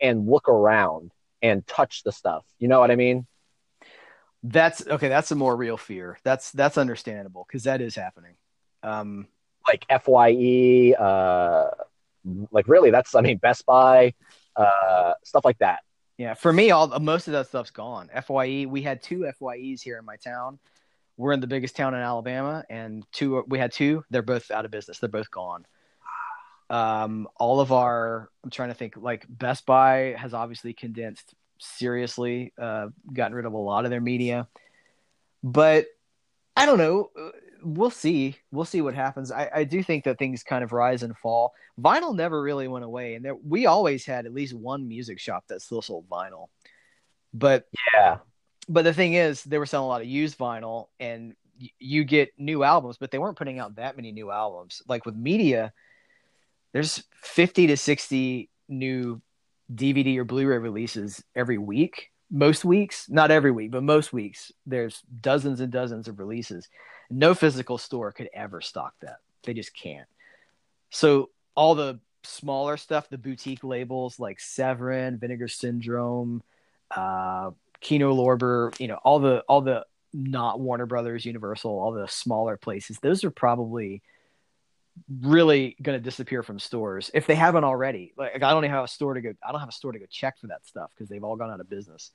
and 0.00 0.28
look 0.28 0.48
around 0.48 1.12
and 1.42 1.66
touch 1.66 2.02
the 2.02 2.12
stuff. 2.12 2.44
You 2.58 2.68
know 2.68 2.80
what 2.80 2.90
I 2.90 2.96
mean? 2.96 3.26
That's 4.42 4.86
okay. 4.86 5.08
That's 5.08 5.30
a 5.30 5.34
more 5.34 5.56
real 5.56 5.76
fear. 5.76 6.18
That's 6.22 6.52
that's 6.52 6.78
understandable 6.78 7.44
because 7.48 7.64
that 7.64 7.80
is 7.80 7.94
happening. 7.94 8.34
Um, 8.82 9.26
like 9.66 9.84
Fye, 9.88 10.94
uh, 10.98 11.70
like 12.52 12.68
really, 12.68 12.90
that's 12.90 13.14
I 13.14 13.22
mean 13.22 13.38
Best 13.38 13.66
Buy, 13.66 14.14
uh, 14.54 15.14
stuff 15.24 15.44
like 15.44 15.58
that. 15.58 15.80
Yeah, 16.18 16.34
for 16.34 16.52
me, 16.52 16.70
all 16.70 16.86
most 17.00 17.26
of 17.26 17.32
that 17.32 17.48
stuff's 17.48 17.70
gone. 17.70 18.08
Fye, 18.22 18.66
we 18.68 18.82
had 18.82 19.02
two 19.02 19.28
Fyes 19.40 19.82
here 19.82 19.98
in 19.98 20.04
my 20.04 20.16
town 20.16 20.58
we're 21.16 21.32
in 21.32 21.40
the 21.40 21.46
biggest 21.46 21.76
town 21.76 21.94
in 21.94 22.00
Alabama, 22.00 22.64
and 22.68 23.04
two 23.12 23.42
we 23.48 23.58
had 23.58 23.72
two. 23.72 24.04
They're 24.10 24.22
both 24.22 24.50
out 24.50 24.64
of 24.64 24.70
business. 24.70 24.98
They're 24.98 25.08
both 25.08 25.30
gone. 25.30 25.64
Um, 26.68 27.28
all 27.36 27.60
of 27.60 27.72
our 27.72 28.28
I'm 28.44 28.50
trying 28.50 28.68
to 28.68 28.74
think 28.74 28.94
like 28.96 29.24
Best 29.28 29.66
Buy 29.66 30.16
has 30.18 30.34
obviously 30.34 30.72
condensed 30.72 31.34
seriously, 31.58 32.52
uh, 32.60 32.88
gotten 33.12 33.34
rid 33.34 33.46
of 33.46 33.52
a 33.52 33.58
lot 33.58 33.84
of 33.84 33.90
their 33.90 34.00
media, 34.00 34.48
but 35.42 35.86
I 36.56 36.66
don't 36.66 36.78
know. 36.78 37.10
We'll 37.62 37.90
see. 37.90 38.36
We'll 38.52 38.64
see 38.64 38.80
what 38.80 38.94
happens. 38.94 39.32
I, 39.32 39.50
I 39.52 39.64
do 39.64 39.82
think 39.82 40.04
that 40.04 40.18
things 40.18 40.42
kind 40.42 40.62
of 40.62 40.72
rise 40.72 41.02
and 41.02 41.16
fall. 41.16 41.52
Vinyl 41.80 42.14
never 42.14 42.40
really 42.40 42.68
went 42.68 42.84
away, 42.84 43.14
and 43.14 43.24
there, 43.24 43.34
we 43.34 43.66
always 43.66 44.04
had 44.04 44.26
at 44.26 44.34
least 44.34 44.54
one 44.54 44.86
music 44.88 45.18
shop 45.18 45.44
that 45.48 45.62
still 45.62 45.82
sold 45.82 46.08
vinyl. 46.08 46.48
But 47.32 47.66
yeah, 47.94 48.18
but 48.68 48.82
the 48.82 48.94
thing 48.94 49.14
is, 49.14 49.42
they 49.44 49.58
were 49.58 49.66
selling 49.66 49.86
a 49.86 49.88
lot 49.88 50.00
of 50.00 50.06
used 50.06 50.38
vinyl, 50.38 50.88
and 50.98 51.34
y- 51.60 51.70
you 51.78 52.04
get 52.04 52.32
new 52.38 52.62
albums, 52.62 52.96
but 52.98 53.10
they 53.10 53.18
weren't 53.18 53.36
putting 53.36 53.58
out 53.58 53.76
that 53.76 53.96
many 53.96 54.12
new 54.12 54.30
albums. 54.30 54.82
Like 54.88 55.06
with 55.06 55.16
media, 55.16 55.72
there's 56.72 57.04
50 57.22 57.68
to 57.68 57.76
60 57.76 58.50
new 58.68 59.20
DVD 59.72 60.18
or 60.18 60.24
Blu-ray 60.24 60.58
releases 60.58 61.22
every 61.34 61.58
week. 61.58 62.10
Most 62.30 62.64
weeks, 62.64 63.08
not 63.08 63.30
every 63.30 63.52
week, 63.52 63.70
but 63.70 63.82
most 63.82 64.12
weeks, 64.12 64.50
there's 64.66 65.00
dozens 65.20 65.60
and 65.60 65.72
dozens 65.72 66.08
of 66.08 66.18
releases. 66.18 66.68
No 67.08 67.34
physical 67.34 67.78
store 67.78 68.10
could 68.10 68.28
ever 68.34 68.60
stock 68.60 68.94
that. 69.00 69.18
They 69.44 69.54
just 69.54 69.74
can't. 69.76 70.08
So 70.90 71.30
all 71.54 71.76
the 71.76 72.00
smaller 72.24 72.76
stuff, 72.76 73.08
the 73.08 73.18
boutique 73.18 73.62
labels 73.62 74.18
like 74.18 74.40
Severin, 74.40 75.18
Vinegar 75.18 75.48
Syndrome, 75.48 76.42
uh, 76.90 77.50
Kino 77.80 78.14
Lorber, 78.14 78.78
you 78.80 78.88
know, 78.88 78.98
all 79.02 79.18
the 79.18 79.42
all 79.48 79.60
the 79.60 79.84
not 80.12 80.60
Warner 80.60 80.86
Brothers, 80.86 81.24
Universal, 81.24 81.70
all 81.70 81.92
the 81.92 82.08
smaller 82.08 82.56
places, 82.56 82.98
those 83.00 83.24
are 83.24 83.30
probably 83.30 84.02
really 85.20 85.76
going 85.82 85.98
to 85.98 86.02
disappear 86.02 86.42
from 86.42 86.58
stores 86.58 87.10
if 87.12 87.26
they 87.26 87.34
haven't 87.34 87.64
already. 87.64 88.14
Like 88.16 88.42
I 88.42 88.50
don't 88.50 88.64
even 88.64 88.74
have 88.74 88.84
a 88.84 88.88
store 88.88 89.14
to 89.14 89.20
go. 89.20 89.32
I 89.46 89.52
don't 89.52 89.60
have 89.60 89.68
a 89.68 89.72
store 89.72 89.92
to 89.92 89.98
go 89.98 90.06
check 90.10 90.38
for 90.40 90.48
that 90.48 90.66
stuff 90.66 90.90
because 90.94 91.08
they've 91.08 91.24
all 91.24 91.36
gone 91.36 91.50
out 91.50 91.60
of 91.60 91.68
business. 91.68 92.12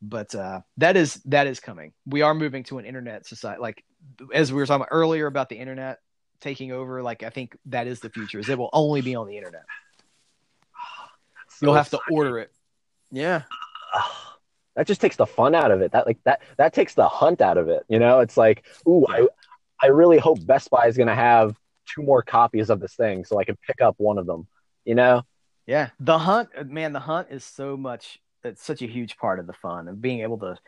But 0.00 0.34
uh, 0.34 0.60
that 0.76 0.96
is 0.96 1.14
that 1.24 1.46
is 1.46 1.60
coming. 1.60 1.92
We 2.06 2.22
are 2.22 2.34
moving 2.34 2.62
to 2.64 2.78
an 2.78 2.84
internet 2.84 3.26
society. 3.26 3.60
Like 3.60 3.84
as 4.32 4.52
we 4.52 4.58
were 4.58 4.66
talking 4.66 4.86
earlier 4.90 5.26
about 5.26 5.48
the 5.48 5.56
internet 5.56 5.98
taking 6.40 6.72
over. 6.72 7.02
Like 7.02 7.22
I 7.22 7.30
think 7.30 7.56
that 7.66 7.86
is 7.86 8.00
the 8.00 8.10
future. 8.10 8.38
Is 8.38 8.48
it 8.48 8.58
will 8.58 8.70
only 8.72 9.00
be 9.00 9.16
on 9.16 9.26
the 9.26 9.36
internet. 9.36 9.64
So 11.48 11.66
You'll 11.66 11.74
have 11.74 11.90
to 11.90 12.00
order 12.10 12.40
it. 12.40 12.50
Yeah 13.12 13.42
that 14.76 14.86
just 14.86 15.00
takes 15.00 15.16
the 15.16 15.26
fun 15.26 15.54
out 15.54 15.70
of 15.70 15.80
it. 15.80 15.92
That 15.92 16.06
like 16.06 16.18
that 16.24 16.40
that 16.56 16.72
takes 16.72 16.94
the 16.94 17.08
hunt 17.08 17.40
out 17.40 17.58
of 17.58 17.68
it. 17.68 17.84
You 17.88 17.98
know, 17.98 18.20
it's 18.20 18.36
like, 18.36 18.64
ooh, 18.88 19.06
I 19.08 19.26
I 19.82 19.88
really 19.88 20.18
hope 20.18 20.44
Best 20.44 20.70
Buy 20.70 20.86
is 20.86 20.96
gonna 20.96 21.14
have 21.14 21.56
two 21.86 22.02
more 22.02 22.22
copies 22.22 22.70
of 22.70 22.80
this 22.80 22.94
thing 22.94 23.24
so 23.24 23.38
I 23.38 23.44
can 23.44 23.56
pick 23.66 23.80
up 23.80 23.94
one 23.98 24.18
of 24.18 24.26
them. 24.26 24.46
You 24.84 24.94
know? 24.94 25.22
Yeah. 25.66 25.90
The 26.00 26.18
hunt 26.18 26.50
man, 26.70 26.92
the 26.92 27.00
hunt 27.00 27.28
is 27.30 27.44
so 27.44 27.76
much 27.76 28.18
it's 28.44 28.62
such 28.62 28.82
a 28.82 28.86
huge 28.86 29.16
part 29.16 29.38
of 29.38 29.46
the 29.46 29.52
fun 29.54 29.88
of 29.88 30.00
being 30.00 30.20
able 30.20 30.38
to 30.38 30.58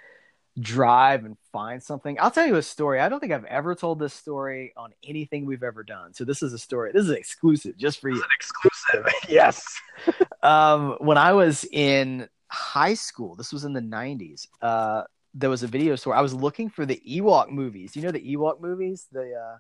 drive 0.59 1.25
and 1.25 1.37
find 1.53 1.83
something. 1.83 2.17
I'll 2.19 2.31
tell 2.31 2.47
you 2.47 2.57
a 2.57 2.63
story. 2.63 3.01
I 3.01 3.09
don't 3.09 3.21
think 3.21 3.33
I've 3.33 3.45
ever 3.45 3.75
told 3.75 3.99
this 3.99 4.15
story 4.15 4.73
on 4.77 4.93
anything 5.05 5.45
we've 5.45 5.63
ever 5.63 5.83
done. 5.83 6.15
So 6.15 6.25
this 6.25 6.43
is 6.43 6.53
a 6.53 6.59
story. 6.59 6.93
This 6.93 7.05
is 7.05 7.11
exclusive 7.11 7.77
just 7.77 8.01
for 8.01 8.09
you. 8.09 8.23
exclusive. 8.35 9.13
yes. 9.29 9.79
um, 10.43 10.97
when 11.01 11.19
I 11.19 11.35
was 11.35 11.65
in 11.71 12.29
high 12.49 12.95
school. 12.95 13.35
This 13.35 13.53
was 13.53 13.65
in 13.65 13.73
the 13.73 13.81
90s. 13.81 14.47
Uh, 14.63 15.03
there 15.35 15.51
was 15.51 15.63
a 15.63 15.67
video 15.67 15.97
store. 15.97 16.15
I 16.15 16.23
was 16.23 16.35
looking 16.35 16.71
for 16.71 16.87
the 16.87 17.01
Ewok 17.07 17.51
movies. 17.51 17.95
You 17.95 18.03
know 18.03 18.11
the 18.11 18.37
Ewok 18.37 18.61
movies? 18.61 19.07
The 19.13 19.35
uh, 19.35 19.57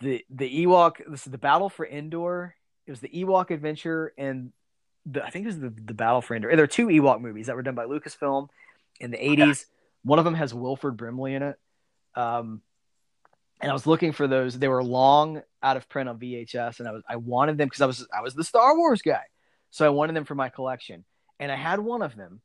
the 0.00 0.24
the 0.30 0.64
Ewok. 0.66 0.98
This 1.08 1.26
is 1.26 1.32
the 1.32 1.38
Battle 1.38 1.68
for 1.68 1.86
Endor. 1.86 2.54
It 2.86 2.90
was 2.90 3.00
the 3.00 3.08
Ewok 3.08 3.50
Adventure 3.50 4.12
and 4.16 4.52
the 5.06 5.24
I 5.24 5.30
think 5.30 5.44
it 5.44 5.48
was 5.48 5.58
the 5.58 5.70
the 5.70 5.94
Battle 5.94 6.22
for 6.22 6.36
Endor. 6.36 6.54
There 6.54 6.64
are 6.64 6.68
two 6.68 6.86
Ewok 6.86 7.20
movies 7.20 7.46
that 7.46 7.56
were 7.56 7.62
done 7.62 7.74
by 7.74 7.86
Lucasfilm 7.86 8.48
in 9.00 9.10
the 9.10 9.18
80s. 9.18 9.64
One 10.04 10.18
of 10.18 10.24
them 10.24 10.34
has 10.34 10.54
Wilford 10.54 10.96
Brimley 10.96 11.34
in 11.34 11.42
it. 11.42 11.58
Um, 12.14 12.62
and 13.60 13.70
I 13.70 13.74
was 13.74 13.86
looking 13.86 14.12
for 14.12 14.26
those. 14.26 14.58
They 14.58 14.68
were 14.68 14.82
long 14.82 15.42
out 15.62 15.76
of 15.76 15.88
print 15.88 16.08
on 16.08 16.18
VHS, 16.18 16.78
and 16.78 16.88
I 16.88 16.92
was 16.92 17.02
I 17.08 17.16
wanted 17.16 17.58
them 17.58 17.66
because 17.66 17.82
I 17.82 17.86
was 17.86 18.06
I 18.16 18.22
was 18.22 18.34
the 18.34 18.44
Star 18.44 18.76
Wars 18.76 19.02
guy, 19.02 19.24
so 19.70 19.84
I 19.84 19.90
wanted 19.90 20.14
them 20.14 20.24
for 20.24 20.34
my 20.34 20.48
collection 20.48 21.04
and 21.40 21.50
I 21.50 21.56
had 21.56 21.80
one 21.80 22.02
of 22.02 22.14
them, 22.14 22.40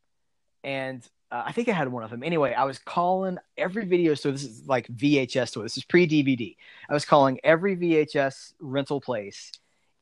and 0.63 1.07
uh, 1.30 1.43
I 1.45 1.51
think 1.51 1.69
I 1.69 1.73
had 1.73 1.89
one 1.89 2.03
of 2.03 2.09
them. 2.09 2.23
Anyway, 2.23 2.53
I 2.53 2.63
was 2.63 2.80
calling 2.80 3.38
every 3.57 3.85
video 3.85 4.15
store. 4.15 4.31
This 4.31 4.45
is 4.45 4.67
like 4.67 4.88
VHS 4.88 5.49
store. 5.49 5.63
This 5.63 5.77
is 5.77 5.84
pre 5.84 6.07
DVD. 6.07 6.55
I 6.89 6.93
was 6.93 7.05
calling 7.05 7.39
every 7.43 7.76
VHS 7.76 8.53
rental 8.59 9.01
place 9.01 9.51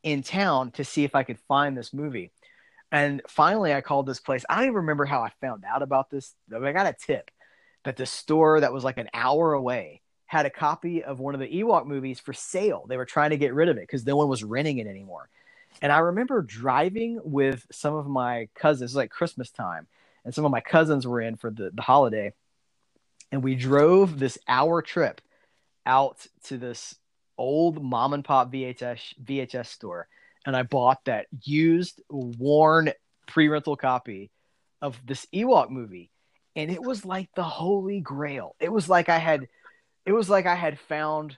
in 0.03 0.21
town 0.21 0.71
to 0.71 0.85
see 0.85 1.03
if 1.03 1.15
I 1.15 1.23
could 1.23 1.39
find 1.47 1.75
this 1.75 1.93
movie. 1.93 2.31
And 2.91 3.21
finally, 3.27 3.73
I 3.73 3.81
called 3.81 4.05
this 4.05 4.19
place. 4.19 4.45
I 4.47 4.55
don't 4.55 4.65
even 4.65 4.75
remember 4.75 5.05
how 5.05 5.21
I 5.21 5.31
found 5.41 5.63
out 5.65 5.81
about 5.81 6.11
this. 6.11 6.35
I 6.53 6.71
got 6.71 6.85
a 6.85 6.93
tip 6.93 7.31
that 7.85 7.97
the 7.97 8.05
store 8.05 8.59
that 8.59 8.71
was 8.71 8.83
like 8.83 8.99
an 8.99 9.09
hour 9.13 9.53
away 9.53 10.01
had 10.27 10.45
a 10.45 10.51
copy 10.51 11.03
of 11.03 11.19
one 11.19 11.33
of 11.33 11.39
the 11.39 11.47
Ewok 11.47 11.87
movies 11.87 12.19
for 12.19 12.33
sale. 12.33 12.85
They 12.87 12.97
were 12.97 13.05
trying 13.05 13.31
to 13.31 13.37
get 13.37 13.53
rid 13.53 13.69
of 13.69 13.77
it 13.77 13.81
because 13.81 14.05
no 14.05 14.15
one 14.15 14.27
was 14.27 14.43
renting 14.43 14.77
it 14.77 14.87
anymore. 14.87 15.29
And 15.81 15.91
I 15.91 15.99
remember 15.99 16.41
driving 16.41 17.19
with 17.23 17.65
some 17.71 17.95
of 17.95 18.07
my 18.07 18.47
cousins, 18.55 18.81
it 18.81 18.85
was 18.85 18.95
like 18.95 19.09
Christmas 19.09 19.49
time, 19.49 19.87
and 20.23 20.33
some 20.33 20.45
of 20.45 20.51
my 20.51 20.61
cousins 20.61 21.05
were 21.05 21.21
in 21.21 21.35
for 21.35 21.49
the, 21.49 21.71
the 21.73 21.81
holiday. 21.81 22.33
And 23.31 23.43
we 23.43 23.55
drove 23.55 24.19
this 24.19 24.37
hour 24.47 24.81
trip 24.81 25.19
out 25.85 26.25
to 26.45 26.57
this 26.57 26.95
old 27.37 27.83
mom 27.83 28.13
and 28.13 28.23
pop 28.23 28.51
VHS 28.51 29.15
VHS 29.23 29.67
store. 29.67 30.07
And 30.45 30.55
I 30.55 30.63
bought 30.63 31.05
that 31.05 31.27
used, 31.43 32.01
worn 32.09 32.91
pre 33.27 33.47
rental 33.47 33.75
copy 33.75 34.29
of 34.81 34.99
this 35.05 35.25
Ewok 35.33 35.69
movie. 35.69 36.11
And 36.55 36.69
it 36.69 36.81
was 36.81 37.05
like 37.05 37.29
the 37.35 37.43
holy 37.43 38.01
grail. 38.01 38.55
It 38.59 38.71
was 38.71 38.87
like 38.87 39.09
I 39.09 39.17
had 39.17 39.47
it 40.05 40.11
was 40.11 40.29
like 40.29 40.45
I 40.45 40.55
had 40.55 40.79
found 40.79 41.37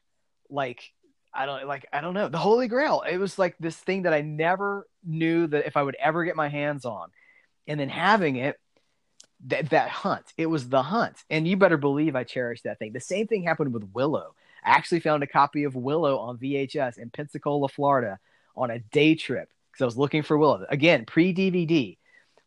like 0.50 0.92
I 1.36 1.46
don't 1.46 1.68
like 1.68 1.86
I 1.92 2.02
don't 2.02 2.14
know 2.14 2.30
the 2.30 2.38
Holy 2.38 2.68
Grail. 2.68 3.04
It 3.10 3.18
was 3.18 3.38
like 3.38 3.56
this 3.60 3.76
thing 3.76 4.04
that 4.04 4.14
I 4.14 4.22
never 4.22 4.88
knew 5.04 5.48
that 5.48 5.68
if 5.68 5.78
I 5.78 5.84
would 5.84 5.96
ever 5.96 6.24
get 6.24 6.36
my 6.36 6.48
hands 6.48 6.86
on, 6.86 7.10
and 7.68 7.80
then 7.80 7.90
having 7.90 8.38
it 8.38 8.60
that 9.48 9.70
that 9.72 9.90
hunt. 9.90 10.26
It 10.38 10.48
was 10.48 10.70
the 10.70 10.82
hunt, 10.82 11.18
and 11.30 11.48
you 11.48 11.58
better 11.58 11.78
believe 11.78 12.16
I 12.16 12.24
cherished 12.24 12.64
that 12.64 12.80
thing. 12.80 12.94
The 12.94 13.00
same 13.00 13.28
thing 13.28 13.44
happened 13.44 13.74
with 13.74 13.90
Willow. 13.94 14.36
I 14.64 14.72
actually 14.72 15.02
found 15.02 15.24
a 15.24 15.28
copy 15.28 15.64
of 15.66 15.76
Willow 15.76 16.18
on 16.18 16.38
VHS 16.38 16.98
in 16.98 17.10
Pensacola, 17.10 17.68
Florida, 17.70 18.20
on 18.56 18.72
a 18.72 18.80
day 18.80 19.16
trip 19.16 19.50
because 19.72 19.84
I 19.84 19.86
was 19.86 19.98
looking 19.98 20.24
for 20.24 20.38
Willow 20.38 20.66
again 20.70 21.06
pre 21.06 21.34
DVD, 21.34 21.98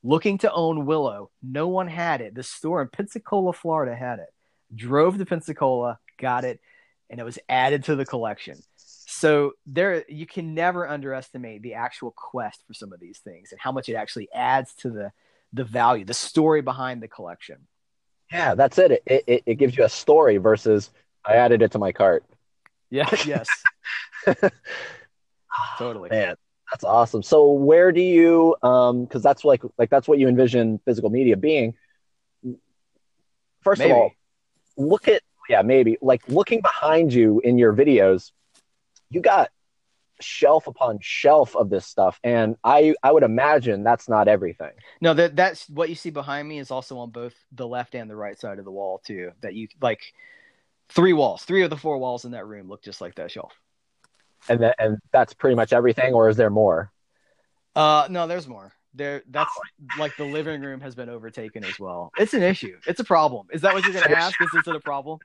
looking 0.03 0.39
to 0.39 0.53
own 0.53 0.87
Willow. 0.87 1.31
No 1.43 1.69
one 1.69 1.89
had 1.89 2.21
it. 2.21 2.35
The 2.35 2.43
store 2.43 2.83
in 2.83 2.89
Pensacola, 2.89 3.53
Florida, 3.53 3.95
had 3.95 4.19
it. 4.19 4.33
Drove 4.75 5.19
to 5.19 5.27
Pensacola, 5.27 5.99
got 6.19 6.45
it, 6.45 6.61
and 7.11 7.21
it 7.21 7.25
was 7.25 7.39
added 7.49 7.85
to 7.85 7.97
the 7.97 8.05
collection. 8.05 8.59
So 9.11 9.53
there, 9.65 10.05
you 10.07 10.27
can 10.27 10.55
never 10.55 10.87
underestimate 10.87 11.63
the 11.63 11.73
actual 11.73 12.11
quest 12.11 12.63
for 12.67 12.75
some 12.75 12.93
of 12.93 13.01
these 13.01 13.19
things 13.21 13.53
and 13.53 13.61
how 13.61 13.73
much 13.73 13.89
it 13.89 13.95
actually 13.95 14.29
adds 14.35 14.75
to 14.77 14.91
the 14.91 15.13
the 15.55 15.65
value, 15.65 16.05
the 16.05 16.13
story 16.13 16.61
behind 16.61 17.03
the 17.03 17.09
collection. 17.09 17.57
Yeah, 18.31 18.55
that's 18.55 18.77
it. 18.77 19.03
It 19.07 19.25
it, 19.27 19.43
it 19.47 19.55
gives 19.55 19.79
you 19.79 19.85
a 19.85 19.89
story 19.89 20.37
versus 20.37 20.91
I 21.25 21.37
added 21.37 21.63
it 21.63 21.73
to 21.73 21.79
my 21.79 21.91
cart. 21.91 22.23
Yeah. 22.91 23.09
Yes. 23.27 23.49
totally. 25.79 26.11
Man, 26.11 26.37
that's 26.71 26.85
awesome. 26.85 27.23
So 27.23 27.51
where 27.53 27.93
do 27.93 28.03
you 28.03 28.57
um 28.63 29.07
because 29.07 29.23
that's 29.23 29.43
like 29.43 29.63
like 29.79 29.89
that's 29.89 30.07
what 30.07 30.19
you 30.19 30.29
envision 30.29 30.81
physical 30.85 31.09
media 31.09 31.39
being. 31.39 31.73
First 33.63 33.79
Maybe. 33.79 33.91
of 33.91 33.97
all, 33.97 34.13
look 34.77 35.09
at 35.09 35.23
yeah, 35.49 35.63
maybe 35.63 35.97
like 36.03 36.29
looking 36.29 36.61
behind 36.61 37.11
you 37.15 37.41
in 37.41 37.57
your 37.57 37.73
videos, 37.73 38.33
you 39.11 39.21
got 39.21 39.51
shelf 40.21 40.67
upon 40.67 40.99
shelf 41.01 41.55
of 41.55 41.71
this 41.71 41.87
stuff 41.87 42.19
and 42.25 42.57
I 42.65 42.95
I 43.03 43.13
would 43.13 43.23
imagine 43.23 43.85
that's 43.85 44.09
not 44.09 44.27
everything. 44.29 44.73
No, 45.01 45.15
that 45.15 45.37
that's 45.37 45.69
what 45.69 45.89
you 45.89 45.95
see 45.95 46.11
behind 46.11 46.49
me 46.49 46.59
is 46.59 46.71
also 46.71 46.99
on 46.99 47.11
both 47.11 47.35
the 47.53 47.67
left 47.67 47.95
and 47.95 48.11
the 48.11 48.17
right 48.17 48.39
side 48.39 48.59
of 48.59 48.65
the 48.65 48.71
wall 48.71 49.01
too. 49.05 49.31
That 49.43 49.55
you 49.55 49.69
like 49.81 50.01
three 50.89 51.13
walls, 51.13 51.45
three 51.45 51.63
of 51.63 51.71
the 51.71 51.77
four 51.77 51.99
walls 51.99 52.25
in 52.25 52.33
that 52.33 52.47
room 52.47 52.69
look 52.69 52.83
just 52.83 53.01
like 53.01 53.15
that 53.17 53.31
shelf. 53.31 53.53
And 54.49 54.61
that 54.61 54.77
and 54.79 54.99
that's 55.13 55.35
pretty 55.35 55.55
much 55.55 55.73
everything 55.73 56.15
or 56.15 56.29
is 56.29 56.37
there 56.37 56.51
more? 56.51 56.91
Uh, 57.77 58.09
no, 58.11 58.27
there's 58.27 58.49
more. 58.49 58.73
There, 58.95 59.23
that's 59.31 59.53
like 59.99 60.17
the 60.17 60.25
living 60.25 60.63
room 60.63 60.81
has 60.81 60.95
been 60.95 61.09
overtaken 61.09 61.63
as 61.65 61.79
well. 61.79 62.11
It's 62.19 62.35
an 62.35 62.43
issue. 62.43 62.77
It's 62.87 62.99
a 62.99 63.05
problem. 63.05 63.47
Is 63.53 63.61
that 63.63 63.75
what 63.75 63.85
you're 63.85 63.93
going 63.93 64.09
to 64.09 64.19
ask? 64.19 64.41
Is 64.41 64.49
this 64.53 64.67
a 64.67 64.81
problem? 64.81 65.21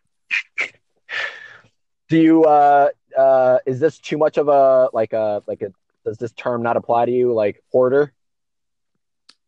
Do 2.10 2.18
you 2.18 2.44
uh 2.44 2.90
uh 3.18 3.60
is 3.66 3.80
this 3.80 3.98
too 4.00 4.18
much 4.18 4.38
of 4.38 4.48
a 4.48 4.90
like 4.94 5.14
a 5.14 5.44
like 5.48 5.62
a 5.62 5.72
does 6.06 6.18
this 6.18 6.32
term 6.34 6.62
not 6.62 6.78
apply 6.78 7.06
to 7.06 7.12
you 7.12 7.34
like 7.34 7.64
hoarder? 7.72 8.14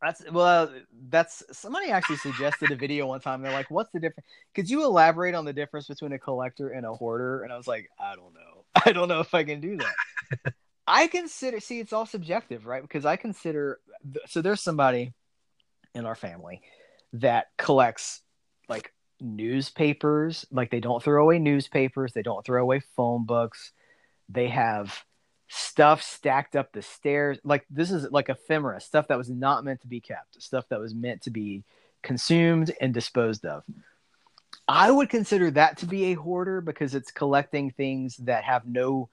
That's 0.02 0.30
well, 0.32 0.72
that's 1.10 1.44
somebody 1.52 1.90
actually 1.90 2.18
suggested 2.18 2.72
a 2.72 2.76
video 2.76 3.08
one 3.08 3.22
time. 3.22 3.42
They're 3.42 3.52
like, 3.52 3.72
"What's 3.72 3.92
the 3.92 4.00
difference? 4.00 4.28
Could 4.54 4.70
you 4.70 4.84
elaborate 4.84 5.34
on 5.36 5.46
the 5.46 5.54
difference 5.54 5.88
between 5.88 6.12
a 6.12 6.20
collector 6.20 6.70
and 6.70 6.86
a 6.86 6.94
hoarder?" 6.94 7.44
And 7.44 7.52
I 7.52 7.58
was 7.58 7.68
like, 7.68 7.90
"I 8.00 8.16
don't 8.16 8.34
know. 8.34 8.66
I 8.86 8.92
don't 8.92 9.08
know 9.08 9.20
if 9.22 9.34
I 9.34 9.44
can 9.44 9.62
do 9.62 9.78
that." 9.78 10.54
I 10.88 11.08
consider 11.08 11.60
see 11.60 11.80
it's 11.80 11.94
all 11.94 12.06
subjective, 12.06 12.66
right? 12.66 12.82
Because 12.82 13.06
I 13.06 13.16
consider 13.16 13.80
so 14.28 14.42
there's 14.42 14.62
somebody 14.62 15.14
in 15.96 16.06
our 16.06 16.16
family 16.16 16.62
that 17.14 17.48
collects 17.58 18.22
like 18.70 18.94
newspapers, 19.22 20.46
like 20.52 20.72
they 20.72 20.80
don't 20.80 21.02
throw 21.04 21.24
away 21.24 21.40
newspapers, 21.40 22.14
they 22.14 22.22
don't 22.22 22.46
throw 22.46 22.62
away 22.62 22.82
phone 22.96 23.26
books. 23.26 23.72
They 24.30 24.48
have 24.50 25.04
stuff 25.48 26.02
stacked 26.02 26.56
up 26.56 26.72
the 26.72 26.82
stairs. 26.82 27.40
Like 27.44 27.66
this 27.70 27.92
is 27.92 28.10
like 28.12 28.30
ephemera, 28.30 28.82
stuff 28.82 29.08
that 29.08 29.18
was 29.18 29.30
not 29.30 29.64
meant 29.64 29.82
to 29.82 29.88
be 29.88 30.02
kept, 30.02 30.42
stuff 30.42 30.66
that 30.70 30.80
was 30.80 30.94
meant 30.94 31.22
to 31.24 31.30
be 31.30 31.64
consumed 32.02 32.74
and 32.82 32.94
disposed 32.94 33.46
of. 33.46 33.64
I 34.68 34.90
would 34.90 35.10
consider 35.10 35.52
that 35.52 35.78
to 35.80 35.86
be 35.86 36.06
a 36.06 36.14
hoarder 36.14 36.62
because 36.62 36.96
it's 36.96 37.12
collecting 37.12 37.72
things 37.72 38.18
that 38.18 38.44
have 38.44 38.66
no 38.66 39.10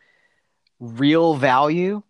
real 0.81 1.35
value, 1.35 2.03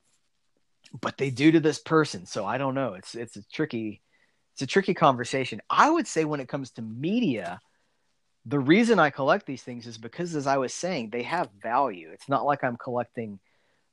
but 1.01 1.19
they 1.19 1.31
do 1.31 1.51
to 1.53 1.61
this 1.61 1.79
person. 1.79 2.27
So 2.27 2.47
I 2.47 2.59
don't 2.59 2.75
know. 2.75 2.95
It's 2.95 3.15
it's 3.15 3.37
a 3.37 3.43
tricky 3.51 4.01
it's 4.55 4.63
a 4.63 4.67
tricky 4.67 4.95
conversation. 4.95 5.61
I 5.71 5.91
would 5.91 6.07
say 6.07 6.25
when 6.25 6.41
it 6.41 6.49
comes 6.49 6.71
to 6.73 6.83
media, 6.83 7.61
the 8.47 8.59
reason 8.59 8.99
I 8.99 9.11
collect 9.11 9.47
these 9.47 9.63
things 9.63 9.87
is 9.87 9.99
because 9.99 10.35
as 10.35 10.47
I 10.47 10.57
was 10.57 10.75
saying, 10.75 11.11
they 11.11 11.23
have 11.23 11.49
value. 11.63 12.11
It's 12.13 12.29
not 12.29 12.45
like 12.45 12.65
I'm 12.65 12.77
collecting 12.77 13.39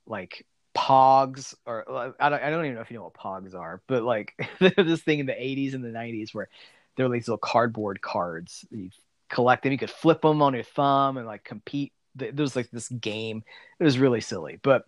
like 0.08 0.46
pogs 0.76 1.54
or 1.66 1.90
uh, 1.90 2.12
I 2.20 2.30
don't, 2.30 2.42
I 2.42 2.50
don't 2.50 2.66
even 2.66 2.76
know 2.76 2.82
if 2.82 2.90
you 2.90 2.98
know 2.98 3.04
what 3.04 3.14
pogs 3.14 3.54
are, 3.54 3.82
but 3.88 4.04
like 4.04 4.34
this 4.60 5.02
thing 5.02 5.20
in 5.20 5.26
the 5.26 5.34
80s 5.34 5.74
and 5.74 5.84
the 5.84 5.90
90s 5.90 6.34
where 6.34 6.50
there 6.96 7.08
were 7.08 7.14
these 7.14 7.28
little 7.28 7.38
cardboard 7.38 8.02
cards. 8.02 8.66
You 8.72 8.90
collect 9.30 9.64
them, 9.64 9.72
you 9.72 9.78
could 9.78 9.92
flip 9.92 10.22
them 10.22 10.42
on 10.42 10.54
your 10.54 10.64
thumb 10.64 11.18
and 11.18 11.28
like 11.28 11.44
compete. 11.44 11.94
There 12.16 12.32
was 12.36 12.56
like 12.56 12.72
this 12.72 12.90
game. 12.90 13.44
It 13.80 13.84
was 13.84 14.00
really 14.00 14.20
silly, 14.20 14.60
but 14.62 14.86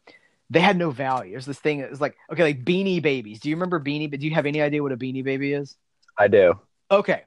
they 0.49 0.59
had 0.59 0.75
no 0.75 0.89
value. 0.89 1.31
There's 1.31 1.45
this 1.45 1.59
thing. 1.59 1.79
It 1.79 1.89
was 1.89 2.01
like 2.01 2.17
okay, 2.31 2.43
like 2.43 2.65
Beanie 2.65 3.01
Babies. 3.01 3.39
Do 3.39 3.49
you 3.49 3.55
remember 3.55 3.79
Beanie? 3.79 4.09
But 4.09 4.19
do 4.19 4.27
you 4.27 4.33
have 4.33 4.47
any 4.47 4.61
idea 4.61 4.81
what 4.81 4.91
a 4.91 4.97
Beanie 4.97 5.23
Baby 5.23 5.53
is? 5.53 5.77
I 6.17 6.27
do. 6.27 6.59
Okay, 6.89 7.23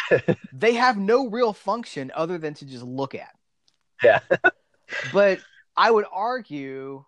they 0.52 0.74
have 0.74 0.96
no 0.96 1.28
real 1.28 1.52
function 1.52 2.10
other 2.14 2.38
than 2.38 2.54
to 2.54 2.64
just 2.64 2.84
look 2.84 3.14
at. 3.14 3.34
Yeah. 4.02 4.20
but 5.12 5.40
I 5.76 5.90
would 5.90 6.06
argue, 6.12 7.04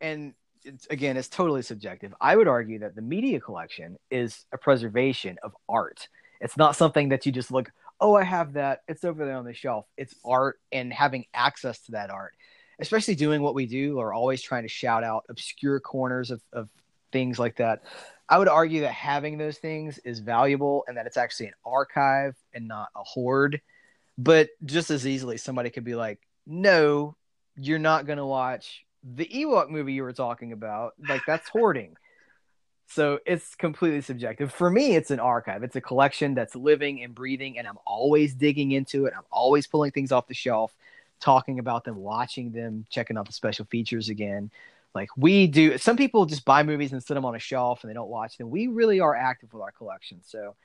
and 0.00 0.34
it's, 0.64 0.86
again, 0.86 1.16
it's 1.16 1.28
totally 1.28 1.62
subjective. 1.62 2.14
I 2.20 2.36
would 2.36 2.48
argue 2.48 2.80
that 2.80 2.94
the 2.94 3.02
media 3.02 3.40
collection 3.40 3.96
is 4.10 4.44
a 4.52 4.58
preservation 4.58 5.38
of 5.42 5.52
art. 5.68 6.08
It's 6.40 6.56
not 6.56 6.76
something 6.76 7.10
that 7.10 7.26
you 7.26 7.32
just 7.32 7.50
look, 7.50 7.70
oh, 8.00 8.14
I 8.14 8.24
have 8.24 8.54
that. 8.54 8.82
It's 8.88 9.04
over 9.04 9.24
there 9.24 9.36
on 9.36 9.44
the 9.44 9.54
shelf. 9.54 9.86
It's 9.96 10.14
art 10.24 10.60
and 10.70 10.92
having 10.92 11.26
access 11.34 11.80
to 11.82 11.92
that 11.92 12.10
art, 12.10 12.34
especially 12.80 13.16
doing 13.16 13.42
what 13.42 13.54
we 13.54 13.66
do 13.66 13.98
or 13.98 14.12
always 14.12 14.42
trying 14.42 14.62
to 14.62 14.68
shout 14.68 15.02
out 15.02 15.24
obscure 15.28 15.80
corners 15.80 16.30
of, 16.30 16.40
of 16.52 16.68
things 17.12 17.38
like 17.38 17.56
that. 17.56 17.82
I 18.28 18.38
would 18.38 18.48
argue 18.48 18.82
that 18.82 18.92
having 18.92 19.38
those 19.38 19.58
things 19.58 19.98
is 19.98 20.18
valuable 20.18 20.84
and 20.86 20.96
that 20.96 21.06
it's 21.06 21.16
actually 21.16 21.46
an 21.46 21.54
archive 21.64 22.36
and 22.52 22.68
not 22.68 22.88
a 22.94 23.02
hoard. 23.02 23.60
But 24.18 24.50
just 24.64 24.90
as 24.90 25.06
easily, 25.06 25.38
somebody 25.38 25.70
could 25.70 25.84
be 25.84 25.94
like, 25.94 26.20
no, 26.46 27.16
you're 27.56 27.78
not 27.78 28.06
going 28.06 28.18
to 28.18 28.26
watch 28.26 28.84
the 29.02 29.24
Ewok 29.26 29.70
movie 29.70 29.92
you 29.92 30.02
were 30.02 30.12
talking 30.12 30.52
about. 30.52 30.94
Like, 31.08 31.22
that's 31.26 31.48
hoarding. 31.52 31.96
So 32.88 33.20
it's 33.26 33.54
completely 33.54 34.00
subjective. 34.00 34.52
For 34.52 34.70
me, 34.70 34.96
it's 34.96 35.10
an 35.10 35.20
archive. 35.20 35.62
It's 35.62 35.76
a 35.76 35.80
collection 35.80 36.34
that's 36.34 36.56
living 36.56 37.02
and 37.02 37.14
breathing, 37.14 37.58
and 37.58 37.66
I'm 37.66 37.78
always 37.86 38.34
digging 38.34 38.72
into 38.72 39.04
it. 39.06 39.12
I'm 39.16 39.24
always 39.30 39.66
pulling 39.66 39.90
things 39.90 40.10
off 40.10 40.26
the 40.26 40.34
shelf, 40.34 40.74
talking 41.20 41.58
about 41.58 41.84
them, 41.84 41.96
watching 41.96 42.50
them, 42.50 42.86
checking 42.88 43.18
out 43.18 43.26
the 43.26 43.32
special 43.32 43.66
features 43.66 44.08
again. 44.08 44.50
Like 44.94 45.08
we 45.16 45.46
do, 45.46 45.78
some 45.78 45.96
people 45.96 46.26
just 46.26 46.44
buy 46.44 46.62
movies 46.62 46.92
and 46.92 47.02
sit 47.02 47.14
them 47.14 47.24
on 47.24 47.34
a 47.34 47.38
shelf 47.38 47.82
and 47.82 47.90
they 47.90 47.94
don't 47.94 48.08
watch 48.08 48.36
them. 48.36 48.50
We 48.50 48.66
really 48.66 49.00
are 49.00 49.14
active 49.14 49.52
with 49.52 49.62
our 49.62 49.70
collection. 49.72 50.20
So 50.22 50.56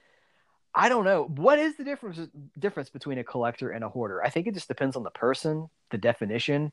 I 0.75 0.89
don't 0.89 1.05
know 1.05 1.25
what 1.25 1.59
is 1.59 1.77
the 1.77 1.83
difference 1.83 2.19
difference 2.57 2.89
between 2.89 3.19
a 3.19 3.23
collector 3.23 3.69
and 3.69 3.83
a 3.83 3.89
hoarder. 3.89 4.23
I 4.23 4.29
think 4.29 4.47
it 4.47 4.55
just 4.55 4.67
depends 4.67 4.95
on 4.95 5.03
the 5.03 5.11
person, 5.11 5.69
the 5.91 5.97
definition. 5.97 6.71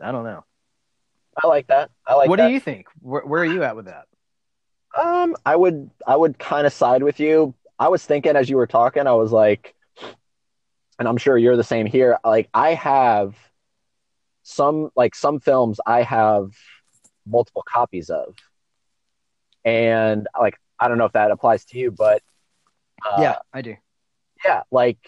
I 0.00 0.12
don't 0.12 0.24
know. 0.24 0.44
I 1.42 1.46
like 1.46 1.68
that. 1.68 1.90
I 2.06 2.14
like 2.14 2.28
what 2.28 2.36
that. 2.36 2.48
do 2.48 2.52
you 2.52 2.60
think? 2.60 2.86
Where, 3.00 3.22
where 3.22 3.42
are 3.42 3.46
you 3.46 3.62
at 3.62 3.76
with 3.76 3.86
that? 3.86 4.06
Um, 5.00 5.36
I 5.46 5.56
would 5.56 5.90
I 6.06 6.16
would 6.16 6.38
kind 6.38 6.66
of 6.66 6.72
side 6.72 7.02
with 7.02 7.18
you. 7.18 7.54
I 7.78 7.88
was 7.88 8.04
thinking 8.04 8.36
as 8.36 8.50
you 8.50 8.56
were 8.56 8.66
talking, 8.66 9.06
I 9.06 9.14
was 9.14 9.32
like, 9.32 9.74
and 10.98 11.08
I'm 11.08 11.16
sure 11.16 11.38
you're 11.38 11.56
the 11.56 11.64
same 11.64 11.86
here. 11.86 12.18
Like 12.22 12.50
I 12.52 12.74
have 12.74 13.36
some 14.42 14.90
like 14.96 15.14
some 15.14 15.40
films 15.40 15.80
I 15.86 16.02
have 16.02 16.52
multiple 17.26 17.64
copies 17.66 18.10
of, 18.10 18.34
and 19.64 20.26
like 20.38 20.58
I 20.78 20.88
don't 20.88 20.98
know 20.98 21.04
if 21.04 21.12
that 21.12 21.30
applies 21.30 21.64
to 21.66 21.78
you, 21.78 21.90
but 21.90 22.22
uh, 23.04 23.18
yeah, 23.20 23.36
I 23.52 23.62
do. 23.62 23.76
yeah, 24.44 24.62
like, 24.70 24.98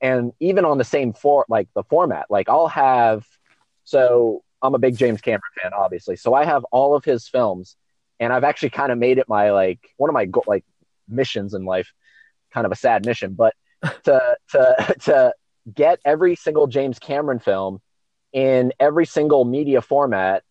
and 0.00 0.32
even 0.40 0.64
on 0.64 0.78
the 0.78 0.84
same 0.84 1.12
for 1.12 1.44
like 1.48 1.68
the 1.74 1.82
format, 1.84 2.26
like 2.30 2.48
I'll 2.48 2.68
have. 2.68 3.26
So 3.84 4.42
I'm 4.62 4.74
a 4.74 4.78
big 4.78 4.96
James 4.96 5.20
Cameron 5.20 5.42
fan, 5.60 5.72
obviously. 5.74 6.16
So 6.16 6.34
I 6.34 6.44
have 6.44 6.64
all 6.70 6.94
of 6.94 7.04
his 7.04 7.28
films, 7.28 7.76
and 8.20 8.32
I've 8.32 8.44
actually 8.44 8.70
kind 8.70 8.92
of 8.92 8.98
made 8.98 9.18
it 9.18 9.28
my 9.28 9.50
like 9.50 9.80
one 9.96 10.08
of 10.08 10.14
my 10.14 10.26
go- 10.26 10.44
like 10.46 10.64
missions 11.08 11.54
in 11.54 11.64
life. 11.64 11.92
Kind 12.52 12.66
of 12.66 12.72
a 12.72 12.76
sad 12.76 13.04
mission, 13.04 13.34
but 13.34 13.54
to 14.04 14.36
to 14.50 14.94
to 15.00 15.34
get 15.72 16.00
every 16.04 16.36
single 16.36 16.66
James 16.66 16.98
Cameron 16.98 17.38
film 17.38 17.80
in 18.32 18.72
every 18.80 19.06
single 19.06 19.44
media 19.44 19.82
format 19.82 20.42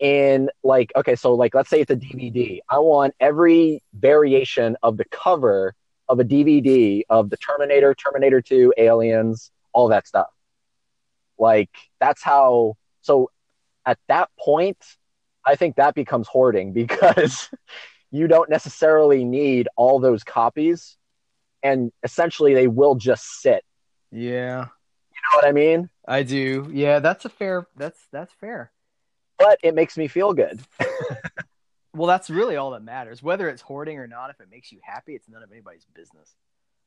in 0.00 0.50
like 0.62 0.92
okay 0.96 1.14
so 1.14 1.34
like 1.34 1.54
let's 1.54 1.70
say 1.70 1.80
it's 1.80 1.90
a 1.90 1.96
dvd 1.96 2.58
i 2.68 2.78
want 2.78 3.14
every 3.20 3.82
variation 3.94 4.76
of 4.82 4.96
the 4.96 5.04
cover 5.06 5.74
of 6.08 6.18
a 6.18 6.24
dvd 6.24 7.02
of 7.08 7.30
the 7.30 7.36
terminator 7.36 7.94
terminator 7.94 8.42
2 8.42 8.74
aliens 8.76 9.52
all 9.72 9.88
that 9.88 10.06
stuff 10.06 10.26
like 11.38 11.70
that's 12.00 12.22
how 12.22 12.74
so 13.02 13.30
at 13.86 13.98
that 14.08 14.28
point 14.38 14.78
i 15.46 15.54
think 15.54 15.76
that 15.76 15.94
becomes 15.94 16.26
hoarding 16.26 16.72
because 16.82 17.48
you 18.10 18.26
don't 18.26 18.50
necessarily 18.50 19.24
need 19.24 19.68
all 19.76 20.00
those 20.00 20.24
copies 20.24 20.96
and 21.62 21.92
essentially 22.02 22.52
they 22.52 22.66
will 22.66 22.96
just 22.96 23.40
sit 23.40 23.64
Yeah, 24.10 24.60
you 24.60 25.20
know 25.30 25.36
what 25.36 25.46
i 25.46 25.52
mean 25.52 25.88
I 26.06 26.22
do. 26.22 26.70
Yeah, 26.72 26.98
that's 26.98 27.24
a 27.24 27.28
fair. 27.28 27.66
That's 27.76 27.98
that's 28.12 28.32
fair. 28.34 28.70
But 29.38 29.58
it 29.62 29.74
makes 29.74 29.96
me 29.96 30.08
feel 30.08 30.32
good 30.32 30.60
Well, 31.96 32.08
that's 32.08 32.28
really 32.28 32.56
all 32.56 32.72
that 32.72 32.82
matters. 32.82 33.22
Whether 33.22 33.48
it's 33.48 33.62
hoarding 33.62 34.00
or 34.00 34.08
not, 34.08 34.30
if 34.30 34.40
it 34.40 34.48
makes 34.50 34.72
you 34.72 34.80
happy, 34.82 35.14
it's 35.14 35.28
none 35.28 35.44
of 35.44 35.52
anybody's 35.52 35.86
business. 35.94 36.34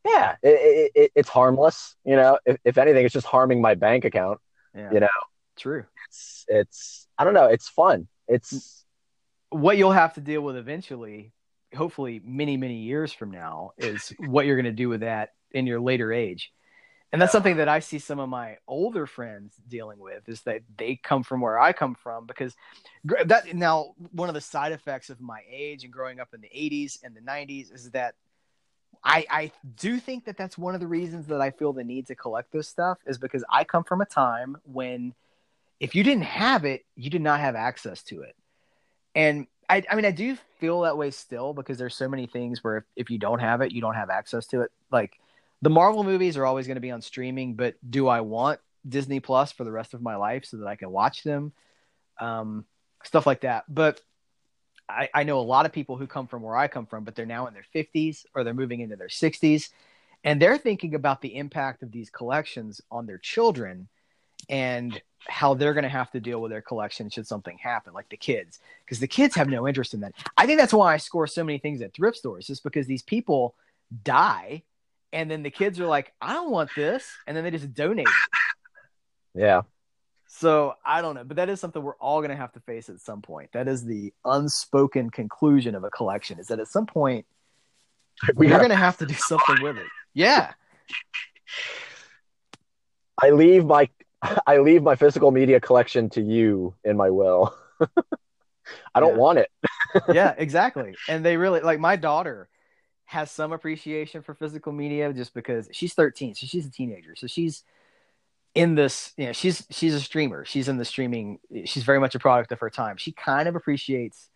yeah 0.05 0.35
it, 0.43 0.49
it, 0.49 0.91
it, 0.95 1.11
it's 1.15 1.29
harmless 1.29 1.95
you 2.03 2.15
know 2.15 2.37
if, 2.45 2.57
if 2.65 2.77
anything 2.77 3.05
it's 3.05 3.13
just 3.13 3.25
harming 3.25 3.61
my 3.61 3.73
bank 3.75 4.03
account 4.05 4.39
Yeah, 4.75 4.91
you 4.93 4.99
know 4.99 5.07
true. 5.57 5.85
it's 6.07 6.45
it's 6.49 7.07
i 7.17 7.23
don't 7.23 7.33
know 7.33 7.45
it's 7.47 7.69
fun 7.69 8.07
it's 8.27 8.53
mm. 8.53 8.73
What 9.49 9.77
you'll 9.77 9.93
have 9.93 10.13
to 10.15 10.21
deal 10.21 10.41
with 10.41 10.57
eventually, 10.57 11.31
hopefully, 11.73 12.19
many 12.23 12.57
many 12.57 12.79
years 12.79 13.13
from 13.13 13.31
now, 13.31 13.71
is 13.77 14.13
what 14.19 14.45
you're 14.45 14.57
going 14.57 14.65
to 14.65 14.83
do 14.83 14.89
with 14.89 14.99
that 15.01 15.29
in 15.51 15.65
your 15.65 15.79
later 15.79 16.11
age. 16.11 16.51
And 17.11 17.21
that's 17.21 17.31
something 17.31 17.57
that 17.57 17.69
I 17.69 17.79
see 17.79 17.99
some 17.99 18.19
of 18.19 18.27
my 18.27 18.57
older 18.67 19.05
friends 19.05 19.55
dealing 19.67 19.97
with 19.97 20.27
is 20.27 20.41
that 20.41 20.61
they 20.77 20.97
come 21.01 21.23
from 21.23 21.39
where 21.39 21.57
I 21.57 21.71
come 21.71 21.95
from 21.95 22.25
because 22.25 22.55
that 23.05 23.55
now 23.55 23.93
one 24.11 24.27
of 24.27 24.35
the 24.35 24.41
side 24.41 24.73
effects 24.73 25.09
of 25.09 25.21
my 25.21 25.39
age 25.49 25.85
and 25.85 25.93
growing 25.93 26.19
up 26.19 26.33
in 26.33 26.41
the 26.41 26.49
80s 26.49 26.99
and 27.03 27.15
the 27.15 27.21
90s 27.21 27.73
is 27.73 27.91
that 27.91 28.15
I 29.03 29.25
I 29.29 29.51
do 29.77 29.99
think 29.99 30.25
that 30.25 30.37
that's 30.37 30.57
one 30.57 30.73
of 30.73 30.81
the 30.81 30.87
reasons 30.87 31.27
that 31.27 31.39
I 31.39 31.51
feel 31.51 31.71
the 31.71 31.83
need 31.83 32.07
to 32.07 32.15
collect 32.15 32.51
this 32.51 32.67
stuff 32.67 32.97
is 33.05 33.17
because 33.17 33.43
I 33.49 33.63
come 33.63 33.85
from 33.85 34.01
a 34.01 34.05
time 34.05 34.57
when 34.65 35.13
if 35.79 35.95
you 35.95 36.03
didn't 36.03 36.23
have 36.23 36.65
it, 36.65 36.85
you 36.95 37.09
did 37.09 37.21
not 37.21 37.39
have 37.39 37.55
access 37.55 38.01
to 38.03 38.21
it. 38.21 38.35
And 39.15 39.47
I, 39.69 39.83
I 39.89 39.95
mean, 39.95 40.05
I 40.05 40.11
do 40.11 40.37
feel 40.59 40.81
that 40.81 40.97
way 40.97 41.11
still 41.11 41.53
because 41.53 41.77
there's 41.77 41.95
so 41.95 42.07
many 42.07 42.25
things 42.25 42.63
where 42.63 42.77
if, 42.77 42.83
if 42.95 43.09
you 43.09 43.17
don't 43.17 43.39
have 43.39 43.61
it, 43.61 43.71
you 43.71 43.81
don't 43.81 43.95
have 43.95 44.09
access 44.09 44.47
to 44.47 44.61
it. 44.61 44.71
Like 44.91 45.19
the 45.61 45.69
Marvel 45.69 46.03
movies 46.03 46.37
are 46.37 46.45
always 46.45 46.67
going 46.67 46.75
to 46.75 46.81
be 46.81 46.91
on 46.91 47.01
streaming, 47.01 47.55
but 47.55 47.75
do 47.87 48.07
I 48.07 48.21
want 48.21 48.59
Disney 48.87 49.19
Plus 49.19 49.51
for 49.51 49.63
the 49.63 49.71
rest 49.71 49.93
of 49.93 50.01
my 50.01 50.15
life 50.15 50.45
so 50.45 50.57
that 50.57 50.67
I 50.67 50.75
can 50.75 50.91
watch 50.91 51.23
them? 51.23 51.51
Um, 52.19 52.65
stuff 53.03 53.25
like 53.25 53.41
that. 53.41 53.65
But 53.67 54.01
I, 54.89 55.09
I 55.13 55.23
know 55.23 55.39
a 55.39 55.41
lot 55.41 55.65
of 55.65 55.73
people 55.73 55.97
who 55.97 56.07
come 56.07 56.27
from 56.27 56.41
where 56.41 56.55
I 56.55 56.67
come 56.67 56.85
from, 56.85 57.03
but 57.03 57.15
they're 57.15 57.25
now 57.25 57.47
in 57.47 57.53
their 57.53 57.65
50s 57.75 58.25
or 58.33 58.43
they're 58.43 58.53
moving 58.53 58.81
into 58.81 58.95
their 58.95 59.07
60s, 59.07 59.69
and 60.23 60.41
they're 60.41 60.57
thinking 60.57 60.95
about 60.95 61.21
the 61.21 61.35
impact 61.35 61.83
of 61.83 61.91
these 61.91 62.09
collections 62.09 62.81
on 62.91 63.05
their 63.05 63.17
children 63.17 63.87
and 64.49 65.01
how 65.27 65.53
they're 65.53 65.73
going 65.73 65.83
to 65.83 65.89
have 65.89 66.11
to 66.11 66.19
deal 66.19 66.41
with 66.41 66.51
their 66.51 66.61
collection 66.61 67.09
should 67.09 67.27
something 67.27 67.57
happen, 67.57 67.93
like 67.93 68.09
the 68.09 68.17
kids, 68.17 68.59
because 68.85 68.99
the 68.99 69.07
kids 69.07 69.35
have 69.35 69.49
no 69.49 69.67
interest 69.67 69.93
in 69.93 69.99
that. 70.01 70.13
I 70.37 70.45
think 70.45 70.59
that's 70.59 70.73
why 70.73 70.93
I 70.93 70.97
score 70.97 71.27
so 71.27 71.43
many 71.43 71.57
things 71.57 71.81
at 71.81 71.93
thrift 71.93 72.17
stores, 72.17 72.47
just 72.47 72.63
because 72.63 72.87
these 72.87 73.01
people 73.01 73.55
die, 74.03 74.63
and 75.13 75.29
then 75.31 75.43
the 75.43 75.49
kids 75.51 75.79
are 75.79 75.87
like, 75.87 76.13
"I 76.21 76.33
don't 76.33 76.51
want 76.51 76.69
this," 76.75 77.09
and 77.25 77.35
then 77.35 77.43
they 77.43 77.51
just 77.51 77.73
donate 77.73 78.07
it. 78.07 78.13
yeah 79.33 79.61
So 80.27 80.73
I 80.85 81.01
don't 81.01 81.15
know, 81.15 81.23
but 81.23 81.37
that 81.37 81.49
is 81.49 81.59
something 81.59 81.81
we're 81.81 81.95
all 81.97 82.19
going 82.19 82.31
to 82.31 82.35
have 82.37 82.51
to 82.53 82.59
face 82.61 82.89
at 82.89 82.99
some 82.99 83.21
point. 83.21 83.51
That 83.53 83.67
is 83.67 83.85
the 83.85 84.13
unspoken 84.25 85.09
conclusion 85.09 85.75
of 85.75 85.83
a 85.83 85.89
collection: 85.89 86.39
is 86.39 86.47
that 86.47 86.59
at 86.59 86.67
some 86.67 86.85
point 86.85 87.25
we 88.35 88.47
we're 88.47 88.55
are, 88.55 88.59
going 88.59 88.69
to 88.69 88.75
have 88.75 88.97
to 88.97 89.05
do 89.05 89.13
something 89.13 89.61
with 89.61 89.77
it. 89.77 89.87
Yeah, 90.13 90.53
i 93.21 93.29
leave 93.29 93.65
my 93.65 93.89
i 94.45 94.57
leave 94.57 94.83
my 94.83 94.95
physical 94.95 95.31
media 95.31 95.59
collection 95.59 96.09
to 96.09 96.21
you 96.21 96.75
in 96.83 96.97
my 96.97 97.09
will 97.09 97.55
i 98.95 98.99
don't 98.99 99.13
Yeah. 99.13 99.17
want 99.17 99.39
it 99.39 99.49
yeah, 100.13 100.33
exactly. 100.37 100.95
And 101.09 101.25
they 101.25 101.37
really 101.37 101.61
like 101.61 101.79
my 101.79 101.95
daughter 101.95 102.49
has 103.07 103.31
some 103.31 103.53
appreciation 103.53 104.21
for 104.21 104.33
physical 104.35 104.73
media 104.73 105.11
just 105.13 105.33
because 105.33 105.69
she's 105.71 105.93
13, 105.93 106.35
so 106.35 106.45
she's 106.45 106.65
a 106.65 106.69
teenager. 106.69 107.15
So 107.15 107.25
she's 107.25 107.63
in 108.53 108.75
this, 108.75 109.13
you 109.17 109.27
know, 109.27 109.31
she's 109.31 109.65
she's 109.69 109.93
a 109.93 110.01
streamer. 110.01 110.43
She's 110.43 110.67
in 110.67 110.77
the 110.77 110.83
streaming. 110.83 111.39
She's 111.63 111.83
very 111.83 112.01
much 112.01 112.15
a 112.15 112.19
product 112.19 112.51
of 112.51 112.59
her 112.59 112.69
time. 112.69 112.97
She 112.97 113.13
kind 113.13 113.47
of 113.47 113.55
appreciates 113.55 114.29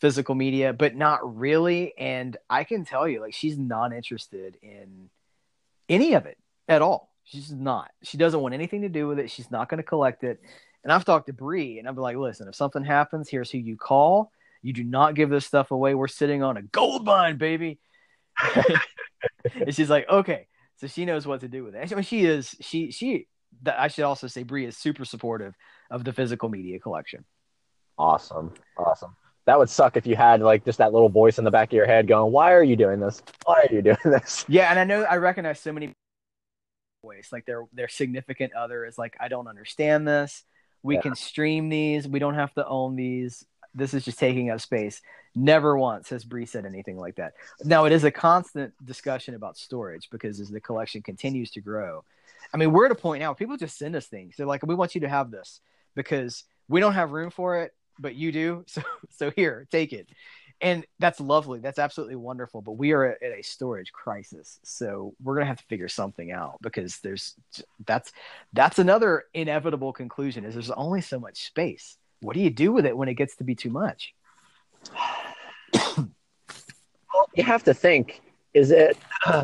physical 0.00 0.34
media, 0.34 0.72
but 0.72 0.96
not 0.96 1.36
really. 1.36 1.92
And 1.98 2.36
I 2.48 2.64
can 2.64 2.86
tell 2.86 3.06
you, 3.06 3.20
like, 3.20 3.34
she's 3.34 3.58
not 3.58 3.92
interested 3.92 4.56
in 4.62 5.10
any 5.90 6.14
of 6.14 6.24
it 6.24 6.38
at 6.68 6.80
all. 6.80 7.12
She's 7.24 7.52
not. 7.52 7.90
She 8.02 8.16
doesn't 8.16 8.40
want 8.40 8.54
anything 8.54 8.80
to 8.82 8.88
do 8.88 9.06
with 9.06 9.18
it. 9.18 9.30
She's 9.30 9.50
not 9.50 9.68
going 9.68 9.78
to 9.78 9.84
collect 9.84 10.24
it. 10.24 10.40
And 10.82 10.92
I've 10.92 11.04
talked 11.04 11.26
to 11.26 11.34
Bree, 11.34 11.78
and 11.78 11.86
I'm 11.86 11.96
like, 11.96 12.16
listen, 12.16 12.48
if 12.48 12.54
something 12.54 12.84
happens, 12.84 13.28
here's 13.28 13.50
who 13.50 13.58
you 13.58 13.76
call. 13.76 14.32
You 14.64 14.72
do 14.72 14.82
not 14.82 15.14
give 15.14 15.30
this 15.30 15.44
stuff 15.46 15.70
away. 15.70 15.94
We're 15.94 16.08
sitting 16.08 16.42
on 16.42 16.56
a 16.56 16.62
gold 16.62 17.04
mine, 17.04 17.36
baby. 17.36 17.78
and 19.54 19.74
she's 19.74 19.90
like, 19.90 20.08
okay. 20.08 20.48
So 20.76 20.86
she 20.86 21.04
knows 21.04 21.26
what 21.26 21.40
to 21.42 21.48
do 21.48 21.62
with 21.64 21.74
it. 21.76 21.92
And 21.92 22.04
she 22.04 22.24
is, 22.24 22.56
she, 22.60 22.90
she, 22.90 23.28
I 23.66 23.88
should 23.88 24.04
also 24.04 24.26
say, 24.26 24.42
Bree 24.42 24.64
is 24.66 24.76
super 24.76 25.04
supportive 25.04 25.54
of 25.90 26.02
the 26.02 26.12
physical 26.12 26.48
media 26.48 26.80
collection. 26.80 27.24
awesome 27.98 28.52
awesome 28.76 29.14
that 29.46 29.58
would 29.58 29.68
suck 29.68 29.96
if 29.98 30.06
you 30.06 30.16
had 30.16 30.40
like 30.40 30.64
just 30.64 30.78
that 30.78 30.92
little 30.92 31.10
voice 31.10 31.38
in 31.38 31.44
the 31.44 31.50
back 31.50 31.68
of 31.68 31.74
your 31.74 31.86
head 31.86 32.08
going 32.08 32.32
why 32.32 32.52
are 32.52 32.64
you 32.64 32.74
doing 32.74 32.98
this 32.98 33.22
why 33.44 33.62
are 33.68 33.72
you 33.72 33.82
doing 33.82 33.96
this 34.04 34.44
Yeah, 34.48 34.70
and 34.70 34.78
I 34.80 34.84
know 34.84 35.02
I 35.04 35.18
recognize 35.18 35.60
so 35.60 35.72
many 35.72 35.92
ways. 37.02 37.28
Like 37.30 37.44
their 37.46 37.64
their 37.72 37.88
significant 37.88 38.54
other 38.54 38.84
is 38.86 38.96
like, 38.98 39.14
I 39.20 39.28
don't 39.28 39.46
understand 39.46 40.08
this. 40.08 40.42
We 40.82 40.96
Yeah. 40.96 41.02
can 41.02 41.14
stream 41.14 41.68
these. 41.68 42.08
We 42.08 42.18
don't 42.18 42.34
have 42.34 42.52
to 42.54 42.66
own 42.66 42.96
these. 42.96 43.44
This 43.74 43.94
is 43.94 44.04
just 44.04 44.18
taking 44.18 44.50
up 44.50 44.60
space. 44.60 45.02
Never 45.34 45.76
once 45.76 46.10
has 46.10 46.24
Bree 46.24 46.46
said 46.46 46.64
anything 46.64 46.96
like 46.96 47.16
that. 47.16 47.34
Now 47.64 47.84
it 47.86 47.92
is 47.92 48.04
a 48.04 48.10
constant 48.10 48.72
discussion 48.84 49.34
about 49.34 49.56
storage 49.58 50.08
because 50.10 50.40
as 50.40 50.50
the 50.50 50.60
collection 50.60 51.02
continues 51.02 51.50
to 51.52 51.60
grow, 51.60 52.04
I 52.52 52.56
mean, 52.56 52.72
we're 52.72 52.86
at 52.86 52.92
a 52.92 52.96
point 52.96 53.20
now 53.20 53.34
people 53.34 53.56
just 53.56 53.78
send 53.78 53.96
us 53.96 54.06
things. 54.06 54.36
They're 54.36 54.46
like, 54.46 54.64
we 54.64 54.74
want 54.74 54.94
you 54.94 55.00
to 55.02 55.08
have 55.08 55.30
this 55.30 55.60
because 55.94 56.44
we 56.68 56.80
don't 56.80 56.94
have 56.94 57.12
room 57.12 57.30
for 57.30 57.62
it, 57.62 57.74
but 57.98 58.14
you 58.14 58.32
do. 58.32 58.64
So 58.68 58.82
so 59.10 59.30
here, 59.30 59.66
take 59.70 59.92
it 59.92 60.08
and 60.60 60.86
that's 60.98 61.20
lovely 61.20 61.60
that's 61.60 61.78
absolutely 61.78 62.16
wonderful 62.16 62.62
but 62.62 62.72
we 62.72 62.92
are 62.92 63.04
at 63.04 63.22
a 63.22 63.42
storage 63.42 63.92
crisis 63.92 64.58
so 64.62 65.14
we're 65.22 65.34
gonna 65.34 65.46
have 65.46 65.58
to 65.58 65.64
figure 65.64 65.88
something 65.88 66.32
out 66.32 66.56
because 66.62 66.98
there's 67.00 67.34
that's 67.86 68.12
that's 68.52 68.78
another 68.78 69.24
inevitable 69.34 69.92
conclusion 69.92 70.44
is 70.44 70.54
there's 70.54 70.70
only 70.70 71.00
so 71.00 71.18
much 71.18 71.46
space 71.46 71.96
what 72.24 72.34
do 72.34 72.40
you 72.40 72.50
do 72.50 72.72
with 72.72 72.86
it 72.86 72.96
when 72.96 73.08
it 73.08 73.14
gets 73.14 73.36
to 73.36 73.44
be 73.44 73.54
too 73.54 73.70
much? 73.70 74.14
You 77.34 77.44
have 77.44 77.64
to 77.64 77.74
think 77.74 78.22
is 78.52 78.70
it 78.70 78.96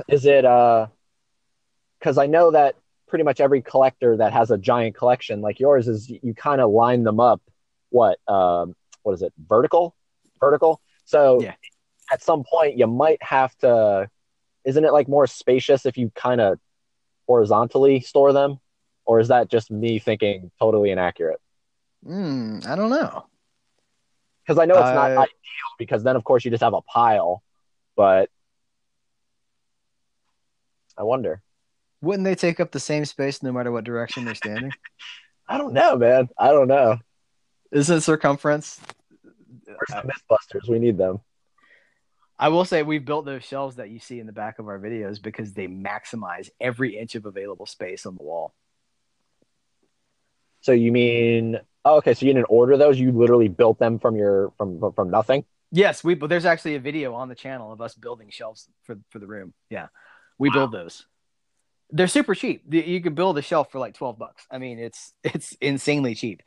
is 0.09 0.25
it 0.25 0.45
uh 0.45 0.87
because 1.99 2.17
i 2.19 2.27
know 2.27 2.53
that 2.53 2.77
pretty 3.09 3.25
much 3.25 3.41
every 3.41 3.61
collector 3.61 4.17
that 4.17 4.33
has 4.33 4.51
a 4.53 4.59
giant 4.59 4.95
collection 4.95 5.41
like 5.41 5.59
yours 5.59 5.89
is 5.89 6.09
you 6.09 6.33
kind 6.35 6.61
of 6.61 6.71
line 6.71 7.03
them 7.03 7.19
up 7.19 7.41
what 7.91 8.19
um 8.29 8.75
what 9.03 9.13
is 9.13 9.23
it 9.23 9.33
vertical? 9.49 9.95
Vertical? 10.39 10.81
So 11.05 11.43
Yeah. 11.43 11.55
at 12.13 12.23
some 12.23 12.45
point 12.45 12.77
you 12.77 12.87
might 12.87 13.23
have 13.23 13.57
to 13.59 14.09
isn't 14.65 14.85
it 14.85 14.93
like 14.93 15.09
more 15.09 15.27
spacious 15.27 15.87
if 15.87 15.97
you 15.97 16.11
kind 16.15 16.41
of 16.41 16.59
horizontally 17.27 18.01
store 18.01 18.33
them? 18.33 18.61
Or 19.07 19.21
is 19.21 19.29
that 19.29 19.51
just 19.51 19.71
me 19.71 19.99
thinking 19.99 20.51
totally 20.61 20.91
inaccurate 20.91 21.41
mm, 22.07 22.67
i 22.67 22.75
don't 22.77 22.91
know. 22.91 23.27
Because 24.43 24.59
i 24.59 24.65
know 24.65 24.75
it's 24.75 24.95
not 24.95 25.11
Uh, 25.11 25.21
ideal 25.21 25.71
because 25.79 26.03
then 26.03 26.17
of 26.17 26.25
course 26.25 26.45
you 26.45 26.51
just 26.51 26.63
have 26.63 26.75
a 26.75 26.83
pile 26.83 27.43
but 27.97 28.31
i 30.97 31.03
wonder. 31.03 31.43
Wouldn't 32.03 32.25
they 32.25 32.35
take 32.35 32.61
up 32.61 32.71
the 32.73 32.81
same 32.81 33.05
space 33.05 33.43
no 33.43 33.53
matter 33.53 33.71
what 33.71 33.85
direction 33.85 34.25
they're 34.25 34.35
standing? 34.35 34.71
I 35.49 35.59
don't 35.59 35.75
know 35.75 35.97
man. 35.97 36.29
I 36.39 36.49
don't 36.49 36.69
know. 36.69 36.99
Isn't 37.73 38.01
circumference 38.01 38.81
where's 39.81 40.03
the 40.03 40.13
mythbusters. 40.13 40.69
We 40.69 40.79
need 40.79 40.99
them. 40.99 41.21
I 42.39 42.49
will 42.49 42.65
say 42.65 42.83
we've 42.83 43.05
built 43.05 43.27
those 43.27 43.45
shelves 43.45 43.77
that 43.77 43.91
you 43.91 43.99
see 43.99 44.19
in 44.19 44.27
the 44.27 44.33
back 44.33 44.59
of 44.59 44.67
our 44.67 44.79
videos 44.79 45.21
because 45.21 45.53
they 45.53 45.67
maximize 45.67 46.49
every 46.59 46.97
inch 46.97 47.15
of 47.15 47.27
available 47.27 47.67
space 47.67 48.07
on 48.07 48.17
the 48.17 48.23
wall. 48.23 48.55
So 50.63 50.73
you 50.73 50.91
mean 50.91 51.59
oh, 51.85 51.97
okay? 51.99 52.15
So 52.15 52.27
you 52.27 52.33
didn't 52.33 52.47
order 52.49 52.77
those? 52.77 52.99
You 52.99 53.13
literally 53.13 53.49
built 53.49 53.79
them 53.79 53.99
from 53.99 54.17
your 54.17 54.53
from 54.57 54.93
from 54.93 55.11
nothing? 55.11 55.45
Yes, 55.73 56.03
we. 56.03 56.15
But 56.15 56.29
there's 56.29 56.47
actually 56.47 56.75
a 56.75 56.81
video 56.81 57.15
on 57.15 57.29
the 57.29 57.35
channel 57.35 57.73
of 57.73 57.81
us 57.81 57.95
building 57.95 58.31
shelves 58.31 58.69
for 58.85 58.99
for 59.11 59.19
the 59.19 59.27
room. 59.27 59.53
Yeah, 59.69 59.89
we 60.39 60.49
wow. 60.49 60.55
build 60.55 60.73
those. 60.73 61.07
They're 61.91 62.09
super 62.09 62.35
cheap. 62.35 62.63
You 62.73 63.01
could 63.01 63.15
build 63.15 63.37
a 63.39 63.43
shelf 63.43 63.71
for 63.71 63.79
like 63.79 63.95
twelve 63.95 64.19
bucks. 64.19 64.47
I 64.51 64.59
mean, 64.59 64.79
it's 64.79 65.13
it's 65.25 65.57
insanely 65.61 66.15
cheap. 66.15 66.43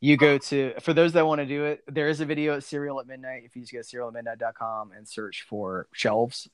You 0.00 0.16
go 0.16 0.38
to 0.38 0.74
for 0.80 0.92
those 0.92 1.14
that 1.14 1.26
want 1.26 1.40
to 1.40 1.46
do 1.46 1.64
it. 1.64 1.82
There 1.88 2.08
is 2.08 2.20
a 2.20 2.26
video 2.26 2.56
at 2.56 2.64
Cereal 2.64 3.00
at 3.00 3.06
Midnight. 3.06 3.42
If 3.44 3.56
you 3.56 3.62
just 3.62 3.72
go 3.72 3.80
to 3.80 4.12
cerealatmidnight.com 4.12 4.92
and 4.92 5.08
search 5.08 5.46
for 5.48 5.88
shelves, 5.92 6.48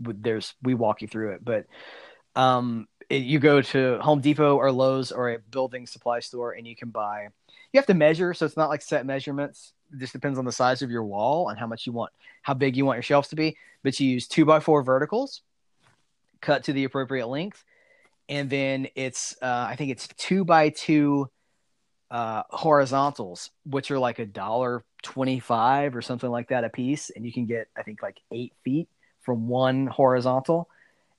there's 0.00 0.54
we 0.62 0.74
walk 0.74 1.02
you 1.02 1.08
through 1.08 1.32
it. 1.32 1.44
But 1.44 1.66
um, 2.34 2.88
you 3.10 3.38
go 3.38 3.62
to 3.62 3.98
Home 4.00 4.20
Depot 4.20 4.56
or 4.56 4.70
Lowe's 4.70 5.12
or 5.12 5.30
a 5.30 5.38
building 5.38 5.86
supply 5.86 6.20
store 6.20 6.52
and 6.52 6.66
you 6.66 6.76
can 6.76 6.90
buy. 6.90 7.28
You 7.72 7.78
have 7.78 7.86
to 7.86 7.94
measure, 7.94 8.34
so 8.34 8.46
it's 8.46 8.56
not 8.56 8.68
like 8.68 8.82
set 8.82 9.06
measurements. 9.06 9.72
It 9.92 9.98
just 9.98 10.12
depends 10.12 10.38
on 10.38 10.44
the 10.44 10.52
size 10.52 10.82
of 10.82 10.90
your 10.90 11.04
wall 11.04 11.48
and 11.48 11.58
how 11.58 11.66
much 11.66 11.86
you 11.86 11.92
want, 11.92 12.12
how 12.42 12.54
big 12.54 12.76
you 12.76 12.84
want 12.84 12.96
your 12.96 13.02
shelves 13.02 13.28
to 13.28 13.36
be. 13.36 13.56
But 13.82 13.98
you 14.00 14.10
use 14.10 14.26
two 14.26 14.44
by 14.44 14.60
four 14.60 14.82
verticals, 14.82 15.42
cut 16.40 16.64
to 16.64 16.72
the 16.72 16.84
appropriate 16.84 17.28
length, 17.28 17.64
and 18.28 18.50
then 18.50 18.88
it's 18.94 19.36
uh, 19.40 19.66
I 19.68 19.76
think 19.76 19.90
it's 19.90 20.08
two 20.08 20.44
by 20.44 20.70
two 20.70 21.30
uh, 22.10 22.42
horizontals, 22.50 23.50
which 23.64 23.90
are 23.90 23.98
like 23.98 24.18
a 24.18 24.26
dollar 24.26 24.84
twenty-five 25.02 25.94
or 25.96 26.02
something 26.02 26.30
like 26.30 26.48
that 26.48 26.64
a 26.64 26.68
piece, 26.68 27.10
and 27.10 27.24
you 27.24 27.32
can 27.32 27.46
get 27.46 27.68
I 27.76 27.82
think 27.82 28.02
like 28.02 28.20
eight 28.32 28.52
feet 28.64 28.88
from 29.20 29.48
one 29.48 29.86
horizontal 29.86 30.68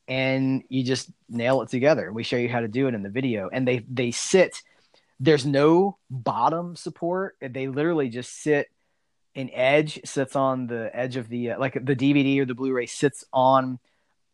and 0.10 0.64
you 0.70 0.84
just 0.84 1.12
nail 1.30 1.62
it 1.62 1.70
together. 1.70 2.12
We 2.12 2.24
show 2.24 2.36
you 2.36 2.50
how 2.50 2.62
to 2.62 2.68
do 2.68 2.88
it 2.88 2.96
in 2.96 3.04
the 3.04 3.10
video, 3.10 3.50
and 3.54 3.66
they 3.66 3.86
they 3.90 4.12
sit. 4.12 4.62
There's 5.20 5.46
no 5.46 5.98
bottom 6.10 6.76
support. 6.76 7.38
They 7.40 7.68
literally 7.68 8.10
just 8.10 8.42
sit. 8.42 8.68
An 9.36 9.52
edge 9.54 10.02
sits 10.06 10.36
on 10.36 10.66
the 10.66 10.90
edge 10.94 11.16
of 11.16 11.30
the 11.30 11.52
uh, 11.52 11.60
like 11.60 11.74
the 11.74 11.96
DVD 11.96 12.40
or 12.40 12.46
the 12.46 12.56
Blu-ray 12.56 12.88
sits 12.88 13.24
on 13.32 13.78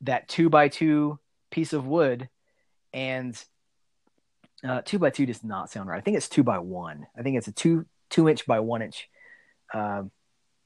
that 0.01 0.29
two 0.29 0.49
by 0.49 0.69
two 0.69 1.19
piece 1.51 1.73
of 1.73 1.85
wood, 1.85 2.29
and 2.93 3.43
uh, 4.63 4.81
two 4.85 4.97
by 4.97 5.09
two 5.09 5.25
does 5.25 5.43
not 5.43 5.69
sound 5.69 5.89
right. 5.89 5.97
I 5.97 6.01
think 6.01 6.15
it's 6.15 6.29
two 6.29 6.43
by 6.43 6.59
one. 6.59 7.05
I 7.17 7.21
think 7.21 7.37
it's 7.37 7.49
a 7.49 7.51
two 7.51 7.85
two 8.09 8.29
inch 8.29 8.47
by 8.47 8.61
one 8.61 8.81
inch 8.81 9.09
uh, 9.73 10.03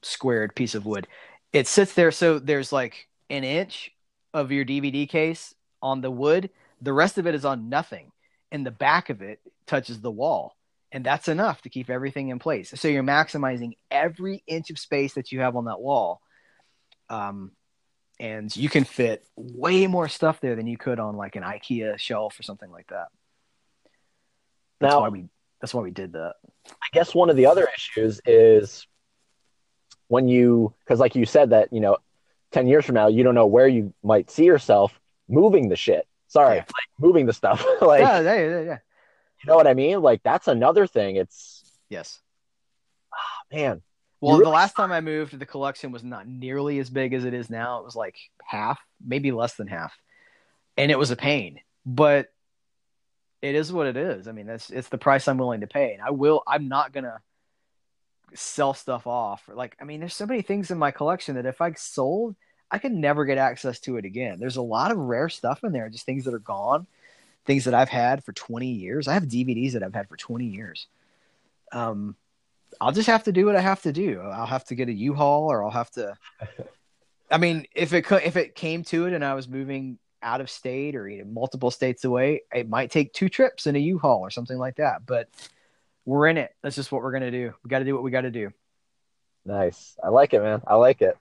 squared 0.02 0.54
piece 0.54 0.76
of 0.76 0.86
wood. 0.86 1.08
It 1.52 1.66
sits 1.66 1.94
there, 1.94 2.12
so 2.12 2.38
there's 2.38 2.72
like 2.72 3.08
an 3.28 3.42
inch 3.42 3.90
of 4.32 4.52
your 4.52 4.64
DVD 4.64 5.08
case 5.08 5.54
on 5.82 6.00
the 6.00 6.10
wood. 6.10 6.50
The 6.80 6.92
rest 6.92 7.18
of 7.18 7.26
it 7.26 7.34
is 7.34 7.44
on 7.44 7.68
nothing. 7.68 8.12
And 8.52 8.66
the 8.66 8.70
back 8.70 9.10
of 9.10 9.22
it 9.22 9.40
touches 9.66 10.00
the 10.00 10.10
wall. 10.10 10.56
And 10.92 11.04
that's 11.04 11.28
enough 11.28 11.62
to 11.62 11.68
keep 11.68 11.88
everything 11.88 12.28
in 12.28 12.38
place. 12.38 12.72
So 12.74 12.88
you're 12.88 13.02
maximizing 13.02 13.76
every 13.90 14.42
inch 14.46 14.70
of 14.70 14.78
space 14.78 15.14
that 15.14 15.30
you 15.30 15.40
have 15.40 15.54
on 15.54 15.66
that 15.66 15.80
wall. 15.80 16.20
Um, 17.08 17.52
and 18.18 18.54
you 18.54 18.68
can 18.68 18.84
fit 18.84 19.24
way 19.36 19.86
more 19.86 20.08
stuff 20.08 20.40
there 20.40 20.54
than 20.54 20.66
you 20.66 20.76
could 20.76 21.00
on 21.00 21.16
like 21.16 21.36
an 21.36 21.42
IKEA 21.42 21.98
shelf 21.98 22.38
or 22.38 22.42
something 22.42 22.70
like 22.70 22.88
that. 22.88 23.08
That's 24.80 24.92
now, 24.92 25.00
why 25.00 25.08
we 25.08 25.28
that's 25.60 25.72
why 25.72 25.82
we 25.82 25.90
did 25.90 26.12
that. 26.12 26.34
I 26.68 26.86
guess 26.92 27.14
one 27.14 27.30
of 27.30 27.36
the 27.36 27.46
other 27.46 27.66
issues 27.74 28.20
is 28.26 28.86
when 30.08 30.28
you 30.28 30.74
because 30.84 31.00
like 31.00 31.14
you 31.14 31.24
said 31.24 31.50
that 31.50 31.72
you 31.72 31.80
know 31.80 31.96
10 32.52 32.66
years 32.66 32.84
from 32.84 32.94
now, 32.94 33.08
you 33.08 33.22
don't 33.22 33.34
know 33.34 33.46
where 33.46 33.68
you 33.68 33.94
might 34.02 34.30
see 34.30 34.44
yourself 34.44 34.98
moving 35.28 35.68
the 35.68 35.76
shit. 35.76 36.06
Sorry, 36.28 36.56
yeah. 36.56 36.62
like 36.62 36.88
moving 36.98 37.26
the 37.26 37.32
stuff. 37.32 37.64
like, 37.80 38.00
yeah, 38.00 38.20
yeah, 38.20 38.60
yeah. 38.60 38.78
You 39.42 39.48
know 39.48 39.56
what 39.56 39.66
I 39.66 39.74
mean? 39.74 40.02
Like, 40.02 40.22
that's 40.22 40.48
another 40.48 40.86
thing. 40.86 41.16
It's, 41.16 41.62
yes. 41.88 42.20
Oh, 43.12 43.56
man. 43.56 43.82
Well, 44.20 44.34
really 44.34 44.44
the 44.44 44.50
last 44.50 44.76
time 44.76 44.92
I 44.92 45.00
moved, 45.00 45.38
the 45.38 45.46
collection 45.46 45.92
was 45.92 46.04
not 46.04 46.28
nearly 46.28 46.78
as 46.78 46.90
big 46.90 47.14
as 47.14 47.24
it 47.24 47.32
is 47.32 47.48
now. 47.48 47.78
It 47.78 47.84
was 47.84 47.96
like 47.96 48.16
half, 48.44 48.78
maybe 49.04 49.32
less 49.32 49.54
than 49.54 49.66
half. 49.66 49.94
And 50.76 50.90
it 50.90 50.98
was 50.98 51.10
a 51.10 51.16
pain, 51.16 51.60
but 51.86 52.28
it 53.40 53.54
is 53.54 53.72
what 53.72 53.86
it 53.86 53.96
is. 53.96 54.28
I 54.28 54.32
mean, 54.32 54.46
that's 54.46 54.70
it's 54.70 54.88
the 54.88 54.98
price 54.98 55.26
I'm 55.26 55.38
willing 55.38 55.62
to 55.62 55.66
pay. 55.66 55.94
And 55.94 56.02
I 56.02 56.10
will, 56.10 56.42
I'm 56.46 56.68
not 56.68 56.92
going 56.92 57.04
to 57.04 57.18
sell 58.34 58.74
stuff 58.74 59.06
off. 59.06 59.48
Like, 59.52 59.76
I 59.80 59.84
mean, 59.84 60.00
there's 60.00 60.14
so 60.14 60.26
many 60.26 60.42
things 60.42 60.70
in 60.70 60.78
my 60.78 60.90
collection 60.90 61.34
that 61.36 61.46
if 61.46 61.60
I 61.60 61.72
sold, 61.72 62.36
I 62.70 62.78
could 62.78 62.92
never 62.92 63.24
get 63.24 63.38
access 63.38 63.80
to 63.80 63.96
it 63.96 64.04
again. 64.04 64.38
There's 64.38 64.56
a 64.56 64.62
lot 64.62 64.92
of 64.92 64.98
rare 64.98 65.28
stuff 65.28 65.64
in 65.64 65.72
there, 65.72 65.88
just 65.88 66.06
things 66.06 66.24
that 66.24 66.34
are 66.34 66.38
gone, 66.38 66.86
things 67.44 67.64
that 67.64 67.74
I've 67.74 67.88
had 67.88 68.22
for 68.24 68.32
20 68.32 68.66
years. 68.66 69.08
I 69.08 69.14
have 69.14 69.24
DVDs 69.24 69.72
that 69.72 69.82
I've 69.82 69.94
had 69.94 70.08
for 70.08 70.16
20 70.16 70.44
years. 70.44 70.86
Um, 71.72 72.16
I'll 72.80 72.92
just 72.92 73.08
have 73.08 73.24
to 73.24 73.32
do 73.32 73.46
what 73.46 73.56
I 73.56 73.60
have 73.60 73.82
to 73.82 73.92
do. 73.92 74.20
I'll 74.20 74.46
have 74.46 74.64
to 74.66 74.74
get 74.74 74.88
a 74.88 74.92
U-Haul, 74.92 75.50
or 75.50 75.64
I'll 75.64 75.70
have 75.70 75.90
to. 75.92 76.16
I 77.30 77.38
mean, 77.38 77.66
if 77.74 77.92
it 77.92 78.10
if 78.10 78.36
it 78.36 78.54
came 78.54 78.84
to 78.84 79.06
it, 79.06 79.12
and 79.12 79.24
I 79.24 79.34
was 79.34 79.48
moving 79.48 79.98
out 80.22 80.40
of 80.40 80.50
state 80.50 80.94
or 80.94 81.08
you 81.08 81.18
know, 81.18 81.30
multiple 81.30 81.70
states 81.70 82.04
away, 82.04 82.42
it 82.52 82.68
might 82.68 82.90
take 82.90 83.12
two 83.12 83.28
trips 83.28 83.66
in 83.66 83.76
a 83.76 83.78
U-Haul 83.78 84.20
or 84.20 84.30
something 84.30 84.58
like 84.58 84.76
that. 84.76 85.06
But 85.06 85.28
we're 86.04 86.26
in 86.28 86.38
it. 86.38 86.54
That's 86.62 86.76
just 86.76 86.90
what 86.90 87.02
we're 87.02 87.12
gonna 87.12 87.30
do. 87.30 87.54
We 87.62 87.68
got 87.68 87.80
to 87.80 87.84
do 87.84 87.94
what 87.94 88.02
we 88.02 88.10
got 88.10 88.22
to 88.22 88.30
do. 88.30 88.52
Nice. 89.42 89.96
I 90.04 90.08
like 90.10 90.34
it, 90.34 90.42
man. 90.42 90.60
I 90.66 90.74
like 90.74 91.00
it. 91.00 91.16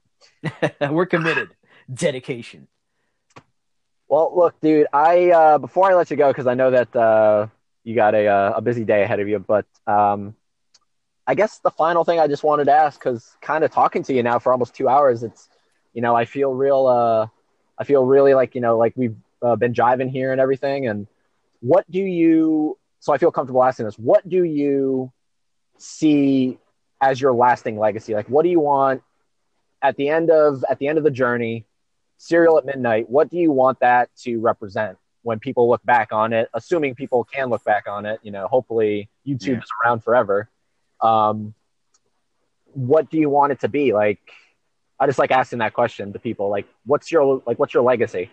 we're 0.91 1.05
committed. 1.05 1.55
Dedication. 1.91 2.67
Well, 4.09 4.33
look, 4.35 4.59
dude. 4.59 4.87
I 4.91 5.31
uh, 5.31 5.57
before 5.57 5.89
I 5.89 5.95
let 5.95 6.11
you 6.11 6.17
go, 6.17 6.27
because 6.27 6.45
I 6.45 6.53
know 6.53 6.71
that 6.71 6.93
uh, 6.93 7.47
you 7.85 7.95
got 7.95 8.15
a 8.15 8.27
uh, 8.27 8.53
a 8.57 8.61
busy 8.61 8.83
day 8.83 9.03
ahead 9.03 9.21
of 9.21 9.29
you, 9.29 9.39
but 9.39 9.65
um, 9.87 10.35
I 11.25 11.35
guess 11.35 11.59
the 11.59 11.71
final 11.71 12.03
thing 12.03 12.19
I 12.19 12.27
just 12.27 12.43
wanted 12.43 12.65
to 12.65 12.73
ask, 12.73 12.99
because 12.99 13.37
kind 13.39 13.63
of 13.63 13.71
talking 13.71 14.03
to 14.03 14.13
you 14.13 14.23
now 14.23 14.39
for 14.39 14.51
almost 14.51 14.73
two 14.73 14.89
hours, 14.89 15.23
it's 15.23 15.47
you 15.93 16.01
know 16.01 16.15
I 16.15 16.25
feel 16.25 16.53
real. 16.53 16.87
Uh, 16.87 17.27
I 17.77 17.83
feel 17.83 18.03
really 18.03 18.33
like 18.33 18.55
you 18.55 18.61
know 18.61 18.77
like 18.77 18.93
we've 18.95 19.15
uh, 19.41 19.55
been 19.55 19.73
driving 19.73 20.09
here 20.09 20.31
and 20.31 20.41
everything. 20.41 20.87
And 20.87 21.05
what 21.61 21.89
do 21.89 21.99
you 21.99 22.78
so 22.99 23.13
I 23.13 23.17
feel 23.17 23.31
comfortable 23.31 23.63
asking 23.63 23.85
this. 23.85 23.97
What 23.97 24.27
do 24.27 24.43
you 24.43 25.11
see 25.77 26.59
as 27.01 27.19
your 27.19 27.33
lasting 27.33 27.79
legacy? 27.79 28.13
Like, 28.13 28.29
what 28.29 28.43
do 28.43 28.49
you 28.49 28.59
want 28.59 29.01
at 29.81 29.95
the 29.95 30.09
end 30.09 30.29
of 30.29 30.63
at 30.69 30.79
the 30.79 30.87
end 30.87 30.97
of 30.97 31.03
the 31.03 31.11
journey? 31.11 31.65
Cereal 32.17 32.57
at 32.57 32.65
midnight. 32.65 33.09
What 33.09 33.29
do 33.29 33.37
you 33.37 33.51
want 33.51 33.79
that 33.79 34.09
to 34.23 34.39
represent 34.39 34.97
when 35.21 35.39
people 35.39 35.69
look 35.69 35.83
back 35.85 36.11
on 36.11 36.33
it? 36.33 36.49
Assuming 36.53 36.93
people 36.93 37.23
can 37.23 37.49
look 37.49 37.63
back 37.63 37.87
on 37.87 38.05
it, 38.05 38.19
you 38.23 38.31
know, 38.31 38.47
hopefully 38.47 39.09
YouTube 39.25 39.47
yeah. 39.47 39.57
is 39.59 39.69
around 39.83 40.03
forever. 40.03 40.49
Um, 41.01 41.53
what 42.73 43.09
do 43.09 43.17
you 43.17 43.29
want 43.29 43.53
it 43.53 43.61
to 43.61 43.69
be? 43.69 43.93
Like, 43.93 44.19
I 44.99 45.05
just 45.07 45.17
like 45.17 45.31
asking 45.31 45.59
that 45.59 45.73
question 45.73 46.11
to 46.11 46.19
people. 46.19 46.49
Like, 46.49 46.67
what's 46.85 47.09
your 47.09 47.41
like, 47.45 47.57
what's 47.57 47.73
your 47.73 47.83
legacy? 47.83 48.29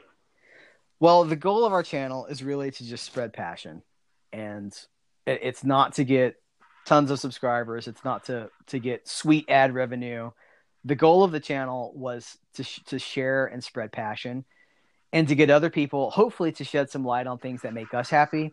Well, 0.98 1.24
the 1.24 1.36
goal 1.36 1.64
of 1.64 1.72
our 1.72 1.84
channel 1.84 2.26
is 2.26 2.42
really 2.42 2.72
to 2.72 2.84
just 2.84 3.04
spread 3.04 3.32
passion 3.32 3.82
and 4.32 4.74
it's 5.26 5.64
not 5.64 5.94
to 5.94 6.04
get 6.04 6.36
tons 6.86 7.10
of 7.10 7.18
subscribers. 7.18 7.88
It's 7.88 8.04
not 8.04 8.24
to 8.26 8.50
to 8.68 8.78
get 8.78 9.08
sweet 9.08 9.46
ad 9.48 9.74
revenue. 9.74 10.30
The 10.84 10.94
goal 10.94 11.24
of 11.24 11.32
the 11.32 11.40
channel 11.40 11.92
was 11.94 12.38
to 12.54 12.62
sh- 12.62 12.82
to 12.86 12.98
share 12.98 13.46
and 13.46 13.62
spread 13.62 13.92
passion, 13.92 14.44
and 15.12 15.26
to 15.28 15.34
get 15.34 15.50
other 15.50 15.70
people, 15.70 16.10
hopefully, 16.10 16.52
to 16.52 16.64
shed 16.64 16.90
some 16.90 17.04
light 17.04 17.26
on 17.26 17.38
things 17.38 17.62
that 17.62 17.74
make 17.74 17.92
us 17.92 18.08
happy, 18.08 18.52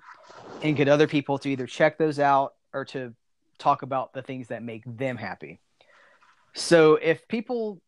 and 0.62 0.76
get 0.76 0.88
other 0.88 1.08
people 1.08 1.38
to 1.40 1.50
either 1.50 1.68
check 1.68 1.98
those 1.98 2.20
out 2.20 2.54
or 2.74 2.86
to 2.86 3.14
talk 3.60 3.84
about 3.84 4.14
the 4.14 4.22
things 4.22 4.48
that 4.48 4.64
make 4.64 4.84
them 4.86 5.16
happy. 5.16 5.60
So 6.56 6.96
if 6.96 7.28
people, 7.28 7.82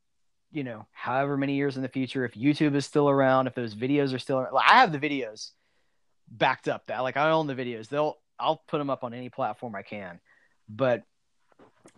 you 0.52 0.64
know, 0.64 0.86
however 0.92 1.38
many 1.38 1.56
years 1.56 1.76
in 1.76 1.82
the 1.82 1.90
future, 1.90 2.24
if 2.24 2.34
YouTube 2.34 2.76
is 2.76 2.86
still 2.86 3.10
around, 3.10 3.48
if 3.48 3.56
those 3.56 3.76
videos 3.76 4.14
are 4.14 4.20
still, 4.20 4.40
around, 4.40 4.56
I 4.58 4.76
have 4.76 4.92
the 4.92 5.00
videos 5.00 5.52
backed 6.30 6.68
up 6.68 6.88
that 6.88 7.00
like 7.00 7.18
I 7.18 7.32
own 7.32 7.48
the 7.48 7.56
videos. 7.56 7.90
They'll 7.90 8.18
I'll 8.40 8.64
put 8.68 8.80
them 8.80 8.90
up 8.90 9.04
on 9.04 9.14
any 9.14 9.30
platform 9.30 9.76
I 9.76 9.82
can. 9.82 10.20
But 10.68 11.04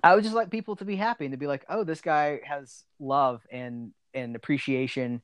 I 0.03 0.13
would 0.13 0.23
just 0.23 0.35
like 0.35 0.51
people 0.51 0.75
to 0.77 0.85
be 0.85 0.95
happy 0.95 1.25
and 1.25 1.31
to 1.31 1.37
be 1.37 1.47
like, 1.47 1.65
"Oh, 1.69 1.83
this 1.83 2.01
guy 2.01 2.41
has 2.43 2.83
love 2.99 3.45
and 3.51 3.91
and 4.13 4.35
appreciation 4.35 5.21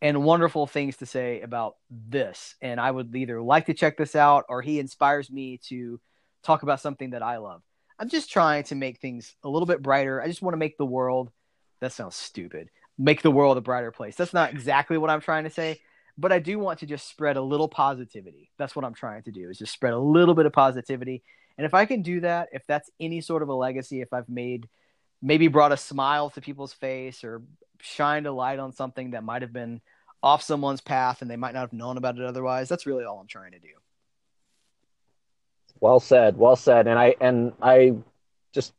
and 0.00 0.22
wonderful 0.22 0.66
things 0.66 0.96
to 0.98 1.06
say 1.06 1.40
about 1.42 1.76
this." 1.90 2.54
And 2.62 2.80
I 2.80 2.90
would 2.90 3.14
either 3.14 3.40
like 3.42 3.66
to 3.66 3.74
check 3.74 3.96
this 3.96 4.16
out 4.16 4.46
or 4.48 4.62
he 4.62 4.80
inspires 4.80 5.30
me 5.30 5.58
to 5.68 6.00
talk 6.42 6.62
about 6.62 6.80
something 6.80 7.10
that 7.10 7.22
I 7.22 7.36
love. 7.38 7.62
I'm 7.98 8.08
just 8.08 8.30
trying 8.30 8.62
to 8.64 8.74
make 8.74 8.98
things 9.00 9.34
a 9.42 9.48
little 9.48 9.66
bit 9.66 9.82
brighter. 9.82 10.22
I 10.22 10.28
just 10.28 10.42
want 10.42 10.54
to 10.54 10.58
make 10.58 10.78
the 10.78 10.86
world 10.86 11.30
that 11.80 11.92
sounds 11.92 12.16
stupid. 12.16 12.70
Make 12.96 13.22
the 13.22 13.30
world 13.30 13.56
a 13.56 13.60
brighter 13.60 13.92
place. 13.92 14.16
That's 14.16 14.34
not 14.34 14.50
exactly 14.50 14.98
what 14.98 15.10
I'm 15.10 15.20
trying 15.20 15.44
to 15.44 15.50
say, 15.50 15.80
but 16.18 16.32
I 16.32 16.40
do 16.40 16.58
want 16.58 16.80
to 16.80 16.86
just 16.86 17.08
spread 17.08 17.36
a 17.36 17.40
little 17.40 17.68
positivity. 17.68 18.50
That's 18.58 18.74
what 18.74 18.84
I'm 18.84 18.92
trying 18.92 19.22
to 19.22 19.30
do 19.30 19.48
is 19.48 19.58
just 19.58 19.72
spread 19.72 19.94
a 19.94 19.98
little 19.98 20.34
bit 20.34 20.46
of 20.46 20.52
positivity. 20.52 21.22
And 21.56 21.64
if 21.64 21.74
I 21.74 21.86
can 21.86 22.02
do 22.02 22.20
that, 22.20 22.48
if 22.52 22.66
that's 22.66 22.90
any 22.98 23.20
sort 23.20 23.42
of 23.42 23.48
a 23.48 23.54
legacy, 23.54 24.00
if 24.00 24.12
I've 24.12 24.28
made 24.28 24.68
maybe 25.22 25.46
brought 25.46 25.72
a 25.72 25.76
smile 25.76 26.30
to 26.30 26.40
people's 26.40 26.72
face 26.72 27.22
or 27.22 27.42
shined 27.80 28.26
a 28.26 28.32
light 28.32 28.58
on 28.58 28.72
something 28.72 29.12
that 29.12 29.22
might 29.22 29.42
have 29.42 29.52
been 29.52 29.80
off 30.20 30.42
someone's 30.42 30.80
path 30.80 31.22
and 31.22 31.30
they 31.30 31.36
might 31.36 31.54
not 31.54 31.60
have 31.60 31.72
known 31.72 31.96
about 31.96 32.18
it 32.18 32.24
otherwise. 32.24 32.68
That's 32.68 32.86
really 32.86 33.04
all 33.04 33.20
I'm 33.20 33.28
trying 33.28 33.52
to 33.52 33.60
do. 33.60 33.68
Well 35.80 36.00
said, 36.00 36.36
well 36.36 36.56
said. 36.56 36.88
And 36.88 36.98
I 36.98 37.14
and 37.20 37.52
I 37.62 37.94
just 38.52 38.72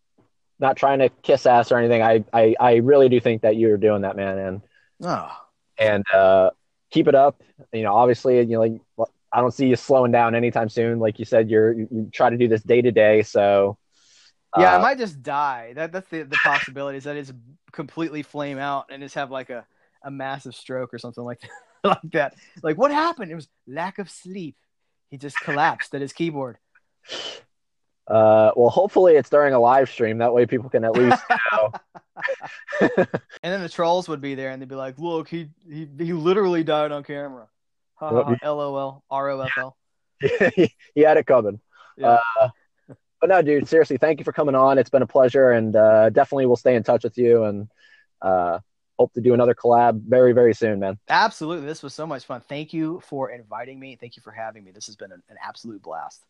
not 0.60 0.76
trying 0.76 1.00
to 1.00 1.08
kiss 1.08 1.46
ass 1.46 1.72
or 1.72 1.78
anything. 1.78 2.02
I 2.02 2.26
I, 2.34 2.56
I 2.60 2.76
really 2.76 3.08
do 3.08 3.22
think 3.22 3.44
that 3.44 3.56
you're 3.56 3.78
doing 3.78 4.02
that, 4.02 4.18
man. 4.18 4.38
And 4.38 4.62
oh. 5.04 5.32
and 5.78 6.04
uh, 6.14 6.50
keep 6.92 7.08
it 7.08 7.16
up. 7.16 7.42
You 7.74 7.84
know, 7.84 7.94
obviously, 7.94 8.38
you 8.40 8.46
know, 8.46 8.62
like 8.98 9.10
I 9.32 9.42
don't 9.42 9.54
see 9.54 9.68
you 9.68 9.76
slowing 9.76 10.12
down 10.12 10.36
anytime 10.36 10.70
soon. 10.70 11.00
Like 11.00 11.20
you 11.20 11.26
said, 11.26 11.50
you're 11.50 11.74
you 11.74 12.10
try 12.12 12.30
to 12.30 12.38
do 12.38 12.48
this 12.48 12.64
day 12.64 12.82
to 12.82 12.92
day. 12.92 13.22
So 13.22 13.78
yeah, 14.58 14.74
uh, 14.74 14.78
I 14.78 14.82
might 14.82 14.98
just 14.98 15.22
die. 15.22 15.74
That 15.76 15.92
that's 15.92 16.10
the 16.10 16.24
the 16.24 16.38
possibility 16.44 16.98
is 16.98 17.04
that 17.04 17.16
it's 17.16 17.32
completely 17.72 18.24
flame 18.24 18.58
out 18.58 18.88
and 18.90 19.02
just 19.04 19.16
have 19.16 19.32
like 19.32 19.50
a 19.50 19.66
a 20.04 20.10
massive 20.10 20.56
stroke 20.56 20.94
or 20.94 20.98
something 20.98 21.24
like 21.24 21.42
that. 21.42 21.50
like 21.84 22.12
that. 22.12 22.36
Like 22.64 22.78
what 22.78 22.92
happened? 22.92 23.32
It 23.32 23.36
was 23.36 23.48
lack 23.68 24.00
of 24.00 24.10
sleep. 24.10 24.56
He 25.10 25.18
just 25.18 25.40
collapsed 25.40 25.94
at 25.96 26.02
his 26.02 26.14
keyboard. 26.14 26.58
Uh, 28.10 28.52
well, 28.56 28.70
hopefully 28.70 29.16
it's 29.16 29.30
during 29.30 29.54
a 29.54 29.60
live 29.60 29.90
stream. 29.90 30.18
That 30.18 30.34
way 30.34 30.46
people 30.46 30.70
can 30.70 30.84
at 30.84 30.94
least 30.94 31.22
know. 31.52 31.72
and 32.82 33.08
then 33.44 33.62
the 33.62 33.70
trolls 33.70 34.10
would 34.10 34.22
be 34.22 34.36
there 34.36 34.50
and 34.50 34.62
they'd 34.62 34.68
be 34.68 34.76
like, 34.76 34.98
"Look, 34.98 35.30
he 35.30 35.50
he, 35.70 35.88
he 35.98 36.14
literally 36.14 36.64
died 36.64 36.92
on 36.92 37.04
camera." 37.04 37.48
Ha 37.96 38.10
ha. 38.10 38.52
LOL. 38.52 39.04
ROFL. 39.12 39.74
he 40.96 41.02
had 41.02 41.18
it 41.18 41.26
coming. 41.26 41.60
Yeah. 41.98 42.18
Uh, 42.40 42.50
but 43.20 43.30
no, 43.30 43.42
dude, 43.42 43.68
seriously, 43.68 43.98
thank 43.98 44.20
you 44.20 44.26
for 44.26 44.32
coming 44.32 44.56
on. 44.56 44.78
It's 44.78 44.90
been 44.90 45.02
a 45.02 45.08
pleasure, 45.08 45.52
and 45.52 45.76
uh, 45.76 46.10
definitely 46.10 46.46
we'll 46.46 46.56
stay 46.56 46.76
in 46.76 46.84
touch 46.84 47.04
with 47.04 47.18
you 47.18 47.44
and 47.44 47.68
uh, 48.22 48.60
hope 48.98 49.14
to 49.14 49.22
do 49.22 49.34
another 49.34 49.54
collab 49.54 50.02
very, 50.08 50.32
very 50.32 50.54
soon, 50.54 50.80
man. 50.80 50.98
Absolutely. 51.10 51.66
This 51.66 51.84
was 51.84 51.94
so 51.94 52.08
much 52.08 52.26
fun. 52.26 52.42
Thank 52.42 52.74
you 52.74 53.02
for 53.06 53.30
inviting 53.32 53.80
me. 53.80 53.98
Thank 54.00 54.16
you 54.16 54.22
for 54.22 54.32
having 54.32 54.64
me. 54.64 54.72
This 54.72 54.88
has 54.88 54.96
been 54.96 55.12
an, 55.12 55.22
an 55.30 55.36
absolute 55.46 55.82
blast. 55.82 56.26